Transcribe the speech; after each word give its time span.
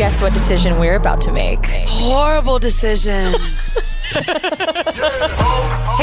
Guess 0.00 0.22
what 0.22 0.32
decision 0.32 0.78
we're 0.78 0.94
about 0.94 1.20
to 1.20 1.30
make? 1.30 1.58
Horrible 1.86 2.58
decision. 2.58 3.34
hey 4.14 4.24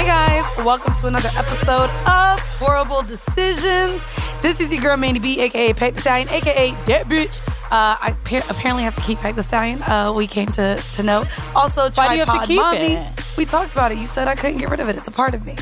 guys, 0.06 0.44
welcome 0.60 0.94
to 1.02 1.08
another 1.08 1.30
episode 1.36 1.90
of 2.08 2.40
Horrible 2.60 3.02
Decisions. 3.02 4.06
This 4.44 4.62
is 4.62 4.72
your 4.72 4.84
girl 4.84 4.98
Mandy 4.98 5.20
B, 5.20 5.42
aka 5.42 5.74
Pack 5.74 5.96
the 5.96 6.02
Stallion, 6.02 6.30
aka 6.30 6.70
that 6.86 7.08
bitch. 7.08 7.42
Uh, 7.72 7.98
I 8.00 8.16
pa- 8.24 8.46
apparently 8.52 8.84
have 8.84 8.94
to 8.94 9.02
keep 9.02 9.18
Pack 9.18 9.34
the 9.34 9.42
Stallion. 9.42 9.82
Uh, 9.82 10.14
we 10.16 10.28
came 10.28 10.46
to 10.50 10.80
to 10.94 11.02
know. 11.02 11.24
Also, 11.56 11.90
Why 11.96 12.10
do 12.10 12.14
you 12.14 12.20
have 12.24 12.28
to 12.28 12.46
tripod 12.46 12.48
keep 12.48 12.58
mommy. 12.60 12.94
it? 12.94 13.36
We 13.36 13.46
talked 13.46 13.72
about 13.72 13.92
it. 13.92 13.98
You 13.98 14.06
said 14.06 14.28
I 14.28 14.36
couldn't 14.36 14.60
get 14.60 14.70
rid 14.70 14.80
of 14.80 14.90
it. 14.90 14.96
It's 14.96 15.08
a 15.08 15.12
part 15.12 15.34
of 15.34 15.44
me. 15.44 15.56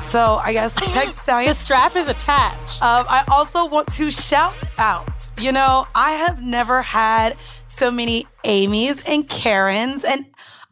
So 0.00 0.40
I 0.42 0.54
guess 0.54 0.72
Pack 0.94 1.08
the 1.08 1.16
Stallion. 1.20 1.50
The 1.50 1.54
strap 1.54 1.94
is 1.94 2.08
attached. 2.08 2.82
Um, 2.82 3.04
I 3.06 3.22
also 3.30 3.66
want 3.66 3.92
to 3.92 4.10
shout 4.10 4.54
out. 4.78 5.10
You 5.38 5.52
know, 5.52 5.86
I 5.94 6.12
have 6.12 6.42
never 6.42 6.80
had 6.80 7.36
so 7.66 7.90
many 7.90 8.24
Amy's 8.44 9.02
and 9.08 9.28
Karens, 9.28 10.04
and 10.04 10.24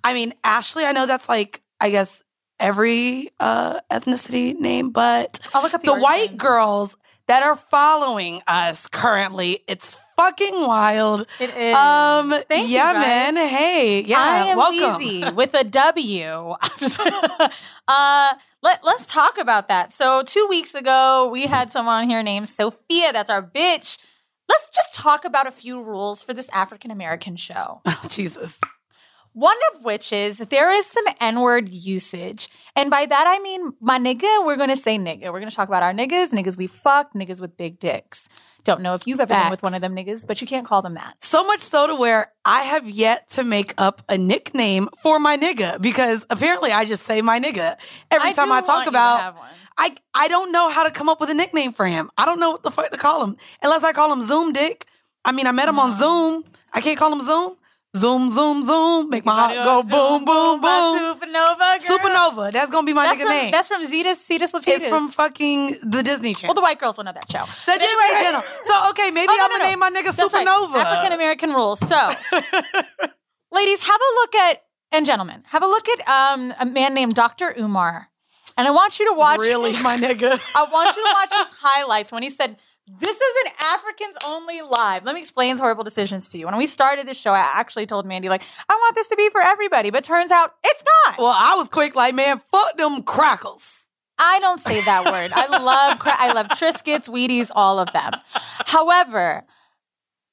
I 0.03 0.15
mean 0.15 0.33
Ashley. 0.43 0.85
I 0.85 0.93
know 0.93 1.07
that's 1.07 1.29
like 1.29 1.63
I 1.81 1.91
guess 1.91 2.25
every 2.61 3.29
uh, 3.41 3.81
ethnicity 3.91 4.59
name, 4.59 4.91
but 4.91 5.39
I'll 5.55 5.63
look 5.63 5.75
up 5.75 5.83
the 5.83 5.95
white 5.95 6.29
then. 6.29 6.37
girls 6.37 6.97
that 7.27 7.43
are 7.43 7.57
following 7.57 8.43
us 8.47 8.87
currently, 8.89 9.61
it's 9.67 9.99
fucking 10.17 10.55
wild. 10.55 11.27
It 11.41 11.57
is. 11.57 11.75
Um, 11.75 12.31
Thank 12.49 12.69
you, 12.69 12.75
yeah, 12.75 12.93
guys. 12.93 13.35
man. 13.35 13.37
Hey, 13.49 14.03
yeah, 14.07 14.19
I 14.19 14.37
am 14.47 14.57
welcome. 14.59 15.35
With 15.35 15.55
a 15.55 15.65
W. 15.65 16.23
uh, 17.89 18.35
let, 18.63 18.85
let's 18.85 19.07
talk 19.07 19.39
about 19.39 19.69
that. 19.69 19.93
So, 19.93 20.23
two 20.23 20.47
weeks 20.49 20.75
ago, 20.75 21.29
we 21.33 21.47
had 21.47 21.73
someone 21.73 22.09
here 22.09 22.23
named 22.23 22.49
Sophia. 22.49 23.13
That's 23.13 23.31
our 23.31 23.43
bitch. 23.43 23.99
Let's 24.49 24.69
just 24.75 24.95
talk 24.95 25.25
about 25.25 25.47
a 25.47 25.51
few 25.51 25.83
rules 25.83 26.23
for 26.23 26.35
this 26.35 26.49
African 26.53 26.91
American 26.91 27.37
show. 27.37 27.81
Oh, 27.87 28.01
Jesus. 28.09 28.61
One 29.35 29.57
of 29.75 29.85
which 29.85 30.13
is 30.13 30.39
there 30.39 30.71
is 30.73 30.87
some 30.87 31.05
N 31.21 31.41
word 31.41 31.69
usage. 31.69 32.49
And 32.77 32.89
by 32.89 33.05
that, 33.05 33.25
I 33.27 33.41
mean, 33.41 33.73
my 33.81 33.99
nigga, 33.99 34.47
we're 34.47 34.57
going 34.57 34.69
to 34.69 34.77
say 34.77 34.97
nigga. 34.97 35.25
We're 35.25 35.41
going 35.41 35.51
to 35.51 35.57
talk 35.57 35.67
about 35.67 35.83
our 35.83 35.93
niggas, 35.93 36.31
niggas 36.31 36.57
we 36.57 36.69
fucked, 36.69 37.15
niggas 37.15 37.41
with 37.41 37.57
big 37.57 37.81
dicks. 37.81 38.29
Don't 38.63 38.81
know 38.81 38.95
if 38.95 39.07
you've 39.07 39.19
ever 39.19 39.35
been 39.35 39.51
with 39.51 39.63
one 39.65 39.75
of 39.75 39.81
them 39.81 39.95
niggas, 39.95 40.25
but 40.25 40.41
you 40.41 40.47
can't 40.47 40.65
call 40.65 40.83
them 40.83 40.95
that. 40.95 41.17
So 41.23 41.45
much 41.45 41.59
so 41.61 41.89
to 41.89 41.97
where 41.97 42.33
I 42.45 42.63
have 42.63 42.89
yet 42.89 43.29
to 43.31 43.43
make 43.45 43.75
up 43.77 44.03
a 44.09 44.17
nickname 44.17 44.87
for 45.03 45.19
my 45.19 45.37
nigga 45.37 45.83
because 45.83 46.25
apparently 46.31 46.71
I 46.71 46.85
just 46.85 47.03
say 47.03 47.21
my 47.21 47.41
nigga 47.41 47.77
every 48.13 48.33
time 48.35 48.53
I 48.53 48.61
talk 48.61 48.87
about. 48.87 49.37
I 49.77 49.97
I 50.15 50.29
don't 50.29 50.53
know 50.53 50.71
how 50.71 50.85
to 50.85 50.93
come 50.93 51.09
up 51.09 51.21
with 51.21 51.29
a 51.31 51.35
nickname 51.35 51.73
for 51.73 51.87
him. 51.87 52.09
I 52.17 52.25
don't 52.25 52.39
know 52.39 52.53
what 52.53 52.63
the 52.63 52.71
fuck 52.71 52.91
to 52.93 52.97
call 52.97 53.25
him 53.25 53.37
unless 53.63 53.83
I 53.83 53.91
call 53.93 54.13
him 54.13 54.23
Zoom 54.23 54.53
Dick. 54.53 54.87
I 55.25 55.33
mean, 55.33 55.49
I 55.49 55.53
met 55.53 55.69
him 55.69 55.81
on 55.81 55.93
Zoom. 55.97 56.45
I 56.73 56.81
can't 56.81 56.99
call 56.99 57.13
him 57.13 57.27
Zoom. 57.27 57.57
Zoom, 57.97 58.31
zoom, 58.33 58.63
zoom. 58.63 59.09
Make 59.09 59.25
my 59.25 59.33
heart 59.35 59.55
go 59.55 59.83
boom, 59.85 60.25
boom, 60.25 60.61
boom. 60.61 61.15
Supernova. 61.15 61.79
Supernova. 61.79 62.53
That's 62.53 62.71
gonna 62.71 62.87
be 62.87 62.93
my 62.93 63.07
That's 63.07 63.23
nigga 63.25 63.29
name. 63.29 63.51
that's 63.53 63.69
from 63.69 63.87
Zetas, 63.87 64.17
Cetus 64.17 64.51
Lapidus. 64.53 64.63
it's 64.69 64.87
from 64.87 65.11
fucking 65.11 65.77
the 65.85 66.03
Disney 66.03 66.35
Channel. 66.35 66.49
Well, 66.49 66.55
the 66.55 66.61
white 66.67 66.81
girls 66.81 66.97
will 66.97 67.05
know 67.05 67.13
that 67.13 67.31
show. 67.31 67.45
the 67.67 67.79
Disney 67.79 68.25
Channel. 68.25 68.41
So 68.65 68.89
okay, 68.91 69.11
maybe 69.13 69.29
Oh, 69.31 69.39
I'm 69.43 69.51
gonna 69.59 69.71
name 69.71 69.79
my 69.79 69.91
nigga. 69.91 70.11
Supernova. 70.13 70.77
African 70.83 71.13
American 71.13 71.51
rules. 71.53 71.79
So, 71.79 71.97
ladies, 73.53 73.81
have 73.83 74.01
a 74.01 74.15
look 74.21 74.35
at 74.35 74.63
and 74.93 75.07
gentlemen, 75.07 75.43
have 75.47 75.63
a 75.63 75.67
look 75.67 75.87
at 75.89 76.09
um, 76.09 76.55
a 76.61 76.67
man 76.67 76.95
named 76.95 77.15
Dr. 77.15 77.55
Umar, 77.59 78.09
and 78.57 78.67
I 78.67 78.71
want 78.71 78.99
you 78.99 79.07
to 79.13 79.19
watch. 79.19 79.39
Really, 79.39 79.73
my 79.83 79.97
nigga. 79.97 80.31
I 80.57 80.65
want 80.71 80.97
you 80.97 81.03
to 81.05 81.13
watch 81.15 81.31
his 81.31 81.59
highlights 81.61 82.13
when 82.13 82.23
he 82.23 82.31
said, 82.31 82.57
"This 82.87 83.17
is 83.17 83.47
an 83.47 83.53
Africans 83.61 84.17
only 84.27 84.61
live." 84.61 85.05
Let 85.05 85.15
me 85.15 85.21
explain 85.21 85.57
horrible 85.57 85.85
decisions 85.85 86.29
to 86.29 86.39
you. 86.39 86.47
When 86.47 86.57
we 86.57 86.67
started 86.67 87.07
this 87.09 87.21
show, 87.21 87.33
I 87.33 87.39
actually 87.55 87.87
told 87.87 88.07
Mandy 88.07 88.29
like, 88.29 88.43
"I 88.69 88.75
want 88.75 88.95
this 88.95 89.07
to 89.09 89.17
be 89.17 89.29
for 89.31 89.41
everybody," 89.41 89.91
but 89.91 90.05
turns 90.05 90.31
out 90.31 90.55
it's 90.65 90.83
not. 91.07 91.19
Well, 91.19 91.35
I 91.37 91.55
was 91.57 91.69
quick, 91.69 91.95
like, 91.95 92.15
man, 92.15 92.41
fuck 92.51 92.77
them 92.77 93.03
crackles. 93.03 93.89
I 94.19 94.39
don't 94.41 94.61
say 94.61 94.81
that 94.83 95.11
word. 95.11 95.33
I 95.35 95.47
love 95.59 95.99
cra- 95.99 96.17
I 96.17 96.33
love 96.33 96.49
Triscuits, 96.49 97.09
Wheaties, 97.09 97.51
all 97.55 97.79
of 97.81 97.93
them. 97.93 98.13
However, 98.67 99.45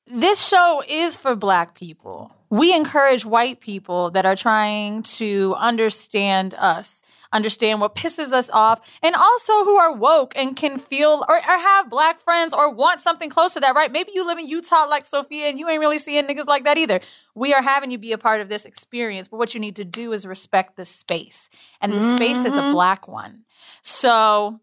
this 0.05 0.45
show 0.45 0.83
is 0.87 1.17
for 1.17 1.35
black 1.35 1.73
people. 1.73 2.31
We 2.49 2.75
encourage 2.75 3.23
white 3.25 3.61
people 3.61 4.11
that 4.11 4.25
are 4.25 4.35
trying 4.35 5.03
to 5.03 5.55
understand 5.57 6.53
us, 6.55 7.01
understand 7.33 7.81
what 7.81 7.95
pisses 7.95 8.31
us 8.31 8.49
off, 8.49 8.89
and 9.01 9.15
also 9.15 9.63
who 9.63 9.77
are 9.77 9.93
woke 9.93 10.33
and 10.35 10.55
can 10.55 10.77
feel 10.77 11.25
or, 11.27 11.37
or 11.37 11.41
have 11.41 11.89
black 11.89 12.19
friends 12.19 12.53
or 12.53 12.73
want 12.73 13.01
something 13.01 13.29
close 13.29 13.53
to 13.53 13.59
that, 13.59 13.75
right? 13.75 13.91
Maybe 13.91 14.11
you 14.13 14.25
live 14.25 14.37
in 14.37 14.47
Utah 14.47 14.85
like 14.89 15.05
Sophia 15.05 15.45
and 15.45 15.57
you 15.59 15.69
ain't 15.69 15.79
really 15.79 15.99
seeing 15.99 16.25
niggas 16.25 16.47
like 16.47 16.63
that 16.65 16.77
either. 16.77 16.99
We 17.35 17.53
are 17.53 17.61
having 17.61 17.91
you 17.91 17.97
be 17.97 18.11
a 18.11 18.17
part 18.17 18.41
of 18.41 18.49
this 18.49 18.65
experience, 18.65 19.27
but 19.27 19.37
what 19.37 19.53
you 19.53 19.59
need 19.59 19.77
to 19.77 19.85
do 19.85 20.13
is 20.13 20.25
respect 20.25 20.75
the 20.75 20.85
space. 20.85 21.49
And 21.79 21.91
the 21.91 22.15
space 22.15 22.45
is 22.45 22.53
a 22.53 22.57
mm-hmm. 22.57 22.73
black 22.73 23.07
one. 23.07 23.45
So 23.81 24.59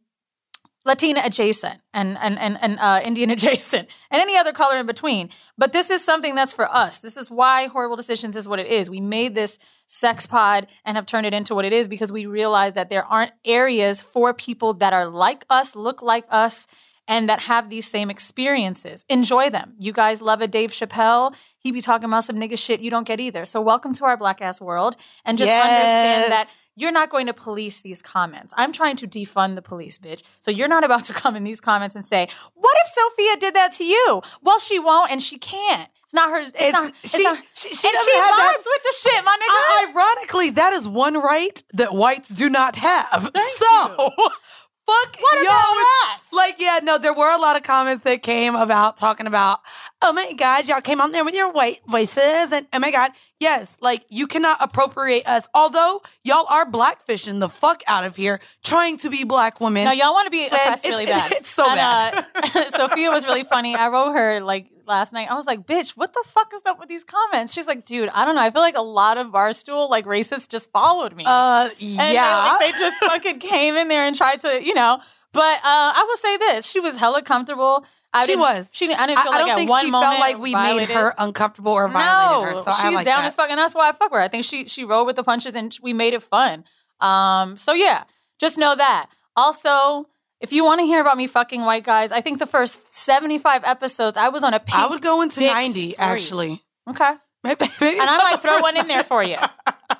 Latina 0.84 1.20
adjacent 1.24 1.80
and 1.92 2.16
and 2.18 2.38
and, 2.38 2.58
and 2.62 2.78
uh, 2.78 3.00
Indian 3.04 3.30
adjacent 3.36 3.88
and 4.10 4.22
any 4.22 4.36
other 4.36 4.52
color 4.52 4.76
in 4.78 4.86
between. 4.86 5.28
But 5.58 5.72
this 5.72 5.90
is 5.90 6.04
something 6.04 6.34
that's 6.34 6.52
for 6.52 6.68
us. 6.70 6.98
This 7.00 7.16
is 7.16 7.30
why 7.30 7.66
horrible 7.66 7.96
decisions 7.96 8.36
is 8.36 8.48
what 8.48 8.58
it 8.58 8.66
is. 8.68 8.88
We 8.88 9.00
made 9.00 9.34
this 9.34 9.58
sex 9.86 10.26
pod 10.26 10.66
and 10.84 10.96
have 10.96 11.06
turned 11.06 11.26
it 11.26 11.34
into 11.34 11.54
what 11.54 11.64
it 11.64 11.72
is 11.72 11.88
because 11.88 12.10
we 12.12 12.26
realize 12.26 12.74
that 12.74 12.88
there 12.88 13.04
aren't 13.04 13.32
areas 13.44 14.02
for 14.02 14.32
people 14.34 14.74
that 14.74 14.92
are 14.92 15.08
like 15.08 15.44
us, 15.50 15.76
look 15.76 16.02
like 16.02 16.24
us. 16.30 16.66
And 17.10 17.30
that 17.30 17.40
have 17.40 17.70
these 17.70 17.90
same 17.90 18.10
experiences. 18.10 19.02
Enjoy 19.08 19.48
them. 19.48 19.72
You 19.78 19.94
guys 19.94 20.20
love 20.20 20.42
a 20.42 20.46
Dave 20.46 20.72
Chappelle. 20.72 21.34
He 21.58 21.72
be 21.72 21.80
talking 21.80 22.04
about 22.04 22.24
some 22.24 22.36
nigga 22.36 22.58
shit 22.58 22.80
you 22.80 22.90
don't 22.90 23.06
get 23.06 23.18
either. 23.18 23.46
So 23.46 23.62
welcome 23.62 23.94
to 23.94 24.04
our 24.04 24.18
black 24.18 24.42
ass 24.42 24.60
world. 24.60 24.94
And 25.24 25.38
just 25.38 25.48
Yes. 25.48 25.64
understand 25.64 26.32
that 26.32 26.50
you're 26.78 26.92
not 26.92 27.10
going 27.10 27.26
to 27.26 27.34
police 27.34 27.80
these 27.80 28.00
comments. 28.00 28.54
I'm 28.56 28.72
trying 28.72 28.96
to 28.96 29.06
defund 29.08 29.54
the 29.56 29.62
police, 29.62 29.98
bitch. 29.98 30.22
So 30.40 30.50
you're 30.50 30.68
not 30.68 30.84
about 30.84 31.04
to 31.04 31.12
come 31.12 31.34
in 31.36 31.44
these 31.44 31.60
comments 31.60 31.96
and 31.96 32.04
say, 32.04 32.28
"What 32.54 32.76
if 32.84 32.88
Sophia 32.92 33.36
did 33.40 33.54
that 33.54 33.72
to 33.74 33.84
you?" 33.84 34.22
Well, 34.42 34.58
she 34.58 34.78
won't, 34.78 35.10
and 35.10 35.22
she 35.22 35.38
can't. 35.38 35.88
It's 36.04 36.14
not 36.14 36.30
her. 36.30 36.40
It's, 36.40 36.48
It's- 36.50 36.72
not. 36.72 36.92
It's 37.02 37.16
she- 37.16 37.22
not, 37.22 37.38
she- 37.54 37.74
she 37.74 37.88
and 37.88 37.94
doesn't 37.94 38.12
she 38.12 38.18
have 38.18 38.36
that- 38.36 38.56
with 38.64 38.82
the 38.82 38.94
shit, 39.10 39.24
my 39.24 39.36
nigga. 39.36 39.50
I- 39.50 39.92
ironically, 39.92 40.50
that 40.50 40.72
is 40.72 40.88
one 40.88 41.14
right 41.20 41.62
that 41.74 41.92
whites 41.94 42.28
do 42.30 42.48
not 42.48 42.76
have. 42.76 43.30
Thank 43.34 43.56
so, 43.56 44.10
fuck 44.88 45.16
What 45.20 45.36
y'all. 45.44 45.52
about 45.52 46.16
us? 46.16 46.26
Like, 46.32 46.56
yeah, 46.58 46.80
no, 46.82 46.98
there 46.98 47.12
were 47.14 47.30
a 47.30 47.38
lot 47.38 47.56
of 47.56 47.62
comments 47.62 48.04
that 48.04 48.22
came 48.22 48.54
about 48.54 48.96
talking 48.96 49.26
about, 49.26 49.60
oh 50.02 50.12
my 50.12 50.32
God, 50.36 50.66
y'all 50.68 50.80
came 50.80 51.00
on 51.00 51.12
there 51.12 51.24
with 51.24 51.34
your 51.34 51.50
white 51.52 51.80
voices. 51.86 52.52
And 52.52 52.66
oh 52.72 52.78
my 52.78 52.90
God, 52.90 53.10
yes, 53.40 53.76
like 53.80 54.04
you 54.08 54.26
cannot 54.26 54.56
appropriate 54.60 55.26
us. 55.26 55.46
Although 55.54 56.00
y'all 56.24 56.46
are 56.50 56.64
blackfishing 56.70 57.40
the 57.40 57.48
fuck 57.48 57.82
out 57.86 58.04
of 58.04 58.16
here, 58.16 58.40
trying 58.64 58.96
to 58.98 59.10
be 59.10 59.24
black 59.24 59.60
women. 59.60 59.84
no, 59.84 59.92
y'all 59.92 60.12
want 60.12 60.26
to 60.26 60.30
be 60.30 60.46
oppressed 60.46 60.84
it's- 60.86 60.90
really 60.90 61.04
it's- 61.10 61.20
bad. 61.20 61.32
it's 61.32 61.48
so 61.50 61.68
and, 61.70 61.78
Uh, 61.80 62.70
Sophia 62.70 63.10
was 63.10 63.26
really 63.26 63.44
funny. 63.44 63.74
I 63.76 63.88
wrote 63.88 64.12
her 64.12 64.40
like 64.40 64.66
last 64.88 65.12
night. 65.12 65.28
I 65.30 65.34
was 65.34 65.46
like, 65.46 65.66
"Bitch, 65.66 65.90
what 65.90 66.12
the 66.12 66.24
fuck 66.26 66.50
is 66.54 66.62
up 66.66 66.80
with 66.80 66.88
these 66.88 67.04
comments?" 67.04 67.52
She's 67.52 67.66
like, 67.66 67.84
"Dude, 67.84 68.08
I 68.10 68.24
don't 68.24 68.34
know. 68.34 68.42
I 68.42 68.50
feel 68.50 68.62
like 68.62 68.76
a 68.76 68.80
lot 68.82 69.18
of 69.18 69.28
barstool 69.28 69.88
like 69.90 70.06
racists 70.06 70.48
just 70.48 70.70
followed 70.72 71.14
me." 71.14 71.24
uh, 71.26 71.68
And 71.80 71.98
they, 71.98 72.14
yeah. 72.14 72.56
like, 72.58 72.72
they 72.72 72.78
just 72.78 72.96
fucking 73.04 73.38
came 73.40 73.76
in 73.76 73.88
there 73.88 74.06
and 74.06 74.16
tried 74.16 74.40
to, 74.40 74.60
you 74.64 74.74
know. 74.74 74.98
But 75.32 75.58
uh, 75.58 75.92
I 75.94 76.04
will 76.08 76.16
say 76.16 76.36
this: 76.38 76.66
she 76.66 76.80
was 76.80 76.96
hella 76.96 77.22
comfortable. 77.22 77.84
I 78.12 78.24
She 78.24 78.36
was. 78.36 78.70
She 78.72 78.86
didn't. 78.86 79.00
I 79.00 79.06
didn't 79.06 79.18
feel 79.18 79.32
I 79.32 79.36
like 79.36 79.40
don't 79.42 79.50
at 79.50 79.58
think 79.58 79.70
one 79.70 79.84
she 79.84 79.90
moment 79.90 80.12
felt 80.18 80.20
like 80.20 80.38
we 80.38 80.54
made 80.54 80.88
her 80.88 81.14
uncomfortable 81.18 81.72
or 81.72 81.88
violated 81.88 82.06
No, 82.06 82.42
her. 82.44 82.64
So 82.64 82.72
she's 82.72 82.84
I 82.84 82.90
like 82.90 83.04
down 83.04 83.20
that. 83.22 83.26
as 83.28 83.34
fuck, 83.34 83.50
and 83.50 83.58
that's 83.58 83.74
why 83.74 83.90
I 83.90 83.92
fuck 83.92 84.10
her. 84.12 84.18
I 84.20 84.28
think 84.28 84.44
she 84.46 84.66
she 84.68 84.84
rolled 84.84 85.06
with 85.06 85.16
the 85.16 85.22
punches, 85.22 85.54
and 85.54 85.76
we 85.82 85.92
made 85.92 86.14
it 86.14 86.22
fun. 86.22 86.64
Um, 87.00 87.58
so 87.58 87.74
yeah, 87.74 88.04
just 88.40 88.56
know 88.56 88.74
that. 88.74 89.10
Also, 89.36 90.06
if 90.40 90.52
you 90.52 90.64
want 90.64 90.80
to 90.80 90.86
hear 90.86 91.00
about 91.00 91.16
me 91.16 91.26
fucking 91.26 91.64
white 91.64 91.84
guys, 91.84 92.12
I 92.12 92.20
think 92.20 92.38
the 92.38 92.46
first 92.46 92.80
seventy 92.92 93.38
five 93.38 93.64
episodes, 93.64 94.16
I 94.16 94.28
was 94.28 94.44
on 94.44 94.54
a 94.54 94.60
I 94.74 94.86
would 94.88 95.02
go 95.02 95.22
into 95.22 95.40
90, 95.40 95.80
spree. 95.80 95.94
actually. 95.98 96.60
Okay, 96.88 97.12
Maybe, 97.44 97.66
maybe. 97.80 97.98
and 98.00 98.08
I 98.08 98.18
might 98.30 98.40
throw 98.42 98.60
one 98.60 98.76
in 98.76 98.86
there 98.88 99.04
for 99.04 99.22
you. 99.22 99.36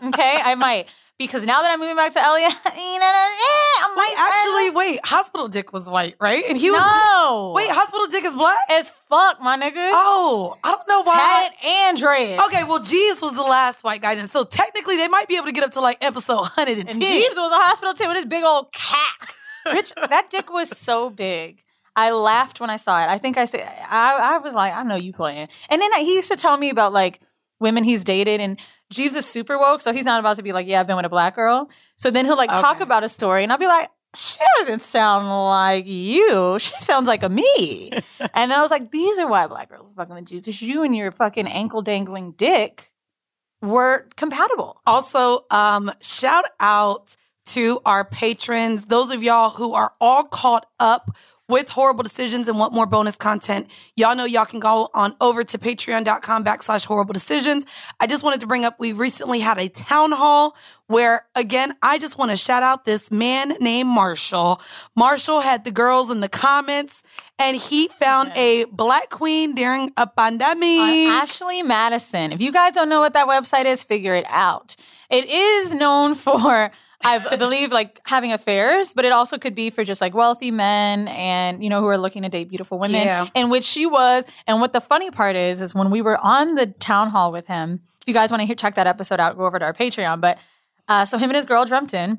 Okay, 0.00 0.38
I 0.44 0.54
might 0.54 0.86
because 1.18 1.44
now 1.44 1.62
that 1.62 1.72
I'm 1.72 1.80
moving 1.80 1.96
back 1.96 2.12
to 2.12 2.20
LA, 2.20 2.38
know, 2.38 2.48
what 2.48 3.90
I'm 3.90 3.96
Wait, 3.96 4.14
actually, 4.16 4.70
wait. 4.76 5.00
Hospital 5.02 5.48
Dick 5.48 5.72
was 5.72 5.90
white, 5.90 6.14
right? 6.20 6.44
And 6.48 6.56
he 6.56 6.70
was. 6.70 6.78
no, 6.80 7.52
Wait, 7.56 7.68
Hospital 7.68 8.06
Dick 8.06 8.24
is 8.24 8.36
black? 8.36 8.58
as 8.70 8.90
fuck, 9.08 9.40
my 9.42 9.56
nigga. 9.56 9.90
Oh, 9.92 10.56
I 10.62 10.70
don't 10.70 10.88
know 10.88 11.02
why. 11.02 11.48
Ted 11.48 11.98
and. 11.98 12.40
Okay, 12.46 12.62
well, 12.62 12.78
Jeeves 12.80 13.20
was 13.20 13.32
the 13.32 13.42
last 13.42 13.82
white 13.82 14.00
guy 14.02 14.14
then. 14.14 14.28
So 14.28 14.44
technically, 14.44 14.96
they 14.98 15.08
might 15.08 15.26
be 15.26 15.34
able 15.36 15.46
to 15.46 15.52
get 15.52 15.64
up 15.64 15.72
to 15.72 15.80
like 15.80 15.98
episode 16.04 16.36
110. 16.36 16.86
And 16.88 17.02
Jeeves 17.02 17.34
was 17.36 17.50
a 17.52 17.60
hospital 17.64 17.94
too 17.94 18.06
with 18.06 18.18
his 18.18 18.26
big 18.26 18.44
old 18.44 18.70
cack. 18.72 19.34
Bitch, 19.72 20.08
that 20.08 20.30
dick 20.30 20.52
was 20.52 20.68
so 20.68 21.10
big. 21.10 21.62
I 21.96 22.12
laughed 22.12 22.60
when 22.60 22.70
I 22.70 22.76
saw 22.76 23.02
it. 23.02 23.08
I 23.08 23.18
think 23.18 23.36
I 23.36 23.44
said 23.44 23.60
I, 23.88 24.36
I 24.36 24.38
was 24.38 24.54
like, 24.54 24.72
I 24.72 24.82
know 24.84 24.94
you 24.94 25.12
playing. 25.12 25.48
And 25.68 25.82
then 25.82 25.92
he 26.00 26.14
used 26.14 26.30
to 26.30 26.36
tell 26.36 26.56
me 26.56 26.70
about 26.70 26.92
like 26.92 27.20
women 27.60 27.82
he's 27.82 28.04
dated 28.04 28.40
and 28.40 28.60
Jeeves 28.90 29.14
is 29.14 29.26
super 29.26 29.58
woke, 29.58 29.80
so 29.80 29.92
he's 29.92 30.04
not 30.04 30.20
about 30.20 30.36
to 30.36 30.42
be 30.42 30.52
like, 30.52 30.66
yeah, 30.66 30.80
I've 30.80 30.86
been 30.86 30.96
with 30.96 31.04
a 31.04 31.10
black 31.10 31.34
girl. 31.34 31.68
So 31.96 32.10
then 32.10 32.24
he'll 32.24 32.36
like 32.36 32.50
talk 32.50 32.80
about 32.80 33.04
a 33.04 33.08
story, 33.08 33.42
and 33.42 33.52
I'll 33.52 33.58
be 33.58 33.66
like, 33.66 33.90
she 34.16 34.38
doesn't 34.58 34.82
sound 34.82 35.28
like 35.28 35.86
you. 35.86 36.58
She 36.58 36.74
sounds 36.76 37.06
like 37.06 37.22
a 37.22 37.28
me. 37.28 37.90
and 38.34 38.52
I 38.52 38.62
was 38.62 38.70
like, 38.70 38.90
these 38.90 39.18
are 39.18 39.28
why 39.28 39.46
black 39.46 39.68
girls 39.68 39.90
are 39.92 39.94
fucking 39.94 40.14
with 40.14 40.32
you 40.32 40.40
because 40.40 40.62
you 40.62 40.82
and 40.82 40.96
your 40.96 41.10
fucking 41.10 41.46
ankle 41.46 41.82
dangling 41.82 42.32
dick 42.32 42.90
were 43.60 44.06
compatible. 44.16 44.80
Also, 44.86 45.44
um, 45.50 45.90
shout 46.00 46.44
out 46.58 47.16
to 47.48 47.80
our 47.84 48.04
patrons, 48.04 48.86
those 48.86 49.12
of 49.12 49.22
y'all 49.22 49.50
who 49.50 49.74
are 49.74 49.92
all 50.00 50.24
caught 50.24 50.66
up 50.80 51.16
with 51.48 51.68
horrible 51.70 52.02
decisions 52.02 52.46
and 52.46 52.58
want 52.58 52.74
more 52.74 52.86
bonus 52.86 53.16
content, 53.16 53.66
y'all 53.96 54.14
know 54.14 54.26
y'all 54.26 54.44
can 54.44 54.60
go 54.60 54.90
on 54.92 55.14
over 55.20 55.42
to 55.42 55.58
patreon.com 55.58 56.44
backslash 56.44 56.84
horrible 56.84 57.14
decisions. 57.14 57.64
I 58.00 58.06
just 58.06 58.22
wanted 58.22 58.40
to 58.40 58.46
bring 58.46 58.64
up, 58.64 58.78
we 58.78 58.92
recently 58.92 59.40
had 59.40 59.58
a 59.58 59.68
town 59.68 60.12
hall 60.12 60.54
where 60.86 61.26
again, 61.34 61.72
I 61.82 61.98
just 61.98 62.18
want 62.18 62.30
to 62.30 62.36
shout 62.36 62.62
out 62.62 62.84
this 62.84 63.10
man 63.10 63.54
named 63.60 63.88
Marshall. 63.88 64.60
Marshall 64.94 65.40
had 65.40 65.64
the 65.64 65.70
girls 65.70 66.10
in 66.10 66.20
the 66.20 66.28
comments 66.28 67.02
and 67.38 67.56
he 67.56 67.88
found 67.88 68.32
a 68.36 68.64
black 68.64 69.10
queen 69.10 69.54
during 69.54 69.92
a 69.96 70.06
pandemic. 70.06 70.78
Uh, 71.08 71.22
Ashley 71.22 71.62
Madison. 71.62 72.32
If 72.32 72.40
you 72.40 72.52
guys 72.52 72.72
don't 72.72 72.88
know 72.88 73.00
what 73.00 73.14
that 73.14 73.28
website 73.28 73.64
is, 73.64 73.84
figure 73.84 74.14
it 74.14 74.26
out. 74.28 74.76
It 75.10 75.26
is 75.28 75.72
known 75.72 76.14
for 76.16 76.70
I 77.04 77.36
believe 77.36 77.70
like 77.70 78.00
having 78.04 78.32
affairs, 78.32 78.92
but 78.92 79.04
it 79.04 79.12
also 79.12 79.38
could 79.38 79.54
be 79.54 79.70
for 79.70 79.84
just 79.84 80.00
like 80.00 80.14
wealthy 80.14 80.50
men 80.50 81.06
and 81.08 81.62
you 81.62 81.70
know 81.70 81.80
who 81.80 81.86
are 81.86 81.98
looking 81.98 82.22
to 82.22 82.28
date 82.28 82.48
beautiful 82.48 82.78
women. 82.78 83.02
Yeah. 83.02 83.28
In 83.34 83.50
which 83.50 83.64
she 83.64 83.86
was. 83.86 84.24
And 84.46 84.60
what 84.60 84.72
the 84.72 84.80
funny 84.80 85.10
part 85.10 85.36
is, 85.36 85.60
is 85.60 85.74
when 85.74 85.90
we 85.90 86.02
were 86.02 86.18
on 86.24 86.56
the 86.56 86.66
town 86.66 87.08
hall 87.08 87.30
with 87.30 87.46
him. 87.46 87.80
If 88.02 88.08
you 88.08 88.14
guys 88.14 88.32
want 88.32 88.40
to 88.40 88.46
hear, 88.46 88.56
check 88.56 88.74
that 88.74 88.88
episode 88.88 89.20
out, 89.20 89.36
go 89.36 89.44
over 89.44 89.58
to 89.60 89.64
our 89.64 89.72
Patreon. 89.72 90.20
But 90.20 90.38
uh, 90.88 91.04
so 91.04 91.18
him 91.18 91.30
and 91.30 91.36
his 91.36 91.44
girl 91.44 91.64
jumped 91.66 91.94
in. 91.94 92.18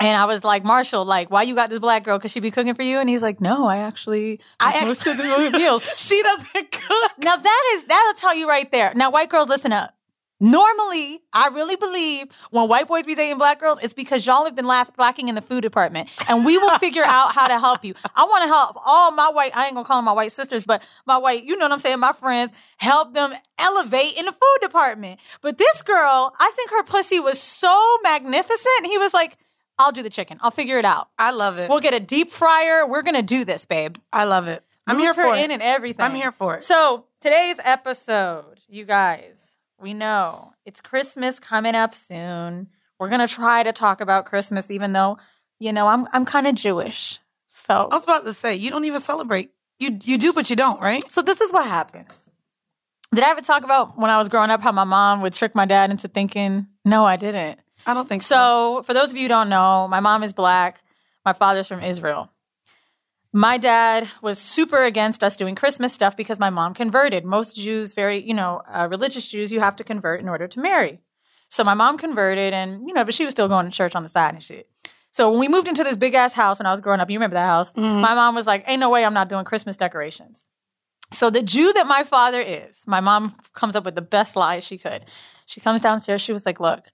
And 0.00 0.16
I 0.16 0.26
was 0.26 0.44
like, 0.44 0.64
Marshall, 0.64 1.04
like, 1.04 1.30
why 1.30 1.42
you 1.42 1.54
got 1.56 1.70
this 1.70 1.80
black 1.80 2.04
girl? 2.04 2.18
Cause 2.20 2.30
she 2.30 2.38
be 2.40 2.50
cooking 2.52 2.74
for 2.74 2.82
you? 2.84 2.98
And 3.00 3.08
he's 3.08 3.22
like, 3.22 3.40
no, 3.40 3.66
I 3.66 3.78
actually, 3.78 4.38
I 4.60 4.84
most 4.84 5.06
of 5.06 5.16
the 5.16 5.50
meals. 5.58 5.82
she 5.96 6.22
doesn't 6.22 6.70
cook. 6.70 7.12
Now 7.18 7.36
that 7.36 7.70
is 7.74 7.84
that'll 7.84 8.14
tell 8.14 8.34
you 8.34 8.48
right 8.48 8.70
there. 8.70 8.92
Now, 8.94 9.10
white 9.10 9.28
girls, 9.28 9.48
listen 9.48 9.72
up. 9.72 9.94
Normally, 10.40 11.18
I 11.32 11.48
really 11.48 11.74
believe 11.74 12.28
when 12.52 12.68
white 12.68 12.86
boys 12.86 13.04
be 13.04 13.16
dating 13.16 13.38
black 13.38 13.58
girls, 13.58 13.80
it's 13.82 13.92
because 13.92 14.24
y'all 14.24 14.44
have 14.44 14.54
been 14.54 14.68
laugh- 14.68 14.90
lacking 14.96 15.28
in 15.28 15.34
the 15.34 15.40
food 15.40 15.62
department, 15.62 16.10
and 16.28 16.44
we 16.46 16.56
will 16.58 16.78
figure 16.78 17.02
out 17.04 17.34
how 17.34 17.48
to 17.48 17.58
help 17.58 17.84
you. 17.84 17.94
I 18.14 18.22
want 18.22 18.44
to 18.44 18.48
help 18.48 18.76
all 18.86 19.10
my 19.10 19.30
white. 19.30 19.50
I 19.56 19.66
ain't 19.66 19.74
gonna 19.74 19.84
call 19.84 19.98
them 19.98 20.04
my 20.04 20.12
white 20.12 20.30
sisters, 20.30 20.62
but 20.62 20.80
my 21.06 21.18
white, 21.18 21.42
you 21.42 21.56
know 21.56 21.64
what 21.64 21.72
I'm 21.72 21.80
saying, 21.80 21.98
my 21.98 22.12
friends, 22.12 22.52
help 22.76 23.14
them 23.14 23.32
elevate 23.58 24.16
in 24.16 24.26
the 24.26 24.32
food 24.32 24.58
department. 24.62 25.18
But 25.40 25.58
this 25.58 25.82
girl, 25.82 26.32
I 26.38 26.52
think 26.54 26.70
her 26.70 26.84
pussy 26.84 27.18
was 27.18 27.40
so 27.40 27.96
magnificent. 28.04 28.86
He 28.86 28.96
was 28.96 29.12
like, 29.12 29.36
"I'll 29.78 29.92
do 29.92 30.02
the 30.02 30.10
chicken. 30.10 30.38
I'll 30.42 30.50
figure 30.50 30.78
it 30.78 30.84
out. 30.84 31.08
I 31.18 31.30
love 31.32 31.58
it. 31.58 31.68
We'll 31.68 31.80
get 31.80 31.94
a 31.94 32.00
deep 32.00 32.30
fryer. 32.30 32.86
We're 32.86 33.02
gonna 33.02 33.22
do 33.22 33.44
this, 33.44 33.64
babe." 33.66 33.96
I 34.12 34.24
love 34.24 34.48
it. 34.48 34.62
I'm 34.86 34.96
Moved 34.96 35.16
here 35.16 35.24
her 35.26 35.30
for 35.32 35.36
in 35.36 35.50
it. 35.50 35.54
and 35.54 35.62
everything. 35.62 36.04
I'm 36.04 36.14
here 36.14 36.32
for 36.32 36.56
it. 36.56 36.62
So 36.62 37.04
today's 37.20 37.60
episode, 37.64 38.60
you 38.68 38.84
guys, 38.84 39.56
we 39.80 39.92
know 39.94 40.52
it's 40.64 40.80
Christmas 40.80 41.38
coming 41.38 41.74
up 41.74 41.94
soon. 41.94 42.68
We're 42.98 43.08
gonna 43.08 43.28
try 43.28 43.62
to 43.62 43.72
talk 43.72 44.00
about 44.00 44.26
Christmas, 44.26 44.70
even 44.70 44.92
though, 44.92 45.18
you 45.60 45.72
know, 45.72 45.86
I'm 45.88 46.06
I'm 46.12 46.24
kind 46.24 46.46
of 46.46 46.54
Jewish. 46.54 47.20
So 47.46 47.74
I 47.90 47.94
was 47.94 48.04
about 48.04 48.24
to 48.24 48.32
say, 48.32 48.54
you 48.56 48.70
don't 48.70 48.84
even 48.84 49.00
celebrate. 49.00 49.50
You 49.78 49.98
you 50.02 50.18
do, 50.18 50.32
but 50.32 50.50
you 50.50 50.56
don't, 50.56 50.80
right? 50.80 51.02
so 51.10 51.22
this 51.22 51.40
is 51.40 51.52
what 51.52 51.66
happens. 51.66 52.18
Did 53.14 53.24
I 53.24 53.30
ever 53.30 53.40
talk 53.40 53.64
about 53.64 53.96
when 53.98 54.10
I 54.10 54.18
was 54.18 54.28
growing 54.28 54.50
up 54.50 54.60
how 54.60 54.72
my 54.72 54.84
mom 54.84 55.22
would 55.22 55.32
trick 55.32 55.54
my 55.54 55.64
dad 55.64 55.90
into 55.90 56.08
thinking? 56.08 56.66
No, 56.84 57.04
I 57.06 57.16
didn't. 57.16 57.58
I 57.88 57.94
don't 57.94 58.08
think 58.08 58.22
so. 58.22 58.76
So, 58.76 58.82
for 58.82 58.92
those 58.92 59.10
of 59.10 59.16
you 59.16 59.24
who 59.24 59.28
don't 59.28 59.48
know, 59.48 59.88
my 59.88 60.00
mom 60.00 60.22
is 60.22 60.34
black. 60.34 60.82
My 61.24 61.32
father's 61.32 61.66
from 61.66 61.82
Israel. 61.82 62.30
My 63.32 63.56
dad 63.56 64.08
was 64.20 64.38
super 64.38 64.84
against 64.84 65.24
us 65.24 65.36
doing 65.36 65.54
Christmas 65.54 65.92
stuff 65.92 66.16
because 66.16 66.38
my 66.38 66.50
mom 66.50 66.74
converted. 66.74 67.24
Most 67.24 67.56
Jews, 67.56 67.94
very, 67.94 68.22
you 68.22 68.34
know, 68.34 68.62
uh, 68.68 68.88
religious 68.90 69.26
Jews, 69.28 69.52
you 69.52 69.60
have 69.60 69.76
to 69.76 69.84
convert 69.84 70.20
in 70.20 70.28
order 70.28 70.46
to 70.48 70.60
marry. 70.60 71.00
So 71.48 71.64
my 71.64 71.74
mom 71.74 71.96
converted 71.96 72.52
and, 72.52 72.86
you 72.86 72.92
know, 72.92 73.04
but 73.04 73.14
she 73.14 73.24
was 73.24 73.32
still 73.32 73.48
going 73.48 73.64
to 73.64 73.72
church 73.72 73.94
on 73.94 74.02
the 74.02 74.08
side 74.08 74.34
and 74.34 74.42
shit. 74.42 74.68
So 75.10 75.30
when 75.30 75.40
we 75.40 75.48
moved 75.48 75.66
into 75.66 75.82
this 75.82 75.96
big 75.96 76.14
ass 76.14 76.34
house 76.34 76.58
when 76.58 76.66
I 76.66 76.72
was 76.72 76.80
growing 76.82 77.00
up, 77.00 77.10
you 77.10 77.18
remember 77.18 77.34
that 77.34 77.46
house? 77.46 77.72
Mhm. 77.72 78.00
My 78.00 78.14
mom 78.14 78.34
was 78.34 78.46
like, 78.46 78.64
ain't 78.66 78.80
no 78.80 78.90
way 78.90 79.04
I'm 79.04 79.14
not 79.14 79.30
doing 79.30 79.44
Christmas 79.46 79.76
decorations. 79.76 80.44
So 81.10 81.30
the 81.30 81.42
Jew 81.42 81.72
that 81.72 81.86
my 81.86 82.02
father 82.02 82.40
is, 82.40 82.82
my 82.86 83.00
mom 83.00 83.34
comes 83.54 83.76
up 83.76 83.84
with 83.84 83.94
the 83.94 84.02
best 84.02 84.36
lie 84.36 84.60
she 84.60 84.76
could. 84.76 85.06
She 85.46 85.60
comes 85.60 85.80
downstairs, 85.80 86.20
she 86.20 86.34
was 86.34 86.44
like, 86.44 86.60
look, 86.60 86.92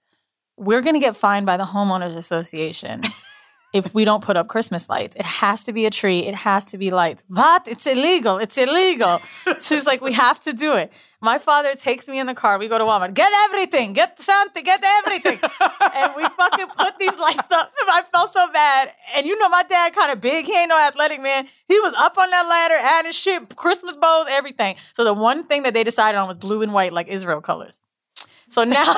we're 0.57 0.81
going 0.81 0.95
to 0.95 0.99
get 0.99 1.15
fined 1.15 1.45
by 1.45 1.57
the 1.57 1.65
homeowners 1.65 2.15
association 2.15 3.01
if 3.73 3.93
we 3.93 4.05
don't 4.05 4.23
put 4.23 4.37
up 4.37 4.47
Christmas 4.47 4.87
lights. 4.87 5.17
It 5.17 5.25
has 5.25 5.65
to 5.65 5.73
be 5.73 5.85
a 5.85 5.89
tree. 5.89 6.19
It 6.19 6.33
has 6.33 6.63
to 6.65 6.77
be 6.77 6.91
lights. 6.91 7.25
What? 7.27 7.67
It's 7.67 7.85
illegal. 7.85 8.37
It's 8.37 8.57
illegal. 8.57 9.19
She's 9.61 9.85
like, 9.85 9.99
we 10.01 10.13
have 10.13 10.39
to 10.41 10.53
do 10.53 10.75
it. 10.75 10.93
My 11.19 11.39
father 11.39 11.75
takes 11.75 12.07
me 12.07 12.19
in 12.19 12.27
the 12.27 12.33
car. 12.33 12.57
We 12.57 12.69
go 12.69 12.77
to 12.77 12.85
Walmart. 12.85 13.13
Get 13.13 13.31
everything. 13.49 13.91
Get 13.91 14.21
Santa. 14.21 14.61
Get 14.61 14.81
everything. 14.99 15.39
and 15.93 16.13
we 16.15 16.23
fucking 16.23 16.67
put 16.67 16.97
these 16.99 17.17
lights 17.17 17.51
up. 17.51 17.73
I 17.89 18.03
felt 18.13 18.31
so 18.31 18.49
bad. 18.53 18.93
And 19.13 19.25
you 19.25 19.37
know, 19.37 19.49
my 19.49 19.63
dad 19.63 19.93
kind 19.93 20.11
of 20.11 20.21
big. 20.21 20.45
He 20.45 20.57
ain't 20.57 20.69
no 20.69 20.79
athletic 20.87 21.21
man. 21.21 21.47
He 21.67 21.77
was 21.79 21.93
up 21.97 22.17
on 22.17 22.29
that 22.29 22.47
ladder, 22.47 22.75
adding 22.79 23.11
shit, 23.11 23.55
Christmas 23.57 23.97
bows, 23.97 24.27
everything. 24.29 24.75
So 24.93 25.03
the 25.03 25.13
one 25.13 25.43
thing 25.43 25.63
that 25.63 25.73
they 25.73 25.83
decided 25.83 26.17
on 26.17 26.29
was 26.29 26.37
blue 26.37 26.61
and 26.61 26.73
white, 26.73 26.93
like 26.93 27.07
Israel 27.09 27.41
colors. 27.41 27.81
So 28.49 28.63
now, 28.63 28.93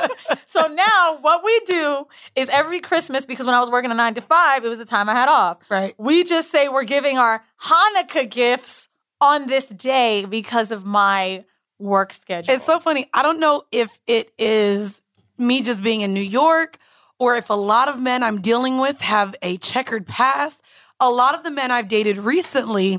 so 0.46 0.66
now 0.66 1.18
what 1.20 1.44
we 1.44 1.60
do 1.66 2.06
is 2.34 2.48
every 2.48 2.80
Christmas, 2.80 3.26
because 3.26 3.46
when 3.46 3.54
I 3.54 3.60
was 3.60 3.70
working 3.70 3.90
a 3.90 3.94
nine 3.94 4.14
to 4.14 4.20
five, 4.20 4.64
it 4.64 4.68
was 4.68 4.78
the 4.78 4.84
time 4.84 5.08
I 5.08 5.14
had 5.14 5.28
off. 5.28 5.58
right. 5.70 5.94
We 5.98 6.24
just 6.24 6.50
say 6.50 6.68
we're 6.68 6.84
giving 6.84 7.18
our 7.18 7.44
Hanukkah 7.62 8.28
gifts 8.28 8.88
on 9.20 9.46
this 9.46 9.66
day 9.66 10.24
because 10.24 10.70
of 10.70 10.84
my 10.84 11.44
work 11.78 12.12
schedule. 12.12 12.54
It's 12.54 12.64
so 12.64 12.78
funny. 12.78 13.06
I 13.14 13.22
don't 13.22 13.40
know 13.40 13.62
if 13.72 13.98
it 14.06 14.32
is 14.38 15.02
me 15.36 15.62
just 15.62 15.82
being 15.82 16.00
in 16.00 16.12
New 16.14 16.20
York 16.20 16.78
or 17.18 17.36
if 17.36 17.50
a 17.50 17.54
lot 17.54 17.88
of 17.88 18.00
men 18.00 18.22
I'm 18.22 18.40
dealing 18.40 18.78
with 18.78 19.00
have 19.00 19.34
a 19.42 19.56
checkered 19.58 20.06
past. 20.06 20.62
A 21.00 21.10
lot 21.10 21.34
of 21.34 21.44
the 21.44 21.50
men 21.50 21.70
I've 21.70 21.88
dated 21.88 22.18
recently, 22.18 22.98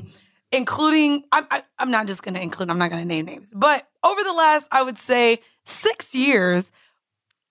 including, 0.52 1.22
I'm, 1.32 1.44
I, 1.50 1.62
I'm 1.78 1.90
not 1.90 2.06
just 2.06 2.22
going 2.22 2.34
to 2.34 2.42
include, 2.42 2.70
I'm 2.70 2.78
not 2.78 2.90
going 2.90 3.02
to 3.02 3.08
name 3.08 3.26
names, 3.26 3.52
but 3.54 3.86
over 4.04 4.22
the 4.22 4.32
last, 4.32 4.66
I 4.72 4.82
would 4.82 4.98
say, 4.98 5.38
six 5.64 6.14
years, 6.14 6.70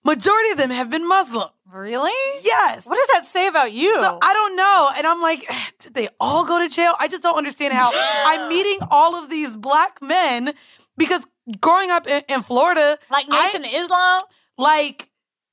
majority 0.06 0.52
of 0.52 0.58
them 0.58 0.70
have 0.70 0.90
been 0.90 1.08
Muslim. 1.08 1.50
really? 1.72 2.12
Yes. 2.44 2.86
What 2.86 2.98
does 2.98 3.08
that 3.14 3.26
say 3.26 3.48
about 3.48 3.72
you? 3.72 3.94
So 4.02 4.20
I 4.22 4.34
don't 4.34 4.56
know. 4.56 4.90
And 4.98 5.08
I'm 5.08 5.22
like, 5.22 5.44
did 5.80 5.94
they 5.94 6.10
all 6.20 6.46
go 6.46 6.60
to 6.60 6.70
jail? 6.70 6.94
I 7.00 7.08
just 7.08 7.24
don't 7.24 7.38
understand 7.38 7.74
how 7.74 7.90
I'm 8.26 8.50
meeting 8.50 8.80
all 8.92 9.16
of 9.22 9.30
these 9.30 9.56
black 9.56 10.00
men 10.02 10.54
because 10.98 11.26
growing 11.62 11.92
up 11.92 12.08
in, 12.08 12.22
in 12.30 12.42
Florida, 12.42 12.98
like 13.10 13.26
I- 13.30 13.46
Nation 13.46 13.64
of 13.66 13.72
Islam? 13.74 14.22
like, 14.58 15.10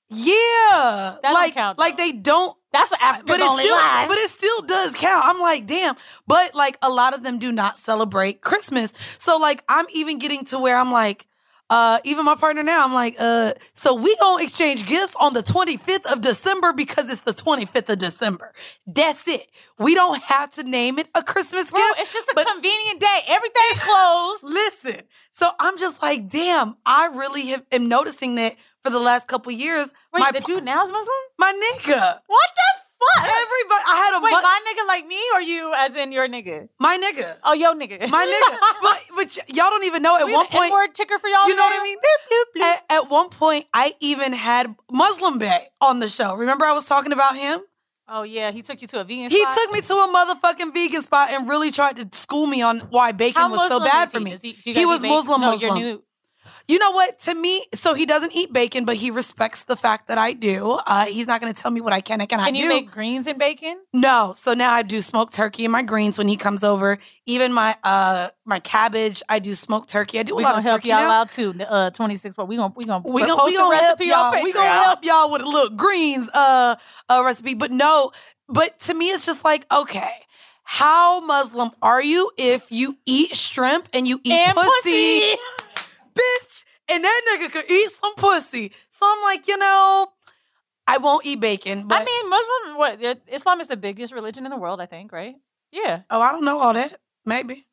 yeah, 0.09 1.17
don't 1.23 1.35
like, 1.35 1.55
count, 1.55 1.79
like 1.79 1.97
they 1.97 2.13
don't. 2.13 2.57
That's 2.77 2.93
an 2.93 2.99
African 3.01 3.27
But 3.27 3.41
it 3.41 3.47
only 3.49 3.65
still, 3.65 3.77
line. 3.77 4.09
but 4.09 4.19
it 4.19 4.31
still 4.31 4.63
does 4.63 4.93
count. 4.97 5.23
I'm 5.25 5.41
like, 5.41 5.67
damn. 5.67 5.95
But 6.27 6.55
like, 6.55 6.77
a 6.83 6.91
lot 6.91 7.15
of 7.15 7.23
them 7.23 7.39
do 7.39 7.51
not 7.53 7.79
celebrate 7.79 8.41
Christmas. 8.43 8.93
So 9.19 9.39
like, 9.39 9.65
I'm 9.69 9.87
even 9.95 10.19
getting 10.19 10.45
to 10.47 10.59
where 10.59 10.77
I'm 10.77 10.93
like, 10.93 11.27
uh, 11.69 11.99
even 12.05 12.25
my 12.25 12.37
partner 12.37 12.63
now, 12.63 12.85
I'm 12.85 12.95
like, 12.95 13.17
uh, 13.19 13.53
so 13.75 13.97
we 13.97 14.15
gonna 14.21 14.43
exchange 14.45 14.87
gifts 14.87 15.17
on 15.21 15.35
the 15.35 15.43
25th 15.43 16.13
of 16.13 16.21
December 16.21 16.73
because 16.73 17.11
it's 17.11 17.23
the 17.23 17.33
25th 17.33 17.89
of 17.89 17.99
December. 17.99 18.53
That's 18.87 19.27
it. 19.27 19.49
We 19.79 19.95
don't 19.97 20.23
have 20.23 20.53
to 20.55 20.63
name 20.63 21.01
it 21.01 21.09
a 21.17 21.25
Christmas 21.25 21.69
Bro, 21.71 21.81
gift. 21.81 22.01
it's 22.03 22.13
just 22.13 22.29
a 22.29 22.45
convenient 22.45 23.01
day. 23.01 23.19
Everything 23.27 23.63
closed. 23.79 24.45
Listen, 24.45 25.01
so 25.33 25.49
I'm 25.59 25.77
just 25.77 26.01
like, 26.01 26.29
damn, 26.29 26.77
I 26.87 27.07
really 27.13 27.47
have, 27.49 27.65
am 27.73 27.89
noticing 27.89 28.37
that 28.37 28.55
for 28.87 28.91
the 28.93 29.01
last 29.01 29.27
couple 29.29 29.53
years, 29.53 29.91
Wait, 30.13 30.21
my 30.21 30.31
the 30.33 30.41
dude 30.41 30.65
now 30.65 30.83
is 30.85 30.91
Muslim? 30.91 31.23
my 31.39 31.53
nigga, 31.53 32.21
What 32.27 32.51
the 32.61 32.71
fuck? 32.99 33.25
everybody, 33.27 33.85
I 33.89 33.97
had 34.05 34.19
a 34.19 34.25
Wait, 34.25 34.31
mu- 34.33 34.43
my 34.43 34.61
nigga 34.67 34.87
like 34.89 35.07
me 35.07 35.21
or 35.35 35.41
you 35.43 35.73
as 35.77 35.95
in 35.97 36.13
your 36.13 36.29
nigga? 36.29 36.69
my 36.81 36.97
nigga, 36.97 37.37
Oh, 37.45 37.53
yo 37.53 37.75
nigga. 37.75 38.09
my 38.09 38.25
nigga. 38.25 38.59
but 38.83 38.99
but 39.17 39.37
y'all 39.57 39.71
don't 39.71 39.85
even 39.85 40.03
know. 40.03 40.17
At 40.17 40.27
We 40.27 40.33
one 40.35 40.47
point, 40.47 40.71
N-word 40.73 40.95
ticker 40.95 41.19
for 41.19 41.29
y'all. 41.29 41.49
you 41.49 41.55
know 41.57 41.63
what 41.63 41.81
I 41.81 41.83
mean? 41.83 41.97
Bloop, 41.99 42.21
bloop, 42.31 42.63
bloop. 42.63 42.65
At, 42.91 43.03
at 43.05 43.11
one 43.11 43.29
point, 43.31 43.65
I 43.75 43.93
even 44.01 44.33
had 44.33 44.75
Muslim 44.91 45.39
Bay 45.39 45.67
on 45.81 46.01
the 46.01 46.09
show. 46.09 46.35
Remember, 46.35 46.65
I 46.65 46.73
was 46.73 46.85
talking 46.87 47.13
about 47.13 47.37
him. 47.37 47.61
oh 48.09 48.23
yeah, 48.23 48.51
he 48.53 48.63
took 48.63 48.81
you 48.81 48.89
to 48.89 49.01
a 49.01 49.05
vegan. 49.05 49.31
He 49.31 49.41
spot? 49.43 49.55
took 49.57 49.73
me 49.73 49.81
to 49.83 49.95
a 49.95 50.09
motherfucking 50.15 50.73
vegan 50.73 51.03
spot 51.03 51.31
and 51.33 51.49
really 51.49 51.71
tried 51.71 51.97
to 51.97 52.09
school 52.19 52.47
me 52.47 52.63
on 52.63 52.79
why 52.91 53.13
bacon 53.13 53.41
How 53.43 53.51
was 53.51 53.69
so 53.69 53.81
bad 53.81 54.11
for 54.11 54.21
me. 54.21 54.31
Does 54.33 54.43
he, 54.43 54.53
He 54.73 54.87
was? 54.87 55.01
Muslim, 55.03 55.41
No, 55.43 55.51
Muslim. 55.53 56.03
You 56.69 56.79
know 56.81 56.91
what? 56.91 57.19
To 57.21 57.35
me, 57.35 57.65
so 57.75 57.95
he 57.95 58.07
doesn't 58.07 58.35
eat 58.35 58.53
bacon, 58.53 58.85
but 58.85 58.97
he 58.97 59.13
respects 59.13 59.65
the 59.65 59.77
fact 59.77 60.09
that 60.09 60.19
I 60.19 60.33
do. 60.33 60.79
Uh, 60.87 61.07
he's 61.07 61.27
not 61.27 61.41
going 61.41 61.53
to 61.53 61.61
tell 61.61 61.71
me 61.71 61.81
what 61.81 61.93
I 61.93 62.01
can 62.01 62.21
and 62.21 62.29
cannot 62.29 62.47
do. 62.47 62.53
Can 62.53 62.55
do. 62.55 62.61
you 62.61 62.69
make 62.69 62.91
greens 62.91 63.27
and 63.27 63.39
bacon? 63.39 63.81
no, 63.93 64.35
so 64.37 64.55
now 64.55 64.73
I 64.73 64.83
do 64.83 65.01
smoked 65.01 65.35
turkey 65.35 65.65
and 65.65 65.73
my 65.73 65.83
greens 65.83 66.19
when 66.19 66.27
he 66.27 66.37
comes 66.37 66.65
over. 66.65 66.99
Even 67.27 67.53
my 67.53 67.77
uh 67.85 68.29
my 68.45 68.59
cabbage, 68.61 69.23
I 69.29 69.39
do 69.39 69.55
smoked 69.55 69.89
turkey. 69.91 70.19
I 70.19 70.23
do 70.23 70.35
a 70.35 70.41
lot 70.41 70.51
gonna 70.51 70.59
of 70.59 70.65
help 70.65 70.81
turkey 70.81 70.89
y'all 70.89 70.99
now. 70.99 71.21
out 71.23 71.31
too. 71.31 71.55
Uh, 71.69 71.91
twenty 71.91 72.17
six. 72.17 72.35
But 72.35 72.47
we 72.47 72.57
gonna 72.57 72.73
we 72.77 72.85
gonna 72.85 73.07
We 73.07 73.23
gonna 73.23 73.45
we 73.45 73.57
gonna 73.57 73.77
help 73.77 73.99
recipe 73.99 74.07
y'all. 74.07 74.43
We 74.43 74.53
gonna 74.53 74.69
help 74.69 75.05
y'all 75.05 75.33
with 75.33 75.43
a 75.43 75.49
little 75.49 75.77
greens 75.77 76.29
uh 76.35 76.77
uh 77.09 77.23
recipe. 77.25 77.55
But 77.55 77.71
no, 77.71 78.13
but 78.49 78.79
to 78.81 78.95
me, 78.95 79.07
it's 79.07 79.27
just 79.27 79.45
like, 79.45 79.67
okay, 79.73 80.11
how 80.63 81.21
Muslim 81.21 81.71
are 81.81 82.03
you 82.03 82.31
if 82.37 82.71
you 82.73 82.97
eat 83.07 83.37
shrimp 83.37 83.89
and 83.93 84.07
you 84.07 84.21
eat 84.25 84.33
And 84.33 84.57
pussy, 84.57 85.21
pussy. 85.21 85.37
Bitch? 86.17 86.65
And 86.89 87.03
that 87.05 87.23
nigga 87.33 87.53
could 87.53 87.71
eat 87.71 87.91
some 88.01 88.15
pussy. 88.17 88.73
So 88.91 89.07
I'm 89.07 89.23
like, 89.25 89.49
you 89.49 89.57
know, 89.59 90.07
I 90.87 90.99
won't 90.99 91.27
eat 91.27 91.41
bacon. 91.41 91.87
But 91.87 92.03
I 92.03 92.05
mean, 92.05 92.31
Muslim. 92.31 92.79
What 92.79 93.19
Islam 93.33 93.61
is 93.61 93.67
the 93.67 93.77
biggest 93.77 94.13
religion 94.13 94.45
in 94.47 94.51
the 94.51 94.57
world. 94.57 94.81
I 94.81 94.87
think, 94.87 95.13
right? 95.13 95.35
Yeah, 95.73 96.03
oh, 96.11 96.21
I 96.21 96.33
don't 96.33 96.45
know 96.45 96.59
all 96.59 96.73
that. 96.75 96.95
Maybe, 97.25 97.67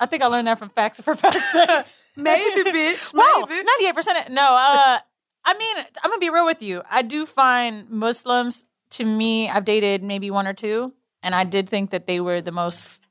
I 0.00 0.06
think 0.06 0.22
I 0.22 0.26
learned 0.26 0.46
that 0.46 0.58
from 0.58 0.70
Facts 0.70 1.00
for 1.00 1.14
Facts. 1.14 1.42
maybe, 2.16 2.60
bitch. 2.70 3.12
Well, 3.12 3.46
Maybe. 3.46 3.64
ninety-eight 3.64 3.94
percent. 3.94 4.30
No, 4.30 4.42
uh, 4.42 4.98
I 5.44 5.58
mean, 5.58 5.76
I'm 6.02 6.10
gonna 6.10 6.20
be 6.20 6.30
real 6.30 6.46
with 6.46 6.62
you. 6.62 6.82
I 6.88 7.02
do 7.02 7.26
find 7.26 7.88
Muslims. 7.90 8.64
To 8.94 9.04
me, 9.04 9.48
I've 9.48 9.64
dated 9.64 10.02
maybe 10.02 10.30
one 10.32 10.48
or 10.48 10.52
two, 10.52 10.92
and 11.22 11.32
I 11.34 11.44
did 11.44 11.68
think 11.68 11.90
that 11.90 12.06
they 12.06 12.18
were 12.20 12.40
the 12.40 12.50
most 12.52 13.08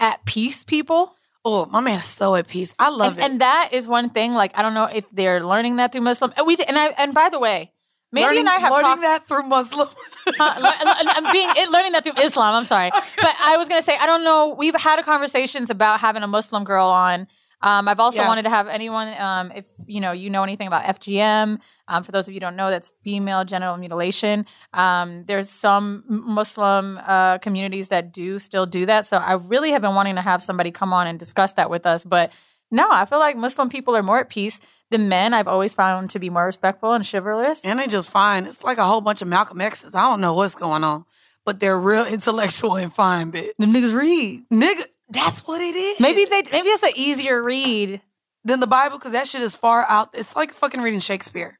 at 0.00 0.24
peace 0.24 0.64
people. 0.64 1.14
Oh, 1.44 1.66
my 1.66 1.80
man 1.80 2.00
is 2.00 2.06
so 2.06 2.34
at 2.34 2.48
peace. 2.48 2.74
I 2.78 2.90
love 2.90 3.12
and, 3.12 3.18
it. 3.18 3.24
and 3.24 3.40
that 3.40 3.70
is 3.72 3.88
one 3.88 4.10
thing. 4.10 4.34
Like, 4.34 4.56
I 4.58 4.62
don't 4.62 4.74
know 4.74 4.84
if 4.84 5.08
they're 5.10 5.44
learning 5.44 5.76
that 5.76 5.92
through 5.92 6.02
Muslim. 6.02 6.32
And 6.36 6.46
we 6.46 6.56
and 6.66 6.78
I 6.78 6.88
and 6.98 7.14
by 7.14 7.30
the 7.30 7.38
way, 7.38 7.72
maybe 8.12 8.26
learning, 8.26 8.40
and 8.40 8.48
I 8.50 8.56
have 8.56 8.72
learning 8.72 8.84
talked. 8.84 9.02
that 9.02 9.26
through 9.26 9.44
Muslim. 9.44 9.88
Huh, 10.32 10.52
I'm 10.54 11.32
being 11.32 11.48
it, 11.56 11.70
learning 11.70 11.92
that 11.92 12.04
through 12.04 12.22
Islam. 12.22 12.54
I'm 12.54 12.64
sorry, 12.64 12.90
but 13.16 13.34
I 13.40 13.56
was 13.56 13.68
gonna 13.68 13.82
say 13.82 13.96
I 13.96 14.06
don't 14.06 14.22
know. 14.22 14.54
We've 14.56 14.76
had 14.76 15.02
conversations 15.02 15.70
about 15.70 15.98
having 15.98 16.22
a 16.22 16.28
Muslim 16.28 16.62
girl 16.62 16.86
on. 16.86 17.26
Um, 17.62 17.88
I've 17.88 18.00
also 18.00 18.22
Yeah. 18.22 18.28
wanted 18.28 18.42
to 18.44 18.50
have 18.50 18.68
anyone. 18.68 19.08
Um, 19.20 19.52
if 19.54 19.64
you 19.86 20.00
know, 20.00 20.12
you 20.12 20.30
know 20.30 20.42
anything 20.42 20.66
about 20.66 20.84
FGM. 20.84 21.58
Um, 21.88 22.02
for 22.04 22.12
those 22.12 22.26
of 22.26 22.32
you 22.32 22.36
who 22.36 22.40
don't 22.40 22.56
know, 22.56 22.70
that's 22.70 22.92
female 23.04 23.44
genital 23.44 23.76
mutilation. 23.76 24.46
Um, 24.72 25.24
there's 25.26 25.50
some 25.50 26.04
Muslim 26.08 26.98
uh, 27.06 27.38
communities 27.38 27.88
that 27.88 28.12
do 28.12 28.38
still 28.38 28.66
do 28.66 28.86
that. 28.86 29.06
So 29.06 29.16
I 29.18 29.32
really 29.34 29.72
have 29.72 29.82
been 29.82 29.94
wanting 29.94 30.14
to 30.14 30.22
have 30.22 30.42
somebody 30.42 30.70
come 30.70 30.92
on 30.92 31.06
and 31.06 31.18
discuss 31.18 31.52
that 31.54 31.68
with 31.70 31.86
us. 31.86 32.04
But 32.04 32.32
no, 32.70 32.88
I 32.90 33.04
feel 33.04 33.18
like 33.18 33.36
Muslim 33.36 33.68
people 33.68 33.96
are 33.96 34.02
more 34.02 34.20
at 34.20 34.28
peace. 34.28 34.60
The 34.90 34.98
men 34.98 35.34
I've 35.34 35.48
always 35.48 35.74
found 35.74 36.10
to 36.10 36.18
be 36.18 36.30
more 36.30 36.46
respectful 36.46 36.92
and 36.92 37.04
chivalrous. 37.08 37.64
and 37.64 37.78
they 37.78 37.86
just 37.86 38.10
fine. 38.10 38.46
It's 38.46 38.64
like 38.64 38.78
a 38.78 38.84
whole 38.84 39.00
bunch 39.00 39.22
of 39.22 39.28
Malcolm 39.28 39.60
X's. 39.60 39.94
I 39.94 40.00
don't 40.08 40.20
know 40.20 40.34
what's 40.34 40.54
going 40.54 40.82
on, 40.84 41.04
but 41.44 41.60
they're 41.60 41.78
real 41.78 42.06
intellectual 42.10 42.76
and 42.76 42.92
fine, 42.92 43.30
bitch. 43.32 43.50
the 43.58 43.66
niggas 43.66 43.94
read. 43.94 44.42
Nigga, 44.52 44.84
that's 45.10 45.46
what 45.46 45.60
it 45.60 45.74
is. 45.74 46.00
Maybe 46.00 46.24
they 46.24 46.42
maybe 46.52 46.68
it's 46.68 46.82
an 46.82 46.92
easier 46.96 47.42
read. 47.42 48.00
than 48.44 48.60
the 48.60 48.66
Bible 48.66 48.98
because 48.98 49.12
that 49.12 49.28
shit 49.28 49.42
is 49.42 49.54
far 49.56 49.84
out. 49.88 50.08
It's 50.14 50.34
like 50.36 50.52
fucking 50.52 50.80
reading 50.80 51.00
Shakespeare. 51.00 51.58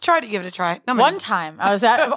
Try 0.00 0.20
to 0.20 0.28
give 0.28 0.44
it 0.44 0.48
a 0.48 0.50
try. 0.50 0.80
No, 0.86 0.94
One 0.94 1.18
time 1.18 1.56
I 1.58 1.70
was 1.72 1.84
at 1.84 1.98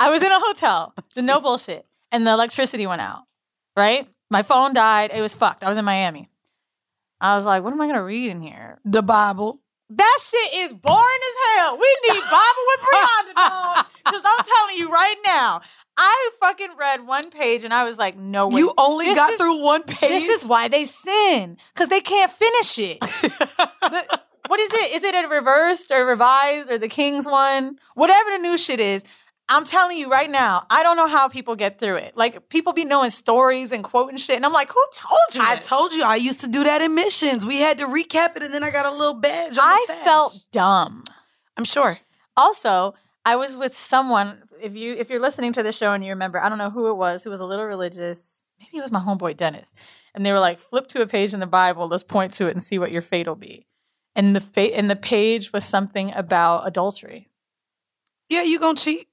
I 0.00 0.10
was 0.10 0.22
in 0.22 0.30
a 0.32 0.38
hotel, 0.40 0.94
the 1.14 1.22
no 1.22 1.40
bullshit, 1.40 1.84
and 2.10 2.26
the 2.26 2.30
electricity 2.32 2.86
went 2.86 3.00
out. 3.02 3.22
Right? 3.76 4.08
My 4.30 4.42
phone 4.42 4.72
died. 4.72 5.10
It 5.14 5.20
was 5.20 5.34
fucked. 5.34 5.64
I 5.64 5.68
was 5.68 5.78
in 5.78 5.84
Miami. 5.84 6.28
I 7.20 7.36
was 7.36 7.44
like, 7.44 7.62
what 7.62 7.72
am 7.72 7.80
I 7.80 7.86
gonna 7.86 8.02
read 8.04 8.30
in 8.30 8.40
here? 8.40 8.78
the 8.84 9.02
Bible. 9.02 9.60
That 9.90 10.18
shit 10.22 10.54
is 10.54 10.72
boring 10.72 10.98
as 10.98 11.36
hell. 11.56 11.78
We 11.78 11.96
need 12.08 12.20
Bible 12.30 12.64
with 12.66 12.80
Brianna, 12.80 13.34
dog. 13.34 13.86
Because 14.04 14.22
I'm 14.24 14.44
telling 14.44 14.76
you 14.76 14.90
right 14.90 15.16
now, 15.24 15.60
I 15.96 16.30
fucking 16.40 16.70
read 16.78 17.06
one 17.06 17.30
page 17.30 17.64
and 17.64 17.72
I 17.72 17.84
was 17.84 17.98
like, 17.98 18.16
no 18.18 18.48
way. 18.48 18.58
You 18.58 18.72
only 18.78 19.06
This 19.06 19.16
got 19.18 19.30
is- 19.32 19.38
through 19.40 19.62
one 19.62 19.82
page. 19.84 20.00
This 20.10 20.28
is 20.28 20.44
why 20.48 20.68
they 20.68 20.84
sin. 20.84 21.56
Because 21.74 21.88
they 21.88 22.00
can't 22.00 22.30
finish 22.30 22.78
it. 22.78 22.98
The- 23.82 24.20
what 24.48 24.58
is 24.60 24.70
it? 24.72 24.92
Is 24.96 25.04
it 25.04 25.14
a 25.14 25.28
reversed 25.28 25.90
or 25.90 26.04
revised 26.04 26.70
or 26.70 26.76
the 26.78 26.88
King's 26.88 27.26
one? 27.26 27.78
Whatever 27.94 28.30
the 28.32 28.38
new 28.38 28.58
shit 28.58 28.80
is. 28.80 29.04
I'm 29.48 29.64
telling 29.64 29.98
you 29.98 30.10
right 30.10 30.30
now, 30.30 30.64
I 30.70 30.82
don't 30.82 30.96
know 30.96 31.08
how 31.08 31.28
people 31.28 31.56
get 31.56 31.78
through 31.78 31.96
it. 31.96 32.16
Like 32.16 32.48
people 32.48 32.72
be 32.72 32.84
knowing 32.84 33.10
stories 33.10 33.70
and 33.72 33.82
quoting 33.84 34.16
shit, 34.16 34.36
and 34.36 34.46
I'm 34.46 34.52
like, 34.52 34.70
who 34.70 34.82
told 34.96 35.34
you? 35.34 35.42
I 35.42 35.56
this? 35.56 35.68
told 35.68 35.92
you 35.92 36.04
I 36.04 36.14
used 36.16 36.40
to 36.40 36.48
do 36.48 36.64
that 36.64 36.80
in 36.80 36.94
missions. 36.94 37.44
We 37.44 37.58
had 37.58 37.78
to 37.78 37.86
recap 37.86 38.36
it, 38.36 38.42
and 38.42 38.54
then 38.54 38.62
I 38.64 38.70
got 38.70 38.86
a 38.86 38.90
little 38.92 39.14
badge. 39.14 39.58
On 39.58 39.64
I 39.64 39.84
felt 40.04 40.38
dumb. 40.52 41.04
I'm 41.56 41.64
sure. 41.64 41.98
Also, 42.36 42.94
I 43.24 43.36
was 43.36 43.56
with 43.56 43.76
someone. 43.76 44.42
If 44.60 44.74
you 44.74 44.94
if 44.94 45.10
you're 45.10 45.20
listening 45.20 45.52
to 45.54 45.62
the 45.62 45.72
show 45.72 45.92
and 45.92 46.04
you 46.04 46.10
remember, 46.10 46.38
I 46.38 46.48
don't 46.48 46.58
know 46.58 46.70
who 46.70 46.88
it 46.88 46.94
was 46.94 47.24
who 47.24 47.30
was 47.30 47.40
a 47.40 47.44
little 47.44 47.64
religious. 47.64 48.42
Maybe 48.60 48.78
it 48.78 48.82
was 48.82 48.92
my 48.92 49.00
homeboy 49.00 49.36
Dennis. 49.36 49.72
And 50.14 50.24
they 50.24 50.32
were 50.32 50.38
like, 50.38 50.60
flip 50.60 50.86
to 50.88 51.02
a 51.02 51.06
page 51.06 51.34
in 51.34 51.40
the 51.40 51.46
Bible. 51.46 51.88
Let's 51.88 52.02
point 52.02 52.34
to 52.34 52.46
it 52.46 52.52
and 52.52 52.62
see 52.62 52.78
what 52.78 52.92
your 52.92 53.02
fate 53.02 53.26
will 53.26 53.34
be. 53.34 53.66
And 54.14 54.36
the 54.36 54.40
fate 54.40 54.74
and 54.74 54.90
the 54.90 54.96
page 54.96 55.52
was 55.52 55.64
something 55.64 56.12
about 56.14 56.66
adultery. 56.66 57.28
Yeah, 58.28 58.42
you 58.42 58.58
gonna 58.58 58.76
cheat? 58.76 59.06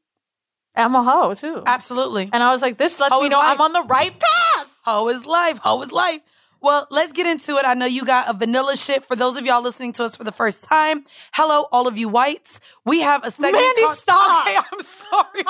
I'm 0.75 0.95
a 0.95 1.03
hoe 1.03 1.33
too. 1.33 1.63
Absolutely. 1.65 2.29
And 2.31 2.43
I 2.43 2.51
was 2.51 2.61
like, 2.61 2.77
this 2.77 2.99
lets 2.99 3.13
Hoe 3.13 3.21
me 3.21 3.29
know 3.29 3.37
life. 3.37 3.59
I'm 3.59 3.61
on 3.61 3.73
the 3.73 3.83
right 3.83 4.17
path. 4.17 4.67
Hoe 4.83 5.09
is 5.09 5.25
life. 5.25 5.57
Hoe 5.57 5.81
is 5.81 5.91
life. 5.91 6.19
Well, 6.61 6.87
let's 6.91 7.13
get 7.13 7.25
into 7.27 7.57
it. 7.57 7.65
I 7.65 7.73
know 7.73 7.85
you 7.85 8.05
got 8.05 8.29
a 8.29 8.33
vanilla 8.37 8.75
shit. 8.75 9.03
For 9.05 9.15
those 9.15 9.39
of 9.39 9.45
y'all 9.45 9.61
listening 9.63 9.93
to 9.93 10.03
us 10.03 10.15
for 10.15 10.23
the 10.23 10.31
first 10.31 10.63
time, 10.63 11.03
hello, 11.33 11.67
all 11.71 11.87
of 11.87 11.97
you 11.97 12.09
whites. 12.09 12.59
We 12.85 13.01
have 13.01 13.25
a 13.25 13.31
segment. 13.31 13.55
Mandy, 13.55 13.81
called- 13.83 13.97
stop. 13.97 14.47
Okay, 14.47 14.57
I'm 14.73 14.81
sorry. 14.81 15.43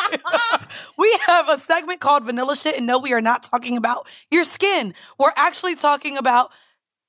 we 0.97 1.19
have 1.27 1.49
a 1.49 1.57
segment 1.57 1.99
called 1.99 2.25
Vanilla 2.25 2.55
Shit, 2.55 2.77
and 2.77 2.85
no, 2.85 2.99
we 2.99 3.13
are 3.13 3.21
not 3.21 3.43
talking 3.43 3.75
about 3.77 4.07
your 4.31 4.43
skin. 4.43 4.93
We're 5.17 5.33
actually 5.35 5.75
talking 5.75 6.17
about 6.17 6.51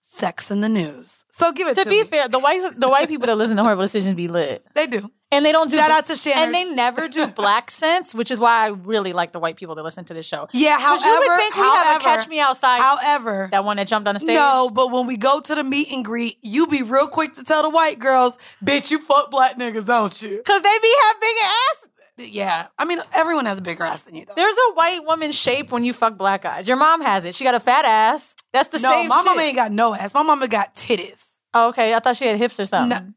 sex 0.01 0.51
in 0.51 0.61
the 0.61 0.69
news. 0.69 1.25
So 1.33 1.53
give 1.53 1.69
it 1.69 1.75
to, 1.77 1.85
To 1.85 1.91
be 1.91 2.01
me. 2.03 2.05
fair, 2.07 2.29
the 2.29 2.39
white 2.39 2.79
the 2.79 2.89
white 2.89 3.09
people 3.09 3.27
that 3.27 3.37
listen 3.37 3.57
to 3.57 3.63
horrible 3.63 3.85
decisions 3.85 4.15
be 4.15 4.29
lit. 4.29 4.67
They 4.75 4.87
do. 4.87 5.11
And 5.33 5.45
they 5.47 5.53
don't 5.53 5.71
do 5.71 5.77
Shout 5.77 5.93
out 5.93 6.07
to 6.07 6.17
Shanners. 6.17 6.47
And 6.47 6.55
they 6.55 6.65
never 6.65 7.07
do 7.07 7.29
black 7.29 7.71
sense, 7.83 8.15
which 8.15 8.31
is 8.33 8.41
why 8.41 8.65
I 8.65 8.69
really 8.69 9.13
like 9.13 9.31
the 9.31 9.39
white 9.39 9.57
people 9.57 9.77
that 9.77 9.83
listen 9.83 10.05
to 10.07 10.15
this 10.15 10.27
show. 10.27 10.49
Yeah, 10.53 10.79
however, 10.79 11.05
you 11.05 11.19
would 11.21 11.39
think 11.39 11.55
we 11.55 11.63
have 11.63 11.73
a 11.73 11.89
however, 11.89 12.05
catch 12.05 12.29
me 12.29 12.41
outside 12.41 12.81
However, 12.81 13.49
that 13.53 13.65
one 13.65 13.77
that 13.77 13.87
jumped 13.87 14.09
on 14.09 14.15
the 14.15 14.21
stage. 14.21 14.35
No, 14.35 14.71
but 14.73 14.91
when 14.91 15.07
we 15.07 15.17
go 15.17 15.41
to 15.41 15.55
the 15.55 15.63
meet 15.63 15.93
and 15.93 16.05
greet, 16.05 16.37
you 16.43 16.67
be 16.67 16.83
real 16.83 17.07
quick 17.07 17.35
to 17.35 17.45
tell 17.45 17.63
the 17.63 17.71
white 17.71 17.99
girls, 18.01 18.39
bitch, 18.65 18.91
you 18.91 18.99
fuck 18.99 19.31
black 19.31 19.57
niggas, 19.57 19.87
don't 19.87 20.21
you? 20.21 20.39
Because 20.39 20.63
they 20.63 20.79
be 20.83 20.95
have 21.03 21.21
big 21.21 21.37
ass. 21.45 21.87
Yeah. 22.19 22.67
I 22.77 22.85
mean, 22.85 22.99
everyone 23.15 23.47
has 23.47 23.59
a 23.59 23.63
bigger 23.63 23.85
ass 23.85 24.03
than 24.03 24.15
you, 24.15 24.27
though. 24.27 24.35
There's 24.37 24.57
a 24.71 24.75
white 24.75 25.01
woman 25.05 25.33
shape 25.33 25.71
when 25.71 25.85
you 25.85 25.93
fuck 25.93 26.17
black 26.19 26.43
guys. 26.43 26.69
Your 26.69 26.77
mom 26.77 27.01
has 27.03 27.25
it. 27.25 27.35
She 27.35 27.45
got 27.45 27.55
a 27.55 27.61
fat 27.61 27.85
ass. 27.85 28.35
That's 28.53 28.69
the 28.69 28.79
no, 28.79 28.91
same 28.91 29.09
No, 29.09 29.15
my 29.15 29.17
shit. 29.19 29.27
mama 29.27 29.43
ain't 29.43 29.57
got 29.57 29.73
no 29.73 29.95
ass. 29.95 30.13
My 30.13 30.23
mama 30.23 30.49
got 30.49 30.75
titties. 30.75 31.25
oh, 31.55 31.69
okay, 31.69 31.95
I 31.95 32.01
thought 32.01 32.17
she 32.17 32.27
had 32.27 32.37
hips 32.37 32.59
or 32.59 32.67
something. 32.67 32.99
No. 33.07 33.15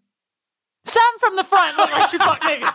Something 0.86 1.20
from 1.20 1.36
the 1.36 1.44
front 1.44 1.78
look 1.78 1.92
like 1.92 2.10
she 2.10 2.18
fuck 2.18 2.42
niggas. 2.42 2.74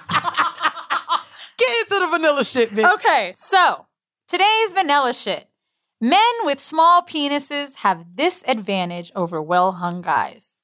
Get 1.58 1.80
into 1.80 2.06
the 2.06 2.08
vanilla 2.10 2.44
shit, 2.44 2.70
bitch. 2.70 2.94
Okay, 2.94 3.34
so 3.36 3.86
today's 4.28 4.72
vanilla 4.72 5.12
shit. 5.12 5.48
Men 6.00 6.20
with 6.44 6.60
small 6.60 7.02
penises 7.02 7.76
have 7.76 8.04
this 8.16 8.44
advantage 8.46 9.10
over 9.16 9.42
well 9.42 9.72
hung 9.72 10.00
guys. 10.00 10.60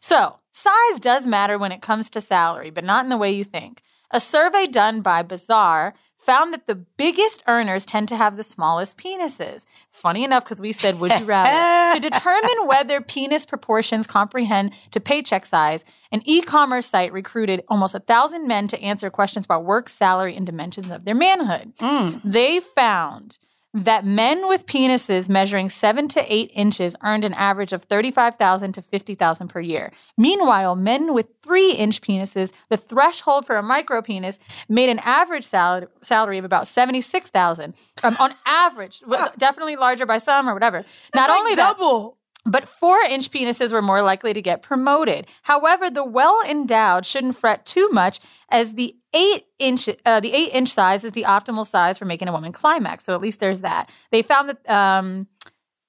So, 0.00 0.40
size 0.50 0.98
does 0.98 1.26
matter 1.26 1.58
when 1.58 1.72
it 1.72 1.82
comes 1.82 2.08
to 2.10 2.20
salary, 2.20 2.70
but 2.70 2.82
not 2.84 3.04
in 3.04 3.10
the 3.10 3.18
way 3.18 3.30
you 3.30 3.44
think. 3.44 3.82
A 4.10 4.18
survey 4.18 4.66
done 4.66 5.00
by 5.00 5.22
Bazaar 5.22 5.94
found 6.22 6.52
that 6.52 6.66
the 6.66 6.74
biggest 6.74 7.42
earners 7.48 7.84
tend 7.84 8.08
to 8.08 8.16
have 8.16 8.36
the 8.36 8.44
smallest 8.44 8.96
penises. 8.96 9.66
Funny 9.90 10.22
enough, 10.22 10.44
because 10.44 10.60
we 10.60 10.72
said, 10.72 11.00
would 11.00 11.12
you 11.18 11.26
rather? 11.26 12.00
to 12.00 12.00
determine 12.10 12.66
whether 12.66 13.00
penis 13.00 13.44
proportions 13.44 14.06
comprehend 14.06 14.72
to 14.92 15.00
paycheck 15.00 15.44
size, 15.44 15.84
an 16.12 16.22
e 16.24 16.40
commerce 16.40 16.86
site 16.86 17.12
recruited 17.12 17.62
almost 17.68 17.94
a 17.94 18.00
thousand 18.00 18.46
men 18.46 18.68
to 18.68 18.80
answer 18.80 19.10
questions 19.10 19.44
about 19.44 19.64
work, 19.64 19.88
salary, 19.88 20.36
and 20.36 20.46
dimensions 20.46 20.90
of 20.90 21.04
their 21.04 21.14
manhood. 21.14 21.74
Mm. 21.78 22.20
They 22.24 22.60
found 22.60 23.38
that 23.74 24.04
men 24.04 24.48
with 24.48 24.66
penises 24.66 25.28
measuring 25.28 25.68
seven 25.68 26.06
to 26.08 26.32
eight 26.32 26.50
inches 26.54 26.94
earned 27.02 27.24
an 27.24 27.32
average 27.34 27.72
of 27.72 27.84
35,000 27.84 28.72
to 28.72 28.82
50,000 28.82 29.48
per 29.48 29.60
year. 29.60 29.92
Meanwhile, 30.18 30.76
men 30.76 31.14
with 31.14 31.28
three 31.42 31.72
inch 31.72 32.00
penises, 32.00 32.52
the 32.68 32.76
threshold 32.76 33.46
for 33.46 33.56
a 33.56 33.62
micro 33.62 34.02
penis, 34.02 34.38
made 34.68 34.90
an 34.90 34.98
average 35.00 35.44
sal- 35.44 35.86
salary 36.02 36.38
of 36.38 36.44
about 36.44 36.68
76,000 36.68 37.74
um, 38.02 38.16
on 38.20 38.34
average. 38.44 39.02
Was 39.06 39.30
definitely 39.38 39.76
larger 39.76 40.06
by 40.06 40.18
some 40.18 40.48
or 40.48 40.54
whatever. 40.54 40.84
Not 41.14 41.30
Like 41.30 41.38
only 41.40 41.54
that, 41.54 41.76
double. 41.78 42.18
But 42.44 42.66
four 42.66 42.98
inch 43.08 43.30
penises 43.30 43.72
were 43.72 43.82
more 43.82 44.02
likely 44.02 44.32
to 44.32 44.42
get 44.42 44.62
promoted. 44.62 45.26
However, 45.42 45.88
the 45.90 46.04
well 46.04 46.40
endowed 46.48 47.06
shouldn't 47.06 47.36
fret 47.36 47.64
too 47.66 47.88
much 47.90 48.20
as 48.50 48.74
the 48.74 48.94
eight 49.14 49.44
inch 49.58 49.88
uh, 50.04 50.20
the 50.20 50.32
eight 50.32 50.52
inch 50.52 50.68
size 50.68 51.04
is 51.04 51.12
the 51.12 51.24
optimal 51.24 51.66
size 51.66 51.98
for 51.98 52.04
making 52.04 52.28
a 52.28 52.32
woman 52.32 52.52
climax. 52.52 53.04
So 53.04 53.14
at 53.14 53.20
least 53.20 53.40
there's 53.40 53.60
that. 53.62 53.90
They 54.10 54.22
found 54.22 54.48
that 54.48 54.70
um, 54.70 55.28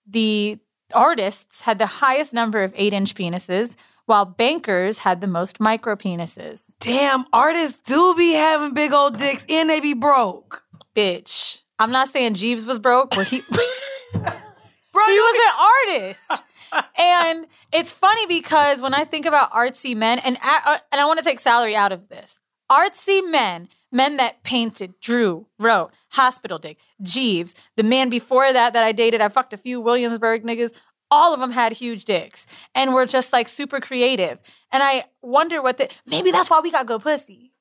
the 0.07 0.59
artists 0.93 1.61
had 1.61 1.79
the 1.79 1.85
highest 1.87 2.33
number 2.33 2.63
of 2.63 2.73
eight 2.75 2.93
inch 2.93 3.15
penises, 3.15 3.75
while 4.05 4.25
bankers 4.25 4.99
had 4.99 5.21
the 5.21 5.27
most 5.27 5.59
micro 5.59 5.95
penises. 5.95 6.73
Damn, 6.79 7.25
artists 7.33 7.79
do 7.79 8.13
be 8.15 8.33
having 8.33 8.73
big 8.73 8.93
old 8.93 9.17
dicks 9.17 9.45
and 9.49 9.69
they 9.69 9.79
be 9.79 9.93
broke. 9.93 10.63
Bitch. 10.95 11.61
I'm 11.79 11.91
not 11.91 12.07
saying 12.07 12.35
Jeeves 12.35 12.65
was 12.65 12.79
broke, 12.79 13.15
but 13.15 13.27
he 13.27 13.41
Bro, 14.93 15.03
he 15.07 15.13
you 15.13 15.21
was 15.21 15.39
an 15.47 15.99
artist. 15.99 16.31
and 16.99 17.47
it's 17.73 17.91
funny 17.91 18.25
because 18.27 18.81
when 18.81 18.93
I 18.93 19.03
think 19.03 19.25
about 19.25 19.51
artsy 19.51 19.95
men, 19.95 20.19
and 20.19 20.37
I, 20.41 20.61
uh, 20.65 20.77
and 20.91 21.01
I 21.01 21.05
want 21.05 21.19
to 21.19 21.25
take 21.25 21.39
salary 21.39 21.75
out 21.75 21.91
of 21.91 22.09
this, 22.09 22.39
artsy 22.71 23.29
men 23.29 23.67
Men 23.93 24.17
that 24.17 24.41
painted, 24.41 24.99
drew, 24.99 25.45
wrote, 25.59 25.91
hospital 26.09 26.57
dick, 26.57 26.79
Jeeves, 27.03 27.53
the 27.77 27.83
man 27.83 28.09
before 28.09 28.51
that 28.51 28.73
that 28.73 28.83
I 28.83 28.91
dated, 28.91 29.21
I 29.21 29.29
fucked 29.29 29.53
a 29.53 29.57
few 29.57 29.79
Williamsburg 29.79 30.41
niggas. 30.41 30.73
All 31.11 31.31
of 31.31 31.39
them 31.39 31.51
had 31.51 31.73
huge 31.73 32.03
dicks 32.05 32.47
and 32.73 32.95
were 32.95 33.05
just 33.05 33.31
like 33.31 33.47
super 33.47 33.79
creative. 33.79 34.41
And 34.71 34.81
I 34.81 35.05
wonder 35.21 35.61
what 35.61 35.77
the 35.77 35.91
maybe 36.07 36.31
that's 36.31 36.49
why 36.49 36.59
we 36.59 36.71
got 36.71 36.87
good 36.87 37.03
pussy. 37.03 37.53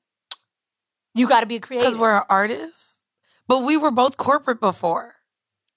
You 1.13 1.29
got 1.29 1.41
to 1.41 1.45
be 1.45 1.59
creative. 1.59 1.85
Because 1.85 1.99
we're 1.99 2.23
artists. 2.27 3.03
But 3.47 3.61
we 3.61 3.77
were 3.77 3.91
both 3.91 4.17
corporate 4.17 4.59
before. 4.59 5.13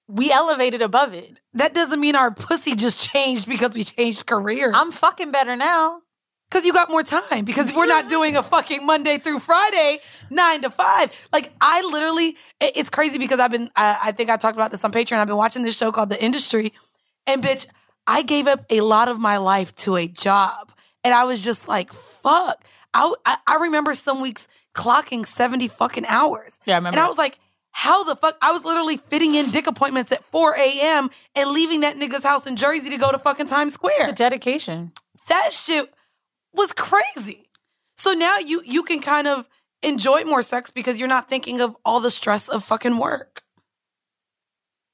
We 0.08 0.30
elevated 0.30 0.82
above 0.82 1.14
it. 1.14 1.38
That 1.54 1.74
doesn't 1.74 2.00
mean 2.00 2.16
our 2.16 2.30
pussy 2.30 2.74
just 2.74 3.08
changed 3.12 3.48
because 3.48 3.74
we 3.74 3.84
changed 3.84 4.26
careers. 4.26 4.74
I'm 4.76 4.92
fucking 4.92 5.30
better 5.30 5.56
now. 5.56 6.00
Because 6.48 6.64
you 6.64 6.72
got 6.72 6.90
more 6.90 7.02
time. 7.02 7.44
Because 7.44 7.74
we're 7.74 7.86
not 7.86 8.08
doing 8.08 8.36
a 8.36 8.42
fucking 8.42 8.86
Monday 8.86 9.18
through 9.18 9.40
Friday, 9.40 9.98
nine 10.30 10.62
to 10.62 10.70
five. 10.70 11.10
Like 11.32 11.52
I 11.60 11.82
literally, 11.90 12.36
it's 12.60 12.88
crazy 12.88 13.18
because 13.18 13.40
I've 13.40 13.50
been. 13.50 13.68
I, 13.74 13.98
I 14.04 14.12
think 14.12 14.30
I 14.30 14.36
talked 14.36 14.56
about 14.56 14.70
this 14.70 14.84
on 14.84 14.92
Patreon. 14.92 15.18
I've 15.18 15.26
been 15.26 15.36
watching 15.36 15.64
this 15.64 15.76
show 15.76 15.90
called 15.90 16.08
The 16.08 16.24
Industry, 16.24 16.72
and 17.26 17.42
bitch, 17.42 17.66
I 18.06 18.22
gave 18.22 18.46
up 18.46 18.64
a 18.70 18.82
lot 18.82 19.08
of 19.08 19.18
my 19.18 19.38
life 19.38 19.74
to 19.76 19.96
a 19.96 20.06
job, 20.06 20.70
and 21.02 21.12
I 21.12 21.24
was 21.24 21.42
just 21.42 21.66
like, 21.66 21.92
fuck. 21.92 22.64
I 22.94 23.12
I, 23.24 23.38
I 23.44 23.54
remember 23.56 23.94
some 23.94 24.20
weeks 24.20 24.46
clocking 24.72 25.26
seventy 25.26 25.66
fucking 25.66 26.06
hours. 26.06 26.60
Yeah, 26.64 26.74
I 26.74 26.78
remember. 26.78 26.96
And 26.96 27.04
I 27.04 27.08
was 27.08 27.18
like, 27.18 27.40
how 27.78 28.04
the 28.04 28.16
fuck? 28.16 28.38
I 28.40 28.52
was 28.52 28.64
literally 28.64 28.96
fitting 28.96 29.34
in 29.34 29.50
dick 29.50 29.66
appointments 29.66 30.10
at 30.10 30.24
4 30.30 30.56
a.m. 30.56 31.10
and 31.34 31.50
leaving 31.50 31.80
that 31.82 31.96
nigga's 31.96 32.24
house 32.24 32.46
in 32.46 32.56
Jersey 32.56 32.88
to 32.88 32.96
go 32.96 33.12
to 33.12 33.18
fucking 33.18 33.48
Times 33.48 33.74
it's 33.74 33.74
Square. 33.74 34.08
a 34.08 34.12
dedication. 34.14 34.92
That 35.28 35.52
shit 35.52 35.92
was 36.54 36.72
crazy. 36.72 37.50
So 37.98 38.12
now 38.12 38.38
you 38.38 38.62
you 38.64 38.82
can 38.82 39.00
kind 39.00 39.26
of 39.26 39.46
enjoy 39.82 40.24
more 40.24 40.40
sex 40.40 40.70
because 40.70 40.98
you're 40.98 41.06
not 41.06 41.28
thinking 41.28 41.60
of 41.60 41.76
all 41.84 42.00
the 42.00 42.10
stress 42.10 42.48
of 42.48 42.64
fucking 42.64 42.96
work. 42.96 43.42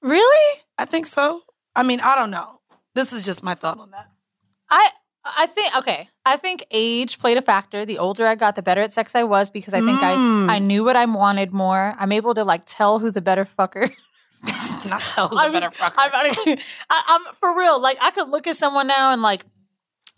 Really? 0.02 0.60
I 0.76 0.84
think 0.84 1.06
so. 1.06 1.40
I 1.76 1.84
mean, 1.84 2.00
I 2.00 2.16
don't 2.16 2.32
know. 2.32 2.62
This 2.96 3.12
is 3.12 3.24
just 3.24 3.44
my 3.44 3.54
thought 3.54 3.78
on 3.78 3.92
that. 3.92 4.08
I 4.68 4.90
I 5.24 5.46
think 5.46 5.76
okay. 5.76 6.08
I 6.26 6.36
think 6.36 6.64
age 6.70 7.18
played 7.18 7.36
a 7.38 7.42
factor. 7.42 7.84
The 7.84 7.98
older 7.98 8.26
I 8.26 8.34
got, 8.34 8.56
the 8.56 8.62
better 8.62 8.80
at 8.80 8.92
sex 8.92 9.14
I 9.14 9.22
was 9.22 9.50
because 9.50 9.72
I 9.74 9.80
think 9.80 10.00
Mm. 10.00 10.48
I 10.48 10.56
I 10.56 10.58
knew 10.58 10.84
what 10.84 10.96
I 10.96 11.04
wanted 11.04 11.52
more. 11.52 11.94
I'm 11.98 12.12
able 12.12 12.34
to 12.34 12.44
like 12.44 12.62
tell 12.66 12.98
who's 12.98 13.16
a 13.16 13.20
better 13.20 13.44
fucker. 13.44 13.88
not 14.90 15.02
tell 15.02 15.28
who's 15.28 15.38
I 15.38 15.44
a 15.46 15.50
mean, 15.50 15.60
better 15.60 15.70
fucker. 15.70 15.94
I'm, 15.98 16.10
I, 16.90 17.02
I'm 17.08 17.34
for 17.34 17.56
real. 17.56 17.80
Like 17.80 17.98
I 18.00 18.10
could 18.10 18.28
look 18.28 18.46
at 18.48 18.56
someone 18.56 18.86
now 18.88 19.12
and 19.12 19.22
like 19.22 19.44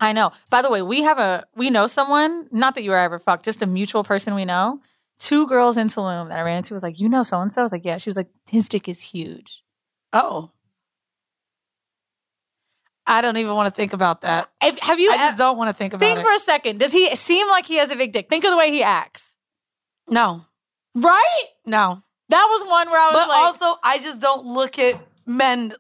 I 0.00 0.12
know. 0.12 0.32
By 0.50 0.62
the 0.62 0.70
way, 0.70 0.80
we 0.82 1.02
have 1.02 1.18
a 1.18 1.44
we 1.54 1.68
know 1.70 1.86
someone. 1.86 2.48
Not 2.50 2.74
that 2.74 2.82
you 2.82 2.90
were 2.90 2.96
ever 2.98 3.18
fucked, 3.18 3.44
just 3.44 3.62
a 3.62 3.66
mutual 3.66 4.04
person 4.04 4.34
we 4.34 4.44
know. 4.46 4.80
Two 5.18 5.46
girls 5.46 5.76
in 5.76 5.88
Tulum 5.88 6.28
that 6.30 6.38
I 6.38 6.42
ran 6.42 6.58
into 6.58 6.74
was 6.74 6.82
like, 6.82 6.98
you 6.98 7.08
know 7.08 7.22
so 7.22 7.40
and 7.40 7.52
so. 7.52 7.60
I 7.60 7.62
was 7.62 7.72
like, 7.72 7.84
yeah. 7.84 7.98
She 7.98 8.08
was 8.08 8.16
like, 8.16 8.28
his 8.50 8.68
dick 8.68 8.88
is 8.88 9.00
huge. 9.02 9.62
oh. 10.12 10.50
I 13.06 13.20
don't 13.20 13.36
even 13.36 13.54
want 13.54 13.72
to 13.72 13.78
think 13.78 13.92
about 13.92 14.22
that. 14.22 14.50
If, 14.62 14.78
have 14.80 14.98
you 14.98 15.12
I 15.12 15.16
just 15.18 15.38
don't 15.38 15.58
want 15.58 15.68
to 15.70 15.74
think 15.76 15.92
about 15.92 16.06
think 16.06 16.20
it. 16.20 16.22
for 16.22 16.32
a 16.34 16.38
second? 16.38 16.78
Does 16.80 16.92
he 16.92 17.14
seem 17.16 17.46
like 17.48 17.66
he 17.66 17.76
has 17.76 17.90
a 17.90 17.96
big 17.96 18.12
dick? 18.12 18.28
Think 18.30 18.44
of 18.44 18.50
the 18.50 18.56
way 18.56 18.70
he 18.70 18.82
acts. 18.82 19.34
no, 20.08 20.44
Right? 20.94 21.44
no. 21.66 22.02
That 22.30 22.46
was 22.50 22.68
one 22.70 22.88
where 22.90 23.00
I 23.00 23.10
was 23.10 23.20
But 23.20 23.28
like, 23.28 23.64
also, 23.64 23.78
I 23.84 23.98
just 23.98 24.20
don't 24.20 24.46
look 24.46 24.78
at 24.78 24.98
men 25.26 25.74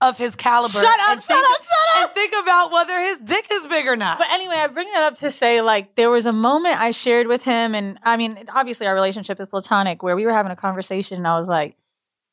of 0.00 0.18
his 0.18 0.34
caliber. 0.34 0.72
Shut 0.72 0.84
up, 0.84 1.10
and 1.12 1.22
shut 1.22 1.28
think, 1.28 1.46
up, 1.46 1.62
shut 1.62 1.96
up. 1.96 2.06
And 2.06 2.14
think 2.14 2.32
about 2.42 2.72
whether 2.72 3.00
his 3.00 3.18
dick 3.18 3.46
is 3.52 3.66
big 3.66 3.86
or 3.86 3.94
not. 3.96 4.18
But 4.18 4.28
anyway, 4.32 4.56
I 4.56 4.66
bring 4.66 4.88
that 4.94 5.04
up 5.04 5.14
to 5.16 5.30
say, 5.30 5.60
like, 5.60 5.94
there 5.94 6.10
was 6.10 6.26
a 6.26 6.32
moment 6.32 6.80
I 6.80 6.90
shared 6.90 7.28
with 7.28 7.44
him, 7.44 7.74
and 7.74 7.98
I 8.02 8.16
mean, 8.16 8.36
obviously, 8.52 8.86
our 8.86 8.94
relationship 8.94 9.38
is 9.40 9.48
platonic, 9.48 10.02
where 10.02 10.16
we 10.16 10.24
were 10.24 10.32
having 10.32 10.50
a 10.50 10.56
conversation, 10.56 11.18
and 11.18 11.28
I 11.28 11.36
was 11.38 11.48
like, 11.48 11.76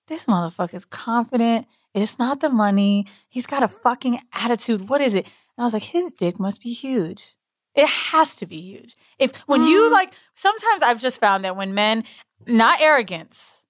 this 0.07 0.25
motherfucker's 0.25 0.85
confident. 0.85 1.67
It's 2.01 2.19
not 2.19 2.39
the 2.41 2.49
money. 2.49 3.05
He's 3.27 3.47
got 3.47 3.63
a 3.63 3.67
fucking 3.67 4.19
attitude. 4.33 4.87
What 4.89 5.01
is 5.01 5.13
it? 5.15 5.25
And 5.25 5.59
I 5.59 5.63
was 5.63 5.73
like, 5.73 5.83
his 5.83 6.13
dick 6.13 6.39
must 6.39 6.61
be 6.61 6.71
huge. 6.73 7.33
It 7.75 7.87
has 7.87 8.35
to 8.37 8.45
be 8.45 8.59
huge. 8.61 8.95
If 9.19 9.37
when 9.47 9.63
you 9.63 9.81
Mm. 9.89 9.91
like, 9.91 10.11
sometimes 10.33 10.81
I've 10.81 10.99
just 10.99 11.19
found 11.19 11.43
that 11.43 11.55
when 11.55 11.73
men, 11.73 12.03
not 12.47 12.81
arrogance, 12.81 13.63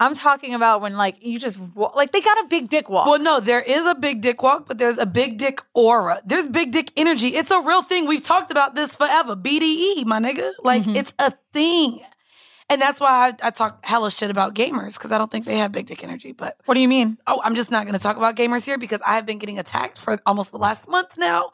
I'm 0.00 0.14
talking 0.14 0.54
about 0.54 0.80
when 0.80 0.94
like 0.96 1.16
you 1.22 1.38
just 1.38 1.58
like 1.76 2.10
they 2.12 2.20
got 2.20 2.38
a 2.44 2.46
big 2.48 2.68
dick 2.68 2.88
walk. 2.90 3.06
well, 3.06 3.18
no, 3.20 3.40
there 3.40 3.62
is 3.62 3.86
a 3.86 3.94
big 3.94 4.20
dick 4.22 4.42
walk, 4.42 4.66
but 4.66 4.76
there's 4.78 4.98
a 4.98 5.06
big 5.06 5.38
dick 5.38 5.60
aura. 5.72 6.18
There's 6.26 6.46
big 6.48 6.72
dick 6.72 6.90
energy. 6.96 7.28
It's 7.28 7.50
a 7.50 7.60
real 7.62 7.82
thing. 7.82 8.06
We've 8.08 8.22
talked 8.22 8.50
about 8.50 8.74
this 8.74 8.96
forever. 8.96 9.36
BDE, 9.36 10.04
my 10.04 10.18
nigga. 10.20 10.50
Like, 10.62 10.82
Mhm. 10.82 10.96
it's 10.96 11.14
a 11.18 11.32
thing. 11.52 12.00
And 12.74 12.82
that's 12.82 12.98
why 12.98 13.28
I, 13.28 13.46
I 13.46 13.50
talk 13.50 13.86
hella 13.86 14.10
shit 14.10 14.32
about 14.32 14.52
gamers 14.56 14.98
because 14.98 15.12
I 15.12 15.18
don't 15.18 15.30
think 15.30 15.46
they 15.46 15.58
have 15.58 15.70
big 15.70 15.86
dick 15.86 16.02
energy. 16.02 16.32
But 16.32 16.58
what 16.64 16.74
do 16.74 16.80
you 16.80 16.88
mean? 16.88 17.18
oh, 17.28 17.40
I'm 17.44 17.54
just 17.54 17.70
not 17.70 17.84
going 17.84 17.94
to 17.94 18.02
talk 18.02 18.16
about 18.16 18.34
gamers 18.34 18.64
here 18.64 18.78
because 18.78 19.00
I 19.06 19.14
have 19.14 19.24
been 19.24 19.38
getting 19.38 19.60
attacked 19.60 19.96
for 19.96 20.18
almost 20.26 20.50
the 20.50 20.58
last 20.58 20.88
month 20.88 21.16
now 21.16 21.52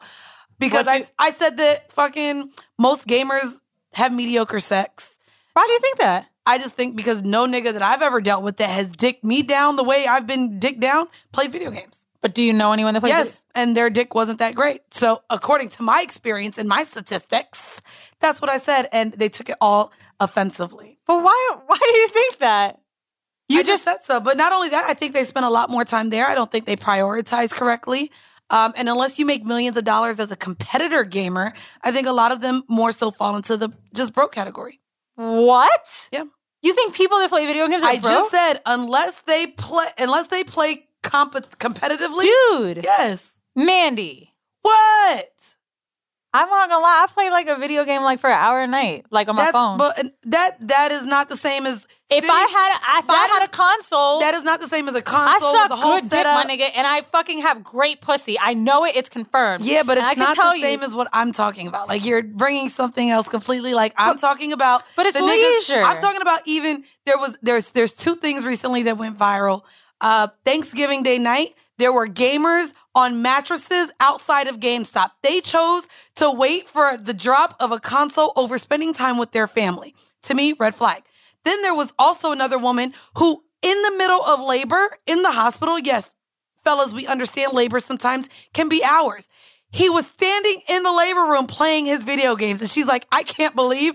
because 0.57 0.87
What'd 0.87 1.05
I 1.19 1.27
I 1.27 1.29
said 1.29 1.57
that 1.57 1.91
fucking 1.91 2.51
most 2.79 3.07
gamers 3.07 3.61
have 3.93 4.11
mediocre 4.11 4.59
sex. 4.59 5.19
Why 5.53 5.63
do 5.67 5.73
you 5.73 5.79
think 5.79 5.99
that? 5.99 6.25
I 6.47 6.57
just 6.57 6.73
think 6.73 6.95
because 6.95 7.21
no 7.21 7.45
nigga 7.45 7.71
that 7.73 7.83
I've 7.83 8.01
ever 8.01 8.19
dealt 8.19 8.43
with 8.43 8.57
that 8.57 8.71
has 8.71 8.89
dicked 8.89 9.23
me 9.23 9.43
down 9.43 9.75
the 9.75 9.83
way 9.83 10.07
I've 10.09 10.25
been 10.25 10.57
dicked 10.57 10.79
down 10.79 11.05
played 11.33 11.51
video 11.51 11.69
games. 11.69 12.03
But 12.21 12.33
do 12.33 12.41
you 12.41 12.51
know 12.51 12.71
anyone 12.71 12.95
that 12.95 13.01
plays? 13.01 13.11
yes, 13.11 13.45
and 13.53 13.77
their 13.77 13.91
dick 13.91 14.15
wasn't 14.15 14.39
that 14.39 14.55
great. 14.55 14.81
So 14.89 15.21
according 15.29 15.69
to 15.69 15.83
my 15.83 16.01
experience 16.03 16.57
and 16.57 16.67
my 16.67 16.83
statistics, 16.83 17.81
that's 18.19 18.41
what 18.41 18.49
I 18.49 18.57
said, 18.57 18.87
and 18.91 19.13
they 19.13 19.29
took 19.29 19.49
it 19.49 19.57
all 19.61 19.91
offensively. 20.19 20.90
But 21.07 21.23
why? 21.23 21.55
Why 21.65 21.77
do 21.81 21.97
you 21.97 22.07
think 22.09 22.37
that? 22.39 22.79
You 23.49 23.59
I 23.59 23.63
just 23.63 23.83
said 23.83 23.97
so. 24.03 24.19
But 24.19 24.37
not 24.37 24.53
only 24.53 24.69
that, 24.69 24.85
I 24.87 24.93
think 24.93 25.13
they 25.13 25.23
spend 25.25 25.45
a 25.45 25.49
lot 25.49 25.69
more 25.69 25.83
time 25.83 26.09
there. 26.09 26.25
I 26.27 26.35
don't 26.35 26.49
think 26.49 26.65
they 26.65 26.75
prioritize 26.77 27.51
correctly. 27.53 28.11
Um, 28.49 28.73
and 28.77 28.87
unless 28.89 29.17
you 29.19 29.25
make 29.25 29.45
millions 29.45 29.77
of 29.77 29.83
dollars 29.83 30.19
as 30.19 30.31
a 30.31 30.35
competitor 30.35 31.03
gamer, 31.03 31.53
I 31.83 31.91
think 31.91 32.07
a 32.07 32.11
lot 32.11 32.31
of 32.31 32.41
them 32.41 32.63
more 32.69 32.91
so 32.91 33.11
fall 33.11 33.35
into 33.35 33.57
the 33.57 33.69
just 33.93 34.13
broke 34.13 34.33
category. 34.33 34.79
What? 35.15 36.09
Yeah. 36.11 36.25
You 36.61 36.73
think 36.75 36.93
people 36.93 37.17
that 37.19 37.29
play 37.29 37.45
video 37.45 37.67
games 37.67 37.83
are 37.83 37.89
I 37.89 37.97
broke? 37.99 38.11
just 38.11 38.31
said 38.31 38.53
unless 38.65 39.21
they 39.21 39.47
play 39.47 39.85
unless 39.99 40.27
they 40.27 40.43
play 40.43 40.87
comp- 41.01 41.57
competitively. 41.57 42.23
dude, 42.23 42.83
Yes. 42.83 43.33
Mandy. 43.55 44.33
What? 44.61 45.29
I'm 46.33 46.49
not 46.49 46.69
gonna 46.69 46.81
lie. 46.81 47.05
I 47.09 47.11
play 47.11 47.29
like 47.29 47.47
a 47.47 47.57
video 47.57 47.83
game 47.83 48.03
like 48.03 48.19
for 48.21 48.29
an 48.29 48.37
hour 48.37 48.61
a 48.61 48.67
night, 48.67 49.05
like 49.11 49.27
on 49.27 49.35
my 49.35 49.43
That's 49.43 49.51
phone. 49.51 49.77
but 49.77 49.97
that 50.23 50.67
that 50.67 50.91
is 50.93 51.05
not 51.05 51.27
the 51.27 51.35
same 51.35 51.65
as 51.65 51.85
if 52.09 52.23
sitting- 52.23 52.29
I 52.29 52.39
had, 52.39 52.99
if 53.03 53.09
I 53.09 53.15
had 53.15 53.43
is- 53.43 53.49
a 53.49 53.51
console, 53.51 54.19
that 54.21 54.33
is 54.35 54.43
not 54.43 54.61
the 54.61 54.67
same 54.69 54.87
as 54.87 54.95
a 54.95 55.01
console 55.01 55.49
I 55.49 55.53
suck 55.53 55.69
with 55.69 55.79
the 55.79 55.83
whole 55.83 55.99
good 56.01 56.09
dick, 56.09 56.23
my 56.25 56.45
nigga, 56.47 56.71
and 56.73 56.87
I 56.87 57.01
fucking 57.01 57.41
have 57.41 57.63
great 57.63 57.99
pussy. 58.01 58.37
I 58.39 58.53
know 58.53 58.85
it. 58.85 58.95
It's 58.95 59.09
confirmed. 59.09 59.65
Yeah, 59.65 59.83
but 59.83 59.97
And 59.97 60.07
it's 60.07 60.17
not 60.19 60.37
the 60.37 60.57
you- 60.57 60.63
same 60.63 60.83
as 60.83 60.95
what 60.95 61.09
I'm 61.11 61.33
talking 61.33 61.67
about. 61.67 61.89
Like 61.89 62.05
you're 62.05 62.23
bringing 62.23 62.69
something 62.69 63.09
else 63.09 63.27
completely. 63.27 63.73
Like 63.73 63.93
I'm 63.97 64.17
talking 64.17 64.53
about, 64.53 64.83
but 64.95 65.05
it's 65.07 65.17
niggas- 65.19 65.25
leisure. 65.27 65.81
I'm 65.83 65.99
talking 65.99 66.21
about 66.21 66.39
even 66.45 66.85
there 67.05 67.17
was 67.17 67.37
there's 67.41 67.71
there's 67.71 67.93
two 67.93 68.15
things 68.15 68.45
recently 68.45 68.83
that 68.83 68.97
went 68.97 69.17
viral. 69.17 69.63
Uh, 69.99 70.29
Thanksgiving 70.45 71.03
Day 71.03 71.17
night, 71.19 71.49
there 71.81 71.93
were 71.93 72.07
gamers 72.07 72.73
on 72.93 73.21
mattresses 73.21 73.93
outside 73.99 74.47
of 74.47 74.59
GameStop. 74.59 75.09
They 75.23 75.39
chose 75.41 75.87
to 76.15 76.29
wait 76.31 76.67
for 76.67 76.97
the 76.97 77.13
drop 77.13 77.55
of 77.59 77.71
a 77.71 77.79
console 77.79 78.33
over 78.35 78.57
spending 78.57 78.93
time 78.93 79.17
with 79.17 79.31
their 79.31 79.47
family. 79.47 79.95
To 80.23 80.35
me, 80.35 80.53
red 80.53 80.75
flag. 80.75 81.03
Then 81.43 81.61
there 81.63 81.73
was 81.73 81.93
also 81.97 82.31
another 82.31 82.59
woman 82.59 82.93
who, 83.17 83.43
in 83.61 83.81
the 83.81 83.95
middle 83.97 84.21
of 84.23 84.39
labor 84.41 84.97
in 85.07 85.21
the 85.23 85.31
hospital, 85.31 85.79
yes, 85.79 86.09
fellas, 86.63 86.93
we 86.93 87.07
understand 87.07 87.53
labor 87.53 87.79
sometimes 87.79 88.29
can 88.53 88.69
be 88.69 88.83
hours. 88.83 89.27
He 89.71 89.89
was 89.89 90.05
standing 90.05 90.61
in 90.69 90.83
the 90.83 90.91
labor 90.91 91.21
room 91.21 91.47
playing 91.47 91.85
his 91.85 92.03
video 92.03 92.35
games, 92.35 92.61
and 92.61 92.69
she's 92.69 92.87
like, 92.87 93.07
I 93.11 93.23
can't 93.23 93.55
believe 93.55 93.93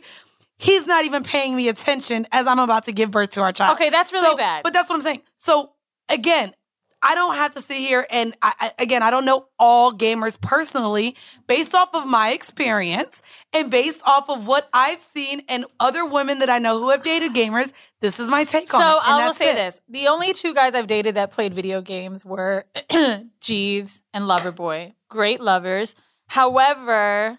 he's 0.59 0.87
not 0.87 1.05
even 1.05 1.23
paying 1.23 1.55
me 1.55 1.69
attention 1.69 2.27
as 2.33 2.47
I'm 2.47 2.59
about 2.59 2.87
to 2.87 2.93
give 2.93 3.11
birth 3.11 3.33
to 3.33 3.43
our 3.43 3.53
child. 3.53 3.77
Okay, 3.77 3.91
that's 3.91 4.13
really 4.13 4.25
So- 4.27 4.37
bad. 4.37 4.63
But 4.65 4.73
that's 4.73 4.89
what 4.89 4.97
I'm 4.97 5.03
saying. 5.03 5.23
So 5.37 5.73
again, 6.09 6.53
I 7.03 7.15
don't 7.15 7.37
have 7.37 7.53
to 7.55 7.63
sit 7.63 7.77
here 7.77 8.07
and 8.11 8.35
I, 8.43 8.73
again, 8.79 9.03
I 9.03 9.11
don't 9.11 9.25
know 9.25 9.47
all 9.59 9.93
gamers 9.93 10.41
personally 10.41 11.15
based 11.47 11.75
off 11.75 11.91
of 11.95 12.07
my 12.09 12.31
experience 12.31 13.23
and 13.55 13.71
based 13.71 14.01
off 14.07 14.29
of 14.29 14.47
what 14.47 14.69
I've 14.73 14.99
seen 15.01 15.43
and 15.49 15.67
other 15.79 16.05
women 16.05 16.41
that 16.41 16.51
I 16.51 16.59
know 16.59 16.79
who 16.81 16.91
have 16.91 17.03
dated 17.03 17.33
gamers. 17.33 17.73
This 18.01 18.19
is 18.19 18.29
my 18.29 18.45
take 18.45 18.69
So 18.69 18.79
on 18.79 18.83
it. 18.83 19.03
and 19.07 19.23
I 19.23 19.27
will 19.27 19.35
say 19.35 19.53
it. 19.53 19.55
this: 19.55 19.81
the 19.89 20.09
only 20.09 20.33
two 20.33 20.53
guys 20.55 20.75
I've 20.75 20.87
dated 20.89 21.15
that 21.17 21.31
played 21.31 21.55
video 21.55 21.81
games 21.81 22.25
were 22.25 22.65
Jeeves 23.41 24.03
and 24.13 24.25
Loverboy. 24.25 24.95
Great 25.09 25.41
lovers. 25.41 25.95
However, 26.29 27.39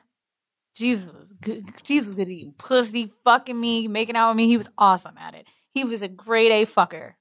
Jeeves 0.75 1.07
was 1.11 1.33
good. 1.41 1.63
Jeeves 1.83 2.05
was 2.07 2.15
good 2.15 2.27
at 2.27 2.31
eating 2.33 2.53
pussy, 2.57 3.11
fucking 3.23 3.59
me, 3.59 3.87
making 3.87 4.15
out 4.15 4.29
with 4.29 4.37
me. 4.37 4.47
He 4.47 4.57
was 4.57 4.69
awesome 4.77 5.17
at 5.17 5.33
it. 5.33 5.47
He 5.73 5.83
was 5.83 6.01
a 6.01 6.07
great 6.07 6.51
A 6.51 6.65
fucker. 6.65 7.13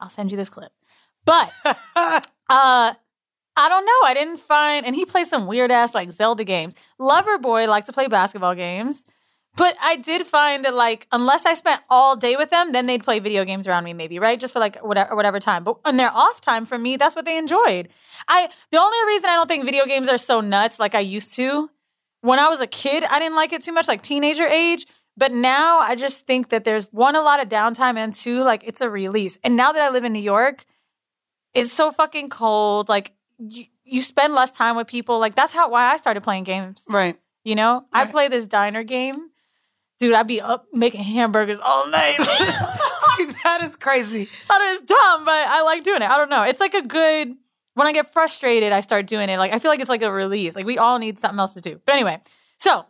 I'll 0.00 0.08
send 0.10 0.30
you 0.30 0.36
this 0.36 0.50
clip. 0.50 0.72
But 1.26 1.52
uh 2.48 2.94
I 3.58 3.68
don't 3.70 3.86
know. 3.86 4.00
I 4.04 4.14
didn't 4.14 4.38
find 4.38 4.86
and 4.86 4.94
he 4.94 5.04
plays 5.04 5.28
some 5.28 5.46
weird 5.46 5.70
ass 5.70 5.94
like 5.94 6.12
Zelda 6.12 6.44
games. 6.44 6.74
Lover 6.98 7.38
boy 7.38 7.66
liked 7.66 7.86
to 7.88 7.92
play 7.92 8.08
basketball 8.08 8.54
games. 8.54 9.04
But 9.56 9.74
I 9.80 9.96
did 9.96 10.26
find 10.26 10.66
that 10.66 10.74
like 10.74 11.06
unless 11.12 11.46
I 11.46 11.54
spent 11.54 11.80
all 11.90 12.16
day 12.16 12.36
with 12.36 12.50
them, 12.50 12.72
then 12.72 12.86
they'd 12.86 13.02
play 13.02 13.18
video 13.18 13.44
games 13.44 13.66
around 13.66 13.84
me, 13.84 13.94
maybe 13.94 14.18
right, 14.18 14.38
just 14.38 14.52
for 14.52 14.60
like 14.60 14.76
whatever 14.84 15.14
whatever 15.16 15.40
time. 15.40 15.64
But 15.64 15.78
on 15.84 15.96
their 15.96 16.10
off 16.10 16.40
time, 16.40 16.64
for 16.66 16.78
me, 16.78 16.96
that's 16.96 17.16
what 17.16 17.24
they 17.24 17.36
enjoyed. 17.36 17.88
I 18.28 18.48
the 18.70 18.78
only 18.78 18.98
reason 19.06 19.28
I 19.30 19.34
don't 19.34 19.48
think 19.48 19.64
video 19.64 19.86
games 19.86 20.08
are 20.08 20.18
so 20.18 20.40
nuts 20.40 20.78
like 20.78 20.94
I 20.94 21.00
used 21.00 21.34
to 21.36 21.70
when 22.26 22.38
I 22.40 22.48
was 22.48 22.60
a 22.60 22.66
kid, 22.66 23.04
I 23.04 23.18
didn't 23.20 23.36
like 23.36 23.52
it 23.52 23.62
too 23.62 23.72
much, 23.72 23.88
like 23.88 24.02
teenager 24.02 24.46
age. 24.46 24.86
But 25.16 25.32
now 25.32 25.78
I 25.78 25.94
just 25.94 26.26
think 26.26 26.50
that 26.50 26.64
there's 26.64 26.86
one 26.92 27.16
a 27.16 27.22
lot 27.22 27.40
of 27.40 27.48
downtime 27.48 27.96
and 27.96 28.12
two 28.12 28.42
like 28.42 28.62
it's 28.66 28.80
a 28.80 28.90
release. 28.90 29.38
And 29.42 29.56
now 29.56 29.72
that 29.72 29.80
I 29.80 29.88
live 29.90 30.04
in 30.04 30.12
New 30.12 30.20
York, 30.20 30.66
it's 31.56 31.72
so 31.72 31.90
fucking 31.90 32.28
cold. 32.28 32.88
Like 32.88 33.12
you, 33.38 33.64
you 33.84 34.02
spend 34.02 34.34
less 34.34 34.50
time 34.50 34.76
with 34.76 34.86
people. 34.86 35.18
Like 35.18 35.34
that's 35.34 35.52
how 35.52 35.70
why 35.70 35.92
I 35.92 35.96
started 35.96 36.22
playing 36.22 36.44
games. 36.44 36.84
Right. 36.88 37.18
You 37.44 37.54
know, 37.54 37.86
I 37.92 38.06
play 38.06 38.28
this 38.28 38.46
diner 38.46 38.82
game. 38.82 39.30
Dude, 39.98 40.14
I'd 40.14 40.26
be 40.26 40.40
up 40.40 40.66
making 40.72 41.02
hamburgers 41.02 41.58
all 41.58 41.88
night. 41.88 42.16
See, 42.18 43.26
that 43.44 43.60
is 43.62 43.76
crazy. 43.76 44.28
That 44.48 44.60
is 44.72 44.80
dumb, 44.80 45.24
but 45.24 45.32
I 45.32 45.62
like 45.62 45.84
doing 45.84 46.02
it. 46.02 46.10
I 46.10 46.16
don't 46.18 46.28
know. 46.28 46.42
It's 46.42 46.60
like 46.60 46.74
a 46.74 46.82
good 46.82 47.34
when 47.74 47.86
I 47.86 47.92
get 47.92 48.12
frustrated, 48.12 48.72
I 48.72 48.80
start 48.80 49.06
doing 49.06 49.28
it. 49.28 49.38
Like 49.38 49.52
I 49.52 49.58
feel 49.58 49.70
like 49.70 49.80
it's 49.80 49.90
like 49.90 50.02
a 50.02 50.10
release. 50.10 50.56
Like 50.56 50.66
we 50.66 50.78
all 50.78 50.98
need 50.98 51.20
something 51.20 51.38
else 51.38 51.54
to 51.54 51.60
do. 51.60 51.80
But 51.84 51.94
anyway, 51.94 52.20
so 52.58 52.84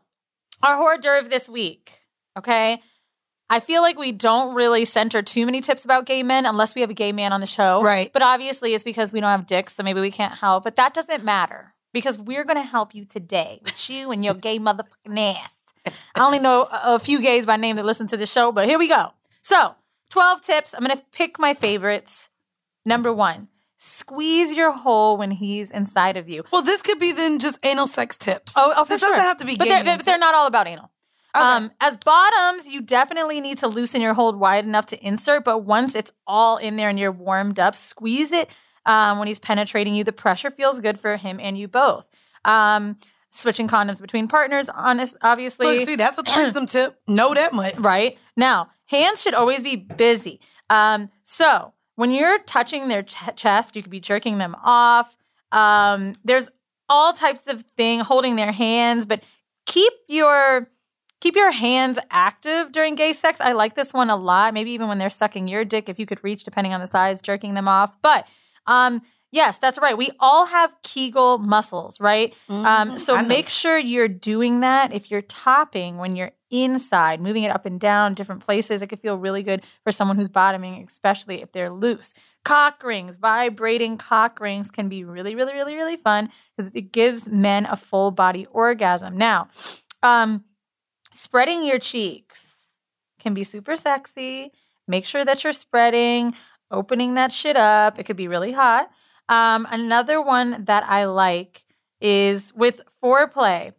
our 0.63 0.77
hors 0.77 0.99
d'oeuvre 0.99 1.29
this 1.29 1.49
week. 1.49 1.93
Okay. 2.39 2.81
I 3.49 3.61
feel 3.61 3.83
like 3.83 3.99
we 3.99 4.13
don't 4.13 4.55
really 4.55 4.85
center 4.85 5.23
too 5.23 5.47
many 5.47 5.61
tips 5.61 5.85
about 5.85 6.05
gay 6.05 6.23
men 6.23 6.47
unless 6.47 6.75
we 6.75 6.81
have 6.81 6.91
a 6.91 6.95
gay 6.95 7.13
man 7.13 7.33
on 7.33 7.41
the 7.41 7.47
show. 7.47 7.81
Right. 7.81 8.13
But 8.13 8.23
obviously 8.23 8.75
it's 8.75 8.85
because 8.85 9.13
we 9.13 9.21
don't 9.21 9.31
have 9.31 9.47
dicks, 9.47 9.75
so 9.75 9.83
maybe 9.83 10.01
we 10.01 10.11
can't 10.11 10.35
help. 10.35 10.65
But 10.65 10.77
that 10.77 10.95
doesn't 10.95 11.25
matter 11.25 11.75
because 11.93 12.19
we're 12.19 12.45
gonna 12.45 12.63
help 12.63 12.95
you 12.95 13.05
today 13.05 13.61
with 13.63 13.89
you 13.89 14.11
and 14.11 14.25
your 14.25 14.35
gay 14.35 14.59
motherfucking 14.59 15.35
ass. 15.35 15.55
I 16.15 16.25
only 16.25 16.41
know 16.41 16.63
a 16.73 16.97
a 16.97 16.99
few 16.99 17.21
gays 17.21 17.47
by 17.47 17.57
name 17.57 17.77
that 17.77 17.85
listen 17.85 18.07
to 18.09 18.17
the 18.17 18.27
show, 18.27 18.51
but 18.51 18.67
here 18.67 18.79
we 18.79 18.89
go. 18.89 19.13
So, 19.43 19.77
12 20.11 20.41
tips. 20.41 20.75
I'm 20.75 20.83
going 20.85 20.97
to 20.97 21.05
pick 21.13 21.39
my 21.39 21.55
favorites. 21.55 22.31
Number 22.85 23.13
one, 23.13 23.49
squeeze 23.77 24.55
your 24.55 24.73
hole 24.73 25.17
when 25.17 25.31
he's 25.31 25.71
inside 25.71 26.17
of 26.17 26.29
you. 26.29 26.45
Well, 26.53 26.63
this 26.63 26.83
could 26.83 26.99
be 26.99 27.13
then 27.13 27.39
just 27.39 27.59
anal 27.65 27.87
sex 27.87 28.17
tips. 28.17 28.55
Oh, 28.57 28.73
oh 28.77 28.85
for 28.85 28.91
this 28.91 29.01
sure. 29.01 29.11
doesn't 29.11 29.25
have 29.25 29.39
to 29.39 29.47
be 29.47 29.57
but 29.57 29.65
gay 29.65 29.83
they're, 29.83 29.97
but 29.97 30.07
they're 30.07 30.19
not 30.19 30.35
all 30.35 30.47
about 30.47 30.67
anal. 30.67 30.91
Okay. 31.37 31.45
Um, 31.45 31.71
as 31.81 31.97
bottoms, 31.97 32.69
you 32.69 32.81
definitely 32.81 33.41
need 33.41 33.59
to 33.59 33.69
loosen 33.69 34.01
your 34.01 34.15
hold 34.15 34.39
wide 34.39 34.65
enough 34.65 34.87
to 34.87 35.07
insert, 35.07 35.45
but 35.45 35.59
once 35.65 35.95
it's 35.95 36.11
all 36.27 36.57
in 36.57 36.77
there 36.77 36.89
and 36.89 36.99
you're 36.99 37.13
warmed 37.13 37.59
up, 37.59 37.75
squeeze 37.75 38.33
it 38.33 38.51
um, 38.87 39.19
when 39.19 39.29
he's 39.29 39.39
penetrating 39.39 39.95
you. 39.95 40.05
The 40.05 40.13
pressure 40.13 40.51
feels 40.51 40.81
good 40.81 40.99
for 40.99 41.17
him 41.17 41.39
and 41.41 41.59
you 41.59 41.69
both. 41.69 42.09
Um, 42.45 42.97
switching 43.31 43.69
condoms 43.69 44.01
between 44.01 44.29
partners, 44.29 44.69
honest, 44.69 45.17
obviously. 45.23 45.79
Look, 45.81 45.89
see, 45.89 45.97
that's 45.97 46.19
a 46.19 46.23
threesome 46.29 46.67
tip. 46.67 46.99
Know 47.07 47.35
that 47.35 47.53
much. 47.53 47.77
right? 47.79 48.19
Now, 48.37 48.71
hands 48.87 49.23
should 49.23 49.35
always 49.35 49.63
be 49.63 49.77
busy. 49.77 50.41
Um, 50.71 51.11
so 51.23 51.75
when 51.97 52.11
you're 52.11 52.39
touching 52.41 52.89
their 52.89 53.03
ch- 53.03 53.17
chest, 53.37 53.77
you 53.77 53.83
could 53.83 53.91
be 53.91 54.01
jerking 54.01 54.39
them 54.39 54.55
off. 54.63 55.17
Um, 55.53 56.15
there's 56.25 56.49
all 56.89 57.13
types 57.13 57.47
of 57.47 57.63
thing 57.77 58.01
holding 58.01 58.37
their 58.37 58.53
hands, 58.53 59.07
but 59.07 59.23
keep 59.67 59.93
your 60.09 60.69
keep 61.27 61.35
your 61.35 61.51
hands 61.51 61.99
active 62.13 62.71
during 62.71 62.95
gay 62.95 63.13
sex. 63.13 63.41
I 63.41 63.51
like 63.51 63.75
this 63.75 63.93
one 63.93 64.11
a 64.11 64.17
lot. 64.17 64.55
Maybe 64.55 64.71
even 64.71 64.87
when 64.87 64.99
they're 64.99 65.11
sucking 65.11 65.49
your 65.49 65.65
dick, 65.65 65.89
if 65.89 65.99
you 65.99 66.07
could 66.07 66.23
reach, 66.23 66.45
depending 66.45 66.73
on 66.73 66.81
the 66.81 66.87
size, 66.87 67.21
jerking 67.21 67.55
them 67.55 67.67
off. 67.67 67.97
But 68.01 68.29
um, 68.69 69.03
yes, 69.33 69.59
that's 69.59 69.77
right. 69.81 69.99
We 69.99 70.11
all 70.21 70.47
have 70.47 70.73
Kegel 70.85 71.39
muscles, 71.39 71.99
right? 71.99 72.33
Um, 72.49 72.93
Mhm. 72.93 73.01
so 73.01 73.17
I 73.17 73.23
know. 73.23 73.29
make 73.29 73.49
sure 73.49 73.77
you're 73.77 74.07
doing 74.07 74.61
that. 74.61 74.93
If 74.93 75.11
you're 75.11 75.23
topping 75.23 75.97
when 75.99 76.15
you're 76.15 76.31
inside, 76.49 77.21
moving 77.21 77.43
it 77.43 77.51
up 77.51 77.67
and 77.67 77.81
down 77.81 78.15
different 78.15 78.41
places, 78.45 78.81
it 78.81 78.87
could 78.87 79.01
feel 79.01 79.19
really 79.19 79.43
good 79.43 79.65
for 79.83 79.91
someone 79.91 80.17
who's 80.17 80.29
bottoming, 80.29 80.85
especially 80.87 81.43
if 81.43 81.51
they're 81.51 81.71
loose. 81.71 82.15
Cock 82.45 82.85
rings, 82.85 83.17
vibrating 83.17 83.97
cock 83.99 84.39
rings 84.39 84.71
can 84.71 84.89
be 84.89 85.03
really, 85.03 85.35
really, 85.35 85.55
really, 85.55 85.75
really 85.75 85.97
fun 85.97 86.31
because 86.57 86.73
it 86.77 86.93
gives 86.93 87.29
men 87.29 87.67
a 87.67 87.77
full 87.77 88.13
body 88.13 88.47
orgasm. 88.53 89.17
Now, 89.17 89.49
um, 90.05 90.45
spreading 91.17 91.65
your 91.65 91.79
cheeks 91.79 92.75
can 93.19 93.35
be 93.35 93.45
super 93.45 93.77
sexy. 93.77 94.53
Make 94.87 95.07
sure 95.07 95.25
that 95.25 95.43
you're 95.43 95.53
spreading, 95.53 96.35
opening 96.71 97.15
that 97.15 97.33
shit 97.33 97.57
up. 97.57 97.99
It 97.99 98.05
could 98.05 98.17
be 98.17 98.29
really 98.29 98.53
hot. 98.53 98.91
Um, 99.29 99.67
another 99.71 100.23
one 100.23 100.65
that 100.67 100.85
I 100.85 101.07
like 101.07 101.65
is 102.01 102.53
with 102.55 102.81
foreplay, 103.03 103.73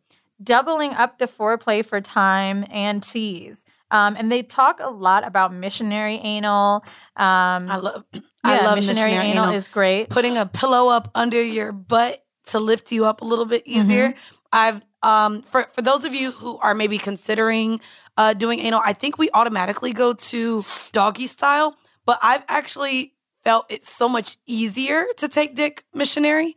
doubling 0.44 0.94
up 0.94 1.20
the 1.20 1.28
foreplay 1.28 1.86
for 1.86 2.02
time 2.02 2.66
and 2.70 3.02
tease. 3.02 3.64
Um, 3.90 4.18
and 4.18 4.30
they 4.30 4.44
talk 4.44 4.82
a 4.82 4.90
lot 4.90 5.26
about 5.26 5.54
missionary 5.54 6.16
anal. 6.16 6.84
Um, 7.16 7.70
I 7.70 7.78
love. 7.78 8.04
yeah, 8.14 8.22
I 8.44 8.66
love 8.66 8.76
missionary, 8.76 9.14
anal, 9.14 9.54
is 9.54 9.70
great. 9.70 10.10
putting 10.10 10.36
a 10.36 10.46
pillow 10.46 10.90
up 10.90 11.10
under 11.16 11.42
your 11.42 11.72
butt 11.72 12.20
to 12.48 12.60
lift 12.60 12.92
you 12.92 13.06
up 13.06 13.22
a 13.22 13.26
little 13.26 13.46
bit 13.46 13.64
easier. 13.66 14.10
Mm-hmm. 14.10 14.36
I've 14.52 14.82
um 15.12 15.42
for 15.52 15.62
for 15.76 15.82
those 15.90 16.04
of 16.06 16.14
you 16.14 16.32
who 16.40 16.52
are 16.66 16.76
maybe 16.82 16.98
considering 16.98 17.70
uh 18.18 18.34
doing 18.44 18.60
anal, 18.68 18.82
I 18.92 18.94
think 18.94 19.18
we 19.18 19.28
automatically 19.34 19.94
go 20.04 20.14
to 20.32 20.64
doggy 20.92 21.28
style, 21.28 21.70
but 22.06 22.18
I've 22.30 22.46
actually 22.60 23.00
felt 23.44 23.64
it's 23.76 23.90
so 24.02 24.08
much 24.10 24.30
easier 24.46 25.06
to 25.22 25.26
take 25.38 25.56
dick 25.62 25.76
missionary. 25.94 26.56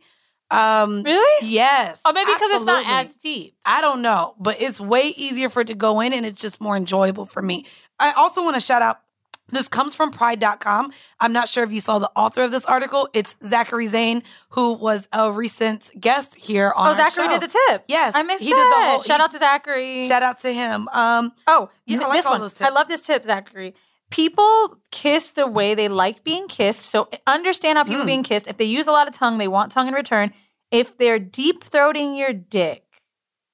Um 0.59 1.03
Really? 1.03 1.37
Yes. 1.47 2.01
Oh, 2.05 2.11
maybe 2.11 2.31
because 2.33 2.51
it's 2.57 2.65
not 2.65 2.83
as 2.99 3.07
deep. 3.23 3.55
I 3.65 3.79
don't 3.85 4.01
know, 4.01 4.35
but 4.37 4.61
it's 4.65 4.79
way 4.93 5.05
easier 5.25 5.49
for 5.49 5.61
it 5.63 5.67
to 5.67 5.75
go 5.87 6.01
in 6.01 6.11
and 6.13 6.25
it's 6.25 6.41
just 6.41 6.59
more 6.59 6.75
enjoyable 6.75 7.25
for 7.25 7.41
me. 7.41 7.65
I 7.99 8.11
also 8.17 8.43
want 8.43 8.55
to 8.55 8.61
shout 8.61 8.81
out 8.81 8.97
this 9.51 9.67
comes 9.67 9.93
from 9.95 10.11
pride.com. 10.11 10.91
I'm 11.19 11.33
not 11.33 11.49
sure 11.49 11.63
if 11.63 11.71
you 11.71 11.79
saw 11.79 11.99
the 11.99 12.11
author 12.15 12.41
of 12.43 12.51
this 12.51 12.65
article. 12.65 13.07
It's 13.13 13.35
Zachary 13.45 13.87
Zane, 13.87 14.23
who 14.49 14.73
was 14.73 15.07
a 15.13 15.31
recent 15.31 15.89
guest 15.99 16.35
here 16.35 16.73
on 16.75 16.87
Oh, 16.91 16.93
Zachary 16.95 17.25
show. 17.25 17.39
did 17.39 17.41
the 17.49 17.57
tip. 17.69 17.83
Yes, 17.87 18.13
I 18.15 18.23
missed 18.23 18.43
he 18.43 18.49
did 18.49 18.57
the 18.57 18.61
that. 18.63 18.89
whole- 18.93 19.03
Shout 19.03 19.19
he- 19.19 19.23
out 19.23 19.31
to 19.31 19.37
Zachary. 19.37 20.07
Shout 20.07 20.23
out 20.23 20.39
to 20.41 20.53
him. 20.53 20.87
Um, 20.91 21.31
Oh, 21.47 21.69
Yeah, 21.85 21.99
I 21.99 22.07
like 22.07 22.11
this 22.17 22.25
all 22.25 22.39
one. 22.39 22.51
I 22.61 22.69
love 22.69 22.87
this 22.87 23.01
tip, 23.01 23.23
Zachary. 23.25 23.73
People 24.09 24.75
kiss 24.91 25.31
the 25.31 25.47
way 25.47 25.73
they 25.73 25.87
like 25.87 26.23
being 26.23 26.47
kissed. 26.47 26.85
So 26.87 27.09
understand 27.25 27.77
how 27.77 27.83
people 27.85 28.03
Mm. 28.03 28.07
being 28.07 28.23
kissed. 28.23 28.47
If 28.47 28.57
they 28.57 28.65
use 28.65 28.85
a 28.87 28.91
lot 28.91 29.07
of 29.07 29.13
tongue, 29.13 29.37
they 29.37 29.47
want 29.47 29.71
tongue 29.71 29.87
in 29.87 29.93
return. 29.93 30.33
If 30.69 30.97
they're 30.97 31.19
deep 31.19 31.63
throating 31.63 32.17
your 32.17 32.33
dick, 32.33 32.83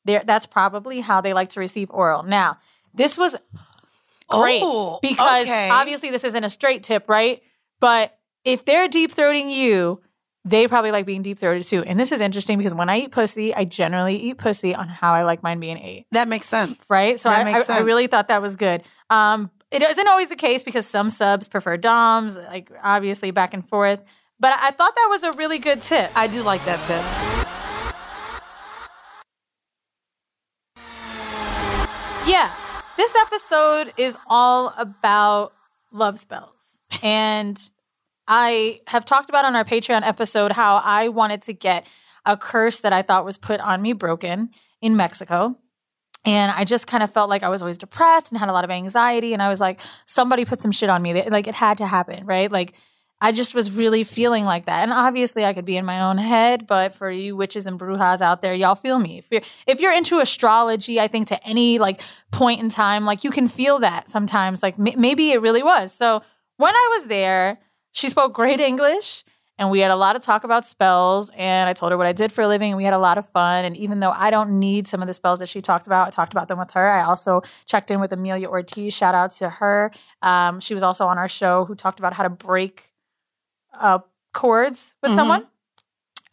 that's 0.05 0.45
probably 0.45 1.01
how 1.01 1.21
they 1.21 1.33
like 1.33 1.49
to 1.49 1.59
receive 1.59 1.91
oral. 1.91 2.23
Now, 2.23 2.57
this 2.93 3.17
was 3.17 3.35
great 4.27 4.61
oh, 4.63 4.99
because 5.01 5.43
okay. 5.45 5.69
obviously 5.69 6.11
this 6.11 6.23
isn't 6.23 6.43
a 6.43 6.49
straight 6.49 6.83
tip, 6.83 7.07
right? 7.09 7.41
But 7.79 8.17
if 8.43 8.65
they're 8.65 8.87
deep 8.87 9.13
throating 9.13 9.53
you, 9.53 10.01
they 10.45 10.67
probably 10.67 10.91
like 10.91 11.05
being 11.05 11.21
deep 11.21 11.39
throated 11.39 11.63
too. 11.63 11.83
And 11.83 11.99
this 11.99 12.11
is 12.11 12.21
interesting 12.21 12.57
because 12.57 12.73
when 12.73 12.89
I 12.89 12.99
eat 12.99 13.11
pussy, 13.11 13.53
I 13.53 13.65
generally 13.65 14.15
eat 14.15 14.37
pussy 14.37 14.73
on 14.73 14.87
how 14.87 15.13
I 15.13 15.23
like 15.23 15.43
mine 15.43 15.59
being 15.59 15.77
ate 15.77 16.05
that 16.11 16.27
makes 16.27 16.45
sense. 16.45 16.77
right? 16.89 17.19
So 17.19 17.29
That 17.29 17.45
I, 17.69 17.73
I, 17.73 17.79
I 17.79 17.81
really 17.81 18.07
thought 18.07 18.29
that 18.29 18.41
was 18.41 18.55
good. 18.55 18.83
Um, 19.09 19.51
it 19.71 19.81
isn't 19.81 20.07
always 20.07 20.29
the 20.29 20.37
case 20.37 20.63
because 20.63 20.85
some 20.85 21.09
subs 21.09 21.49
prefer 21.49 21.75
DOMs, 21.75 22.37
like 22.37 22.71
obviously 22.81 23.31
back 23.31 23.53
and 23.53 23.67
forth. 23.67 24.03
But 24.39 24.53
I 24.53 24.71
thought 24.71 24.95
that 24.95 25.07
was 25.09 25.23
a 25.23 25.31
really 25.37 25.59
good 25.59 25.81
tip. 25.81 26.09
I 26.15 26.27
do 26.27 26.41
like 26.43 26.63
that 26.65 26.79
tip. 26.87 27.03
Yeah, 32.29 32.51
this 32.97 33.15
episode 33.27 33.93
is 33.97 34.17
all 34.29 34.73
about 34.77 35.51
love 35.93 36.19
spells. 36.19 36.79
And 37.03 37.57
I 38.27 38.81
have 38.87 39.05
talked 39.05 39.29
about 39.29 39.45
on 39.45 39.55
our 39.55 39.63
Patreon 39.63 40.01
episode 40.01 40.51
how 40.51 40.81
I 40.83 41.09
wanted 41.09 41.43
to 41.43 41.53
get 41.53 41.87
a 42.25 42.35
curse 42.35 42.79
that 42.79 42.91
I 42.91 43.03
thought 43.03 43.23
was 43.23 43.37
put 43.37 43.61
on 43.61 43.81
me 43.81 43.93
broken 43.93 44.49
in 44.81 44.97
Mexico. 44.97 45.55
And 46.25 46.51
I 46.51 46.65
just 46.65 46.87
kind 46.87 47.03
of 47.03 47.11
felt 47.11 47.29
like 47.29 47.43
I 47.43 47.49
was 47.49 47.61
always 47.61 47.77
depressed 47.77 48.31
and 48.31 48.39
had 48.39 48.49
a 48.49 48.51
lot 48.51 48.65
of 48.65 48.71
anxiety. 48.71 49.31
And 49.33 49.41
I 49.41 49.47
was 49.47 49.61
like, 49.61 49.79
somebody 50.05 50.43
put 50.43 50.59
some 50.59 50.71
shit 50.71 50.89
on 50.89 51.01
me. 51.01 51.29
Like 51.29 51.47
it 51.47 51.55
had 51.55 51.77
to 51.77 51.87
happen, 51.87 52.25
right? 52.25 52.51
Like 52.51 52.73
I 53.19 53.31
just 53.31 53.55
was 53.55 53.71
really 53.71 54.03
feeling 54.03 54.45
like 54.45 54.65
that. 54.65 54.83
And 54.83 54.93
obviously 54.93 55.43
I 55.43 55.53
could 55.53 55.65
be 55.65 55.75
in 55.75 55.85
my 55.85 56.01
own 56.01 56.17
head, 56.17 56.67
but 56.67 56.93
for 56.93 57.09
you 57.09 57.35
witches 57.35 57.65
and 57.65 57.79
brujas 57.79 58.21
out 58.21 58.41
there, 58.41 58.53
y'all 58.53 58.75
feel 58.75 58.99
me. 58.99 59.17
If 59.17 59.27
you're 59.31 59.41
if 59.65 59.79
you're 59.79 59.93
into 59.93 60.19
astrology, 60.19 60.99
I 60.99 61.07
think 61.07 61.27
to 61.29 61.47
any 61.47 61.79
like 61.79 62.01
point 62.31 62.61
in 62.61 62.69
time, 62.69 63.05
like 63.05 63.23
you 63.23 63.31
can 63.31 63.47
feel 63.47 63.79
that 63.79 64.09
sometimes. 64.09 64.61
Like 64.61 64.75
m- 64.77 64.99
maybe 65.01 65.31
it 65.31 65.41
really 65.41 65.63
was. 65.63 65.91
So 65.91 66.21
when 66.57 66.75
I 66.75 66.97
was 66.97 67.07
there, 67.07 67.59
she 67.91 68.09
spoke 68.09 68.33
great 68.33 68.59
English 68.59 69.23
and 69.57 69.71
we 69.71 69.79
had 69.79 69.89
a 69.89 69.95
lot 69.95 70.15
of 70.15 70.21
talk 70.21 70.43
about 70.43 70.67
spells 70.67 71.31
and 71.35 71.67
I 71.67 71.73
told 71.73 71.91
her 71.91 71.97
what 71.97 72.05
I 72.05 72.13
did 72.13 72.31
for 72.31 72.43
a 72.43 72.47
living 72.47 72.69
and 72.69 72.77
we 72.77 72.83
had 72.83 72.93
a 72.93 72.99
lot 72.99 73.17
of 73.17 73.27
fun. 73.29 73.65
And 73.65 73.75
even 73.75 73.99
though 73.99 74.11
I 74.11 74.29
don't 74.29 74.59
need 74.59 74.87
some 74.87 75.01
of 75.01 75.07
the 75.07 75.13
spells 75.15 75.39
that 75.39 75.49
she 75.49 75.61
talked 75.61 75.87
about, 75.87 76.07
I 76.07 76.11
talked 76.11 76.33
about 76.33 76.47
them 76.47 76.59
with 76.59 76.71
her. 76.71 76.91
I 76.91 77.03
also 77.03 77.41
checked 77.65 77.89
in 77.89 77.99
with 77.99 78.13
Amelia 78.13 78.47
Ortiz. 78.47 78.95
Shout 78.95 79.15
out 79.15 79.31
to 79.31 79.49
her. 79.49 79.91
Um, 80.21 80.59
she 80.59 80.75
was 80.75 80.83
also 80.83 81.07
on 81.07 81.17
our 81.17 81.27
show 81.27 81.65
who 81.65 81.73
talked 81.73 81.97
about 81.97 82.13
how 82.13 82.21
to 82.21 82.29
break 82.29 82.91
uh, 83.79 83.99
cords 84.33 84.95
with 85.01 85.11
Mhm. 85.11 85.15
someone. 85.15 85.47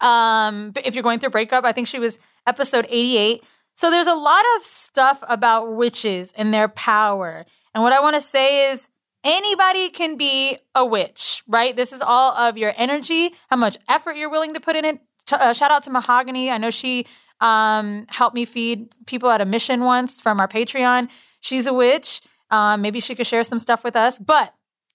Um, 0.01 0.71
but 0.71 0.85
if 0.85 0.93
you're 0.93 1.03
going 1.03 1.19
through 1.19 1.27
a 1.27 1.31
breakup, 1.31 1.65
I 1.65 1.71
think 1.71 1.87
she 1.87 1.99
was 1.99 2.19
episode 2.45 2.85
88. 2.89 3.43
So 3.75 3.89
there's 3.89 4.07
a 4.07 4.13
lot 4.15 4.43
of 4.57 4.63
stuff 4.63 5.23
about 5.27 5.73
witches 5.73 6.31
and 6.33 6.53
their 6.53 6.67
power. 6.67 7.45
And 7.73 7.83
what 7.83 7.93
I 7.93 7.99
want 7.99 8.15
to 8.15 8.21
say 8.21 8.71
is 8.71 8.89
anybody 9.23 9.89
can 9.89 10.17
be 10.17 10.57
a 10.75 10.85
witch, 10.85 11.43
right? 11.47 11.75
This 11.75 11.91
is 11.91 12.01
all 12.01 12.33
of 12.33 12.57
your 12.57 12.73
energy, 12.77 13.33
how 13.49 13.57
much 13.57 13.77
effort 13.89 14.15
you're 14.17 14.29
willing 14.29 14.53
to 14.53 14.59
put 14.59 14.75
in 14.75 14.85
it. 14.85 14.99
T- 15.25 15.35
uh, 15.35 15.53
shout 15.53 15.71
out 15.71 15.83
to 15.83 15.89
Mahogany. 15.89 16.51
I 16.51 16.57
know 16.57 16.69
she 16.69 17.05
um, 17.41 18.05
helped 18.09 18.35
me 18.35 18.45
feed 18.45 18.93
people 19.07 19.29
at 19.29 19.41
a 19.41 19.45
mission 19.45 19.83
once 19.83 20.21
from 20.21 20.39
our 20.39 20.47
Patreon. 20.47 21.09
She's 21.41 21.67
a 21.67 21.73
witch. 21.73 22.21
Um, 22.51 22.81
maybe 22.81 22.99
she 23.01 23.13
could 23.15 23.27
share 23.27 23.43
some 23.43 23.59
stuff 23.59 23.83
with 23.83 23.95
us. 23.95 24.19
But 24.19 24.53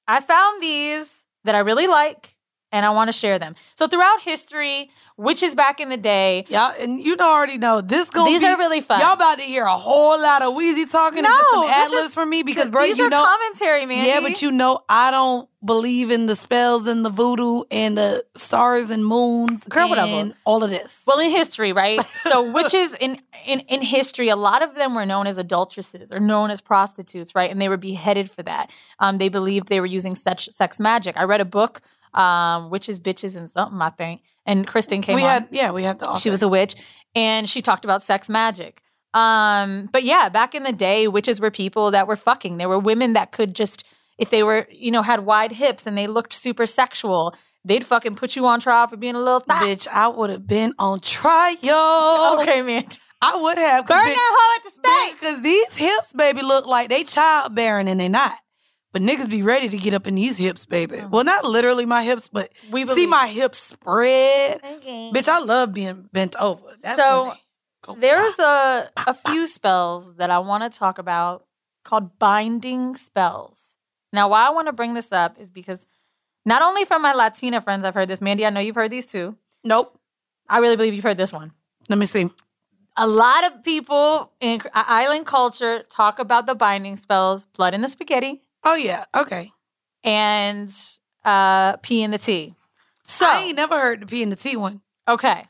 I 0.09 0.21
found 0.21 0.63
these 0.63 1.27
that 1.45 1.55
I 1.55 1.59
really 1.59 1.87
like 1.87 2.35
and 2.73 2.87
I 2.87 2.91
want 2.91 3.09
to 3.09 3.13
share 3.13 3.39
them. 3.39 3.55
So 3.75 3.87
throughout 3.87 4.21
history, 4.23 4.91
witches 5.17 5.55
back 5.55 5.81
in 5.81 5.89
the 5.89 5.97
day, 5.97 6.45
Y'all, 6.49 6.73
and 6.81 7.01
you 7.01 7.17
already 7.21 7.59
know 7.59 7.81
this 7.81 8.11
gonna 8.11 8.31
these 8.31 8.41
be, 8.41 8.47
are 8.47 8.57
really 8.57 8.81
fun. 8.81 9.01
Y'all 9.01 9.13
about 9.13 9.39
to 9.39 9.45
hear 9.45 9.65
a 9.65 9.77
whole 9.77 10.21
lot 10.21 10.43
of 10.43 10.55
Wheezy 10.55 10.87
talking 10.87 11.19
and 11.19 11.25
No, 11.25 11.31
just 11.31 11.51
some 11.51 11.67
this 11.67 11.77
ad 11.77 11.91
libs 11.91 12.15
from 12.15 12.31
me 12.31 12.43
because, 12.43 12.69
bro, 12.71 12.83
these 12.83 12.99
you 12.99 13.05
are 13.05 13.11
know, 13.11 13.25
commentary, 13.25 13.87
man. 13.87 14.07
yeah, 14.07 14.21
but 14.21 14.41
you 14.43 14.51
know, 14.51 14.81
I 14.89 15.11
don't 15.11 15.49
believe 15.65 16.11
in 16.11 16.27
the 16.27 16.37
spells 16.37 16.87
and 16.87 17.05
the 17.05 17.11
voodoo 17.11 17.63
and 17.71 17.99
the 17.99 18.25
stars 18.35 18.89
and 18.89 19.05
moons 19.05 19.65
Girl, 19.65 19.89
whatever. 19.91 20.09
and 20.09 20.35
all 20.47 20.65
of 20.65 20.71
this. 20.71 21.03
Well, 21.07 21.19
in 21.19 21.31
history, 21.31 21.73
right? 21.73 22.01
So 22.17 22.51
witches 22.53 22.95
in, 22.95 23.21
in 23.47 23.61
in 23.61 23.83
history, 23.83 24.29
a 24.31 24.37
lot 24.37 24.63
of 24.63 24.75
them 24.75 24.95
were 24.95 25.05
known 25.05 25.27
as 25.27 25.37
adulteresses 25.37 26.13
or 26.13 26.21
known 26.21 26.51
as 26.51 26.61
prostitutes, 26.63 27.35
right? 27.35 27.51
And 27.51 27.61
they 27.61 27.69
were 27.69 27.77
beheaded 27.77 28.31
for 28.31 28.43
that. 28.45 28.71
Um, 29.01 29.19
they 29.19 29.29
believed 29.29 29.69
they 29.69 29.81
were 29.81 29.87
using 29.87 30.15
sex, 30.15 30.49
sex 30.53 30.81
magic. 30.81 31.17
I 31.19 31.25
read 31.25 31.41
a 31.43 31.45
book, 31.45 31.83
um, 32.15 32.71
Witches, 32.71 33.01
Bitches, 33.01 33.37
and 33.37 33.51
something, 33.51 33.81
I 33.81 33.91
think. 33.91 34.23
And 34.47 34.67
Kristen 34.67 35.03
came 35.03 35.17
we 35.17 35.23
on. 35.23 35.29
had, 35.29 35.49
yeah, 35.51 35.71
we 35.71 35.83
had 35.83 35.99
the. 35.99 36.17
she 36.17 36.31
was 36.31 36.43
a 36.43 36.49
witch, 36.49 36.75
and 37.15 37.49
she 37.49 37.63
talked 37.63 37.85
about 37.85 38.03
sex 38.03 38.29
magic. 38.29 38.83
Um, 39.13 39.89
but 39.93 40.05
yeah, 40.05 40.29
back 40.29 40.55
in 40.55 40.63
the 40.63 40.73
day, 40.73 41.09
witches 41.09 41.41
were 41.41 41.51
people 41.51 41.91
that 41.91 42.07
were 42.07 42.17
fucking. 42.17 42.59
There 42.59 42.69
were 42.69 42.79
women 42.79 43.15
that 43.15 43.33
could 43.33 43.55
just, 43.55 43.85
if 44.19 44.31
they 44.31 44.43
were, 44.43 44.67
you 44.71 44.91
know, 44.91 45.03
had 45.03 45.21
wide 45.21 45.53
hips 45.53 45.87
and 45.87 45.99
they 45.99 46.07
looked 46.07 46.33
super 46.33 46.67
sexual, 46.67 47.35
they'd 47.65 47.85
fucking 47.85 48.15
put 48.15 48.37
you 48.37 48.47
on 48.47 48.61
trial 48.61 48.87
for 48.87 48.97
being 48.97 49.17
a 49.17 49.19
little 49.19 49.41
thot. 49.41 49.63
bitch. 49.63 49.89
I 49.89 50.09
would 50.09 50.31
have 50.31 50.47
been 50.47 50.75
on 50.79 51.01
trial. 51.01 52.41
Okay, 52.41 52.63
man. 52.63 52.87
I 53.23 53.37
would 53.41 53.59
have. 53.59 53.87
Burn 53.87 53.99
that 53.99 54.17
hoe 54.17 54.57
at 54.57 54.65
the 54.65 54.71
stake. 54.71 55.21
Because 55.21 55.43
these 55.43 55.77
hips, 55.77 56.13
baby, 56.15 56.43
look 56.43 56.67
like 56.67 56.89
they 56.89 57.05
childbearing 57.05 57.89
and 57.89 58.01
they're 58.01 58.09
not. 58.09 58.33
But 58.93 59.03
niggas 59.03 59.31
be 59.31 59.43
ready 59.43 59.69
to 59.69 59.77
get 59.77 59.95
up 59.95 60.07
in 60.09 60.17
these 60.17 60.37
hips, 60.37 60.67
baby. 60.67 60.97
Mm-hmm. 60.97 61.11
Well, 61.11 61.23
not 61.23 61.45
literally 61.45 61.87
my 61.87 62.03
hips, 62.03 62.29
but 62.29 62.49
We 62.71 62.87
see 62.87 63.07
my 63.07 63.29
hips 63.29 63.59
spread. 63.59 64.61
Okay. 64.65 65.13
Bitch, 65.15 65.29
I 65.29 65.39
love 65.39 65.73
being 65.73 66.09
bent 66.13 66.35
over. 66.41 66.63
That's 66.83 66.99
So, 66.99 67.27
when 67.27 67.31
they 67.31 67.41
go 67.83 67.95
There's 67.95 68.39
a 68.41 68.91
a 69.07 69.15
few 69.15 69.47
spells 69.47 70.17
that 70.17 70.31
I 70.31 70.41
want 70.41 70.71
to 70.71 70.77
talk 70.77 70.99
about 70.99 71.47
called 71.85 72.19
binding 72.19 72.97
spells. 72.97 73.77
Now, 74.13 74.29
why 74.29 74.49
I 74.49 74.51
want 74.51 74.67
to 74.67 74.73
bring 74.73 74.95
this 74.95 75.13
up 75.13 75.39
is 75.39 75.51
because 75.51 75.87
not 76.45 76.63
only 76.63 76.85
from 76.85 77.03
my 77.03 77.13
Latina 77.13 77.61
friends, 77.61 77.85
I've 77.85 77.95
heard 77.95 78.09
this. 78.09 78.21
Mandy, 78.21 78.45
I 78.45 78.51
know 78.51 78.61
you've 78.61 78.75
heard 78.75 78.91
these 78.91 79.07
too. 79.07 79.37
Nope. 79.63 79.97
I 80.49 80.59
really 80.59 80.75
believe 80.75 80.95
you've 80.95 81.05
heard 81.05 81.17
this 81.17 81.33
one. 81.33 81.53
Let 81.89 81.99
me 81.99 82.07
see. 82.07 82.29
A 82.97 83.07
lot 83.07 83.47
of 83.47 83.63
people 83.63 84.33
in 84.41 84.61
island 84.75 85.27
culture 85.27 85.85
talk 85.89 86.19
about 86.19 86.47
the 86.47 86.57
binding 86.57 86.97
spells, 86.97 87.47
blood 87.47 87.73
in 87.73 87.83
the 87.83 87.89
spaghetti 87.89 88.43
Oh 88.65 88.75
yeah. 88.75 89.05
Okay. 89.15 89.51
and 90.05 90.73
uh, 91.25 91.77
pee 91.79 92.03
and 92.03 92.13
the 92.15 92.19
tea. 92.19 92.55
So 93.07 93.27
I 93.27 93.45
ain't 93.47 93.57
never 93.57 93.79
heard 93.79 94.01
the 94.03 94.07
P 94.07 94.23
and 94.23 94.31
the 94.33 94.37
T 94.37 94.57
one. 94.57 94.81
Okay. 95.09 95.45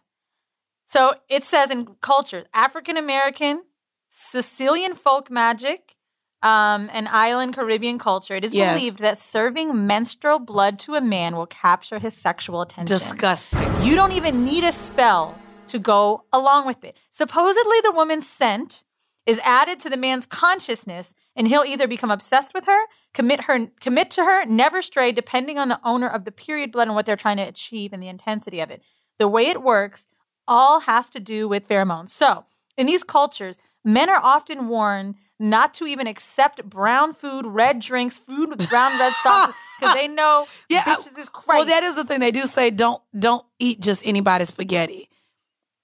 So 0.87 1.15
it 1.29 1.43
says 1.45 1.71
in 1.71 1.87
cultures, 2.01 2.45
African 2.53 2.97
American, 2.97 3.63
Sicilian 4.09 4.95
folk 4.95 5.31
magic, 5.31 5.95
um, 6.43 6.89
and 6.93 7.07
island 7.09 7.55
Caribbean 7.55 7.99
culture, 7.99 8.35
it 8.35 8.45
is 8.45 8.55
Yes. 8.55 8.77
believed 8.79 8.99
that 9.01 9.19
serving 9.19 9.87
menstrual 9.87 10.39
blood 10.39 10.79
to 10.81 10.95
a 10.97 11.01
man 11.01 11.37
will 11.37 11.47
capture 11.47 11.99
his 12.03 12.17
sexual 12.17 12.63
attention. 12.63 12.97
Disgusting. 12.99 13.59
You 13.83 13.95
don't 13.95 14.13
even 14.13 14.45
need 14.45 14.65
a 14.65 14.73
spell 14.73 15.39
to 15.69 15.79
go 15.79 16.25
along 16.33 16.67
with 16.67 16.83
it. 16.83 16.97
Supposedly, 17.11 17.77
the 17.85 17.93
woman's 17.95 18.27
scent 18.29 18.85
is 19.27 19.39
added 19.45 19.79
to 19.81 19.91
the 19.91 19.97
man's 19.99 20.27
consciousness, 20.27 21.15
and 21.37 21.47
he'll 21.47 21.63
either 21.65 21.87
become 21.87 22.11
obsessed 22.11 22.53
with 22.55 22.65
her, 22.67 22.81
commit 23.15 23.45
her, 23.45 23.67
commit 23.81 24.11
to 24.13 24.25
her, 24.25 24.45
never 24.47 24.83
stray, 24.83 25.13
depending 25.13 25.59
on 25.59 25.69
the 25.69 25.81
owner 25.85 26.09
of 26.09 26.25
the 26.25 26.33
period 26.33 26.73
blood 26.73 26.89
and 26.89 26.95
what 26.95 27.07
they're 27.07 27.17
trying 27.17 27.39
to 27.39 27.43
achieve 27.43 27.93
and 27.93 28.03
the 28.03 28.09
intensity 28.09 28.61
of 28.61 28.71
it. 28.71 28.83
The 29.19 29.29
way 29.29 29.47
it 29.47 29.63
works 29.63 30.07
all 30.47 30.81
has 30.81 31.11
to 31.11 31.21
do 31.21 31.49
with 31.49 31.69
pheromones. 31.69 32.11
So, 32.11 32.45
in 32.77 32.87
these 32.87 33.05
cultures, 33.05 33.59
men 33.85 34.09
are 34.09 34.21
often 34.23 34.69
warned 34.69 35.17
not 35.39 35.75
to 35.75 35.87
even 35.87 36.07
accept 36.07 36.65
brown 36.65 37.13
food, 37.13 37.47
red 37.47 37.81
drinks, 37.81 38.19
food 38.19 38.51
with 38.51 38.69
brown 38.69 38.99
red 38.99 39.13
sauce, 39.23 39.55
because 39.81 39.95
they 39.95 40.09
know 40.09 40.47
Yeah, 40.69 40.83
uh, 40.87 40.97
bitches 40.97 41.19
is 41.19 41.29
crazy. 41.29 41.59
Well, 41.59 41.67
that 41.67 41.83
is 41.83 41.95
the 41.95 42.05
thing. 42.05 42.21
They 42.21 42.31
do 42.31 42.43
say 42.43 42.71
don't 42.71 43.03
don't 43.19 43.45
eat 43.59 43.81
just 43.81 44.07
anybody's 44.07 44.49
spaghetti. 44.49 45.09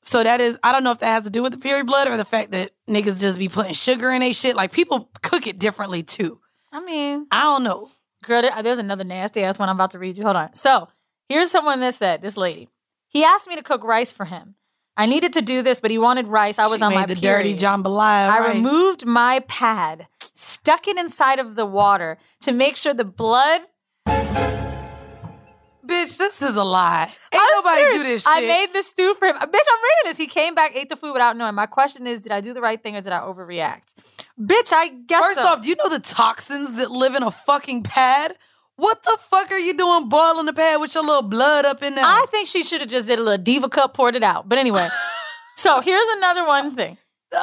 So 0.02 0.22
that 0.22 0.40
is 0.40 0.58
I 0.62 0.72
don't 0.72 0.84
know 0.84 0.92
if 0.92 1.00
that 1.00 1.12
has 1.12 1.24
to 1.24 1.30
do 1.30 1.42
with 1.42 1.52
the 1.52 1.58
period 1.58 1.86
blood 1.86 2.06
or 2.06 2.16
the 2.16 2.24
fact 2.24 2.52
that 2.52 2.70
niggas 2.88 3.20
just 3.20 3.38
be 3.38 3.48
putting 3.48 3.72
sugar 3.72 4.10
in 4.12 4.22
a 4.22 4.32
shit. 4.32 4.54
Like 4.56 4.72
people 4.72 5.10
cook 5.22 5.46
it 5.46 5.58
differently 5.58 6.02
too. 6.02 6.40
I 6.76 6.80
mean, 6.80 7.26
I 7.30 7.40
don't 7.40 7.64
know. 7.64 7.88
Girl, 8.22 8.42
there- 8.42 8.62
there's 8.62 8.78
another 8.78 9.02
nasty 9.04 9.42
ass 9.42 9.58
one 9.58 9.70
I'm 9.70 9.76
about 9.76 9.92
to 9.92 9.98
read 9.98 10.18
you. 10.18 10.24
Hold 10.24 10.36
on. 10.36 10.54
So 10.54 10.88
here's 11.26 11.50
someone 11.50 11.80
that 11.80 11.94
said, 11.94 12.20
this 12.20 12.36
lady. 12.36 12.68
He 13.08 13.24
asked 13.24 13.48
me 13.48 13.56
to 13.56 13.62
cook 13.62 13.82
rice 13.82 14.12
for 14.12 14.26
him. 14.26 14.56
I 14.94 15.06
needed 15.06 15.32
to 15.34 15.42
do 15.42 15.62
this, 15.62 15.80
but 15.80 15.90
he 15.90 15.96
wanted 15.96 16.26
rice. 16.28 16.58
I 16.58 16.66
was 16.66 16.80
She 16.80 16.84
on 16.84 16.90
made 16.90 16.96
my 16.96 17.06
the 17.06 17.16
period. 17.16 17.56
dirty 17.56 17.64
jambalaya. 17.64 18.28
I 18.28 18.52
removed 18.56 19.06
my 19.06 19.40
pad, 19.48 20.06
stuck 20.20 20.86
it 20.86 20.98
inside 20.98 21.38
of 21.38 21.54
the 21.54 21.64
water 21.64 22.18
to 22.40 22.52
make 22.52 22.76
sure 22.76 22.92
the 22.92 23.04
blood. 23.04 23.62
Bitch, 24.06 26.18
this 26.18 26.42
is 26.42 26.56
a 26.56 26.64
lie. 26.64 27.04
Ain't 27.32 27.42
I'm 27.42 27.48
nobody 27.52 27.80
serious. 27.82 27.96
do 27.96 28.02
this 28.02 28.22
shit. 28.24 28.32
I 28.36 28.40
made 28.40 28.72
the 28.74 28.82
stew 28.82 29.14
for 29.18 29.28
him. 29.28 29.36
Bitch, 29.36 29.40
I'm 29.44 29.50
reading 29.52 30.06
this. 30.06 30.16
He 30.16 30.26
came 30.26 30.54
back, 30.54 30.72
ate 30.74 30.88
the 30.88 30.96
food 30.96 31.12
without 31.12 31.36
knowing. 31.36 31.54
My 31.54 31.66
question 31.66 32.06
is, 32.06 32.22
did 32.22 32.32
I 32.32 32.40
do 32.40 32.52
the 32.52 32.60
right 32.60 32.82
thing 32.82 32.96
or 32.96 33.00
did 33.00 33.12
I 33.12 33.20
overreact? 33.20 33.94
Bitch, 34.38 34.72
I 34.72 34.88
guess 34.88 35.20
First 35.20 35.38
so. 35.38 35.46
off, 35.46 35.62
do 35.62 35.68
you 35.68 35.76
know 35.76 35.88
the 35.88 36.00
toxins 36.00 36.72
that 36.78 36.90
live 36.90 37.14
in 37.14 37.22
a 37.22 37.30
fucking 37.30 37.82
pad? 37.84 38.34
What 38.76 39.02
the 39.02 39.16
fuck 39.30 39.50
are 39.50 39.58
you 39.58 39.74
doing 39.74 40.10
boiling 40.10 40.44
the 40.44 40.52
pad 40.52 40.80
with 40.80 40.94
your 40.94 41.02
little 41.04 41.22
blood 41.22 41.64
up 41.64 41.82
in 41.82 41.94
there? 41.94 42.04
I 42.04 42.26
think 42.30 42.46
she 42.46 42.62
should 42.62 42.82
have 42.82 42.90
just 42.90 43.06
did 43.06 43.18
a 43.18 43.22
little 43.22 43.42
diva 43.42 43.70
cup, 43.70 43.94
poured 43.94 44.14
it 44.14 44.22
out. 44.22 44.46
But 44.48 44.58
anyway, 44.58 44.86
so 45.56 45.80
here's 45.80 46.08
another 46.18 46.46
one 46.46 46.74
thing. 46.74 46.98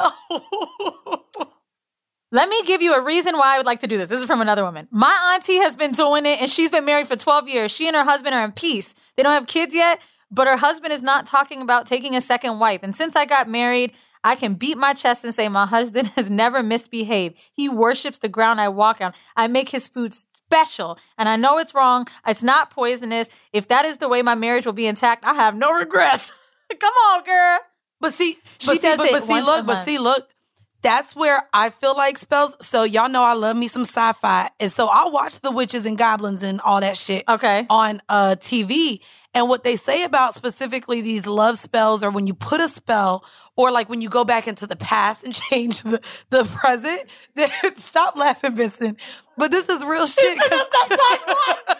Let 2.30 2.48
me 2.48 2.62
give 2.64 2.82
you 2.82 2.94
a 2.94 3.04
reason 3.04 3.36
why 3.36 3.54
I 3.54 3.58
would 3.58 3.66
like 3.66 3.80
to 3.80 3.86
do 3.86 3.98
this. 3.98 4.08
This 4.08 4.20
is 4.20 4.26
from 4.26 4.40
another 4.40 4.64
woman. 4.64 4.88
My 4.90 5.34
auntie 5.34 5.58
has 5.58 5.76
been 5.76 5.92
doing 5.92 6.26
it 6.26 6.40
and 6.40 6.50
she's 6.50 6.70
been 6.70 6.84
married 6.84 7.06
for 7.06 7.16
12 7.16 7.48
years. 7.48 7.72
She 7.72 7.86
and 7.86 7.94
her 7.96 8.02
husband 8.04 8.34
are 8.34 8.44
in 8.44 8.52
peace. 8.52 8.94
They 9.16 9.22
don't 9.22 9.34
have 9.34 9.46
kids 9.46 9.72
yet, 9.74 10.00
but 10.32 10.46
her 10.48 10.56
husband 10.56 10.92
is 10.92 11.02
not 11.02 11.26
talking 11.26 11.62
about 11.62 11.86
taking 11.86 12.16
a 12.16 12.20
second 12.20 12.58
wife. 12.58 12.80
And 12.82 12.94
since 12.94 13.14
I 13.14 13.24
got 13.24 13.48
married, 13.48 13.92
I 14.24 14.34
can 14.34 14.54
beat 14.54 14.76
my 14.78 14.94
chest 14.94 15.22
and 15.22 15.34
say 15.34 15.48
my 15.48 15.66
husband 15.66 16.08
has 16.16 16.30
never 16.30 16.62
misbehaved. 16.62 17.38
He 17.52 17.68
worships 17.68 18.18
the 18.18 18.28
ground 18.28 18.60
I 18.60 18.68
walk 18.68 19.00
on. 19.00 19.12
I 19.36 19.46
make 19.46 19.68
his 19.68 19.86
food 19.86 20.12
special. 20.12 20.98
And 21.18 21.28
I 21.28 21.36
know 21.36 21.58
it's 21.58 21.74
wrong. 21.74 22.06
It's 22.26 22.42
not 22.42 22.70
poisonous. 22.70 23.28
If 23.52 23.68
that 23.68 23.84
is 23.84 23.98
the 23.98 24.08
way 24.08 24.22
my 24.22 24.34
marriage 24.34 24.66
will 24.66 24.72
be 24.72 24.86
intact, 24.86 25.24
I 25.24 25.34
have 25.34 25.54
no 25.56 25.70
regrets. 25.72 26.32
Come 26.80 26.92
on, 27.10 27.24
girl. 27.24 27.58
But 28.00 28.14
see, 28.14 28.36
She 28.58 28.66
but 28.72 28.80
see, 28.80 28.96
but, 28.96 29.10
but 29.12 29.22
see, 29.22 29.40
look, 29.40 29.66
but 29.66 29.84
see, 29.84 29.98
look. 29.98 30.28
That's 30.82 31.16
where 31.16 31.42
I 31.54 31.70
feel 31.70 31.96
like 31.96 32.18
spells. 32.18 32.58
So 32.60 32.82
y'all 32.84 33.08
know 33.08 33.22
I 33.22 33.32
love 33.32 33.56
me 33.56 33.68
some 33.68 33.86
sci-fi, 33.86 34.50
and 34.60 34.70
so 34.70 34.86
I 34.86 35.08
watch 35.08 35.40
the 35.40 35.50
witches 35.50 35.86
and 35.86 35.96
goblins 35.96 36.42
and 36.42 36.60
all 36.60 36.82
that 36.82 36.98
shit 36.98 37.24
Okay. 37.26 37.66
on 37.70 38.02
uh 38.10 38.36
TV. 38.38 39.00
And 39.32 39.48
what 39.48 39.64
they 39.64 39.76
say 39.76 40.04
about 40.04 40.34
specifically 40.34 41.00
these 41.00 41.26
love 41.26 41.56
spells, 41.56 42.02
or 42.04 42.10
when 42.10 42.26
you 42.26 42.34
put 42.34 42.60
a 42.60 42.68
spell, 42.68 43.24
or 43.56 43.70
like 43.70 43.88
when 43.88 44.00
you 44.00 44.08
go 44.08 44.24
back 44.24 44.46
into 44.48 44.66
the 44.66 44.76
past 44.76 45.24
and 45.24 45.34
change 45.50 45.82
the 45.82 46.00
the 46.30 46.44
present. 46.44 47.04
Then, 47.34 47.50
stop 47.76 48.16
laughing, 48.16 48.52
Vincent. 48.56 48.98
But 49.36 49.50
this 49.50 49.68
is 49.68 49.84
real 49.84 50.06
shit. 50.06 50.38
'cause- 50.38 50.68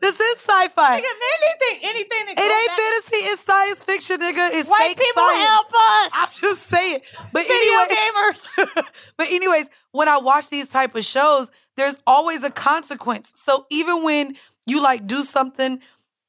this 0.00 0.18
is 0.20 0.36
sci-fi. 0.40 1.00
Nigga, 1.00 1.04
anything, 1.04 1.88
anything 1.88 2.26
that 2.26 2.34
It 2.38 2.40
ain't 2.40 2.80
fantasy. 2.80 3.24
It's 3.32 3.42
science 3.44 3.84
fiction, 3.84 4.16
nigga. 4.18 4.50
It's 4.58 4.68
White 4.68 4.78
fake 4.88 4.98
people 4.98 5.22
science. 5.22 5.48
help 5.48 5.66
us. 5.68 6.12
I'm 6.14 6.28
just 6.40 6.62
saying. 6.66 7.00
But 7.32 7.42
Video 7.46 7.54
anyway, 7.54 7.84
gamers. 7.94 8.84
but 9.16 9.26
anyways, 9.30 9.68
when 9.92 10.08
I 10.08 10.18
watch 10.18 10.48
these 10.48 10.68
type 10.68 10.94
of 10.94 11.04
shows, 11.04 11.50
there's 11.76 11.98
always 12.06 12.42
a 12.44 12.50
consequence. 12.50 13.32
So 13.36 13.66
even 13.70 14.04
when 14.04 14.36
you 14.66 14.82
like 14.82 15.06
do 15.06 15.22
something 15.22 15.80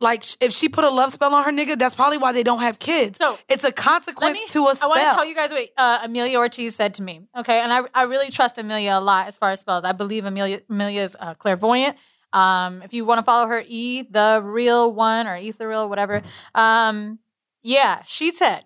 like 0.01 0.23
if 0.41 0.51
she 0.51 0.67
put 0.67 0.83
a 0.83 0.89
love 0.89 1.11
spell 1.11 1.33
on 1.33 1.43
her 1.43 1.51
nigga, 1.51 1.77
that's 1.77 1.95
probably 1.95 2.17
why 2.17 2.31
they 2.33 2.43
don't 2.43 2.61
have 2.61 2.79
kids. 2.79 3.17
So, 3.17 3.37
it's 3.47 3.63
a 3.63 3.71
consequence 3.71 4.33
me, 4.33 4.45
to 4.49 4.59
a 4.65 4.69
I 4.69 4.73
spell. 4.73 4.91
I 4.91 4.95
want 4.95 5.01
to 5.01 5.15
tell 5.15 5.25
you 5.25 5.35
guys 5.35 5.51
what 5.51 5.69
uh, 5.77 5.99
Amelia 6.03 6.37
Ortiz 6.37 6.75
said 6.75 6.95
to 6.95 7.03
me. 7.03 7.21
Okay, 7.37 7.59
and 7.59 7.71
I, 7.71 7.81
I 7.93 8.03
really 8.03 8.29
trust 8.29 8.57
Amelia 8.57 8.97
a 8.97 9.01
lot 9.01 9.27
as 9.27 9.37
far 9.37 9.51
as 9.51 9.59
spells. 9.59 9.83
I 9.83 9.91
believe 9.91 10.25
Amelia 10.25 10.61
Amelia's 10.69 11.15
uh, 11.19 11.35
clairvoyant. 11.35 11.95
Um, 12.33 12.81
if 12.81 12.93
you 12.93 13.05
want 13.05 13.19
to 13.19 13.23
follow 13.23 13.47
her, 13.47 13.63
E 13.67 14.03
the 14.03 14.41
real 14.43 14.91
one 14.91 15.27
or 15.27 15.35
Ethereal, 15.35 15.89
whatever. 15.89 16.21
Um, 16.55 17.19
yeah, 17.61 18.01
she 18.05 18.33
said 18.33 18.63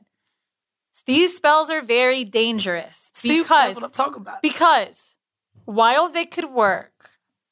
These 1.06 1.36
spells 1.36 1.70
are 1.70 1.82
very 1.82 2.24
dangerous 2.24 3.12
See, 3.16 3.42
because 3.42 3.48
that's 3.48 3.76
what 3.76 3.84
I'm 3.86 3.92
talking 3.92 4.22
about. 4.22 4.42
because 4.42 5.18
while 5.66 6.10
they 6.10 6.26
could 6.26 6.46
work, 6.46 7.10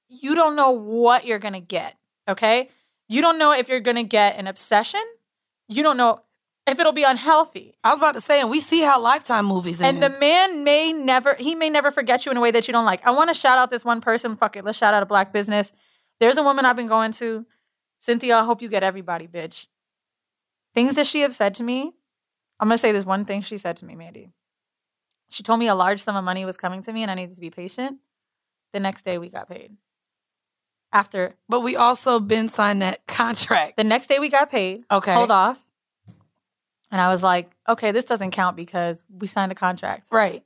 you 0.08 0.36
don't 0.36 0.56
know 0.56 0.72
what 0.72 1.26
you're 1.26 1.40
to 1.40 1.60
get, 1.60 1.96
okay? 2.28 2.70
You 3.14 3.22
don't 3.22 3.38
know 3.38 3.52
if 3.54 3.70
you're 3.70 3.80
going 3.80 3.98
to 3.98 4.04
get 4.04 4.40
an 4.40 4.48
obsession. 4.48 5.04
You 5.68 5.84
don't 5.84 5.98
know 5.98 6.24
if 6.66 6.80
it'll 6.80 6.94
be 6.94 7.04
unhealthy. 7.04 7.76
I 7.84 7.90
was 7.90 8.00
about 8.00 8.16
to 8.16 8.22
say, 8.22 8.42
and 8.42 8.50
we 8.50 8.60
see 8.60 8.82
how 8.82 9.00
Lifetime 9.00 9.46
movies 9.46 9.80
And 9.82 10.02
the 10.02 10.10
man 10.10 10.64
may 10.64 10.92
never, 10.92 11.36
he 11.38 11.54
may 11.54 11.70
never 11.70 11.92
forget 11.92 12.26
you 12.26 12.32
in 12.32 12.38
a 12.38 12.42
way 12.42 12.50
that 12.50 12.68
you 12.68 12.72
don't 12.72 12.86
like. 12.86 13.06
I 13.06 13.12
want 13.12 13.30
to 13.30 13.36
shout 13.36 13.60
out 13.60 13.70
this 13.70 13.86
one 13.86 14.02
person. 14.02 14.36
Fuck 14.36 14.58
it. 14.58 14.66
Let's 14.66 14.80
shout 14.80 14.96
out 14.96 15.04
a 15.04 15.06
black 15.06 15.32
business. 15.32 15.72
There's 16.20 16.38
a 16.38 16.44
woman 16.44 16.66
I've 16.66 16.76
been 16.76 16.88
going 16.88 17.12
to. 17.12 17.46
Cynthia, 18.00 18.40
I 18.40 18.46
hope 18.46 18.64
you 18.64 18.68
get 18.68 18.82
everybody, 18.82 19.28
bitch. 19.28 19.68
Things 20.74 20.96
that 20.96 21.06
she 21.06 21.22
have 21.22 21.36
said 21.36 21.54
to 21.56 21.64
me. 21.64 21.94
I'm 22.60 22.68
to 22.72 22.80
say 22.80 22.92
this 22.92 23.06
one 23.06 23.26
thing 23.26 23.44
she 23.44 23.60
said 23.60 23.78
to 23.78 23.86
me, 23.86 23.94
Mandy. 23.94 24.32
She 25.30 25.44
told 25.44 25.60
me 25.60 25.68
a 25.68 25.76
large 25.76 26.02
sum 26.02 26.16
of 26.16 26.24
money 26.24 26.46
was 26.46 26.58
coming 26.58 26.82
to 26.82 26.92
me 26.92 27.04
and 27.04 27.12
I 27.12 27.14
needed 27.14 27.36
to 27.36 27.42
be 27.42 27.52
patient. 27.52 28.00
The 28.72 28.80
next 28.80 29.06
day 29.06 29.20
we 29.20 29.30
got 29.30 29.48
paid. 29.48 29.78
After 30.94 31.36
but 31.50 31.62
we 31.62 31.76
also 31.76 32.20
been 32.20 32.48
signed 32.50 32.82
that 32.84 33.06
contract. 33.08 33.78
the 33.78 33.84
next 33.84 34.08
day 34.08 34.20
we 34.20 34.30
got 34.30 34.50
paid. 34.52 34.84
Okay. 34.90 35.14
Hold 35.14 35.32
off. 35.32 35.66
And 36.92 37.02
I 37.02 37.10
was 37.10 37.24
like, 37.24 37.50
okay, 37.68 37.92
this 37.92 38.06
doesn't 38.06 38.32
count 38.32 38.56
because 38.56 39.04
we 39.10 39.26
signed 39.26 39.52
a 39.52 39.56
contract. 39.56 40.10
Right. 40.12 40.44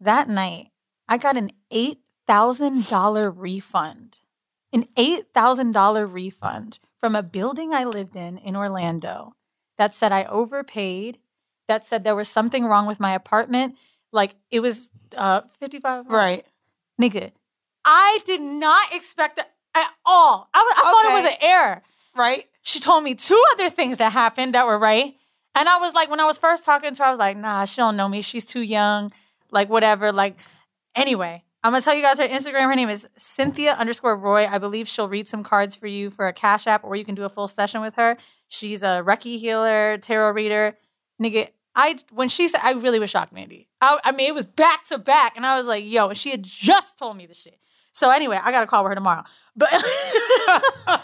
That 0.00 0.28
night, 0.28 0.70
I 1.08 1.16
got 1.16 1.36
an 1.36 1.52
$8,000 1.72 3.32
refund. 3.36 4.20
An 4.72 4.84
$8,000 4.96 6.12
refund 6.12 6.80
from 6.98 7.14
a 7.14 7.22
building 7.22 7.72
I 7.72 7.84
lived 7.84 8.16
in 8.16 8.38
in 8.38 8.56
Orlando 8.56 9.36
that 9.78 9.94
said 9.94 10.10
I 10.10 10.24
overpaid, 10.24 11.18
that 11.68 11.86
said 11.86 12.02
there 12.02 12.16
was 12.16 12.28
something 12.28 12.64
wrong 12.64 12.86
with 12.86 12.98
my 12.98 13.14
apartment. 13.14 13.76
Like 14.12 14.34
it 14.50 14.58
was 14.60 14.90
uh, 15.16 15.42
55 15.60 16.06
Right. 16.08 16.44
Nigga, 17.00 17.30
I 17.84 18.18
did 18.24 18.40
not 18.40 18.94
expect 18.94 19.36
that 19.36 19.52
at 19.74 19.90
all. 20.06 20.48
I, 20.54 20.58
was, 20.58 20.74
I 20.76 20.80
thought 20.82 21.10
it 21.10 21.22
was 21.22 21.32
an 21.32 21.48
error 21.48 21.82
Right. 22.16 22.44
she 22.62 22.78
told 22.78 23.02
me 23.02 23.14
two 23.16 23.42
other 23.54 23.70
things 23.70 23.98
that 23.98 24.12
happened 24.12 24.54
that 24.54 24.66
were 24.66 24.78
right. 24.78 25.14
And 25.56 25.68
I 25.68 25.78
was 25.78 25.94
like, 25.94 26.10
when 26.10 26.20
I 26.20 26.24
was 26.26 26.38
first 26.38 26.64
talking 26.64 26.94
to 26.94 27.02
her, 27.02 27.08
I 27.08 27.10
was 27.10 27.18
like, 27.18 27.36
nah, 27.36 27.64
she 27.64 27.76
don't 27.78 27.96
know 27.96 28.08
me. 28.08 28.22
She's 28.22 28.44
too 28.44 28.62
young. 28.62 29.10
Like, 29.50 29.68
whatever. 29.68 30.12
Like, 30.12 30.38
anyway, 30.94 31.42
I'm 31.62 31.72
gonna 31.72 31.82
tell 31.82 31.94
you 31.94 32.02
guys 32.02 32.18
her 32.18 32.26
Instagram. 32.26 32.66
Her 32.68 32.74
name 32.74 32.88
is 32.88 33.08
Cynthia 33.16 33.72
underscore 33.74 34.16
Roy. 34.16 34.46
I 34.46 34.58
believe 34.58 34.86
she'll 34.86 35.08
read 35.08 35.28
some 35.28 35.42
cards 35.42 35.74
for 35.74 35.86
you 35.86 36.10
for 36.10 36.26
a 36.28 36.32
cash 36.32 36.66
app, 36.66 36.84
or 36.84 36.94
you 36.96 37.04
can 37.04 37.14
do 37.14 37.24
a 37.24 37.28
full 37.28 37.48
session 37.48 37.80
with 37.80 37.94
her. 37.96 38.16
She's 38.48 38.82
a 38.82 39.02
Reiki 39.04 39.38
healer, 39.38 39.98
tarot 39.98 40.32
reader. 40.32 40.76
Nigga, 41.22 41.48
I 41.74 41.98
when 42.12 42.28
she 42.28 42.48
said 42.48 42.60
I 42.62 42.72
really 42.72 42.98
was 42.98 43.10
shocked, 43.10 43.32
Mandy. 43.32 43.68
I, 43.80 43.98
I 44.04 44.12
mean, 44.12 44.28
it 44.28 44.34
was 44.34 44.44
back 44.44 44.84
to 44.86 44.98
back, 44.98 45.36
and 45.36 45.46
I 45.46 45.56
was 45.56 45.66
like, 45.66 45.84
yo, 45.84 46.08
and 46.08 46.18
she 46.18 46.30
had 46.30 46.42
just 46.42 46.98
told 46.98 47.16
me 47.16 47.26
the 47.26 47.34
shit. 47.34 47.58
So 47.94 48.10
anyway, 48.10 48.38
I 48.42 48.50
gotta 48.52 48.66
call 48.66 48.84
with 48.84 48.90
her 48.90 48.94
tomorrow. 48.96 49.22
But 49.56 49.70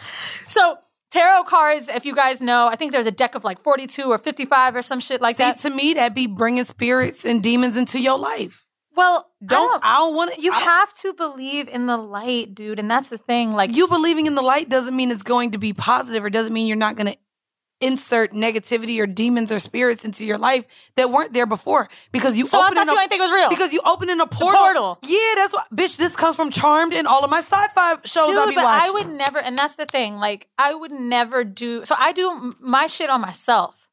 so 0.49 0.77
tarot 1.11 1.45
cards, 1.45 1.89
if 1.89 2.05
you 2.05 2.15
guys 2.15 2.41
know, 2.41 2.67
I 2.69 2.77
think 2.77 2.93
there's 2.93 3.07
a 3.07 3.11
deck 3.13 3.35
of 3.35 3.45
like 3.45 3.61
42 3.63 4.03
or 4.05 4.19
55 4.19 4.77
or 4.77 4.83
some 4.83 5.01
shit 5.01 5.21
like 5.21 5.37
See, 5.37 5.45
that. 5.45 5.59
to 5.59 5.71
me, 5.71 5.95
that 5.95 6.15
be 6.15 6.27
bringing 6.27 6.65
spirits 6.65 7.25
and 7.25 7.43
demons 7.43 7.77
into 7.77 8.01
your 8.01 8.19
life. 8.19 8.67
well, 8.97 9.31
Don't 9.45 9.81
I 9.85 9.99
don't 9.99 10.15
want 10.15 10.35
to. 10.35 10.43
you 10.43 10.53
have 10.53 10.93
to 10.95 11.15
believe 11.15 11.69
in 11.69 11.87
the 11.87 11.97
light, 11.97 12.55
dude, 12.55 12.79
and 12.79 12.91
that's 12.91 13.09
the 13.09 13.19
thing. 13.19 13.55
Like 13.55 13.75
you 13.75 13.89
believing 13.89 14.27
in 14.27 14.35
the 14.35 14.43
light 14.43 14.69
doesn't 14.69 14.95
mean 14.97 15.11
it's 15.11 15.23
going 15.23 15.53
to 15.53 15.59
be 15.59 15.73
positive, 15.73 16.25
or 16.25 16.31
doesn't 16.31 16.53
mean 16.53 16.67
you're 16.67 16.77
not 16.77 16.97
going 16.97 17.07
to 17.13 17.17
insert 17.81 18.33
negativity 18.33 19.01
or 19.01 19.07
demons 19.07 19.51
or 19.51 19.59
spirits 19.59 20.05
into 20.05 20.25
your 20.25 20.39
life 20.39 20.67
that 20.97 21.11
weren't 21.11 21.33
there 21.33 21.47
before 21.47 21.89
because 22.13 22.37
you 22.39 22.45
so 22.45 22.59
I 22.59 22.67
opening 22.67 22.87
thought 22.87 22.93
you 22.93 22.99
a, 22.99 23.01
didn't 23.01 23.11
think 23.11 23.21
it 23.21 23.23
was 23.23 23.33
real. 23.33 23.49
because 23.49 23.73
you 23.73 23.81
opening 23.87 24.21
a 24.21 24.27
portal. 24.27 24.61
portal. 24.61 24.99
Yeah, 25.03 25.19
that's 25.37 25.53
what. 25.53 25.67
Bitch, 25.75 25.97
this 25.97 26.15
comes 26.17 26.37
from 26.37 26.51
Charmed 26.51 26.93
and 26.93 27.07
all 27.07 27.25
of 27.25 27.31
my 27.31 27.39
sci-fi 27.41 27.95
shows 28.05 28.29
I 28.29 28.45
Dude, 28.45 28.49
be 28.51 28.55
but 28.57 28.65
watching. 28.65 28.89
I 28.89 28.91
would 28.93 29.09
never, 29.09 29.39
and 29.39 29.57
that's 29.57 29.77
the 29.77 29.87
thing. 29.87 30.17
Like, 30.17 30.49
I 30.59 30.75
would 30.75 30.93
never 30.93 31.43
do. 31.45 31.85
So 31.85 31.95
I 31.99 32.13
do 32.13 32.55
my 32.61 32.87
shit 32.87 33.09
on 33.09 33.21
myself. 33.21 33.89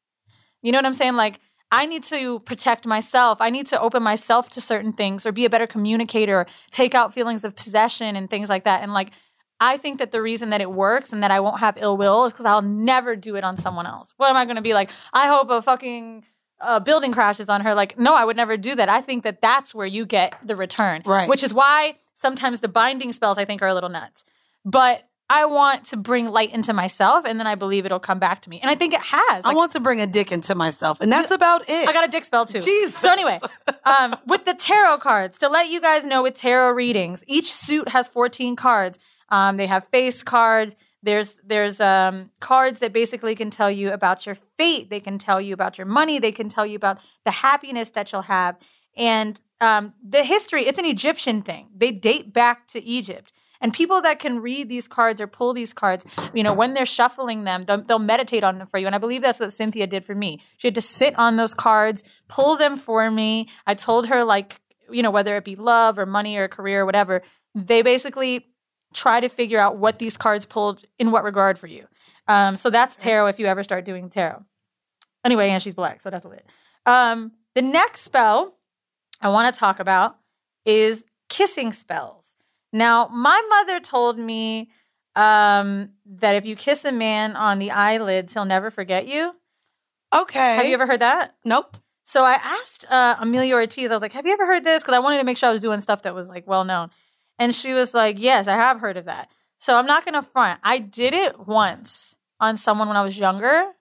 You 0.62 0.72
know 0.72 0.78
what 0.78 0.86
I'm 0.86 0.94
saying? 0.94 1.14
Like, 1.14 1.40
I 1.70 1.86
need 1.86 2.02
to 2.04 2.40
protect 2.40 2.86
myself. 2.86 3.40
I 3.40 3.50
need 3.50 3.66
to 3.68 3.80
open 3.80 4.02
myself 4.02 4.48
to 4.50 4.60
certain 4.60 4.92
things, 4.92 5.24
or 5.24 5.32
be 5.32 5.44
a 5.44 5.50
better 5.50 5.66
communicator, 5.66 6.46
take 6.70 6.94
out 6.94 7.14
feelings 7.14 7.44
of 7.44 7.54
possession 7.56 8.16
and 8.16 8.28
things 8.28 8.48
like 8.48 8.64
that. 8.64 8.82
And 8.82 8.92
like, 8.92 9.10
I 9.60 9.76
think 9.76 9.98
that 9.98 10.12
the 10.12 10.22
reason 10.22 10.50
that 10.50 10.60
it 10.60 10.70
works 10.70 11.12
and 11.12 11.22
that 11.22 11.30
I 11.30 11.40
won't 11.40 11.60
have 11.60 11.76
ill 11.78 11.96
will 11.96 12.26
is 12.26 12.32
because 12.32 12.46
I'll 12.46 12.62
never 12.62 13.16
do 13.16 13.36
it 13.36 13.44
on 13.44 13.56
someone 13.56 13.86
else. 13.86 14.14
What 14.16 14.30
am 14.30 14.36
I 14.36 14.44
going 14.44 14.56
to 14.56 14.62
be 14.62 14.74
like? 14.74 14.90
I 15.12 15.26
hope 15.26 15.50
a 15.50 15.60
fucking 15.62 16.24
uh, 16.60 16.80
building 16.80 17.12
crashes 17.12 17.48
on 17.48 17.62
her. 17.62 17.74
Like, 17.74 17.98
no, 17.98 18.14
I 18.14 18.24
would 18.24 18.36
never 18.36 18.56
do 18.56 18.74
that. 18.76 18.88
I 18.88 19.00
think 19.00 19.24
that 19.24 19.40
that's 19.40 19.74
where 19.74 19.86
you 19.86 20.06
get 20.06 20.38
the 20.44 20.56
return, 20.56 21.02
Right. 21.04 21.28
Which 21.28 21.42
is 21.42 21.52
why 21.52 21.96
sometimes 22.14 22.60
the 22.60 22.68
binding 22.68 23.12
spells 23.12 23.38
I 23.38 23.44
think 23.44 23.62
are 23.62 23.68
a 23.68 23.74
little 23.74 23.90
nuts. 23.90 24.24
But 24.64 25.08
I 25.30 25.44
want 25.44 25.84
to 25.86 25.96
bring 25.96 26.30
light 26.30 26.54
into 26.54 26.72
myself, 26.72 27.26
and 27.26 27.38
then 27.38 27.46
I 27.46 27.54
believe 27.54 27.84
it'll 27.84 28.00
come 28.00 28.18
back 28.18 28.40
to 28.42 28.50
me. 28.50 28.60
And 28.60 28.70
I 28.70 28.74
think 28.74 28.94
it 28.94 29.00
has. 29.00 29.44
I 29.44 29.52
want 29.54 29.72
to 29.72 29.80
bring 29.80 30.00
a 30.00 30.06
dick 30.06 30.32
into 30.32 30.54
myself, 30.54 31.00
and 31.02 31.12
that's 31.12 31.30
about 31.30 31.62
it. 31.68 31.86
I 31.86 31.92
got 31.92 32.08
a 32.08 32.10
dick 32.10 32.24
spell 32.24 32.46
too. 32.46 32.60
Jesus. 32.60 32.96
So 32.96 33.12
anyway, 33.12 33.38
um, 33.84 34.16
with 34.26 34.46
the 34.46 34.54
tarot 34.54 34.98
cards, 34.98 35.36
to 35.38 35.48
let 35.48 35.68
you 35.68 35.80
guys 35.82 36.04
know, 36.06 36.22
with 36.22 36.34
tarot 36.34 36.70
readings, 36.72 37.24
each 37.26 37.52
suit 37.52 37.88
has 37.90 38.08
14 38.08 38.56
cards. 38.56 38.98
Um, 39.28 39.56
they 39.56 39.66
have 39.66 39.86
face 39.88 40.22
cards. 40.22 40.76
There's 41.02 41.40
there's 41.44 41.80
um, 41.80 42.30
cards 42.40 42.80
that 42.80 42.92
basically 42.92 43.34
can 43.34 43.50
tell 43.50 43.70
you 43.70 43.92
about 43.92 44.26
your 44.26 44.34
fate. 44.34 44.90
They 44.90 45.00
can 45.00 45.18
tell 45.18 45.40
you 45.40 45.54
about 45.54 45.78
your 45.78 45.86
money. 45.86 46.18
They 46.18 46.32
can 46.32 46.48
tell 46.48 46.66
you 46.66 46.76
about 46.76 46.98
the 47.24 47.30
happiness 47.30 47.90
that 47.90 48.12
you'll 48.12 48.22
have. 48.22 48.58
And 48.96 49.40
um, 49.60 49.94
the 50.02 50.24
history, 50.24 50.62
it's 50.62 50.78
an 50.78 50.84
Egyptian 50.84 51.42
thing. 51.42 51.68
They 51.74 51.92
date 51.92 52.32
back 52.32 52.66
to 52.68 52.82
Egypt. 52.82 53.32
And 53.60 53.72
people 53.72 54.00
that 54.02 54.20
can 54.20 54.40
read 54.40 54.68
these 54.68 54.86
cards 54.86 55.20
or 55.20 55.26
pull 55.26 55.52
these 55.52 55.72
cards, 55.72 56.04
you 56.32 56.44
know, 56.44 56.54
when 56.54 56.74
they're 56.74 56.86
shuffling 56.86 57.42
them, 57.44 57.64
they'll, 57.64 57.82
they'll 57.82 57.98
meditate 57.98 58.44
on 58.44 58.58
them 58.58 58.68
for 58.68 58.78
you. 58.78 58.86
And 58.86 58.94
I 58.94 58.98
believe 58.98 59.22
that's 59.22 59.40
what 59.40 59.52
Cynthia 59.52 59.86
did 59.86 60.04
for 60.04 60.14
me. 60.14 60.38
She 60.58 60.68
had 60.68 60.76
to 60.76 60.80
sit 60.80 61.18
on 61.18 61.36
those 61.36 61.54
cards, 61.54 62.04
pull 62.28 62.56
them 62.56 62.76
for 62.76 63.10
me. 63.10 63.48
I 63.66 63.74
told 63.74 64.06
her, 64.08 64.22
like, 64.22 64.60
you 64.90 65.02
know, 65.02 65.10
whether 65.10 65.36
it 65.36 65.44
be 65.44 65.56
love 65.56 65.98
or 65.98 66.06
money 66.06 66.36
or 66.36 66.46
career 66.46 66.82
or 66.82 66.86
whatever, 66.86 67.22
they 67.54 67.82
basically 67.82 68.46
try 68.94 69.20
to 69.20 69.28
figure 69.28 69.58
out 69.58 69.76
what 69.76 69.98
these 69.98 70.16
cards 70.16 70.46
pulled 70.46 70.84
in 70.98 71.10
what 71.10 71.24
regard 71.24 71.58
for 71.58 71.66
you. 71.66 71.86
Um, 72.26 72.56
so 72.56 72.70
that's 72.70 72.96
tarot 72.96 73.28
if 73.28 73.38
you 73.38 73.46
ever 73.46 73.62
start 73.62 73.84
doing 73.84 74.10
tarot. 74.10 74.44
Anyway, 75.24 75.50
and 75.50 75.62
she's 75.62 75.74
black, 75.74 76.00
so 76.00 76.10
that's 76.10 76.24
lit. 76.24 76.46
Um, 76.86 77.32
the 77.54 77.62
next 77.62 78.02
spell 78.02 78.54
I 79.20 79.28
want 79.28 79.52
to 79.52 79.58
talk 79.58 79.80
about 79.80 80.16
is 80.64 81.04
kissing 81.28 81.72
spells. 81.72 82.36
Now, 82.72 83.08
my 83.08 83.40
mother 83.50 83.80
told 83.80 84.18
me 84.18 84.70
um, 85.16 85.92
that 86.06 86.36
if 86.36 86.46
you 86.46 86.54
kiss 86.54 86.84
a 86.84 86.92
man 86.92 87.34
on 87.34 87.58
the 87.58 87.70
eyelids, 87.70 88.34
he'll 88.34 88.44
never 88.44 88.70
forget 88.70 89.08
you. 89.08 89.34
okay. 90.14 90.56
Have 90.56 90.66
you 90.66 90.74
ever 90.74 90.86
heard 90.86 91.00
that? 91.00 91.34
Nope. 91.44 91.76
So 92.04 92.24
I 92.24 92.34
asked 92.42 92.86
uh, 92.88 93.16
Amelia 93.18 93.54
Ortiz, 93.54 93.90
I 93.90 93.94
was 93.94 94.00
like, 94.00 94.12
have 94.12 94.26
you 94.26 94.32
ever 94.32 94.46
heard 94.46 94.64
this? 94.64 94.82
Because 94.82 94.94
I 94.94 94.98
wanted 95.00 95.18
to 95.18 95.24
make 95.24 95.36
sure 95.36 95.48
I 95.50 95.52
was 95.52 95.60
doing 95.60 95.80
stuff 95.82 96.02
that 96.02 96.14
was 96.14 96.28
like 96.28 96.46
well 96.46 96.64
known. 96.64 96.90
And 97.38 97.54
she 97.54 97.72
was 97.72 97.94
like, 97.94 98.16
yes, 98.18 98.48
I 98.48 98.54
have 98.54 98.80
heard 98.80 98.96
of 98.96 99.04
that. 99.06 99.30
So 99.58 99.76
I'm 99.76 99.86
not 99.86 100.04
going 100.04 100.14
to 100.14 100.22
front. 100.22 100.60
I 100.62 100.78
did 100.78 101.14
it 101.14 101.46
once 101.46 102.16
on 102.40 102.56
someone 102.56 102.88
when 102.88 102.96
I 102.96 103.02
was 103.02 103.18
younger. 103.18 103.72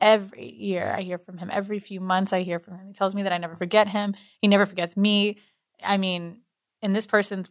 Every 0.00 0.52
year 0.52 0.94
I 0.96 1.02
hear 1.02 1.18
from 1.18 1.38
him. 1.38 1.50
Every 1.52 1.78
few 1.78 2.00
months 2.00 2.32
I 2.32 2.42
hear 2.42 2.58
from 2.58 2.78
him. 2.78 2.86
He 2.86 2.92
tells 2.92 3.14
me 3.14 3.22
that 3.24 3.32
I 3.32 3.38
never 3.38 3.56
forget 3.56 3.88
him. 3.88 4.14
He 4.40 4.48
never 4.48 4.66
forgets 4.66 4.96
me. 4.96 5.38
I 5.82 5.96
mean, 5.96 6.42
and 6.82 6.94
this 6.94 7.06
person's 7.06 7.50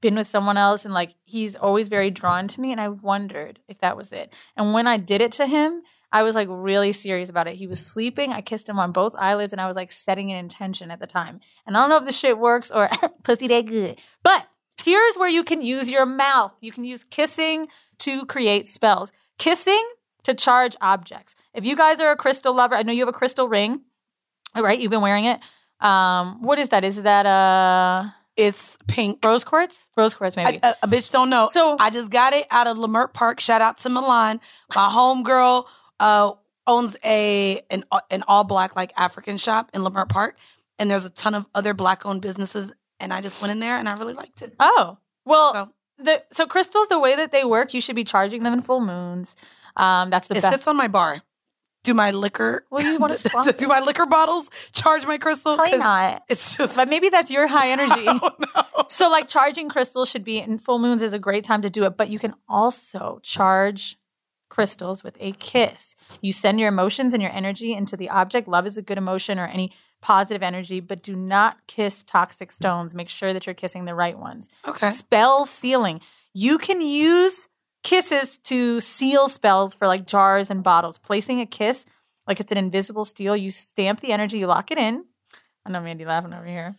been 0.00 0.14
with 0.14 0.28
someone 0.28 0.56
else 0.56 0.84
and 0.84 0.94
like 0.94 1.14
he's 1.24 1.56
always 1.56 1.88
very 1.88 2.10
drawn 2.10 2.46
to 2.46 2.60
me 2.60 2.70
and 2.70 2.80
I 2.80 2.88
wondered 2.88 3.60
if 3.68 3.80
that 3.80 3.96
was 3.96 4.12
it. 4.12 4.32
And 4.56 4.72
when 4.72 4.86
I 4.86 4.96
did 4.96 5.20
it 5.20 5.32
to 5.32 5.46
him, 5.46 5.82
I 6.10 6.22
was 6.22 6.34
like 6.34 6.48
really 6.50 6.92
serious 6.92 7.28
about 7.30 7.48
it. 7.48 7.56
He 7.56 7.66
was 7.66 7.84
sleeping. 7.84 8.32
I 8.32 8.40
kissed 8.40 8.68
him 8.68 8.78
on 8.78 8.92
both 8.92 9.14
eyelids 9.16 9.52
and 9.52 9.60
I 9.60 9.66
was 9.66 9.76
like 9.76 9.92
setting 9.92 10.30
an 10.32 10.38
intention 10.38 10.90
at 10.90 11.00
the 11.00 11.06
time. 11.06 11.40
And 11.66 11.76
I 11.76 11.80
don't 11.80 11.90
know 11.90 11.98
if 11.98 12.06
this 12.06 12.18
shit 12.18 12.38
works 12.38 12.70
or 12.70 12.88
pussy 13.24 13.46
that 13.48 13.66
good. 13.66 13.98
But 14.22 14.46
here's 14.82 15.16
where 15.16 15.28
you 15.28 15.44
can 15.44 15.60
use 15.60 15.90
your 15.90 16.06
mouth. 16.06 16.52
You 16.60 16.72
can 16.72 16.84
use 16.84 17.04
kissing 17.04 17.68
to 17.98 18.24
create 18.26 18.68
spells. 18.68 19.12
Kissing 19.38 19.84
to 20.24 20.32
charge 20.34 20.76
objects. 20.80 21.34
If 21.54 21.64
you 21.64 21.76
guys 21.76 22.00
are 22.00 22.10
a 22.10 22.16
crystal 22.16 22.54
lover, 22.54 22.74
I 22.74 22.82
know 22.82 22.92
you 22.92 23.00
have 23.02 23.08
a 23.08 23.12
crystal 23.18 23.48
ring. 23.48 23.82
All 24.54 24.62
right, 24.62 24.78
you've 24.80 24.90
been 24.90 25.02
wearing 25.02 25.26
it. 25.26 25.40
Um, 25.80 26.42
what 26.42 26.58
is 26.58 26.70
that? 26.70 26.84
Is 26.84 27.02
that 27.02 27.26
uh 27.26 28.08
It's 28.36 28.78
pink. 28.88 29.24
rose 29.24 29.44
quartz? 29.44 29.90
Rose 29.96 30.14
quartz, 30.14 30.36
maybe. 30.36 30.58
A, 30.62 30.68
a- 30.68 30.74
a 30.84 30.88
bitch 30.88 31.10
don't 31.12 31.28
know. 31.30 31.48
So- 31.52 31.76
I 31.78 31.90
just 31.90 32.10
got 32.10 32.32
it 32.32 32.46
out 32.50 32.66
of 32.66 32.78
Leimert 32.78 33.12
Park. 33.12 33.40
Shout 33.40 33.60
out 33.60 33.78
to 33.80 33.88
Milan. 33.90 34.40
My 34.74 34.88
homegirl 34.88 35.66
uh, 36.00 36.32
owns 36.66 36.96
a 37.04 37.60
an 37.70 37.84
an 38.10 38.22
all 38.28 38.44
black 38.44 38.76
like 38.76 38.92
African 38.96 39.38
shop 39.38 39.70
in 39.74 39.82
Leimert 39.82 40.08
Park, 40.08 40.36
and 40.78 40.90
there's 40.90 41.04
a 41.04 41.10
ton 41.10 41.34
of 41.34 41.46
other 41.54 41.74
black 41.74 42.04
owned 42.06 42.22
businesses. 42.22 42.74
And 43.00 43.12
I 43.12 43.20
just 43.20 43.40
went 43.40 43.52
in 43.52 43.60
there 43.60 43.76
and 43.76 43.88
I 43.88 43.94
really 43.96 44.14
liked 44.14 44.42
it. 44.42 44.54
oh, 44.58 44.98
well, 45.24 45.52
So 45.54 45.72
the 46.04 46.24
so 46.32 46.46
crystals, 46.46 46.88
the 46.88 46.98
way 46.98 47.14
that 47.16 47.30
they 47.30 47.44
work, 47.44 47.72
you 47.72 47.80
should 47.80 47.94
be 47.96 48.02
charging 48.04 48.42
them 48.42 48.52
in 48.52 48.60
full 48.62 48.80
moons. 48.80 49.36
Um, 49.76 50.10
that's 50.10 50.26
the 50.26 50.36
it 50.36 50.42
best. 50.42 50.54
sits 50.54 50.66
on 50.66 50.76
my 50.76 50.88
bar. 50.88 51.22
do 51.84 51.94
my 51.94 52.10
liquor? 52.10 52.66
Well, 52.70 52.84
you 52.84 52.98
wanna 52.98 53.14
swap 53.18 53.46
do 53.56 53.68
my 53.68 53.78
liquor 53.78 54.06
bottles 54.06 54.50
charge 54.72 55.06
my 55.06 55.16
crystal? 55.18 55.54
Probably 55.56 55.78
not. 55.78 56.24
It's 56.28 56.56
just. 56.56 56.76
But 56.76 56.88
maybe 56.88 57.08
that's 57.08 57.30
your 57.30 57.46
high 57.46 57.70
energy. 57.76 58.08
I 58.08 58.18
don't 58.18 58.40
know. 58.40 58.62
So, 58.88 59.08
like, 59.08 59.28
charging 59.28 59.68
crystals 59.68 60.10
should 60.10 60.24
be 60.24 60.38
in 60.38 60.58
full 60.58 60.80
moons 60.80 61.02
is 61.02 61.12
a 61.12 61.18
great 61.20 61.44
time 61.44 61.62
to 61.62 61.70
do 61.70 61.84
it, 61.84 61.96
but 61.96 62.08
you 62.10 62.18
can 62.18 62.34
also 62.48 63.20
charge 63.22 63.96
crystals 64.48 65.04
with 65.04 65.16
a 65.20 65.32
kiss. 65.32 65.94
You 66.20 66.32
send 66.32 66.60
your 66.60 66.68
emotions 66.68 67.14
and 67.14 67.22
your 67.22 67.32
energy 67.32 67.72
into 67.74 67.96
the 67.96 68.10
object. 68.10 68.48
Love 68.48 68.66
is 68.66 68.76
a 68.76 68.82
good 68.82 68.98
emotion 68.98 69.38
or 69.38 69.46
any 69.46 69.72
positive 70.00 70.42
energy, 70.42 70.80
but 70.80 71.02
do 71.02 71.14
not 71.14 71.58
kiss 71.66 72.02
toxic 72.04 72.52
stones. 72.52 72.94
Make 72.94 73.08
sure 73.08 73.32
that 73.32 73.46
you're 73.46 73.54
kissing 73.54 73.84
the 73.84 73.94
right 73.94 74.18
ones. 74.18 74.48
Okay. 74.66 74.90
Spell 74.90 75.46
sealing. 75.46 76.00
You 76.34 76.58
can 76.58 76.80
use 76.80 77.48
kisses 77.82 78.38
to 78.38 78.80
seal 78.80 79.28
spells 79.28 79.74
for 79.74 79.86
like 79.86 80.06
jars 80.06 80.50
and 80.50 80.62
bottles. 80.62 80.98
Placing 80.98 81.40
a 81.40 81.46
kiss, 81.46 81.84
like 82.26 82.40
it's 82.40 82.52
an 82.52 82.58
invisible 82.58 83.04
steel, 83.04 83.36
you 83.36 83.50
stamp 83.50 84.00
the 84.00 84.12
energy, 84.12 84.38
you 84.38 84.46
lock 84.46 84.70
it 84.70 84.78
in. 84.78 85.04
I 85.64 85.70
know 85.70 85.80
Mandy 85.80 86.04
laughing 86.04 86.32
over 86.32 86.46
here. 86.46 86.76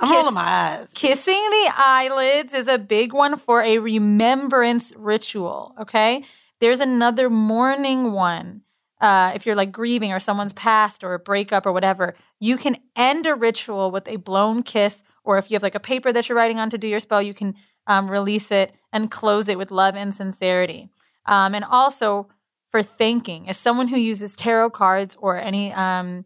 I'm 0.00 0.08
Kiss- 0.08 0.16
rolling 0.16 0.34
my 0.34 0.42
eyes. 0.42 0.90
Kissing 0.94 1.34
the 1.34 1.72
eyelids 1.76 2.54
is 2.54 2.68
a 2.68 2.78
big 2.78 3.12
one 3.12 3.36
for 3.36 3.62
a 3.62 3.78
remembrance 3.78 4.92
ritual. 4.96 5.74
Okay. 5.80 6.24
There's 6.60 6.80
another 6.80 7.30
mourning 7.30 8.12
one. 8.12 8.62
Uh, 9.00 9.32
if 9.34 9.46
you're 9.46 9.54
like 9.54 9.72
grieving 9.72 10.12
or 10.12 10.20
someone's 10.20 10.52
passed 10.52 11.02
or 11.02 11.14
a 11.14 11.18
breakup 11.18 11.64
or 11.64 11.72
whatever, 11.72 12.14
you 12.38 12.58
can 12.58 12.76
end 12.96 13.26
a 13.26 13.34
ritual 13.34 13.90
with 13.90 14.06
a 14.08 14.16
blown 14.16 14.62
kiss. 14.62 15.02
Or 15.24 15.38
if 15.38 15.50
you 15.50 15.54
have 15.54 15.62
like 15.62 15.74
a 15.74 15.80
paper 15.80 16.12
that 16.12 16.28
you're 16.28 16.36
writing 16.36 16.58
on 16.58 16.68
to 16.70 16.78
do 16.78 16.86
your 16.88 17.00
spell, 17.00 17.22
you 17.22 17.32
can 17.32 17.54
um, 17.86 18.10
release 18.10 18.50
it 18.50 18.74
and 18.92 19.10
close 19.10 19.48
it 19.48 19.56
with 19.56 19.70
love 19.70 19.96
and 19.96 20.14
sincerity. 20.14 20.90
Um, 21.24 21.54
and 21.54 21.64
also 21.64 22.28
for 22.70 22.82
thanking, 22.82 23.48
as 23.48 23.56
someone 23.56 23.88
who 23.88 23.96
uses 23.96 24.36
tarot 24.36 24.70
cards 24.70 25.16
or 25.18 25.38
any 25.38 25.72
um, 25.72 26.24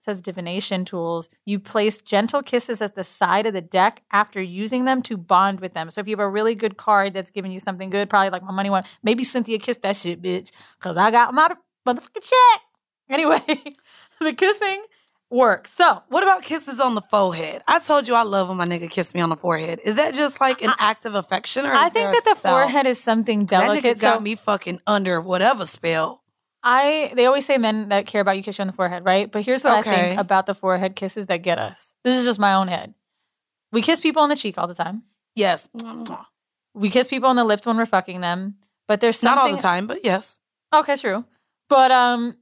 says 0.00 0.20
divination 0.20 0.84
tools, 0.84 1.28
you 1.44 1.60
place 1.60 2.00
gentle 2.02 2.42
kisses 2.42 2.80
at 2.82 2.94
the 2.94 3.04
side 3.04 3.46
of 3.46 3.52
the 3.52 3.60
deck 3.60 4.02
after 4.10 4.40
using 4.40 4.84
them 4.84 5.02
to 5.02 5.16
bond 5.16 5.60
with 5.60 5.74
them. 5.74 5.90
So 5.90 6.00
if 6.00 6.08
you 6.08 6.12
have 6.12 6.20
a 6.20 6.28
really 6.28 6.54
good 6.54 6.76
card 6.76 7.12
that's 7.12 7.30
giving 7.30 7.52
you 7.52 7.60
something 7.60 7.90
good, 7.90 8.08
probably 8.08 8.30
like 8.30 8.42
my 8.42 8.52
money 8.52 8.70
one, 8.70 8.84
maybe 9.02 9.24
Cynthia 9.24 9.58
kissed 9.58 9.82
that 9.82 9.96
shit, 9.96 10.20
bitch, 10.22 10.50
because 10.78 10.96
I 10.96 11.10
got 11.10 11.34
my 11.34 11.48
motherfucking 11.86 12.22
check. 12.22 12.62
Anyway, 13.10 13.40
the 14.20 14.32
kissing 14.32 14.84
works. 15.30 15.72
So 15.72 16.00
What 16.10 16.22
about 16.22 16.42
kisses 16.44 16.78
on 16.78 16.94
the 16.94 17.00
forehead? 17.00 17.60
I 17.66 17.80
told 17.80 18.06
you 18.06 18.14
I 18.14 18.22
love 18.22 18.46
when 18.46 18.56
my 18.56 18.66
nigga 18.66 18.88
kiss 18.88 19.16
me 19.16 19.20
on 19.20 19.30
the 19.30 19.36
forehead. 19.36 19.80
Is 19.84 19.96
that 19.96 20.14
just 20.14 20.40
like 20.40 20.62
an 20.62 20.70
act 20.78 21.06
of 21.06 21.16
affection, 21.16 21.66
or 21.66 21.72
I 21.72 21.88
think 21.88 22.12
that 22.12 22.22
the 22.24 22.36
spell? 22.36 22.54
forehead 22.54 22.86
is 22.86 23.00
something 23.00 23.46
delicate. 23.46 23.82
That 23.82 23.96
nigga 23.96 24.00
got 24.00 24.22
me 24.22 24.36
fucking 24.36 24.78
under 24.86 25.20
whatever 25.20 25.66
spell. 25.66 26.22
I 26.62 27.12
they 27.16 27.26
always 27.26 27.46
say 27.46 27.56
men 27.58 27.88
that 27.88 28.06
care 28.06 28.20
about 28.20 28.36
you 28.36 28.42
kiss 28.42 28.58
you 28.58 28.62
on 28.62 28.66
the 28.66 28.72
forehead, 28.72 29.04
right? 29.04 29.30
But 29.30 29.44
here's 29.44 29.64
what 29.64 29.74
I 29.74 29.82
think 29.82 30.20
about 30.20 30.46
the 30.46 30.54
forehead 30.54 30.94
kisses 30.96 31.26
that 31.28 31.38
get 31.38 31.58
us. 31.58 31.94
This 32.04 32.14
is 32.18 32.24
just 32.26 32.38
my 32.38 32.54
own 32.54 32.68
head. 32.68 32.94
We 33.72 33.82
kiss 33.82 34.00
people 34.00 34.22
on 34.22 34.28
the 34.28 34.36
cheek 34.36 34.58
all 34.58 34.66
the 34.66 34.74
time. 34.74 35.02
Yes. 35.36 35.68
We 36.74 36.90
kiss 36.90 37.08
people 37.08 37.28
on 37.28 37.36
the 37.36 37.44
lips 37.44 37.66
when 37.66 37.76
we're 37.76 37.86
fucking 37.86 38.20
them. 38.20 38.56
But 38.88 39.00
there's 39.00 39.18
something 39.18 39.36
not 39.36 39.50
all 39.50 39.56
the 39.56 39.62
time, 39.62 39.86
but 39.86 39.98
yes, 40.04 40.40
Okay, 40.74 40.96
true. 40.96 41.24
But 41.68 41.90
um 41.90 42.36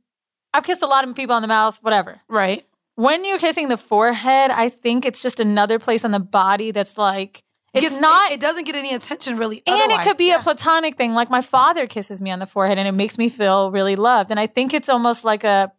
I've 0.54 0.64
kissed 0.64 0.82
a 0.82 0.86
lot 0.86 1.06
of 1.06 1.14
people 1.14 1.36
on 1.36 1.42
the 1.42 1.48
mouth, 1.48 1.78
whatever. 1.82 2.20
right. 2.28 2.64
When 2.94 3.24
you're 3.24 3.38
kissing 3.38 3.68
the 3.68 3.76
forehead, 3.76 4.50
I 4.50 4.68
think 4.70 5.06
it's 5.06 5.22
just 5.22 5.38
another 5.38 5.78
place 5.78 6.04
on 6.04 6.10
the 6.10 6.18
body 6.18 6.72
that's 6.72 6.98
like 6.98 7.44
it's 7.74 7.88
Gets- 7.88 8.00
not 8.00 8.30
It, 8.30 8.34
it 8.34 8.40
doesn't 8.40 8.64
get 8.64 8.76
any 8.76 8.94
attention 8.94 9.36
really. 9.36 9.62
and 9.66 9.92
it 9.92 10.00
could 10.02 10.16
be 10.16 10.28
Yeah. 10.28 10.40
a 10.40 10.42
platonic 10.42 10.96
thing. 10.96 11.14
Like 11.14 11.30
my 11.30 11.42
father 11.42 11.86
kisses 11.86 12.20
me 12.22 12.30
on 12.30 12.38
the 12.38 12.46
forehead 12.46 12.78
and 12.78 12.88
it 12.88 12.92
makes 12.92 13.18
me 13.18 13.28
feel 13.28 13.70
really 13.70 13.96
loved. 13.96 14.30
And 14.30 14.40
I 14.40 14.46
think 14.46 14.72
it's 14.74 14.88
almost 14.88 15.24
like 15.24 15.44
a 15.44 15.72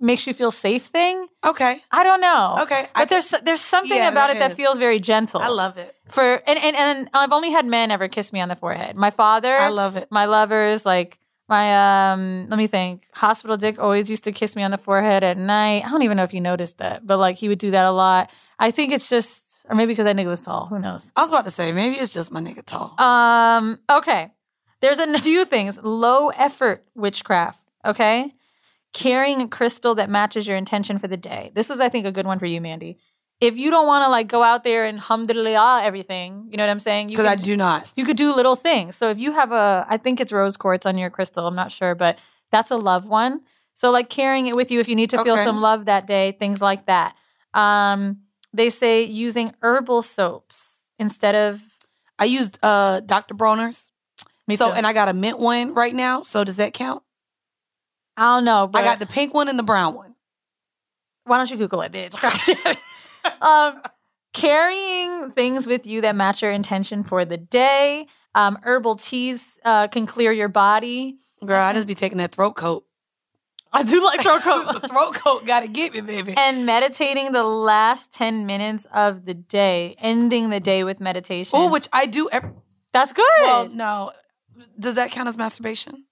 makes 0.00 0.26
you 0.26 0.34
feel 0.34 0.50
safe 0.50 0.86
thing. 0.86 1.26
okay. 1.46 1.78
I 1.90 2.02
don't 2.04 2.20
know. 2.20 2.56
Okay, 2.62 2.86
But 2.94 3.02
I, 3.02 3.04
there's 3.06 3.30
there's 3.44 3.60
something 3.62 3.96
Yeah, 3.96 4.10
about 4.10 4.26
there 4.26 4.36
it 4.36 4.40
that 4.40 4.52
feels 4.54 4.76
very 4.76 5.00
gentle. 5.00 5.40
I 5.40 5.48
love 5.48 5.78
it. 5.78 5.94
for 6.08 6.22
and, 6.46 6.58
and 6.58 6.76
and 6.76 7.08
I've 7.14 7.32
only 7.32 7.50
had 7.52 7.64
men 7.64 7.90
ever 7.90 8.08
kiss 8.08 8.32
me 8.32 8.40
on 8.40 8.48
the 8.48 8.56
forehead. 8.56 8.96
My 8.96 9.10
father, 9.10 9.54
I 9.54 9.68
love 9.68 9.96
it. 9.96 10.08
my 10.10 10.26
lovers, 10.26 10.84
like 10.84 11.18
my 11.48 12.12
um 12.12 12.48
let 12.50 12.58
me 12.58 12.66
think. 12.66 13.06
Hospital 13.14 13.56
Dick 13.56 13.78
always 13.78 14.10
used 14.10 14.24
to 14.24 14.32
kiss 14.32 14.56
me 14.56 14.62
on 14.62 14.72
the 14.72 14.78
forehead 14.78 15.22
at 15.24 15.38
night. 15.38 15.84
I 15.86 15.90
don't 15.90 16.02
even 16.02 16.16
know 16.16 16.24
if 16.24 16.34
you 16.34 16.40
noticed 16.40 16.78
that, 16.78 17.06
but 17.06 17.18
like 17.18 17.36
he 17.36 17.48
would 17.48 17.58
do 17.60 17.70
that 17.70 17.84
a 17.86 17.92
lot. 17.92 18.30
I 18.58 18.72
think 18.72 18.92
it's 18.92 19.08
just 19.08 19.42
or 19.68 19.74
maybe 19.74 19.92
because 19.92 20.04
that 20.04 20.16
nigga 20.16 20.26
was 20.28 20.40
tall. 20.40 20.66
Who 20.66 20.78
knows? 20.78 21.12
I 21.16 21.22
was 21.22 21.30
about 21.30 21.44
to 21.46 21.50
say 21.50 21.72
maybe 21.72 21.96
it's 21.96 22.12
just 22.12 22.30
my 22.32 22.40
nigga 22.40 22.64
tall. 22.64 22.94
Um, 23.00 23.78
okay. 23.90 24.30
There's 24.80 24.98
a 24.98 25.18
few 25.28 25.44
things. 25.44 25.78
Low 25.82 26.28
effort 26.28 26.84
witchcraft, 26.94 27.60
okay? 27.84 28.34
Carrying 28.92 29.40
a 29.42 29.48
crystal 29.48 29.94
that 29.96 30.08
matches 30.10 30.46
your 30.46 30.56
intention 30.56 30.98
for 30.98 31.08
the 31.08 31.16
day. 31.16 31.50
This 31.54 31.70
is, 31.70 31.80
I 31.80 31.88
think, 31.88 32.06
a 32.06 32.12
good 32.12 32.26
one 32.26 32.38
for 32.38 32.46
you, 32.46 32.60
Mandy. 32.60 32.98
If 33.40 33.56
you 33.56 33.70
don't 33.70 33.86
want 33.88 34.04
to 34.06 34.10
like 34.10 34.28
go 34.28 34.42
out 34.42 34.62
there 34.62 34.84
and 34.84 35.00
humdiddly 35.00 35.56
everything, 35.84 36.46
you 36.50 36.56
know 36.56 36.62
what 36.64 36.70
I'm 36.70 36.78
saying? 36.80 37.08
You 37.08 37.16
Because 37.16 37.26
I 37.26 37.34
could- 37.34 37.44
do 37.44 37.56
not. 37.56 37.86
you 37.96 38.04
could 38.04 38.16
do 38.16 38.34
little 38.34 38.54
things. 38.56 38.94
So 38.96 39.10
if 39.10 39.18
you 39.18 39.32
have 39.32 39.50
a, 39.50 39.84
I 39.88 39.96
think 39.96 40.20
it's 40.20 40.30
rose 40.32 40.56
quartz 40.56 40.86
on 40.86 40.96
your 40.96 41.10
crystal. 41.10 41.46
I'm 41.46 41.56
not 41.56 41.72
sure, 41.72 41.94
but 41.96 42.18
that's 42.52 42.70
a 42.70 42.76
love 42.76 43.06
one. 43.06 43.40
So 43.74 43.90
like 43.90 44.08
carrying 44.08 44.46
it 44.46 44.54
with 44.54 44.70
you 44.70 44.78
if 44.78 44.88
you 44.88 44.94
need 44.94 45.10
to 45.10 45.22
feel 45.24 45.34
Okay. 45.34 45.42
some 45.44 45.60
love 45.60 45.86
that 45.86 46.06
day, 46.06 46.32
things 46.38 46.62
like 46.62 46.86
that. 46.86 47.16
Um, 47.54 48.20
they 48.54 48.70
say 48.70 49.02
using 49.04 49.54
herbal 49.60 50.02
soaps 50.02 50.84
instead 50.98 51.34
of 51.34 51.60
I 52.18 52.24
used 52.24 52.58
uh 52.62 53.00
Dr. 53.00 53.34
Bronner's. 53.34 53.90
me 54.46 54.56
so 54.56 54.68
too. 54.68 54.74
and 54.74 54.86
I 54.86 54.92
got 54.92 55.08
a 55.08 55.12
mint 55.12 55.38
one 55.38 55.74
right 55.74 55.94
now. 55.94 56.22
So 56.22 56.44
does 56.44 56.56
that 56.56 56.72
count? 56.72 57.02
I 58.16 58.36
don't 58.36 58.44
know. 58.44 58.68
But 58.68 58.82
I 58.82 58.84
got 58.84 59.00
the 59.00 59.06
pink 59.06 59.34
one 59.34 59.48
and 59.48 59.58
the 59.58 59.64
brown 59.64 59.94
one. 59.94 60.14
Why 61.24 61.38
don't 61.38 61.50
you 61.50 61.56
Google 61.56 61.82
it, 61.82 61.92
bitch? 61.92 62.76
Um, 63.40 63.80
carrying 64.34 65.30
things 65.30 65.66
with 65.66 65.86
you 65.86 66.02
that 66.02 66.14
match 66.14 66.42
your 66.42 66.50
intention 66.50 67.04
for 67.04 67.24
the 67.24 67.38
day. 67.38 68.06
Um, 68.34 68.58
herbal 68.62 68.96
teas 68.96 69.58
uh, 69.64 69.88
can 69.88 70.06
clear 70.06 70.32
your 70.32 70.48
body. 70.48 71.16
Girl, 71.44 71.62
I 71.62 71.72
just 71.72 71.86
be 71.86 71.94
taking 71.94 72.18
that 72.18 72.34
throat 72.34 72.52
coat. 72.52 72.84
I 73.74 73.82
do 73.82 74.02
like 74.04 74.22
throat 74.22 74.40
coat. 74.42 74.80
the 74.80 74.88
throat 74.88 75.14
coat 75.14 75.46
gotta 75.46 75.68
get 75.68 75.92
me, 75.92 76.00
baby. 76.00 76.34
and 76.36 76.64
meditating 76.64 77.32
the 77.32 77.42
last 77.42 78.12
10 78.12 78.46
minutes 78.46 78.86
of 78.94 79.24
the 79.24 79.34
day, 79.34 79.96
ending 79.98 80.50
the 80.50 80.60
day 80.60 80.84
with 80.84 81.00
meditation. 81.00 81.58
Oh, 81.60 81.70
which 81.70 81.88
I 81.92 82.06
do. 82.06 82.28
Every, 82.30 82.50
That's 82.92 83.12
good. 83.12 83.24
well, 83.40 83.68
no. 83.68 84.12
Does 84.78 84.94
that 84.94 85.10
count 85.10 85.28
as 85.28 85.36
masturbation? 85.36 86.04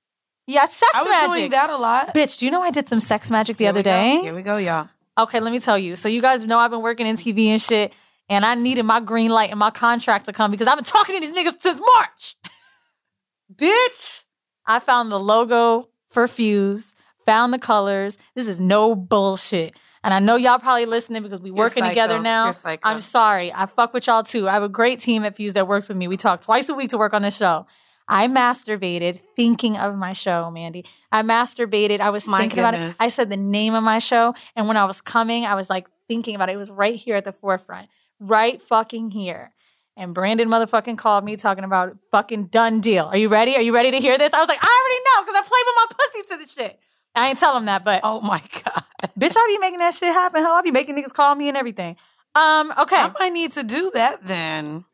yeah, 0.49 0.65
it's 0.65 0.77
sex 0.77 0.91
I 0.95 0.99
was 1.03 1.09
magic. 1.09 1.31
doing 1.31 1.51
that 1.53 1.71
a 1.71 1.77
lot. 1.77 2.15
Bitch, 2.15 2.39
do 2.39 2.45
you 2.45 2.51
know 2.51 2.63
I 2.63 2.73
did 2.73 2.89
some 2.89 2.99
sex 3.01 3.31
magic 3.31 3.57
the 3.59 3.65
Here 3.65 3.71
other 3.71 3.79
we 3.79 3.85
go. 3.85 3.91
day? 3.91 4.21
Here 4.23 4.35
we 4.35 4.43
go, 4.43 4.57
y'all. 4.57 4.89
Okay, 5.17 5.39
let 5.41 5.53
me 5.53 5.61
tell 5.61 5.79
you. 5.79 5.95
So 5.95 6.09
you 6.09 6.21
guys 6.21 6.45
know 6.45 6.59
I've 6.59 6.71
been 6.73 6.83
working 6.83 7.07
in 7.07 7.17
TV 7.17 7.47
and 7.47 7.61
shit, 7.61 7.93
and 8.29 8.45
I 8.45 8.55
needed 8.57 8.83
my 8.83 8.99
green 8.99 9.31
light 9.31 9.51
and 9.51 9.59
my 9.61 9.71
contract 9.71 10.25
to 10.27 10.33
come 10.33 10.51
because 10.51 10.67
I've 10.67 10.77
been 10.77 10.85
talking 10.85 11.15
to 11.15 11.21
these 11.25 11.37
niggas 11.37 11.61
since 11.63 11.81
March. 11.95 12.35
Bitch, 13.55 14.25
I 14.67 14.79
found 14.79 15.13
the 15.13 15.21
logo 15.21 15.89
for 16.09 16.27
Fuse, 16.29 16.95
found 17.27 17.53
the 17.53 17.59
colors. 17.59 18.19
This 18.35 18.47
is 18.49 18.61
no 18.61 18.95
bullshit. 18.95 19.75
And 20.05 20.13
I 20.13 20.19
know 20.19 20.37
y'all 20.37 20.59
probably 20.59 20.87
listening 20.87 21.23
because 21.23 21.41
we 21.41 21.51
You're 21.51 21.57
working 21.57 21.85
together 21.85 22.19
now. 22.19 22.53
I'm 22.83 23.01
sorry. 23.01 23.53
I 23.55 23.67
fuck 23.67 23.95
with 23.95 24.07
y'all 24.07 24.23
too. 24.23 24.49
I 24.49 24.53
have 24.53 24.63
a 24.63 24.69
great 24.69 25.01
team 25.01 25.25
at 25.25 25.37
Fuse 25.37 25.55
that 25.55 25.69
works 25.69 25.89
with 25.89 25.97
me. 25.97 26.09
We 26.09 26.17
talk 26.17 26.41
twice 26.41 26.69
a 26.69 26.75
week 26.75 26.91
to 26.91 26.99
work 26.99 27.15
on 27.15 27.23
the 27.23 27.31
show. 27.31 27.67
I 28.09 28.27
masturbated 28.27 29.21
thinking 29.37 29.77
of 29.77 29.95
my 29.95 30.13
show, 30.13 30.51
Mandy. 30.51 30.85
I 31.13 31.23
masturbated. 31.23 32.01
I 32.01 32.11
was 32.11 32.27
My 32.27 32.41
thinking 32.41 32.59
about 32.59 32.75
it. 32.75 32.97
I 32.99 33.09
said 33.09 33.31
the 33.31 33.37
name 33.37 33.75
of 33.75 33.85
my 33.85 34.01
show. 34.01 34.35
And 34.57 34.67
when 34.67 34.77
I 34.77 34.85
was 34.87 35.01
coming, 35.01 35.47
I 35.47 35.55
was 35.55 35.71
like 35.71 35.87
thinking 36.09 36.35
about 36.35 36.49
it. 36.49 36.55
It 36.55 36.59
was 36.59 36.71
right 36.71 36.97
here 36.97 37.17
at 37.17 37.25
the 37.25 37.33
forefront, 37.33 37.89
right 38.19 38.61
fucking 38.61 39.13
here. 39.13 39.53
And 39.97 40.15
Brandon 40.15 40.49
motherfucking 40.49 40.99
called 40.99 41.25
me 41.25 41.37
talking 41.37 41.65
about 41.65 41.97
fucking 42.11 42.47
done 42.47 42.81
deal. 42.81 43.05
Are 43.05 43.17
you 43.17 43.29
ready? 43.29 43.55
Are 43.57 43.63
you 43.63 43.75
ready 43.75 43.91
to 43.91 43.99
hear 43.99 44.19
this? 44.19 44.33
I 44.33 44.41
was 44.41 44.49
like, 44.49 44.59
I 44.61 44.81
already 44.83 45.03
know 45.05 45.25
because 45.25 45.41
I 45.41 45.49
played 45.49 45.65
with 45.67 45.77
my 45.77 45.87
pussy 45.97 46.23
to 46.29 46.37
the 46.39 46.63
shit. 46.63 46.81
I 47.15 47.29
ain't 47.29 47.39
tell 47.39 47.57
him 47.57 47.67
that, 47.67 47.85
but 47.85 48.01
Oh 48.05 48.21
my 48.21 48.39
God. 48.65 48.85
bitch, 49.19 49.35
I 49.37 49.47
be 49.49 49.59
making 49.59 49.79
that 49.81 49.95
shit 49.95 50.13
happen. 50.13 50.43
Hell, 50.43 50.55
I 50.55 50.63
be 50.63 50.71
making 50.71 50.97
niggas 50.97 51.13
call 51.13 51.35
me 51.35 51.49
and 51.49 51.57
everything. 51.57 51.97
Um, 52.35 52.73
okay. 52.79 52.97
I 52.97 53.11
might 53.21 53.33
need 53.33 53.53
to 53.53 53.63
do 53.65 53.91
that 53.95 54.23
then. 54.27 54.85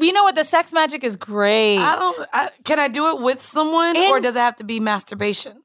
you 0.00 0.12
know 0.12 0.24
what? 0.24 0.34
The 0.34 0.44
sex 0.44 0.72
magic 0.72 1.02
is 1.04 1.16
great. 1.16 1.78
I 1.78 1.96
don't. 1.96 2.28
I, 2.32 2.48
can 2.64 2.78
I 2.78 2.88
do 2.88 3.08
it 3.16 3.22
with 3.22 3.40
someone, 3.40 3.96
In- 3.96 4.10
or 4.10 4.20
does 4.20 4.36
it 4.36 4.40
have 4.40 4.56
to 4.56 4.64
be 4.64 4.80
masturbation? 4.80 5.62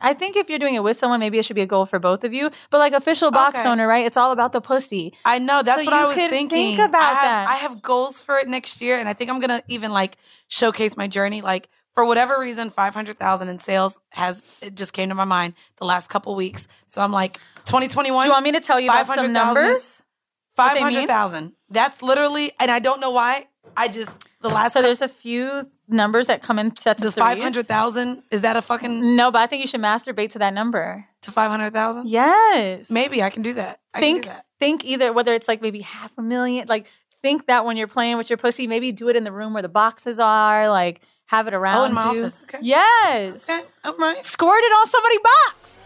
I 0.00 0.12
think 0.14 0.36
if 0.36 0.48
you're 0.48 0.60
doing 0.60 0.76
it 0.76 0.84
with 0.84 0.96
someone, 0.96 1.18
maybe 1.18 1.40
it 1.40 1.44
should 1.44 1.56
be 1.56 1.62
a 1.62 1.66
goal 1.66 1.84
for 1.84 1.98
both 1.98 2.22
of 2.22 2.32
you. 2.32 2.50
But 2.70 2.78
like 2.78 2.92
official 2.92 3.32
box 3.32 3.58
Okay. 3.58 3.68
owner, 3.68 3.88
right? 3.88 4.06
It's 4.06 4.16
all 4.16 4.30
about 4.30 4.52
the 4.52 4.60
pussy. 4.60 5.12
I 5.24 5.40
know 5.40 5.60
that's 5.60 5.80
So 5.82 5.84
what 5.86 5.92
I 5.94 6.06
was 6.06 6.14
thinking. 6.14 6.48
think 6.48 6.78
about 6.78 7.00
I 7.02 7.14
have, 7.14 7.22
that. 7.24 7.48
I 7.48 7.54
have 7.56 7.82
goals 7.82 8.20
for 8.20 8.36
it 8.38 8.46
next 8.46 8.80
year, 8.80 9.00
and 9.00 9.08
I 9.08 9.12
think 9.12 9.28
I'm 9.28 9.40
gonna 9.40 9.60
even 9.66 9.90
like 9.90 10.16
showcase 10.46 10.96
my 10.96 11.08
journey. 11.08 11.40
Like 11.40 11.68
for 11.98 12.04
whatever 12.04 12.38
reason, 12.38 12.70
five 12.70 12.94
hundred 12.94 13.18
thousand 13.18 13.48
in 13.48 13.58
sales 13.58 14.00
has 14.12 14.60
it 14.62 14.76
just 14.76 14.92
came 14.92 15.08
to 15.08 15.16
my 15.16 15.24
mind 15.24 15.54
the 15.78 15.84
last 15.84 16.08
couple 16.08 16.32
weeks. 16.36 16.68
So 16.86 17.02
I'm 17.02 17.10
like, 17.10 17.34
2021. 17.64 18.22
Do 18.22 18.26
you 18.28 18.32
want 18.32 18.44
me 18.44 18.52
to 18.52 18.60
tell 18.60 18.78
you 18.78 18.88
about 18.88 19.06
some 19.06 19.32
numbers? 19.32 20.06
what 20.54 20.66
five 20.66 20.74
they 20.74 20.84
mean? 20.84 20.94
hundred 20.94 21.08
thousand. 21.08 21.54
That's 21.70 22.00
literally, 22.00 22.52
and 22.60 22.70
I 22.70 22.78
don't 22.78 23.00
know 23.00 23.10
why. 23.10 23.46
I 23.76 23.88
just 23.88 24.24
the 24.42 24.48
last. 24.48 24.74
So 24.74 24.78
cou- 24.78 24.84
there's 24.84 25.02
a 25.02 25.08
few 25.08 25.68
numbers 25.88 26.28
that 26.28 26.40
come 26.40 26.60
in 26.60 26.76
sets 26.76 27.02
of 27.02 27.14
five 27.14 27.40
hundred 27.40 27.66
thousand? 27.66 28.22
Is 28.30 28.42
that 28.42 28.56
a 28.56 28.62
fucking 28.62 29.16
No, 29.16 29.32
but 29.32 29.40
I 29.40 29.48
think 29.48 29.62
you 29.62 29.66
should 29.66 29.80
masturbate 29.80 30.30
to 30.30 30.38
that 30.38 30.54
number. 30.54 31.04
to 31.22 31.32
five 31.32 31.50
hundred 31.50 31.72
thousand? 31.72 32.08
Yes. 32.08 32.92
Maybe 32.92 33.24
I 33.24 33.30
can 33.30 33.42
do 33.42 33.54
that. 33.54 33.80
I 33.92 33.98
think 33.98 34.22
can 34.22 34.30
do 34.30 34.36
that. 34.36 34.46
think 34.60 34.84
either 34.84 35.12
whether 35.12 35.34
it's 35.34 35.48
like 35.48 35.60
maybe 35.62 35.80
half 35.80 36.16
a 36.16 36.22
million, 36.22 36.66
like 36.68 36.86
think 37.22 37.46
that 37.46 37.64
when 37.64 37.76
you're 37.76 37.88
playing 37.88 38.18
with 38.18 38.30
your 38.30 38.36
pussy, 38.36 38.68
maybe 38.68 38.92
do 38.92 39.08
it 39.08 39.16
in 39.16 39.24
the 39.24 39.32
room 39.32 39.52
where 39.52 39.62
the 39.62 39.68
boxes 39.68 40.20
are, 40.20 40.70
like 40.70 41.02
have 41.28 41.46
it 41.46 41.54
around 41.54 41.76
Oh, 41.78 41.84
in 41.84 41.94
my 41.94 42.12
you. 42.12 42.20
office. 42.24 42.40
Okay. 42.42 42.58
Yes. 42.60 43.48
Okay. 43.48 43.66
All 43.84 43.96
right. 43.96 44.24
Squirt 44.24 44.62
it 44.62 44.72
on 44.72 44.86
somebody's 44.88 45.20
box. 45.20 45.78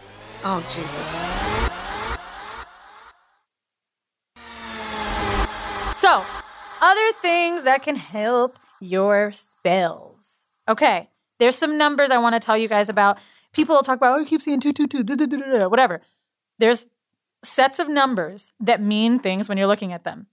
Oh 0.45 0.59
Jesus. 0.61 1.73
So, 5.95 6.21
other 6.81 7.11
things 7.13 7.63
that 7.63 7.81
can 7.83 7.95
help 7.95 8.51
your 8.81 9.31
spells. 9.31 10.25
Okay, 10.67 11.07
there's 11.39 11.57
some 11.57 11.77
numbers 11.77 12.11
I 12.11 12.17
want 12.17 12.35
to 12.35 12.39
tell 12.45 12.57
you 12.57 12.67
guys 12.67 12.89
about. 12.89 13.19
People 13.53 13.75
will 13.75 13.83
talk 13.83 13.97
about, 13.97 14.17
oh, 14.17 14.21
I 14.21 14.25
keep 14.25 14.41
seeing 14.41 14.59
222, 14.59 15.03
da, 15.03 15.15
da, 15.15 15.25
da, 15.25 15.37
da, 15.37 15.59
da, 15.59 15.67
whatever. 15.69 16.01
There's 16.59 16.87
sets 17.43 17.79
of 17.79 17.87
numbers 17.87 18.51
that 18.59 18.81
mean 18.81 19.19
things 19.19 19.47
when 19.47 19.57
you're 19.57 19.67
looking 19.67 19.93
at 19.93 20.03
them. 20.03 20.27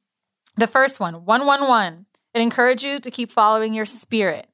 The 0.56 0.66
first 0.66 0.98
one, 0.98 1.24
111, 1.24 2.06
it 2.34 2.40
encourages 2.40 2.82
you 2.84 2.98
to 3.00 3.10
keep 3.10 3.30
following 3.30 3.72
your 3.74 3.86
spirit. 3.86 4.48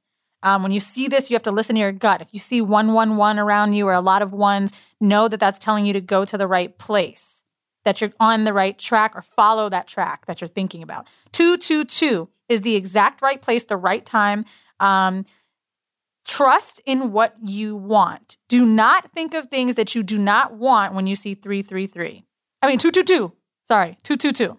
Um, 0.46 0.62
when 0.62 0.70
you 0.70 0.78
see 0.78 1.08
this, 1.08 1.28
you 1.28 1.34
have 1.34 1.42
to 1.42 1.50
listen 1.50 1.74
to 1.74 1.80
your 1.80 1.90
gut. 1.90 2.22
If 2.22 2.28
you 2.30 2.38
see 2.38 2.60
111 2.60 3.40
around 3.40 3.72
you 3.72 3.88
or 3.88 3.92
a 3.92 4.00
lot 4.00 4.22
of 4.22 4.32
ones, 4.32 4.70
know 5.00 5.26
that 5.26 5.40
that's 5.40 5.58
telling 5.58 5.84
you 5.84 5.92
to 5.94 6.00
go 6.00 6.24
to 6.24 6.38
the 6.38 6.46
right 6.46 6.78
place, 6.78 7.42
that 7.84 8.00
you're 8.00 8.12
on 8.20 8.44
the 8.44 8.52
right 8.52 8.78
track 8.78 9.16
or 9.16 9.22
follow 9.22 9.68
that 9.68 9.88
track 9.88 10.26
that 10.26 10.40
you're 10.40 10.46
thinking 10.46 10.84
about. 10.84 11.08
222 11.32 12.28
is 12.48 12.60
the 12.60 12.76
exact 12.76 13.22
right 13.22 13.42
place, 13.42 13.64
the 13.64 13.76
right 13.76 14.06
time. 14.06 14.44
Um, 14.78 15.24
trust 16.24 16.80
in 16.86 17.10
what 17.10 17.34
you 17.44 17.74
want. 17.74 18.36
Do 18.48 18.64
not 18.64 19.10
think 19.10 19.34
of 19.34 19.48
things 19.48 19.74
that 19.74 19.96
you 19.96 20.04
do 20.04 20.16
not 20.16 20.54
want 20.54 20.94
when 20.94 21.08
you 21.08 21.16
see 21.16 21.34
333. 21.34 22.22
I 22.62 22.68
mean, 22.68 22.78
222. 22.78 23.32
Sorry, 23.64 23.98
222. 24.04 24.56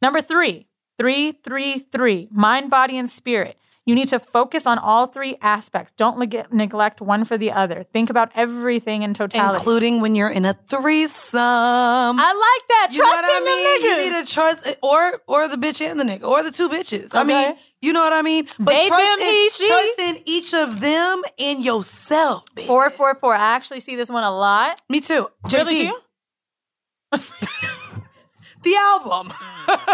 Number 0.00 0.22
three, 0.22 0.68
333, 0.98 2.28
mind, 2.30 2.70
body, 2.70 2.96
and 2.98 3.10
spirit. 3.10 3.55
You 3.86 3.94
need 3.94 4.08
to 4.08 4.18
focus 4.18 4.66
on 4.66 4.78
all 4.78 5.06
three 5.06 5.36
aspects. 5.40 5.92
Don't 5.92 6.18
neg- 6.18 6.52
neglect 6.52 7.00
one 7.00 7.24
for 7.24 7.38
the 7.38 7.52
other. 7.52 7.84
Think 7.84 8.10
about 8.10 8.32
everything 8.34 9.02
in 9.04 9.14
totality. 9.14 9.58
Including 9.58 10.00
when 10.00 10.16
you're 10.16 10.28
in 10.28 10.44
a 10.44 10.54
threesome. 10.54 11.40
I 11.40 12.12
like 12.58 12.68
that. 12.68 12.88
you 12.90 12.98
know 12.98 13.04
Trust 13.04 13.22
what 13.22 13.24
I 13.24 13.38
in 13.38 13.44
mean? 13.44 13.82
You 14.12 14.18
need 14.20 14.26
to 14.26 14.32
trust, 14.34 14.76
or 14.82 15.20
or 15.28 15.48
the 15.48 15.56
bitch 15.56 15.80
and 15.80 16.00
the 16.00 16.04
nigga, 16.04 16.24
or 16.24 16.42
the 16.42 16.50
two 16.50 16.68
bitches. 16.68 17.10
I 17.14 17.22
mean, 17.22 17.54
you 17.80 17.92
know 17.92 18.00
what 18.00 18.12
I 18.12 18.22
mean. 18.22 18.46
But 18.58 18.66
They, 18.72 18.88
trust, 18.88 19.04
them, 19.04 19.18
in, 19.20 19.34
he, 19.34 19.50
she. 19.50 19.66
trust 19.68 20.00
in 20.00 20.16
each 20.26 20.52
of 20.52 20.80
them 20.80 21.22
and 21.38 21.64
yourself. 21.64 22.42
Baby. 22.56 22.66
Four, 22.66 22.90
four, 22.90 23.14
four. 23.14 23.34
I 23.36 23.54
actually 23.54 23.78
see 23.80 23.94
this 23.94 24.10
one 24.10 24.24
a 24.24 24.36
lot. 24.36 24.80
Me 24.90 24.98
too. 25.00 25.28
Really, 25.52 25.90
the 27.12 28.76
album. 28.76 29.32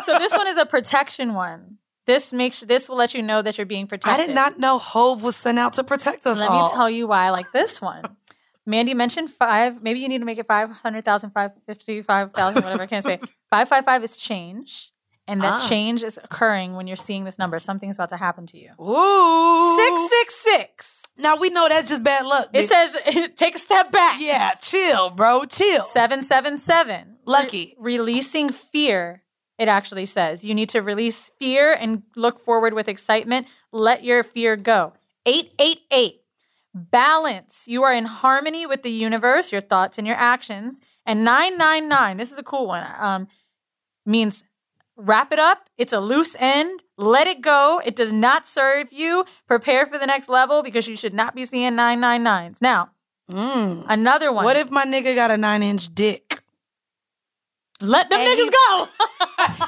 So 0.05 0.19
this 0.19 0.33
one 0.33 0.47
is 0.49 0.57
a 0.57 0.67
protection 0.67 1.35
one. 1.35 1.79
This 2.07 2.33
makes 2.33 2.61
this 2.61 2.89
will 2.89 2.97
let 2.97 3.15
you 3.15 3.23
know 3.23 3.43
that 3.43 3.57
you're 3.59 3.67
being 3.67 3.87
protected. 3.87 4.23
I 4.25 4.27
did 4.27 4.35
not 4.35 4.59
know 4.59 4.79
Hove 4.79 5.23
was 5.23 5.37
sent 5.37 5.59
out 5.59 5.75
to 5.75 5.85
protect 5.85 6.27
us 6.27 6.39
Let 6.39 6.49
all. 6.51 6.65
me 6.65 6.71
tell 6.73 6.91
you 6.91 7.07
why 7.07 7.27
I 7.27 7.31
like 7.31 7.53
this 7.53 7.81
one. 7.81 8.03
Mandy 8.67 8.95
mentioned 8.95 9.31
five. 9.31 9.83
Maybe 9.83 10.01
you 10.01 10.09
need 10.09 10.19
to 10.21 10.25
make 10.25 10.39
it 10.39 10.47
500,000, 10.47 11.31
555,000, 11.31 12.63
whatever 12.63 12.83
I 12.83 12.87
can't 12.87 13.05
say. 13.05 13.17
555 13.51 14.05
is 14.05 14.17
change. 14.17 14.93
And 15.29 15.41
that 15.43 15.61
Ah. 15.63 15.67
change 15.69 16.03
is 16.03 16.19
occurring 16.23 16.75
when 16.75 16.87
you're 16.89 16.97
seeing 16.97 17.25
this 17.25 17.39
number. 17.39 17.59
Something's 17.61 17.97
about 17.97 18.09
to 18.11 18.17
happen 18.17 18.47
to 18.47 18.59
you. 18.59 18.71
Ooh. 18.81 19.77
666. 19.77 21.03
Now 21.19 21.37
we 21.37 21.51
know 21.51 21.69
that's 21.69 21.89
just 21.89 22.03
bad 22.03 22.25
luck. 22.27 22.49
It 22.53 22.69
says 22.69 22.97
take 23.37 23.55
a 23.55 23.59
step 23.59 23.93
back. 23.93 24.21
yeah, 24.21 24.55
chill, 24.55 25.11
bro, 25.11 25.45
chill. 25.45 25.83
777. 25.85 27.19
Lucky. 27.27 27.77
Re- 27.79 27.99
releasing 27.99 28.51
fear. 28.51 29.23
It 29.63 29.69
actually 29.69 30.07
says 30.07 30.45
you 30.45 30.55
need 30.55 30.71
to 30.71 30.81
release 30.83 31.31
fear 31.39 31.73
and 31.73 32.03
look 32.17 32.41
forward 32.41 32.75
with 32.75 32.89
excitement. 32.89 33.47
Let 33.71 34.03
your 34.03 34.25
fear 34.25 34.57
go. 34.57 34.95
888. 35.25 36.21
Balance. 36.75 37.65
You 37.69 37.85
are 37.85 37.95
in 37.95 38.07
harmony 38.07 38.67
with 38.67 38.83
the 38.83 38.91
universe, 38.91 39.53
your 39.53 39.61
thoughts 39.61 39.99
and 39.99 40.07
your 40.07 40.17
actions. 40.17 40.81
And 41.07 41.25
999. 41.25 42.17
This 42.17 42.33
is 42.33 42.39
a 42.39 42.43
cool 42.43 42.67
one. 42.67 42.85
Um, 42.99 43.29
means 44.05 44.43
wrap 44.97 45.33
it 45.33 45.39
up. 45.39 45.71
It's 45.79 45.93
a 45.93 46.01
loose 46.01 46.35
end. 46.41 46.83
Let 46.99 47.29
it 47.29 47.41
go. 47.41 47.81
It 47.87 47.95
does 47.95 48.13
not 48.13 48.45
serve 48.45 48.89
you. 48.91 49.25
Prepare 49.47 49.87
for 49.87 49.97
the 49.97 50.07
next 50.07 50.29
level 50.29 50.65
because 50.65 50.89
you 50.89 50.97
should 50.97 51.15
not 51.15 51.37
be 51.37 51.45
seeing 51.45 51.75
999s. 51.77 52.61
Now, 52.61 52.91
Mm. 53.31 53.87
another 53.89 54.33
one. 54.33 54.45
What 54.45 54.57
if 54.57 54.71
my 54.73 54.85
nigga 54.85 55.15
got 55.15 55.31
a 55.31 55.37
nine 55.37 55.63
inch 55.63 55.95
dick 55.95 56.42
let 57.83 58.11
them 58.11 58.21
And 58.21 58.29
niggas 58.39 58.51
go? 58.51 58.89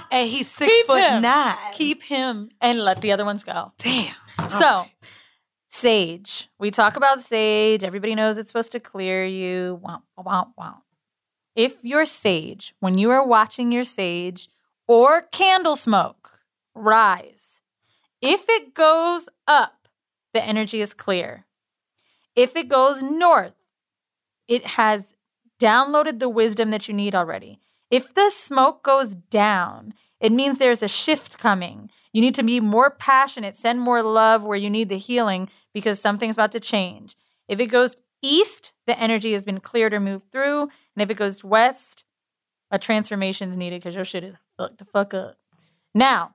and 0.12 0.28
he's 0.28 0.48
six 0.50 0.72
Keep 0.72 0.86
foot 0.86 1.00
him. 1.00 1.22
nine? 1.22 1.56
keep 1.74 2.02
him 2.02 2.50
and 2.60 2.78
let 2.80 3.00
the 3.00 3.12
other 3.12 3.24
ones 3.24 3.42
go. 3.42 3.72
Damn. 3.78 4.14
So, 4.48 4.86
sage. 5.70 6.48
We 6.58 6.70
talk 6.70 6.96
about 6.96 7.20
sage. 7.22 7.84
Everybody 7.84 8.14
knows 8.14 8.38
it's 8.38 8.50
supposed 8.50 8.72
to 8.72 8.80
clear 8.80 9.24
you. 9.24 9.80
Wow, 9.82 10.02
wow, 10.16 10.48
wow. 10.56 10.82
If 11.56 11.78
your 11.84 12.04
sage, 12.04 12.74
when 12.80 12.98
you 12.98 13.10
are 13.10 13.24
watching 13.26 13.70
your 13.72 13.84
sage 13.84 14.48
or 14.88 15.22
candle 15.22 15.76
smoke 15.76 16.40
rise, 16.74 17.60
if 18.20 18.44
it 18.48 18.74
goes 18.74 19.28
up, 19.46 19.88
the 20.32 20.44
energy 20.44 20.80
is 20.80 20.94
clear. 20.94 21.46
If 22.34 22.56
it 22.56 22.68
goes 22.68 23.02
north, 23.02 23.54
it 24.48 24.64
has 24.66 25.14
downloaded 25.60 26.18
the 26.18 26.28
wisdom 26.28 26.70
that 26.70 26.88
you 26.88 26.94
need 26.94 27.14
already. 27.14 27.60
If 27.90 28.14
the 28.14 28.30
smoke 28.30 28.82
goes 28.82 29.14
down, 29.14 29.94
it 30.20 30.32
means 30.32 30.58
there's 30.58 30.82
a 30.82 30.88
shift 30.88 31.38
coming. 31.38 31.90
You 32.12 32.20
need 32.20 32.34
to 32.36 32.42
be 32.42 32.60
more 32.60 32.90
passionate, 32.90 33.56
send 33.56 33.80
more 33.80 34.02
love 34.02 34.44
where 34.44 34.56
you 34.56 34.70
need 34.70 34.88
the 34.88 34.98
healing 34.98 35.48
because 35.72 36.00
something's 36.00 36.36
about 36.36 36.52
to 36.52 36.60
change. 36.60 37.14
If 37.48 37.60
it 37.60 37.66
goes 37.66 37.96
east, 38.22 38.72
the 38.86 38.98
energy 38.98 39.32
has 39.32 39.44
been 39.44 39.60
cleared 39.60 39.92
or 39.92 40.00
moved 40.00 40.32
through. 40.32 40.62
And 40.62 41.02
if 41.02 41.10
it 41.10 41.16
goes 41.16 41.44
west, 41.44 42.04
a 42.70 42.78
transformation 42.78 43.50
is 43.50 43.56
needed 43.56 43.80
because 43.80 43.94
your 43.94 44.04
shit 44.04 44.24
is 44.24 44.36
fucked 44.56 44.78
the 44.78 44.84
fuck 44.84 45.14
up. 45.14 45.36
Now, 45.94 46.34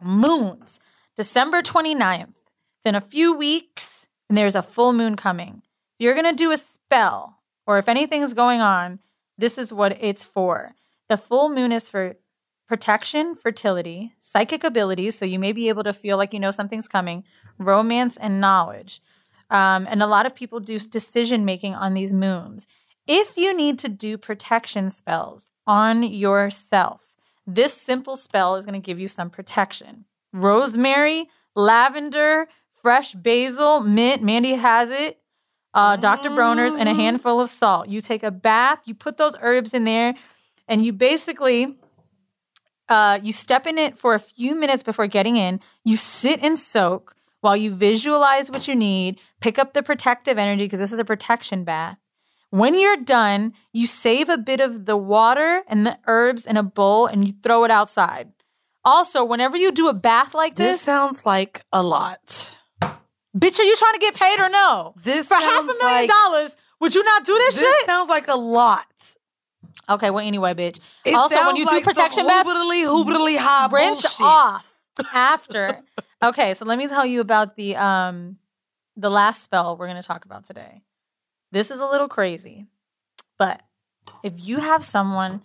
moons, 0.00 0.78
December 1.16 1.62
29th. 1.62 2.34
It's 2.78 2.86
in 2.86 2.94
a 2.94 3.00
few 3.00 3.34
weeks, 3.34 4.06
and 4.28 4.36
there's 4.36 4.54
a 4.54 4.62
full 4.62 4.92
moon 4.92 5.16
coming. 5.16 5.62
If 5.98 6.04
you're 6.04 6.14
going 6.14 6.30
to 6.30 6.36
do 6.36 6.52
a 6.52 6.58
spell, 6.58 7.38
or 7.66 7.78
if 7.78 7.88
anything's 7.88 8.34
going 8.34 8.60
on, 8.60 9.00
this 9.38 9.58
is 9.58 9.72
what 9.72 9.96
it's 10.02 10.24
for. 10.24 10.74
The 11.08 11.16
full 11.16 11.48
moon 11.48 11.72
is 11.72 11.88
for 11.88 12.16
protection, 12.66 13.34
fertility, 13.34 14.12
psychic 14.18 14.64
abilities, 14.64 15.16
so 15.16 15.24
you 15.24 15.38
may 15.38 15.52
be 15.52 15.68
able 15.68 15.84
to 15.84 15.92
feel 15.92 16.16
like 16.16 16.32
you 16.32 16.40
know 16.40 16.50
something's 16.50 16.88
coming, 16.88 17.24
romance, 17.58 18.16
and 18.16 18.40
knowledge. 18.40 19.00
Um, 19.50 19.86
and 19.88 20.02
a 20.02 20.06
lot 20.06 20.26
of 20.26 20.34
people 20.34 20.58
do 20.58 20.78
decision 20.78 21.44
making 21.44 21.74
on 21.74 21.94
these 21.94 22.12
moons. 22.12 22.66
If 23.06 23.36
you 23.36 23.56
need 23.56 23.78
to 23.80 23.88
do 23.88 24.18
protection 24.18 24.90
spells 24.90 25.50
on 25.66 26.02
yourself, 26.02 27.14
this 27.46 27.72
simple 27.72 28.16
spell 28.16 28.56
is 28.56 28.66
going 28.66 28.80
to 28.80 28.84
give 28.84 28.98
you 28.98 29.06
some 29.06 29.30
protection. 29.30 30.04
Rosemary, 30.32 31.26
lavender, 31.54 32.48
fresh 32.82 33.14
basil, 33.14 33.80
mint, 33.80 34.22
Mandy 34.22 34.54
has 34.54 34.90
it, 34.90 35.20
uh, 35.76 35.96
Dr. 35.96 36.30
Bronner's, 36.30 36.72
and 36.74 36.88
a 36.88 36.92
Mm. 36.92 36.96
handful 36.96 37.40
of 37.40 37.48
salt. 37.50 37.88
You 37.88 38.00
take 38.00 38.22
a 38.22 38.30
bath, 38.30 38.80
you 38.86 38.94
put 38.94 39.16
those 39.18 39.36
herbs 39.40 39.74
in 39.74 39.84
there, 39.84 40.14
and 40.68 40.84
you 40.84 40.92
basically 40.92 41.76
uh, 42.88 43.18
you 43.22 43.32
step 43.32 43.66
in 43.66 43.78
it 43.78 43.98
for 43.98 44.14
a 44.14 44.18
few 44.20 44.54
minutes 44.54 44.82
before 44.84 45.06
getting 45.08 45.36
in. 45.36 45.60
You 45.84 45.96
sit 45.96 46.40
and 46.42 46.56
soak 46.58 47.14
while 47.40 47.56
you 47.56 47.74
visualize 47.74 48.48
what 48.50 48.68
you 48.68 48.74
need. 48.76 49.20
Pick 49.40 49.58
up 49.58 49.72
the 49.72 49.82
protective 49.82 50.38
energy 50.38 50.64
because 50.64 50.78
this 50.78 50.92
is 50.92 50.98
a 51.00 51.04
protection 51.04 51.64
bath. 51.64 51.98
When 52.50 52.78
you're 52.78 52.96
done, 52.98 53.54
you 53.72 53.86
save 53.88 54.28
a 54.28 54.38
bit 54.38 54.60
of 54.60 54.86
the 54.86 54.96
water 54.96 55.64
and 55.66 55.84
the 55.84 55.98
herbs 56.06 56.46
in 56.46 56.56
a 56.56 56.62
bowl 56.62 57.06
and 57.06 57.26
you 57.26 57.34
throw 57.42 57.64
it 57.64 57.72
outside. 57.72 58.30
Also, 58.84 59.24
whenever 59.24 59.56
you 59.56 59.72
do 59.72 59.88
a 59.88 59.94
bath 59.94 60.32
like 60.32 60.54
This 60.54 60.76
this, 60.76 60.82
sounds 60.82 61.26
like 61.26 61.62
a 61.72 61.82
lot. 61.82 62.56
Bitch, 63.36 63.58
are 63.58 63.64
you 63.64 63.76
trying 63.76 63.92
to 63.94 63.98
get 64.00 64.14
paid 64.14 64.38
or 64.40 64.48
no? 64.48 64.94
This 65.02 65.26
For 65.28 65.34
half 65.34 65.62
a 65.62 65.66
million 65.66 65.78
like- 65.82 66.10
dollars, 66.10 66.56
would 66.80 66.94
you 66.94 67.02
not 67.04 67.24
do 67.24 67.32
this, 67.34 67.58
This 67.58 67.78
shit? 67.78 67.86
sounds 67.86 68.08
like 68.08 68.28
a 68.28 68.36
lot. 68.36 68.86
Okay, 69.88 70.10
well, 70.10 70.26
anyway, 70.26 70.52
bitch. 70.54 70.80
It 71.04 71.14
also, 71.14 71.36
when 71.46 71.56
you 71.56 71.64
do 71.64 71.72
like 71.76 71.84
protection 71.84 72.26
bath, 72.26 72.44
hoobity 72.46 72.84
hoobity 72.84 73.36
high 73.38 73.68
rinse 73.70 74.02
bullshit. 74.18 74.20
off 74.20 74.74
after. 75.12 75.80
okay, 76.22 76.54
so 76.54 76.64
let 76.64 76.76
me 76.76 76.88
tell 76.88 77.06
you 77.06 77.20
about 77.20 77.56
the 77.56 77.76
um 77.76 78.38
the 78.96 79.10
last 79.10 79.42
spell 79.44 79.76
we're 79.76 79.86
going 79.86 80.00
to 80.00 80.06
talk 80.06 80.24
about 80.24 80.44
today. 80.44 80.82
This 81.52 81.70
is 81.70 81.78
a 81.80 81.86
little 81.86 82.08
crazy, 82.08 82.66
but 83.38 83.62
if 84.22 84.32
you 84.36 84.56
have 84.58 84.82
someone 84.82 85.42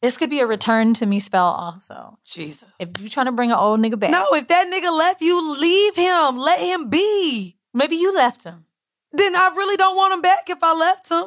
This 0.00 0.16
could 0.16 0.30
be 0.30 0.40
a 0.40 0.46
return 0.46 0.94
to 0.94 1.06
me 1.06 1.18
spell 1.20 1.46
also. 1.46 2.18
Jesus. 2.24 2.68
If 2.78 3.00
you 3.00 3.08
trying 3.08 3.26
to 3.26 3.32
bring 3.32 3.50
an 3.50 3.58
old 3.58 3.80
nigga 3.80 3.98
back. 3.98 4.10
no, 4.10 4.26
if 4.32 4.46
that 4.48 4.66
nigga 4.72 4.96
left 4.96 5.20
you, 5.20 5.60
leave 5.60 5.96
him. 5.96 6.36
Let 6.36 6.60
him 6.60 6.88
be. 6.88 7.56
Maybe 7.74 7.96
you 7.96 8.14
left 8.14 8.44
him. 8.44 8.64
Then 9.12 9.34
I 9.34 9.50
really 9.56 9.76
don't 9.76 9.96
want 9.96 10.14
him 10.14 10.20
back 10.20 10.48
if 10.48 10.58
I 10.62 10.72
left 10.78 11.10
him. 11.10 11.24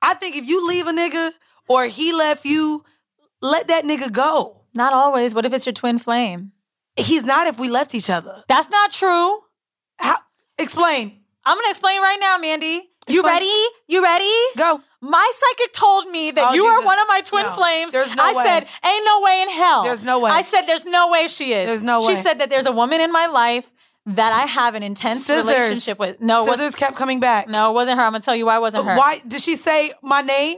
I 0.00 0.14
think 0.14 0.36
if 0.36 0.46
you 0.46 0.66
leave 0.68 0.86
a 0.86 0.92
nigga 0.92 1.30
or 1.68 1.86
he 1.86 2.12
left 2.12 2.44
you, 2.44 2.84
let 3.42 3.68
that 3.68 3.84
nigga 3.84 4.12
go. 4.12 4.62
Not 4.74 4.92
always. 4.92 5.34
What 5.34 5.44
if 5.44 5.52
it's 5.52 5.66
your 5.66 5.72
twin 5.72 5.98
flame? 5.98 6.52
He's 6.96 7.24
not 7.24 7.46
if 7.46 7.58
we 7.58 7.68
left 7.68 7.94
each 7.94 8.10
other. 8.10 8.42
That's 8.48 8.70
not 8.70 8.92
true. 8.92 9.38
How? 9.98 10.16
Explain. 10.58 11.20
I'm 11.44 11.56
gonna 11.56 11.70
explain 11.70 12.00
right 12.00 12.18
now, 12.20 12.38
Mandy. 12.38 12.90
You 13.08 13.20
Explain. 13.20 13.34
ready? 13.34 13.64
You 13.86 14.02
ready? 14.02 14.34
Go. 14.56 14.80
My 15.00 15.30
psychic 15.32 15.72
told 15.72 16.08
me 16.10 16.32
that 16.32 16.50
Oh, 16.50 16.54
you 16.54 16.64
are 16.64 16.84
one 16.84 16.98
of 16.98 17.06
my 17.08 17.20
twin 17.24 17.44
No. 17.44 17.52
flames. 17.52 17.92
There's 17.92 18.14
no 18.16 18.22
I 18.24 18.32
way. 18.32 18.44
said, 18.44 18.60
ain't 18.84 19.04
no 19.04 19.20
way 19.22 19.42
in 19.42 19.50
hell. 19.50 19.84
There's 19.84 20.02
no 20.02 20.18
way. 20.18 20.30
I 20.30 20.42
said, 20.42 20.62
there's 20.62 20.84
no 20.84 21.10
way 21.10 21.28
she 21.28 21.52
is. 21.52 21.68
There's 21.68 21.82
no 21.82 22.00
way. 22.00 22.08
She 22.08 22.14
said 22.16 22.40
that 22.40 22.50
there's 22.50 22.66
a 22.66 22.72
woman 22.72 23.00
in 23.00 23.12
my 23.12 23.26
life 23.26 23.70
that 24.06 24.32
I 24.32 24.46
have 24.46 24.74
an 24.74 24.82
intense 24.82 25.24
Scissors. 25.26 25.44
relationship 25.44 25.98
with. 26.00 26.20
No, 26.20 26.46
Scissors 26.46 26.74
kept 26.74 26.96
coming 26.96 27.20
back. 27.20 27.46
no, 27.48 27.70
it 27.70 27.74
wasn't 27.74 27.98
her. 27.98 28.04
I'm 28.04 28.12
gonna 28.12 28.24
tell 28.24 28.34
you 28.34 28.46
why 28.46 28.56
it 28.56 28.60
wasn't 28.60 28.86
her. 28.86 28.96
Why 28.96 29.18
did 29.26 29.40
she 29.40 29.54
say 29.54 29.90
my 30.02 30.22
name? 30.22 30.56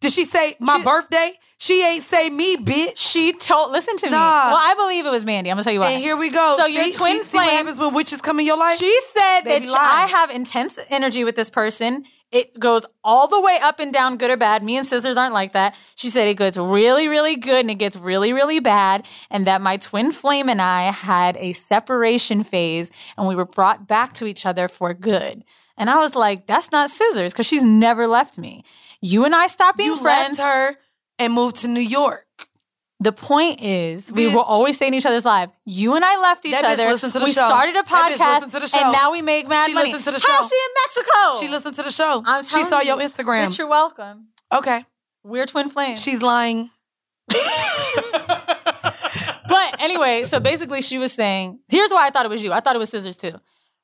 Did 0.00 0.12
she 0.12 0.24
say 0.24 0.54
my 0.60 0.78
She- 0.78 0.84
birthday? 0.84 1.32
She 1.58 1.84
ain't 1.84 2.02
say 2.02 2.30
me, 2.30 2.56
bitch. 2.56 2.94
She 2.96 3.34
told. 3.34 3.70
Listen 3.70 3.94
to 3.98 4.06
me. 4.06 4.12
Well, 4.12 4.18
I 4.56 4.74
believe 4.78 5.04
it 5.04 5.10
was 5.10 5.26
Mandy. 5.26 5.50
I'm 5.50 5.56
gonna 5.56 5.64
tell 5.64 5.74
you 5.74 5.80
why. 5.80 5.90
and 5.90 6.02
here 6.02 6.16
we 6.16 6.30
go. 6.30 6.54
So 6.56 6.64
your 6.64 6.84
twin 6.84 7.16
see, 7.18 7.22
see 7.24 7.36
what 7.36 7.44
flame- 7.44 7.50
happens 7.58 7.78
when 7.78 7.92
witches 7.92 8.22
come 8.22 8.40
in 8.40 8.46
your 8.46 8.56
life? 8.56 8.78
She 8.78 8.98
said 9.12 9.42
They 9.42 9.60
that. 9.60 9.68
I 9.78 10.06
have 10.06 10.30
intense 10.30 10.78
energy 10.88 11.22
with 11.22 11.36
this 11.36 11.50
person. 11.50 12.04
It 12.32 12.58
goes 12.60 12.86
all 13.02 13.26
the 13.26 13.40
way 13.40 13.58
up 13.60 13.80
and 13.80 13.92
down, 13.92 14.16
good 14.16 14.30
or 14.30 14.36
bad. 14.36 14.62
Me 14.62 14.76
and 14.76 14.86
sisters 14.86 15.16
aren't 15.16 15.34
like 15.34 15.52
that. 15.54 15.74
She 15.96 16.10
said 16.10 16.28
it 16.28 16.36
gets 16.36 16.56
really, 16.56 17.08
really 17.08 17.36
good 17.36 17.60
and 17.60 17.70
it 17.70 17.76
gets 17.76 17.96
really, 17.96 18.32
really 18.32 18.60
bad. 18.60 19.04
And 19.30 19.46
that 19.46 19.60
my 19.60 19.76
twin 19.78 20.12
flame 20.12 20.48
and 20.48 20.62
I 20.62 20.92
had 20.92 21.36
a 21.38 21.52
separation 21.52 22.44
phase 22.44 22.92
and 23.18 23.26
we 23.26 23.34
were 23.34 23.46
brought 23.46 23.88
back 23.88 24.14
to 24.14 24.26
each 24.26 24.46
other 24.46 24.68
for 24.68 24.94
good. 24.94 25.44
And 25.76 25.90
I 25.90 25.98
was 25.98 26.14
like, 26.14 26.46
that's 26.46 26.70
not 26.70 26.90
scissors 26.90 27.32
because 27.32 27.46
she's 27.46 27.62
never 27.62 28.06
left 28.06 28.38
me. 28.38 28.64
You 29.00 29.24
and 29.24 29.34
I 29.34 29.46
stopped 29.46 29.78
being 29.78 29.90
you 29.90 29.98
friends. 29.98 30.38
left 30.38 30.50
her 30.50 30.76
and 31.18 31.32
moved 31.32 31.56
to 31.56 31.68
New 31.68 31.80
York. 31.80 32.26
The 33.02 33.12
point 33.12 33.62
is, 33.62 34.12
we 34.12 34.26
Bitch. 34.26 34.34
will 34.34 34.42
always 34.42 34.76
stay 34.76 34.86
in 34.86 34.92
each 34.94 35.06
other's 35.06 35.24
life. 35.24 35.48
You 35.64 35.96
and 35.96 36.04
I 36.04 36.20
left 36.20 36.44
each 36.44 36.52
That 36.52 36.64
other. 36.66 36.84
listened 36.86 37.12
to 37.14 37.18
the 37.18 37.24
we 37.24 37.32
show. 37.32 37.46
started 37.48 37.74
a 37.76 37.82
podcast, 37.82 38.50
to 38.50 38.60
the 38.60 38.66
show. 38.66 38.78
and 38.78 38.92
now 38.92 39.10
we 39.12 39.22
make 39.22 39.48
mad 39.48 39.68
She 39.68 39.74
money. 39.74 39.86
listened 39.88 40.04
to 40.04 40.10
the 40.10 40.18
How's 40.22 40.48
show. 40.48 40.48
she 40.48 40.54
in 40.54 40.70
Mexico? 40.84 41.40
She 41.40 41.48
listened 41.48 41.76
to 41.76 41.82
the 41.82 41.90
show. 41.90 42.22
I'm 42.26 42.42
she 42.42 42.62
saw 42.62 42.80
you. 42.80 42.88
your 42.88 42.98
Instagram. 42.98 43.46
Bitch, 43.46 43.56
you're 43.58 43.68
welcome. 43.68 44.26
okay. 44.52 44.84
We're 45.24 45.46
twin 45.46 45.68
flames. 45.70 46.02
She's 46.02 46.20
lying. 46.22 46.70
but 47.28 47.38
anyway, 49.80 50.24
so 50.24 50.40
basically, 50.40 50.82
she 50.82 50.98
was 50.98 51.12
saying, 51.12 51.58
"Here's 51.68 51.90
why 51.90 52.06
I 52.06 52.10
thought 52.10 52.26
it 52.26 52.30
was 52.30 52.42
you. 52.42 52.52
I 52.52 52.60
thought 52.60 52.76
it 52.76 52.78
was 52.78 52.90
scissors 52.90 53.16
too." 53.16 53.40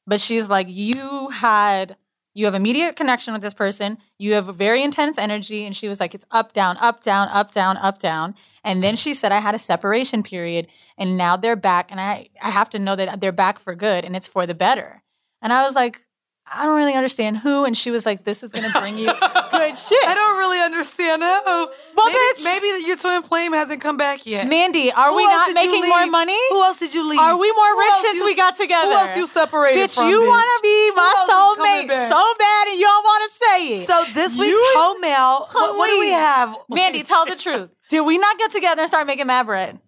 But 0.06 0.20
she's 0.20 0.48
like, 0.48 0.66
"You 0.70 1.30
had." 1.30 1.96
You 2.36 2.44
have 2.44 2.54
immediate 2.54 2.96
connection 2.96 3.32
with 3.32 3.40
this 3.40 3.54
person. 3.54 3.96
You 4.18 4.34
have 4.34 4.54
very 4.54 4.82
intense 4.82 5.16
energy. 5.16 5.64
And 5.64 5.74
she 5.74 5.88
was 5.88 5.98
like, 5.98 6.14
it's 6.14 6.26
up, 6.30 6.52
down, 6.52 6.76
up, 6.82 7.02
down, 7.02 7.28
up, 7.28 7.50
down, 7.50 7.78
up, 7.78 7.98
down. 7.98 8.34
And 8.62 8.84
then 8.84 8.94
she 8.94 9.14
said, 9.14 9.32
I 9.32 9.40
had 9.40 9.54
a 9.54 9.58
separation 9.58 10.22
period 10.22 10.66
and 10.98 11.16
now 11.16 11.38
they're 11.38 11.56
back. 11.56 11.90
And 11.90 11.98
I, 11.98 12.28
I 12.42 12.50
have 12.50 12.68
to 12.70 12.78
know 12.78 12.94
that 12.94 13.22
they're 13.22 13.32
back 13.32 13.58
for 13.58 13.74
good 13.74 14.04
and 14.04 14.14
it's 14.14 14.28
for 14.28 14.44
the 14.44 14.52
better. 14.52 15.02
And 15.40 15.50
I 15.50 15.64
was 15.64 15.74
like, 15.74 16.05
I 16.52 16.64
don't 16.64 16.76
really 16.76 16.94
understand 16.94 17.38
who. 17.38 17.64
And 17.64 17.76
she 17.76 17.90
was 17.90 18.06
like, 18.06 18.22
this 18.22 18.42
is 18.44 18.52
going 18.52 18.70
to 18.70 18.78
bring 18.78 18.96
you 18.98 19.06
good 19.08 19.74
shit. 19.78 19.98
I 20.06 20.14
don't 20.14 20.38
really 20.38 20.60
understand 20.62 21.22
who. 21.22 21.26
Well, 21.96 22.06
maybe, 22.06 22.18
bitch. 22.38 22.44
maybe 22.44 22.66
your 22.86 22.96
twin 22.96 23.22
flame 23.22 23.52
hasn't 23.52 23.80
come 23.80 23.96
back 23.96 24.24
yet. 24.26 24.48
Mandy, 24.48 24.92
are 24.92 25.10
Who 25.10 25.16
we 25.16 25.24
not 25.24 25.52
making 25.54 25.88
more 25.88 26.06
money? 26.06 26.38
Who 26.50 26.62
else 26.62 26.78
did 26.78 26.94
you 26.94 27.02
leave? 27.08 27.18
Are 27.18 27.36
we 27.38 27.50
more 27.50 27.72
Who 27.74 27.78
rich 27.80 27.92
since 27.98 28.18
you- 28.18 28.24
we 28.26 28.36
got 28.36 28.54
together? 28.56 28.86
Who 28.86 28.92
else 28.96 29.16
you 29.18 29.26
separated 29.26 29.80
Bitch, 29.90 29.94
from? 29.96 30.08
you 30.08 30.20
want 30.20 30.46
to 30.46 30.58
be 30.62 30.90
my 30.94 31.14
soulmate 31.26 32.08
so 32.10 32.22
bad 32.38 32.68
and 32.68 32.78
you 32.78 32.86
don't 32.86 33.04
want 33.04 33.22
to 33.32 33.44
say 33.44 33.68
it. 33.82 33.86
So 33.88 34.04
this 34.14 34.38
week's 34.38 34.50
You- 34.52 34.72
home 34.76 35.00
mail, 35.00 35.48
what, 35.50 35.76
what 35.78 35.88
do 35.88 35.98
we 35.98 36.10
have? 36.10 36.54
Mandy, 36.70 37.02
tell 37.02 37.26
the 37.26 37.34
truth. 37.36 37.70
Did 37.90 38.02
we 38.02 38.18
not 38.18 38.38
get 38.38 38.52
together 38.52 38.82
and 38.82 38.88
start 38.88 39.06
making 39.06 39.26
mad 39.26 39.46
bread? 39.46 39.80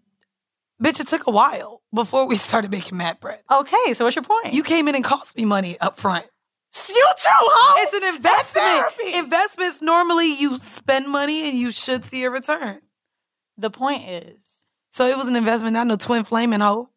Bitch, 0.83 1.01
it 1.01 1.09
took 1.09 1.27
a 1.27 1.31
while 1.33 1.83
before 1.95 2.27
we 2.29 2.37
started 2.37 2.71
making 2.71 2.99
mad 2.99 3.19
bread. 3.21 3.41
Okay, 3.51 3.93
so 3.93 4.05
what's 4.05 4.15
your 4.17 4.23
point? 4.25 4.55
You 4.55 4.63
came 4.63 4.87
in 4.89 4.95
and 4.95 5.03
cost 5.05 5.37
me 5.37 5.45
money 5.45 5.77
up 5.81 5.99
front. 5.99 6.25
You 6.75 7.05
too, 7.17 7.29
huh? 7.29 7.75
It's 7.87 7.97
an 8.07 8.15
investment. 8.17 9.25
Investments 9.25 9.83
normally 9.83 10.35
you 10.35 10.57
spend 10.59 11.09
money 11.09 11.49
and 11.49 11.59
you 11.59 11.73
should 11.73 12.05
see 12.05 12.25
a 12.25 12.31
return. 12.31 12.81
The 13.57 13.71
point 13.71 14.09
is, 14.09 14.61
So 14.91 15.07
it 15.07 15.17
was 15.17 15.27
an 15.29 15.37
investment, 15.37 15.75
not 15.75 15.87
no 15.87 15.97
twin 15.97 16.25
flaming 16.25 16.61
hoe. 16.61 16.91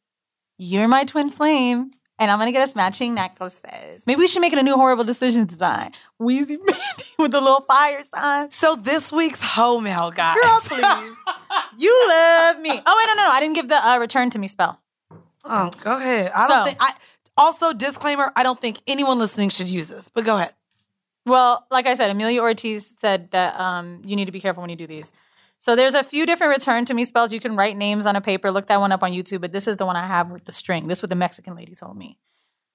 you're 0.57 0.87
my 0.87 1.03
twin 1.05 1.29
flame, 1.31 1.91
and 2.19 2.29
I'm 2.29 2.37
gonna 2.37 2.51
get 2.51 2.61
us 2.61 2.75
matching 2.75 3.13
necklaces. 3.15 4.05
Maybe 4.05 4.19
we 4.19 4.27
should 4.27 4.41
make 4.41 4.53
it 4.53 4.59
a 4.59 4.63
new 4.63 4.75
horrible 4.75 5.03
decision 5.03 5.45
design. 5.45 5.89
Wheezy 6.19 6.57
Mandy 6.57 7.03
with 7.19 7.31
the 7.31 7.41
little 7.41 7.61
fire 7.61 8.03
sign. 8.03 8.51
So 8.51 8.75
this 8.75 9.11
week's 9.11 9.41
home 9.41 9.85
mail, 9.85 10.11
guys. 10.11 10.35
Girl, 10.35 10.59
please. 10.65 11.15
you 11.77 12.05
love 12.09 12.59
me. 12.59 12.69
Oh 12.69 12.75
wait, 12.75 13.07
no, 13.07 13.13
no, 13.15 13.25
no. 13.25 13.31
I 13.31 13.39
didn't 13.39 13.55
give 13.55 13.69
the 13.69 13.87
uh, 13.87 13.97
return 13.97 14.29
to 14.31 14.39
me 14.39 14.47
spell. 14.47 14.79
oh, 15.45 15.69
go 15.83 15.97
ahead. 15.97 16.31
I 16.35 16.47
don't 16.47 16.65
think 16.67 16.77
I 16.79 16.91
also 17.37 17.73
disclaimer, 17.73 18.31
I 18.35 18.43
don't 18.43 18.59
think 18.59 18.79
anyone 18.87 19.19
listening 19.19 19.49
should 19.49 19.69
use 19.69 19.89
this. 19.89 20.09
But 20.09 20.25
go 20.25 20.37
ahead. 20.37 20.53
Well, 21.25 21.65
like 21.69 21.85
I 21.85 21.93
said, 21.93 22.09
Amelia 22.09 22.41
Ortiz 22.41 22.95
said 22.97 23.31
that 23.31 23.59
um, 23.59 24.01
you 24.05 24.15
need 24.15 24.25
to 24.25 24.31
be 24.31 24.39
careful 24.39 24.61
when 24.61 24.69
you 24.69 24.75
do 24.75 24.87
these. 24.87 25.13
So 25.59 25.75
there's 25.75 25.93
a 25.93 26.03
few 26.03 26.25
different 26.25 26.57
return 26.57 26.85
to 26.85 26.93
me 26.93 27.05
spells. 27.05 27.31
You 27.31 27.39
can 27.39 27.55
write 27.55 27.77
names 27.77 28.07
on 28.07 28.15
a 28.15 28.21
paper. 28.21 28.49
Look 28.49 28.65
that 28.67 28.79
one 28.79 28.91
up 28.91 29.03
on 29.03 29.11
YouTube. 29.11 29.41
But 29.41 29.51
this 29.51 29.67
is 29.67 29.77
the 29.77 29.85
one 29.85 29.95
I 29.95 30.07
have 30.07 30.31
with 30.31 30.45
the 30.45 30.51
string. 30.51 30.87
This 30.87 30.99
is 30.99 31.03
what 31.03 31.11
the 31.11 31.15
Mexican 31.15 31.55
lady 31.55 31.75
told 31.75 31.95
me. 31.95 32.17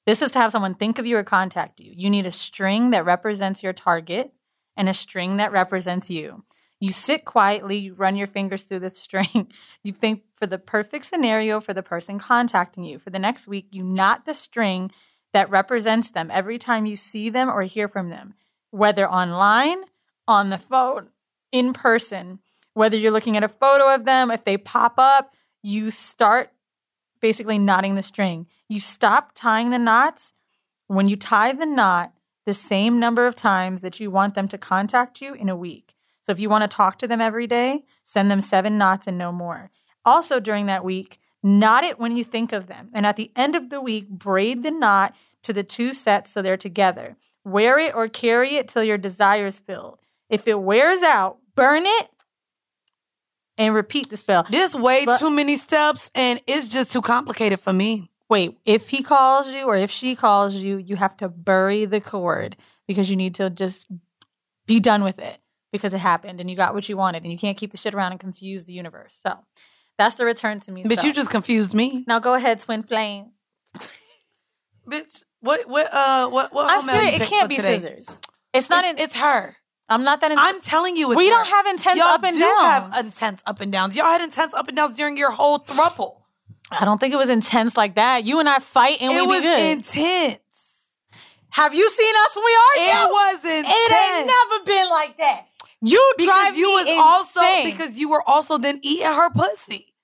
This 0.07 0.23
is 0.23 0.31
to 0.33 0.39
have 0.39 0.53
someone 0.53 0.75
think 0.75 1.01
of 1.01 1.07
you 1.07 1.17
or 1.17 1.25
contact 1.25 1.81
you. 1.81 1.93
You 1.93 2.09
need 2.11 2.27
a 2.27 2.33
string 2.33 2.91
that 2.91 3.05
represents 3.05 3.65
your 3.65 3.73
target 3.73 4.33
and 4.77 4.89
a 4.89 4.95
string 4.95 5.39
that 5.39 5.51
represents 5.51 6.11
you. 6.11 6.45
You 6.81 6.93
sit 6.93 7.24
quietly, 7.24 7.77
you 7.77 7.95
run 7.95 8.16
your 8.16 8.27
fingers 8.27 8.64
through 8.64 8.81
the 8.81 8.91
string. 8.95 9.51
You 9.83 9.93
think 9.93 10.24
for 10.35 10.47
the 10.47 10.59
perfect 10.59 11.05
scenario 11.05 11.61
for 11.61 11.72
the 11.72 11.83
person 11.83 12.18
contacting 12.18 12.85
you. 12.85 12.99
For 12.99 13.11
the 13.11 13.18
next 13.18 13.49
week, 13.49 13.68
you 13.70 13.83
knot 13.83 14.27
the 14.27 14.35
string 14.35 14.91
that 15.33 15.51
represents 15.51 16.11
them 16.11 16.31
every 16.31 16.59
time 16.59 16.87
you 16.87 16.97
see 16.97 17.29
them 17.29 17.49
or 17.51 17.62
hear 17.62 17.89
from 17.89 18.11
them, 18.11 18.35
whether 18.70 19.09
online, 19.09 19.79
on 20.29 20.51
the 20.51 20.59
phone, 20.59 21.09
in 21.53 21.72
person, 21.72 22.41
whether 22.74 22.97
you're 22.97 23.12
looking 23.12 23.37
at 23.37 23.45
a 23.45 23.49
photo 23.49 23.95
of 23.95 24.05
them, 24.05 24.31
if 24.31 24.45
they 24.45 24.57
pop 24.57 24.95
up, 24.99 25.35
you 25.62 25.91
start 25.91 26.53
basically 27.20 27.59
knotting 27.59 27.95
the 27.95 28.03
string. 28.03 28.47
You 28.68 28.81
stop 28.81 29.33
tying 29.35 29.70
the 29.70 29.79
knots 29.79 30.35
when 30.87 31.09
you 31.09 31.16
tie 31.16 31.53
the 31.53 31.66
knot 31.66 32.12
the 32.45 32.55
same 32.55 33.01
number 33.01 33.27
of 33.27 33.35
times 33.35 33.81
that 33.81 33.99
you 33.99 34.11
want 34.11 34.35
them 34.35 34.49
to 34.49 34.59
contact 34.59 35.20
you 35.20 35.35
in 35.35 35.49
a 35.49 35.57
week. 35.57 35.96
So 36.27 36.33
if 36.33 36.41
you 36.41 36.49
want 36.49 36.68
to 36.68 36.77
talk 36.77 36.99
to 36.99 37.07
them 37.07 37.20
every 37.20 37.47
day, 37.47 37.85
send 38.03 38.33
them 38.33 38.41
seven 38.41 38.77
knots 38.77 39.07
and 39.07 39.16
no 39.16 39.31
more. 39.31 39.70
Also, 40.05 40.41
during 40.41 40.66
that 40.66 40.85
week, 40.85 41.20
knot 41.41 41.85
it 41.85 42.01
when 42.01 42.16
you 42.16 42.24
think 42.24 42.53
of 42.53 42.66
them. 42.66 42.91
And 42.93 43.07
at 43.07 43.14
the 43.14 43.31
end 43.37 43.55
of 43.55 43.70
the 43.70 43.81
week, 43.81 44.09
braid 44.09 44.64
the 44.64 44.72
knot 44.72 45.14
to 45.45 45.53
the 45.53 45.62
two 45.62 45.93
sets 45.93 46.33
so 46.33 46.43
they're 46.43 46.57
together. 46.57 47.16
Wear 47.45 47.79
it 47.79 47.95
or 47.95 48.09
carry 48.09 48.57
it 48.57 48.66
till 48.66 48.83
your 48.83 48.99
desire 48.99 49.47
is 49.47 49.61
filled. 49.61 50.01
If 50.29 50.49
it 50.49 50.61
wears 50.61 51.01
out, 51.05 51.39
burn 51.55 51.85
it 51.87 52.09
and 53.57 53.72
repeat 53.72 54.11
the 54.11 54.16
spell. 54.16 54.45
There's 54.51 54.74
way 54.74 55.05
But- 55.05 55.20
too 55.20 55.31
many 55.31 55.57
steps 55.57 56.11
and 56.12 56.41
it's 56.49 56.66
just 56.66 56.91
too 56.91 57.03
complicated 57.03 57.61
for 57.61 57.72
me. 57.72 58.11
Wait, 58.29 58.59
if 58.64 58.89
he 58.89 59.05
calls 59.05 59.49
you 59.51 59.62
or 59.66 59.77
if 59.77 59.93
she 59.93 60.16
calls 60.16 60.57
you, 60.57 60.79
you 60.79 60.97
have 60.97 61.16
to 61.18 61.29
bury 61.29 61.85
the 61.85 62.01
cord 62.01 62.57
because 62.89 63.09
you 63.09 63.14
need 63.14 63.37
to 63.37 63.49
just 63.49 63.87
be 64.66 64.81
done 64.81 65.05
with 65.05 65.20
it 65.20 65.39
because 65.77 65.95
it 65.95 65.99
happened 65.99 66.41
and 66.41 66.51
you 66.51 66.57
got 66.57 66.74
what 66.74 66.89
you 66.89 66.97
wanted 66.97 67.22
and 67.22 67.33
you 67.33 67.39
can't 67.39 67.57
keep 67.57 67.70
the 67.72 67.77
shit 67.77 67.95
around 67.95 68.12
and 68.12 68.20
confuse 68.20 68.64
the 68.64 68.72
universe. 68.72 69.18
So 69.24 69.39
that's 69.99 70.16
the 70.16 70.24
return 70.24 70.61
to 70.61 70.72
me. 70.72 70.85
But 70.85 71.05
you 71.05 71.12
just 71.12 71.31
confused 71.31 71.74
me. 71.74 72.05
now 72.07 72.18
go 72.18 72.35
ahead, 72.35 72.61
twin 72.61 72.83
flame. 72.83 73.33
Bitch, 74.91 75.24
what 75.41 75.68
what 75.68 75.93
uh 75.93 76.29
what 76.29 76.53
what 76.53 76.66
I'm 76.66 76.81
home 76.81 76.87
mail 76.87 76.97
you 76.97 77.03
serious. 77.03 77.22
It 77.22 77.31
can't 77.31 77.49
be 77.49 77.57
today? 77.57 77.81
scissors. 77.81 78.18
It's 78.53 78.70
not. 78.70 78.85
It's, 78.85 79.01
in, 79.01 79.05
it's 79.05 79.16
her. 79.16 79.57
I'm 79.89 80.05
not 80.05 80.20
that. 80.20 80.33
In, 80.33 80.39
I'm 80.39 80.61
telling 80.61 80.97
you, 80.97 81.11
it's 81.11 81.16
we 81.16 81.27
her. 81.27 81.31
don't 81.31 81.47
have 81.47 81.66
intense 81.66 81.99
Y'all 81.99 82.09
up 82.09 82.22
and 82.24 82.35
do 82.35 82.41
downs. 82.41 82.61
have 82.97 83.05
intense 83.07 83.43
up 83.47 83.61
and 83.61 83.72
downs. 83.72 83.97
Y'all 83.97 84.07
had 84.07 84.22
intense 84.22 84.55
up 84.55 84.68
and 84.68 84.77
downs 84.77 84.97
during 84.97 85.16
your 85.16 85.31
whole 85.31 85.59
thruple. 85.59 86.22
I 86.70 86.85
don't 86.85 86.99
think 86.99 87.14
it 87.14 87.16
was 87.16 87.31
intense 87.31 87.77
like 87.77 87.95
that. 87.95 88.24
You 88.24 88.41
and 88.41 88.49
I 88.49 88.59
fight 88.59 88.99
and 89.01 89.12
it 89.12 89.20
we 89.20 89.27
was 89.27 89.41
be 89.41 89.47
good. 89.47 89.77
intense. 89.79 90.87
have 91.51 91.74
you 91.74 91.89
seen 91.89 92.14
us 92.16 92.37
when 92.37 92.45
we 92.45 92.59
argue? 92.70 92.93
It 92.93 93.11
was 93.11 93.37
intense. 93.37 93.74
It 93.77 94.18
ain't 94.18 94.27
never 94.27 94.64
been 94.64 94.91
like 94.91 95.16
that. 95.18 95.47
You 95.87 96.12
because 96.18 96.32
drive 96.32 96.57
you 96.57 96.68
was 96.68 96.87
also 96.99 97.64
because 97.64 97.99
you 97.99 98.11
were 98.11 98.22
also 98.26 98.59
then 98.59 98.80
eating 98.82 99.07
her 99.07 99.30
pussy. 99.30 99.95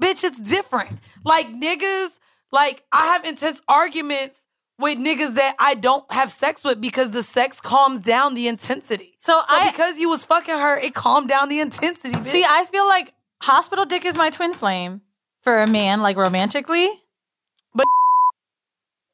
Bitch, 0.00 0.22
it's 0.22 0.40
different. 0.40 0.98
Like 1.24 1.48
niggas, 1.48 2.20
like 2.52 2.84
I 2.92 3.06
have 3.06 3.24
intense 3.24 3.60
arguments 3.68 4.40
with 4.78 4.96
niggas 4.96 5.34
that 5.34 5.56
I 5.58 5.74
don't 5.74 6.10
have 6.12 6.30
sex 6.30 6.62
with 6.62 6.80
because 6.80 7.10
the 7.10 7.24
sex 7.24 7.60
calms 7.60 8.02
down 8.02 8.34
the 8.34 8.46
intensity. 8.46 9.16
So, 9.18 9.32
So 9.32 9.40
I 9.48 9.70
because 9.72 9.98
you 9.98 10.08
was 10.08 10.24
fucking 10.24 10.54
her, 10.54 10.78
it 10.78 10.94
calmed 10.94 11.28
down 11.28 11.48
the 11.48 11.60
intensity. 11.60 12.14
Bitch. 12.14 12.28
see. 12.28 12.44
I 12.48 12.64
feel 12.66 12.86
like 12.86 13.12
hospital 13.42 13.84
dick 13.86 14.04
is 14.04 14.16
my 14.16 14.30
twin 14.30 14.54
flame 14.54 15.00
for 15.42 15.58
a 15.58 15.66
man, 15.66 16.00
like 16.00 16.16
romantically. 16.16 16.88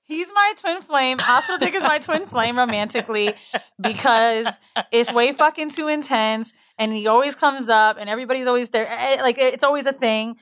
He's 0.06 0.28
my 0.34 0.52
twin 0.58 0.82
flame. 0.82 1.16
Hospital 1.18 1.58
dick 1.58 1.74
is 1.74 1.82
my 1.82 1.98
twin 1.98 2.26
flame 2.26 2.58
romantically 2.58 3.34
because 3.80 4.60
it's 4.92 5.12
way 5.12 5.32
fucking 5.32 5.70
too 5.70 5.88
intense, 5.88 6.52
and 6.78 6.92
he 6.92 7.06
always 7.06 7.34
comes 7.34 7.68
up, 7.68 7.96
and 7.98 8.10
everybody's 8.10 8.46
always 8.46 8.68
there. 8.68 8.86
Eh, 8.90 9.22
Like 9.22 9.38
it's 9.38 9.64
always 9.64 9.86
a 9.86 9.92
thing. 9.92 10.36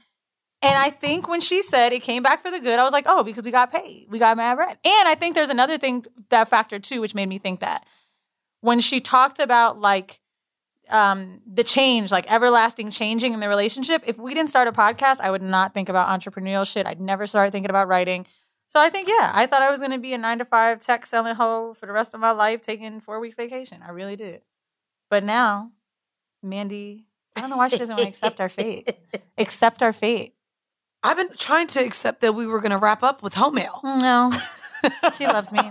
And 0.64 0.78
I 0.78 0.90
think 0.90 1.28
when 1.28 1.40
she 1.40 1.62
said 1.62 1.92
it 1.92 2.02
came 2.02 2.22
back 2.22 2.40
for 2.42 2.50
the 2.50 2.60
good, 2.60 2.78
I 2.78 2.84
was 2.84 2.92
like, 2.92 3.04
oh, 3.08 3.24
because 3.24 3.42
we 3.44 3.50
got 3.50 3.72
paid. 3.72 4.06
We 4.10 4.20
got 4.20 4.36
mad 4.36 4.54
bread. 4.54 4.78
And 4.84 5.08
I 5.08 5.16
think 5.16 5.34
there's 5.34 5.48
another 5.50 5.76
thing 5.76 6.04
that 6.30 6.48
factor 6.48 6.78
too, 6.78 7.00
which 7.00 7.14
made 7.16 7.28
me 7.28 7.38
think 7.38 7.60
that. 7.60 7.84
When 8.60 8.80
she 8.80 9.00
talked 9.00 9.38
about 9.40 9.80
like 9.80 10.20
um 10.90 11.40
the 11.46 11.64
change, 11.64 12.10
like 12.12 12.30
everlasting 12.30 12.90
changing 12.90 13.32
in 13.32 13.40
the 13.40 13.48
relationship, 13.48 14.02
if 14.06 14.18
we 14.18 14.34
didn't 14.34 14.50
start 14.50 14.68
a 14.68 14.72
podcast, 14.72 15.20
I 15.20 15.30
would 15.30 15.42
not 15.42 15.74
think 15.74 15.88
about 15.88 16.08
entrepreneurial 16.08 16.66
shit. 16.66 16.86
I'd 16.86 17.00
never 17.00 17.26
start 17.26 17.50
thinking 17.52 17.70
about 17.70 17.88
writing. 17.88 18.26
So 18.72 18.80
I 18.80 18.88
think, 18.88 19.06
yeah, 19.06 19.30
I 19.34 19.44
thought 19.44 19.60
I 19.60 19.70
was 19.70 19.82
gonna 19.82 19.98
be 19.98 20.14
a 20.14 20.18
nine 20.18 20.38
to 20.38 20.46
five 20.46 20.80
tech 20.80 21.04
selling 21.04 21.34
hoe 21.34 21.74
for 21.74 21.84
the 21.84 21.92
rest 21.92 22.14
of 22.14 22.20
my 22.20 22.30
life, 22.30 22.62
taking 22.62 23.00
four 23.00 23.20
weeks 23.20 23.36
vacation. 23.36 23.82
I 23.86 23.90
really 23.90 24.16
did. 24.16 24.40
But 25.10 25.24
now, 25.24 25.72
Mandy, 26.42 27.04
I 27.36 27.42
don't 27.42 27.50
know 27.50 27.58
why 27.58 27.68
she 27.68 27.76
doesn't 27.76 27.94
want 27.94 28.04
to 28.04 28.08
accept 28.08 28.40
our 28.40 28.48
fate. 28.48 28.90
Accept 29.36 29.82
our 29.82 29.92
fate. 29.92 30.34
I've 31.02 31.18
been 31.18 31.28
trying 31.36 31.66
to 31.68 31.80
accept 31.84 32.22
that 32.22 32.34
we 32.34 32.46
were 32.46 32.62
gonna 32.62 32.78
wrap 32.78 33.02
up 33.02 33.22
with 33.22 33.34
home 33.34 33.56
mail. 33.56 33.78
Mm, 33.84 34.00
no, 34.00 35.10
she 35.18 35.26
loves 35.26 35.52
me. 35.52 35.70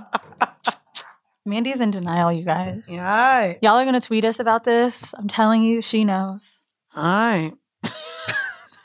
Mandy's 1.43 1.81
in 1.81 1.89
denial, 1.89 2.31
you 2.31 2.43
guys. 2.43 2.87
Yeah. 2.87 3.55
Y'all 3.63 3.77
are 3.77 3.85
gonna 3.85 3.99
tweet 3.99 4.25
us 4.25 4.39
about 4.39 4.63
this. 4.63 5.15
I'm 5.15 5.27
telling 5.27 5.63
you, 5.63 5.81
she 5.81 6.03
knows. 6.03 6.61
All 6.95 7.03
right. 7.03 7.53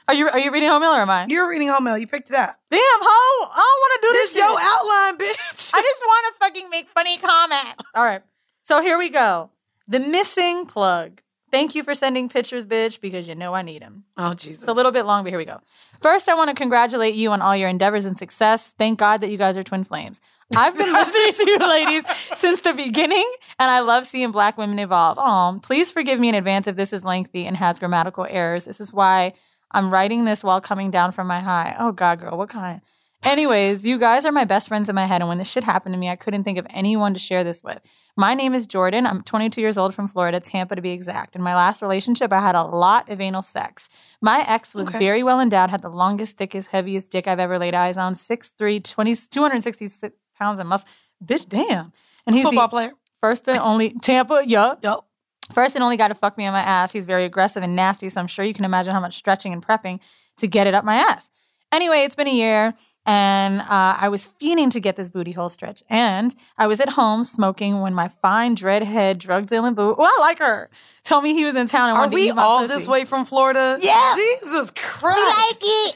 Are 0.08 0.14
you 0.14 0.28
are 0.28 0.38
you 0.38 0.52
reading 0.52 0.68
home 0.68 0.82
mail 0.82 0.92
or 0.92 1.00
am 1.00 1.10
I? 1.10 1.26
You're 1.28 1.48
reading 1.48 1.68
home 1.68 1.84
mail. 1.84 1.98
You 1.98 2.06
picked 2.06 2.30
it 2.30 2.36
up. 2.36 2.54
Damn, 2.70 2.80
ho! 2.80 3.48
I 3.52 3.56
don't 3.56 3.80
want 3.82 4.02
to 4.02 4.08
do 4.08 4.12
this. 4.12 4.32
This 4.32 4.42
your 4.42 4.56
outline, 4.58 5.18
bitch. 5.18 5.72
I 5.74 5.82
just 5.82 6.02
want 6.06 6.34
to 6.34 6.44
fucking 6.44 6.70
make 6.70 6.88
funny 6.90 7.18
comments. 7.18 7.82
All 7.94 8.04
right. 8.04 8.22
So 8.62 8.80
here 8.82 8.98
we 8.98 9.10
go. 9.10 9.50
The 9.88 10.00
missing 10.00 10.66
plug. 10.66 11.22
Thank 11.52 11.74
you 11.76 11.84
for 11.84 11.94
sending 11.94 12.28
pictures, 12.28 12.66
bitch, 12.66 13.00
because 13.00 13.26
you 13.28 13.34
know 13.36 13.54
I 13.54 13.62
need 13.62 13.80
them. 13.80 14.04
oh 14.16 14.34
Jesus. 14.34 14.60
It's 14.60 14.68
a 14.68 14.72
little 14.72 14.90
bit 14.92 15.06
long, 15.06 15.22
but 15.22 15.30
here 15.30 15.38
we 15.38 15.44
go. 15.44 15.60
First, 16.00 16.28
I 16.28 16.34
want 16.34 16.50
to 16.50 16.54
congratulate 16.56 17.14
you 17.14 17.30
on 17.30 17.40
all 17.40 17.56
your 17.56 17.68
endeavors 17.68 18.04
and 18.04 18.18
success. 18.18 18.74
Thank 18.76 18.98
God 18.98 19.20
that 19.20 19.30
you 19.30 19.38
guys 19.38 19.56
are 19.56 19.62
twin 19.64 19.84
flames. 19.84 20.20
I've 20.56 20.76
been 20.76 20.92
listening 20.92 21.32
to 21.46 21.50
you 21.50 21.58
ladies 21.58 22.04
since 22.34 22.60
the 22.60 22.72
beginning, 22.72 23.28
and 23.58 23.70
I 23.70 23.80
love 23.80 24.06
seeing 24.06 24.32
black 24.32 24.58
women 24.58 24.78
evolve. 24.80 25.18
Um, 25.18 25.60
please 25.60 25.90
forgive 25.90 26.18
me 26.20 26.28
in 26.28 26.34
advance 26.34 26.66
if 26.66 26.76
this 26.76 26.92
is 26.92 27.04
lengthy 27.04 27.46
and 27.46 27.56
has 27.56 27.78
grammatical 27.78 28.26
errors. 28.28 28.64
This 28.64 28.80
is 28.80 28.92
why 28.92 29.32
I'm 29.76 29.90
writing 29.92 30.24
this 30.24 30.42
while 30.42 30.60
coming 30.60 30.90
down 30.90 31.12
from 31.12 31.26
my 31.26 31.40
high. 31.40 31.76
Oh 31.78 31.92
God, 31.92 32.18
girl, 32.20 32.36
what 32.36 32.48
kind? 32.48 32.80
Anyways, 33.24 33.84
you 33.84 33.98
guys 33.98 34.24
are 34.24 34.30
my 34.30 34.44
best 34.44 34.68
friends 34.68 34.88
in 34.88 34.94
my 34.94 35.04
head, 35.06 35.20
and 35.20 35.28
when 35.28 35.38
this 35.38 35.50
shit 35.50 35.64
happened 35.64 35.94
to 35.94 35.98
me, 35.98 36.08
I 36.08 36.16
couldn't 36.16 36.44
think 36.44 36.58
of 36.58 36.66
anyone 36.70 37.12
to 37.14 37.18
share 37.20 37.42
this 37.42 37.62
with. 37.62 37.80
My 38.16 38.34
name 38.34 38.54
is 38.54 38.66
Jordan. 38.66 39.04
I'm 39.06 39.22
22 39.22 39.60
years 39.60 39.76
old 39.76 39.94
from 39.94 40.06
Florida, 40.06 40.38
Tampa 40.38 40.76
to 40.76 40.82
be 40.82 40.90
exact. 40.90 41.34
In 41.34 41.42
my 41.42 41.54
last 41.54 41.82
relationship, 41.82 42.32
I 42.32 42.40
had 42.40 42.54
a 42.54 42.62
lot 42.62 43.08
of 43.10 43.20
anal 43.20 43.42
sex. 43.42 43.88
My 44.20 44.44
ex 44.48 44.74
was 44.74 44.86
Okay. 44.88 44.98
very 44.98 45.22
well 45.24 45.40
endowed, 45.40 45.70
had 45.70 45.82
the 45.82 45.88
longest, 45.90 46.36
thickest, 46.36 46.68
heaviest 46.68 47.10
dick 47.10 47.26
I've 47.26 47.40
ever 47.40 47.58
laid 47.58 47.74
eyes 47.74 47.96
on 47.98 48.14
6'3, 48.14 48.80
20, 48.80 49.16
266 49.16 50.14
pounds 50.38 50.60
of 50.60 50.66
muscle. 50.66 50.88
Bitch, 51.24 51.48
damn. 51.48 51.92
And 52.26 52.36
he's 52.36 52.44
a 52.44 52.48
Football 52.50 52.68
the 52.68 52.70
player. 52.70 52.92
first 53.20 53.48
and 53.48 53.58
only 53.58 53.92
Tampa, 54.02 54.42
yup. 54.46 54.84
Yup. 54.84 55.08
First 55.52 55.74
and 55.76 55.84
only 55.84 55.96
guy 55.96 56.08
to 56.08 56.14
fuck 56.14 56.36
me 56.36 56.46
on 56.46 56.52
my 56.52 56.60
ass. 56.60 56.92
He's 56.92 57.06
very 57.06 57.24
aggressive 57.24 57.62
and 57.62 57.76
nasty, 57.76 58.08
so 58.08 58.20
I'm 58.20 58.26
sure 58.26 58.44
you 58.44 58.54
can 58.54 58.64
imagine 58.64 58.92
how 58.92 59.00
much 59.00 59.16
stretching 59.16 59.52
and 59.52 59.64
prepping 59.64 60.00
to 60.38 60.46
get 60.48 60.66
it 60.66 60.74
up 60.74 60.84
my 60.84 60.96
ass. 60.96 61.30
Anyway, 61.72 61.98
it's 61.98 62.14
been 62.16 62.26
a 62.26 62.34
year, 62.34 62.74
and 63.06 63.60
uh, 63.60 63.96
I 64.00 64.08
was 64.08 64.28
fiending 64.40 64.70
to 64.72 64.80
get 64.80 64.96
this 64.96 65.08
booty 65.08 65.32
hole 65.32 65.48
stretch. 65.48 65.82
And 65.88 66.34
I 66.58 66.66
was 66.66 66.80
at 66.80 66.90
home 66.90 67.22
smoking 67.22 67.80
when 67.80 67.94
my 67.94 68.08
fine 68.08 68.56
dreadhead 68.56 69.18
drug 69.18 69.46
dealing 69.46 69.74
boo, 69.74 69.94
oh, 69.96 70.02
I 70.04 70.20
like 70.20 70.38
her, 70.40 70.68
told 71.04 71.22
me 71.22 71.32
he 71.34 71.44
was 71.44 71.54
in 71.54 71.68
town 71.68 71.90
and 71.90 71.96
Are 71.96 72.02
wanted 72.02 72.16
to 72.16 72.22
eat 72.22 72.34
my 72.34 72.42
all 72.42 72.62
pussy. 72.62 72.74
this 72.74 72.88
way 72.88 73.04
from 73.04 73.24
Florida? 73.24 73.78
Yeah. 73.80 74.14
Jesus 74.16 74.72
Christ. 74.72 75.16
We 75.16 75.22
like 75.22 75.94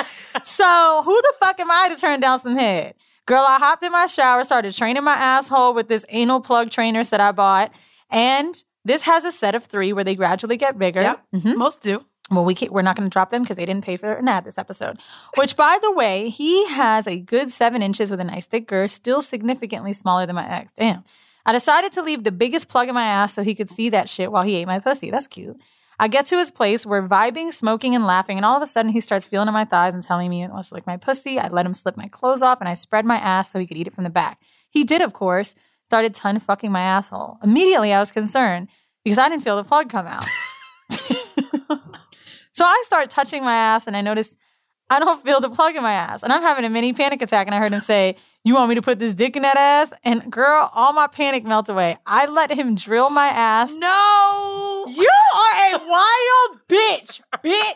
it. 0.00 0.44
so 0.44 1.02
who 1.04 1.14
the 1.14 1.34
fuck 1.40 1.60
am 1.60 1.70
I 1.70 1.88
to 1.94 1.96
turn 1.96 2.20
down 2.20 2.40
some 2.40 2.56
head? 2.56 2.94
Girl, 3.26 3.44
I 3.46 3.58
hopped 3.58 3.84
in 3.84 3.92
my 3.92 4.06
shower, 4.06 4.42
started 4.42 4.74
training 4.74 5.04
my 5.04 5.14
asshole 5.14 5.74
with 5.74 5.86
this 5.86 6.04
anal 6.08 6.40
plug 6.40 6.70
trainers 6.70 7.10
that 7.10 7.20
I 7.20 7.30
bought, 7.30 7.72
and 8.10 8.60
this 8.84 9.02
has 9.02 9.24
a 9.24 9.32
set 9.32 9.54
of 9.54 9.64
three 9.64 9.92
where 9.92 10.04
they 10.04 10.14
gradually 10.14 10.56
get 10.56 10.78
bigger. 10.78 11.00
Yep. 11.00 11.26
Mhm. 11.36 11.56
Most 11.56 11.82
do. 11.82 12.04
Well, 12.30 12.44
we 12.44 12.54
can't, 12.54 12.72
we're 12.72 12.82
not 12.82 12.94
going 12.96 13.10
to 13.10 13.12
drop 13.12 13.30
them 13.30 13.42
because 13.42 13.56
they 13.56 13.66
didn't 13.66 13.84
pay 13.84 13.96
for 13.96 14.12
an 14.12 14.28
ad 14.28 14.44
this 14.44 14.56
episode. 14.56 14.98
Which, 15.36 15.56
by 15.56 15.78
the 15.82 15.90
way, 15.92 16.28
he 16.28 16.68
has 16.68 17.08
a 17.08 17.18
good 17.18 17.50
seven 17.50 17.82
inches 17.82 18.10
with 18.10 18.20
a 18.20 18.24
nice 18.24 18.46
thick 18.46 18.68
girth, 18.68 18.92
still 18.92 19.20
significantly 19.20 19.92
smaller 19.92 20.26
than 20.26 20.36
my 20.36 20.48
ex. 20.48 20.70
Damn. 20.72 21.02
I 21.44 21.52
decided 21.52 21.90
to 21.92 22.02
leave 22.02 22.22
the 22.22 22.30
biggest 22.30 22.68
plug 22.68 22.88
in 22.88 22.94
my 22.94 23.04
ass 23.04 23.32
so 23.34 23.42
he 23.42 23.54
could 23.56 23.68
see 23.70 23.88
that 23.88 24.08
shit 24.08 24.30
while 24.30 24.44
he 24.44 24.54
ate 24.56 24.66
my 24.68 24.78
pussy. 24.78 25.10
That's 25.10 25.26
cute. 25.26 25.56
I 25.98 26.06
get 26.08 26.24
to 26.26 26.38
his 26.38 26.50
place, 26.50 26.86
we're 26.86 27.06
vibing, 27.06 27.52
smoking, 27.52 27.94
and 27.94 28.06
laughing, 28.06 28.38
and 28.38 28.46
all 28.46 28.56
of 28.56 28.62
a 28.62 28.66
sudden 28.66 28.90
he 28.92 29.00
starts 29.00 29.26
feeling 29.26 29.48
in 29.48 29.52
my 29.52 29.66
thighs 29.66 29.92
and 29.92 30.02
telling 30.02 30.30
me 30.30 30.40
he 30.40 30.46
wants 30.46 30.68
to 30.68 30.74
lick 30.74 30.86
my 30.86 30.96
pussy. 30.96 31.38
I 31.38 31.48
let 31.48 31.66
him 31.66 31.74
slip 31.74 31.96
my 31.96 32.06
clothes 32.06 32.40
off 32.40 32.60
and 32.60 32.68
I 32.68 32.74
spread 32.74 33.04
my 33.04 33.16
ass 33.16 33.50
so 33.50 33.58
he 33.58 33.66
could 33.66 33.76
eat 33.76 33.86
it 33.86 33.92
from 33.92 34.04
the 34.04 34.10
back. 34.10 34.40
He 34.70 34.84
did, 34.84 35.02
of 35.02 35.12
course, 35.12 35.54
started 35.90 36.14
ton 36.14 36.38
fucking 36.38 36.72
my 36.72 36.82
asshole. 36.82 37.38
Immediately 37.42 37.92
I 37.92 38.00
was 38.00 38.10
concerned 38.12 38.68
because 39.04 39.18
I 39.18 39.28
didn't 39.28 39.42
feel 39.42 39.56
the 39.56 39.64
plug 39.64 39.90
come 39.90 40.06
out. 40.06 40.24
So 42.60 42.66
I 42.66 42.82
start 42.84 43.08
touching 43.08 43.42
my 43.42 43.54
ass 43.54 43.86
and 43.86 43.96
I 43.96 44.02
noticed 44.02 44.36
I 44.90 44.98
don't 44.98 45.22
feel 45.24 45.40
the 45.40 45.48
plug 45.48 45.76
in 45.76 45.82
my 45.82 45.92
ass. 45.92 46.22
And 46.22 46.30
I'm 46.30 46.42
having 46.42 46.66
a 46.66 46.68
mini 46.68 46.92
panic 46.92 47.22
attack. 47.22 47.46
And 47.46 47.54
I 47.54 47.58
heard 47.58 47.72
him 47.72 47.80
say, 47.80 48.16
You 48.44 48.54
want 48.54 48.68
me 48.68 48.74
to 48.74 48.82
put 48.82 48.98
this 48.98 49.14
dick 49.14 49.34
in 49.34 49.42
that 49.44 49.56
ass? 49.56 49.94
And 50.04 50.30
girl, 50.30 50.68
all 50.74 50.92
my 50.92 51.06
panic 51.06 51.44
melt 51.44 51.70
away. 51.70 51.96
I 52.06 52.26
let 52.26 52.50
him 52.50 52.74
drill 52.74 53.08
my 53.08 53.28
ass. 53.28 53.72
No. 53.72 54.84
You 54.88 55.10
are 55.36 55.74
a 55.74 55.88
wild 55.88 56.60
bitch, 56.68 57.22
bitch. 57.42 57.74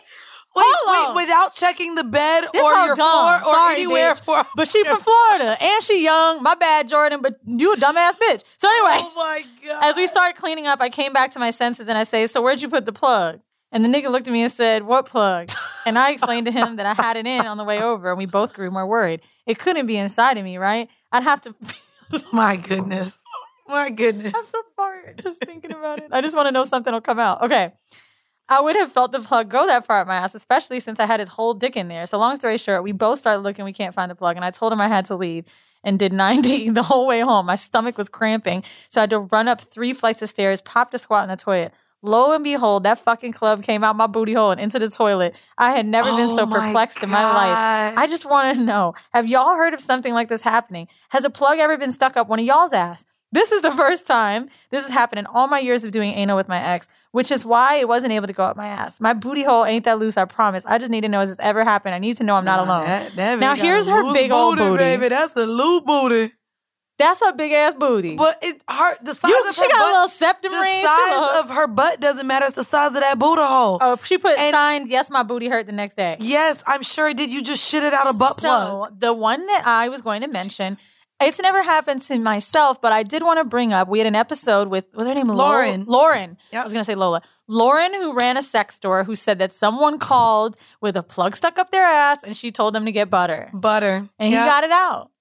Wait, 0.55 0.65
wait, 0.87 1.15
without 1.15 1.53
checking 1.53 1.95
the 1.95 2.03
bed 2.03 2.43
This 2.53 2.61
or 2.63 2.73
your 2.85 2.95
dumb. 2.95 3.11
floor 3.41 3.51
or 3.51 3.55
Sorry, 3.55 3.73
anywhere. 3.75 4.11
bitch. 4.13 4.23
For- 4.23 4.43
But 4.55 4.67
she 4.67 4.83
from 4.85 4.99
Florida 5.01 5.57
and 5.61 5.83
she 5.83 6.03
young. 6.03 6.41
My 6.43 6.55
bad, 6.55 6.87
Jordan, 6.87 7.21
but 7.21 7.35
you 7.45 7.73
a 7.73 7.75
dumbass 7.77 8.11
bitch. 8.17 8.43
So 8.57 8.69
anyway. 8.69 8.99
Oh 9.03 9.13
my 9.15 9.43
god. 9.65 9.83
As 9.89 9.95
we 9.97 10.07
start 10.07 10.35
cleaning 10.35 10.65
up, 10.67 10.79
I 10.81 10.89
came 10.89 11.11
back 11.13 11.31
to 11.31 11.39
my 11.39 11.49
senses 11.51 11.87
and 11.87 11.97
I 11.97 12.03
say, 12.03 12.27
So 12.27 12.41
where'd 12.41 12.61
you 12.61 12.69
put 12.69 12.85
the 12.85 12.93
plug? 12.93 13.41
And 13.71 13.83
the 13.83 13.89
nigga 13.89 14.09
looked 14.09 14.27
at 14.27 14.31
me 14.33 14.43
and 14.43 14.51
said, 14.51 14.83
What 14.83 15.05
plug? 15.07 15.49
And 15.85 15.99
I 15.99 16.11
explained 16.11 16.45
to 16.45 16.51
him 16.51 16.77
that 16.77 16.85
I 16.85 16.93
had 16.93 17.17
it 17.17 17.27
in 17.27 17.45
on 17.45 17.57
the 17.57 17.63
way 17.65 17.81
over, 17.81 18.09
and 18.09 18.17
we 18.17 18.25
both 18.25 18.53
grew 18.53 18.71
more 18.71 18.87
worried. 18.87 19.21
It 19.45 19.59
couldn't 19.59 19.85
be 19.87 19.97
inside 19.97 20.37
of 20.37 20.43
me, 20.45 20.57
right? 20.57 20.87
I'd 21.11 21.23
have 21.23 21.41
to. 21.41 21.53
my 22.31 22.55
goodness. 22.55 23.17
My 23.67 23.89
goodness. 23.89 24.31
I'm 24.35 24.45
so 24.45 24.61
far 24.75 25.13
just 25.21 25.43
thinking 25.43 25.71
about 25.73 25.99
it. 25.99 26.07
I 26.11 26.21
just 26.21 26.35
want 26.35 26.47
to 26.47 26.51
know 26.51 26.63
something 26.63 26.93
will 26.93 27.01
come 27.01 27.19
out. 27.19 27.41
Okay. 27.41 27.73
I 28.47 28.61
would 28.61 28.75
have 28.75 28.91
felt 28.91 29.11
the 29.11 29.21
plug 29.21 29.49
go 29.49 29.65
that 29.65 29.85
far 29.85 30.01
up 30.01 30.07
my 30.07 30.15
ass, 30.15 30.35
especially 30.35 30.79
since 30.79 30.99
I 30.99 31.05
had 31.05 31.19
his 31.19 31.29
whole 31.29 31.53
dick 31.53 31.75
in 31.75 31.87
there. 31.87 32.05
So, 32.05 32.19
long 32.19 32.35
story 32.35 32.57
short, 32.57 32.83
we 32.83 32.91
both 32.91 33.19
started 33.19 33.41
looking. 33.41 33.65
We 33.65 33.73
can't 33.73 33.95
find 33.95 34.11
the 34.11 34.15
plug. 34.15 34.35
And 34.35 34.45
I 34.45 34.51
told 34.51 34.71
him 34.71 34.79
I 34.79 34.87
had 34.87 35.05
to 35.05 35.15
leave 35.15 35.45
and 35.83 35.97
did 35.97 36.13
90 36.25 36.69
the 36.71 36.83
whole 36.83 37.07
way 37.07 37.21
home. 37.21 37.47
My 37.47 37.55
stomach 37.55 37.97
was 37.97 38.09
cramping. 38.09 38.63
So, 38.89 39.01
I 39.01 39.03
had 39.03 39.09
to 39.11 39.19
run 39.19 39.47
up 39.47 39.61
three 39.61 39.93
flights 39.93 40.21
of 40.21 40.29
stairs, 40.29 40.61
popped 40.61 40.93
a 40.93 40.99
squat 40.99 41.23
in 41.23 41.29
the 41.29 41.37
toilet. 41.37 41.73
Lo 42.03 42.33
and 42.33 42.43
behold, 42.43 42.83
that 42.83 42.99
fucking 42.99 43.31
club 43.31 43.63
came 43.63 43.83
out 43.83 43.95
my 43.95 44.05
booty 44.05 44.33
hole 44.33 44.51
and 44.51 44.61
into 44.61 44.77
the 44.77 44.89
toilet. 44.91 45.35
I 45.57 45.71
had 45.71 45.87
never 45.87 46.07
been 46.15 46.35
so 46.35 46.43
Oh 46.43 46.45
perplexed 46.45 47.01
in 47.01 47.09
my 47.09 47.23
life. 47.23 47.97
I 47.97 48.05
just 48.05 48.29
want 48.29 48.55
to 48.59 48.63
know 48.63 48.93
have 49.11 49.27
y'all 49.27 49.55
heard 49.55 49.73
of 49.73 49.81
something 49.81 50.13
like 50.13 50.29
this 50.29 50.43
happening? 50.43 50.87
Has 51.09 51.25
a 51.25 51.31
plug 51.31 51.57
ever 51.57 51.77
been 51.77 51.91
stuck 51.91 52.15
up 52.15 52.27
one 52.27 52.37
of 52.37 52.45
y'all's 52.45 52.73
ass? 52.73 53.05
This 53.31 53.51
is 53.51 53.61
the 53.61 53.71
first 53.71 54.05
time 54.05 54.49
this 54.69 54.83
has 54.85 54.91
happened 54.93 55.19
in 55.19 55.25
all 55.25 55.47
my 55.47 55.59
years 55.59 55.83
of 55.83 55.91
doing 55.91 56.11
anal 56.11 56.37
with 56.37 56.47
my 56.47 56.61
ex, 56.63 56.87
which 57.11 57.31
is 57.31 57.45
why 57.45 57.75
it 57.75 57.87
wasn't 57.87 58.13
able 58.13 58.27
to 58.27 58.33
go 58.33 58.43
up 58.43 58.55
my 58.55 58.67
ass. 58.67 59.01
My 59.01 59.13
booty 59.13 59.43
hole 59.43 59.65
ain't 59.65 59.83
that 59.85 59.99
loose, 59.99 60.15
I 60.15 60.23
promise. 60.25 60.65
I 60.65 60.77
just 60.77 60.89
need 60.91 61.01
to 61.01 61.09
know 61.09 61.19
has 61.19 61.29
this 61.29 61.39
ever 61.41 61.63
happened? 61.65 61.95
I 61.95 61.99
need 61.99 62.17
to 62.17 62.23
know 62.23 62.35
I'm 62.35 62.45
not 62.45 62.59
alone. 62.65 62.85
that- 62.85 63.11
that 63.15 63.39
Now 63.39 63.55
here's 63.55 63.87
her 63.87 64.13
big 64.13 64.31
old 64.31 64.57
booty. 64.57 64.77
baby. 64.77 65.09
That's 65.09 65.35
a 65.35 65.45
loose 65.45 65.81
booty. 65.85 66.33
That's 66.97 67.19
her 67.19 67.33
big 67.33 67.51
ass 67.51 67.73
booty. 67.73 68.15
But 68.15 68.37
it 68.41 68.61
her 68.69 68.95
the 69.03 69.13
size 69.13 69.29
You, 69.29 69.43
of 69.49 69.53
she 69.53 69.63
her 69.63 69.67
got 69.67 69.79
butt. 69.79 69.89
a 69.89 69.91
little 69.91 70.07
septum 70.07 70.51
the 70.53 70.57
ring. 70.59 70.79
She 70.79 70.85
size 70.87 71.39
of 71.43 71.49
her 71.49 71.67
butt 71.67 71.99
doesn't 71.99 72.25
matter. 72.25 72.45
It's 72.45 72.55
the 72.55 72.63
size 72.63 72.91
of 72.93 73.01
that 73.01 73.19
booty 73.19 73.41
hole. 73.41 73.79
oh, 73.81 73.97
she 74.01 74.17
put 74.17 74.37
and- 74.39 74.53
signed, 74.53 74.87
yes, 74.89 75.11
my 75.11 75.23
booty 75.23 75.49
hurt 75.49 75.65
the 75.65 75.73
next 75.73 75.95
day. 75.95 76.15
Yes, 76.21 76.63
I'm 76.65 76.83
sure 76.83 77.09
it 77.09 77.17
did. 77.17 77.33
You 77.33 77.41
just 77.41 77.61
shit 77.69 77.83
it 77.83 77.93
out 77.93 78.07
a 78.15 78.17
butt 78.17 78.35
so, 78.35 78.47
plug. 78.47 78.97
the 79.01 79.11
one 79.11 79.45
that 79.45 79.63
I 79.65 79.89
was 79.89 80.01
going 80.03 80.21
to 80.21 80.27
mention, 80.29 80.77
it's 81.21 81.39
never 81.39 81.63
happened 81.63 82.01
to 82.03 82.19
myself, 82.19 82.81
but 82.81 82.91
I 82.91 83.03
did 83.03 83.23
want 83.23 83.39
to 83.39 83.45
bring 83.45 83.71
up. 83.73 83.87
We 83.87 83.99
had 83.99 84.07
an 84.07 84.15
episode 84.15 84.67
with 84.67 84.85
was 84.93 85.07
her 85.07 85.13
name? 85.13 85.27
Lauren. 85.27 85.85
Lauren. 85.85 86.37
Yep. 86.51 86.61
I 86.61 86.63
was 86.63 86.73
going 86.73 86.81
to 86.81 86.85
say 86.85 86.95
Lola. 86.95 87.21
Lauren, 87.47 87.93
who 87.93 88.13
ran 88.13 88.37
a 88.37 88.43
sex 88.43 88.75
store, 88.75 89.03
who 89.03 89.15
said 89.15 89.39
that 89.39 89.53
someone 89.53 89.97
called 89.99 90.57
with 90.81 90.97
a 90.97 91.03
plug 91.03 91.35
stuck 91.35 91.57
up 91.57 91.71
their 91.71 91.85
ass, 91.85 92.23
and 92.23 92.35
she 92.35 92.51
told 92.51 92.73
them 92.75 92.85
to 92.85 92.91
get 92.91 93.09
butter, 93.09 93.49
Butter. 93.53 94.07
and 94.19 94.29
he 94.29 94.35
got 94.35 94.63
it 94.63 94.71
out. 94.71 95.11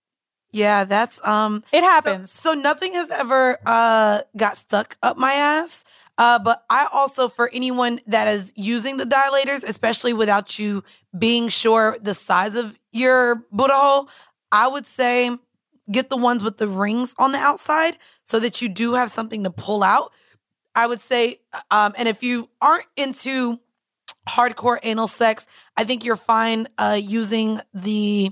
Yeah, 0.53 0.85
that's 0.85 1.25
um 1.27 1.65
It 1.73 1.83
so, 1.83 1.91
happens. 1.91 2.31
so 2.31 2.55
nothing 2.55 2.93
has 2.95 3.11
ever 3.11 3.59
uh 3.67 4.21
got 4.37 4.57
stuck 4.57 4.97
up 5.03 5.17
my 5.17 5.33
ass. 5.33 5.85
Uh, 6.17 6.39
but 6.39 6.63
I 6.71 6.87
also, 6.93 7.27
for 7.29 7.51
anyone 7.53 7.99
that 8.07 8.29
is 8.29 8.53
using 8.55 8.99
the 8.99 9.05
dilators, 9.05 9.65
especially 9.69 10.13
without 10.13 10.61
you 10.61 10.85
being 11.19 11.49
sure 11.49 11.99
the 12.01 12.15
size 12.15 12.55
of 12.55 12.79
your 12.93 13.45
Buddha 13.51 13.75
hole, 13.75 14.09
I 14.53 14.69
would 14.69 14.87
say 14.87 15.37
get 15.91 16.11
the 16.11 16.17
ones 16.17 16.43
with 16.43 16.59
the 16.59 16.69
rings 16.69 17.15
on 17.19 17.33
the 17.33 17.39
outside 17.39 17.99
so 18.25 18.41
that 18.41 18.63
you 18.63 18.69
do 18.69 18.95
have 18.95 19.11
something 19.11 19.45
to 19.45 19.51
pull 19.51 19.83
out. 19.83 20.13
I 20.75 20.87
would 20.87 21.01
say, 21.01 21.37
um, 21.71 21.95
and 21.97 22.09
if 22.09 22.23
you 22.23 22.51
aren't 22.61 22.87
into 22.97 23.61
hardcore 24.29 24.79
anal 24.83 25.07
sex, 25.07 25.47
I 25.77 25.85
think 25.85 26.05
you're 26.05 26.17
fine 26.17 26.67
uh, 26.79 26.99
using 27.01 27.59
the 27.73 28.31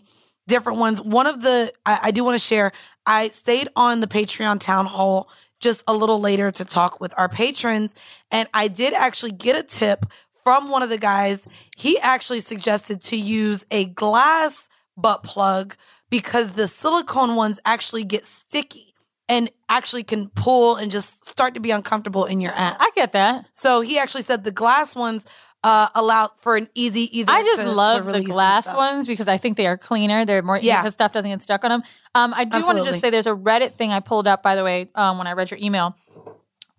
different 0.48 0.78
ones. 0.78 1.00
One 1.00 1.26
of 1.26 1.42
the, 1.42 1.72
I, 1.86 1.98
I 2.04 2.10
do 2.10 2.24
want 2.24 2.34
to 2.34 2.44
share, 2.44 2.72
I 3.06 3.28
stayed 3.28 3.68
on 3.76 4.00
the 4.00 4.06
Patreon 4.06 4.60
town 4.60 4.86
hall 4.86 5.30
just 5.60 5.84
a 5.86 5.94
little 5.94 6.20
later 6.20 6.50
to 6.50 6.64
talk 6.64 7.00
with 7.00 7.14
our 7.16 7.28
patrons, 7.28 7.94
and 8.32 8.48
I 8.52 8.66
did 8.66 8.94
actually 8.94 9.30
get 9.30 9.56
a 9.56 9.62
tip 9.62 10.06
from 10.42 10.70
one 10.70 10.82
of 10.82 10.88
the 10.88 10.98
guys. 10.98 11.46
He 11.76 11.98
actually 12.00 12.40
suggested 12.40 13.02
to 13.04 13.16
use 13.16 13.64
a 13.70 13.84
glass 13.84 14.68
butt 14.96 15.22
plug 15.22 15.76
because 16.12 16.52
the 16.52 16.68
silicone 16.68 17.34
ones 17.34 17.58
actually 17.64 18.04
get 18.04 18.24
sticky 18.26 18.94
and 19.28 19.50
actually 19.68 20.02
can 20.02 20.28
pull 20.28 20.76
and 20.76 20.92
just 20.92 21.26
start 21.26 21.54
to 21.54 21.60
be 21.60 21.70
uncomfortable 21.70 22.26
in 22.26 22.40
your 22.40 22.52
ass. 22.52 22.76
I 22.78 22.90
get 22.94 23.12
that. 23.12 23.48
So 23.54 23.80
he 23.80 23.98
actually 23.98 24.22
said 24.22 24.44
the 24.44 24.52
glass 24.52 24.94
ones 24.94 25.24
uh, 25.64 25.88
allow 25.94 26.28
for 26.40 26.56
an 26.56 26.68
easy 26.74 27.18
either. 27.18 27.32
I 27.32 27.42
just 27.42 27.62
to- 27.62 27.68
to 27.68 27.72
love 27.72 28.04
the 28.04 28.22
glass 28.24 28.74
ones 28.74 29.06
because 29.06 29.28
I 29.28 29.38
think 29.38 29.56
they 29.56 29.66
are 29.66 29.78
cleaner. 29.78 30.24
They're 30.24 30.42
more 30.42 30.58
Yeah. 30.58 30.82
because 30.82 30.92
stuff 30.92 31.12
doesn't 31.12 31.30
get 31.30 31.42
stuck 31.42 31.64
on 31.64 31.70
them. 31.70 31.82
Um, 32.14 32.34
I 32.36 32.44
do 32.44 32.60
want 32.66 32.78
to 32.78 32.84
just 32.84 33.00
say 33.00 33.08
there's 33.10 33.26
a 33.26 33.34
Reddit 33.34 33.72
thing 33.72 33.90
I 33.92 34.00
pulled 34.00 34.26
up 34.26 34.42
by 34.42 34.54
the 34.54 34.64
way 34.64 34.90
um, 34.94 35.18
when 35.18 35.26
I 35.26 35.32
read 35.32 35.50
your 35.50 35.60
email. 35.62 35.96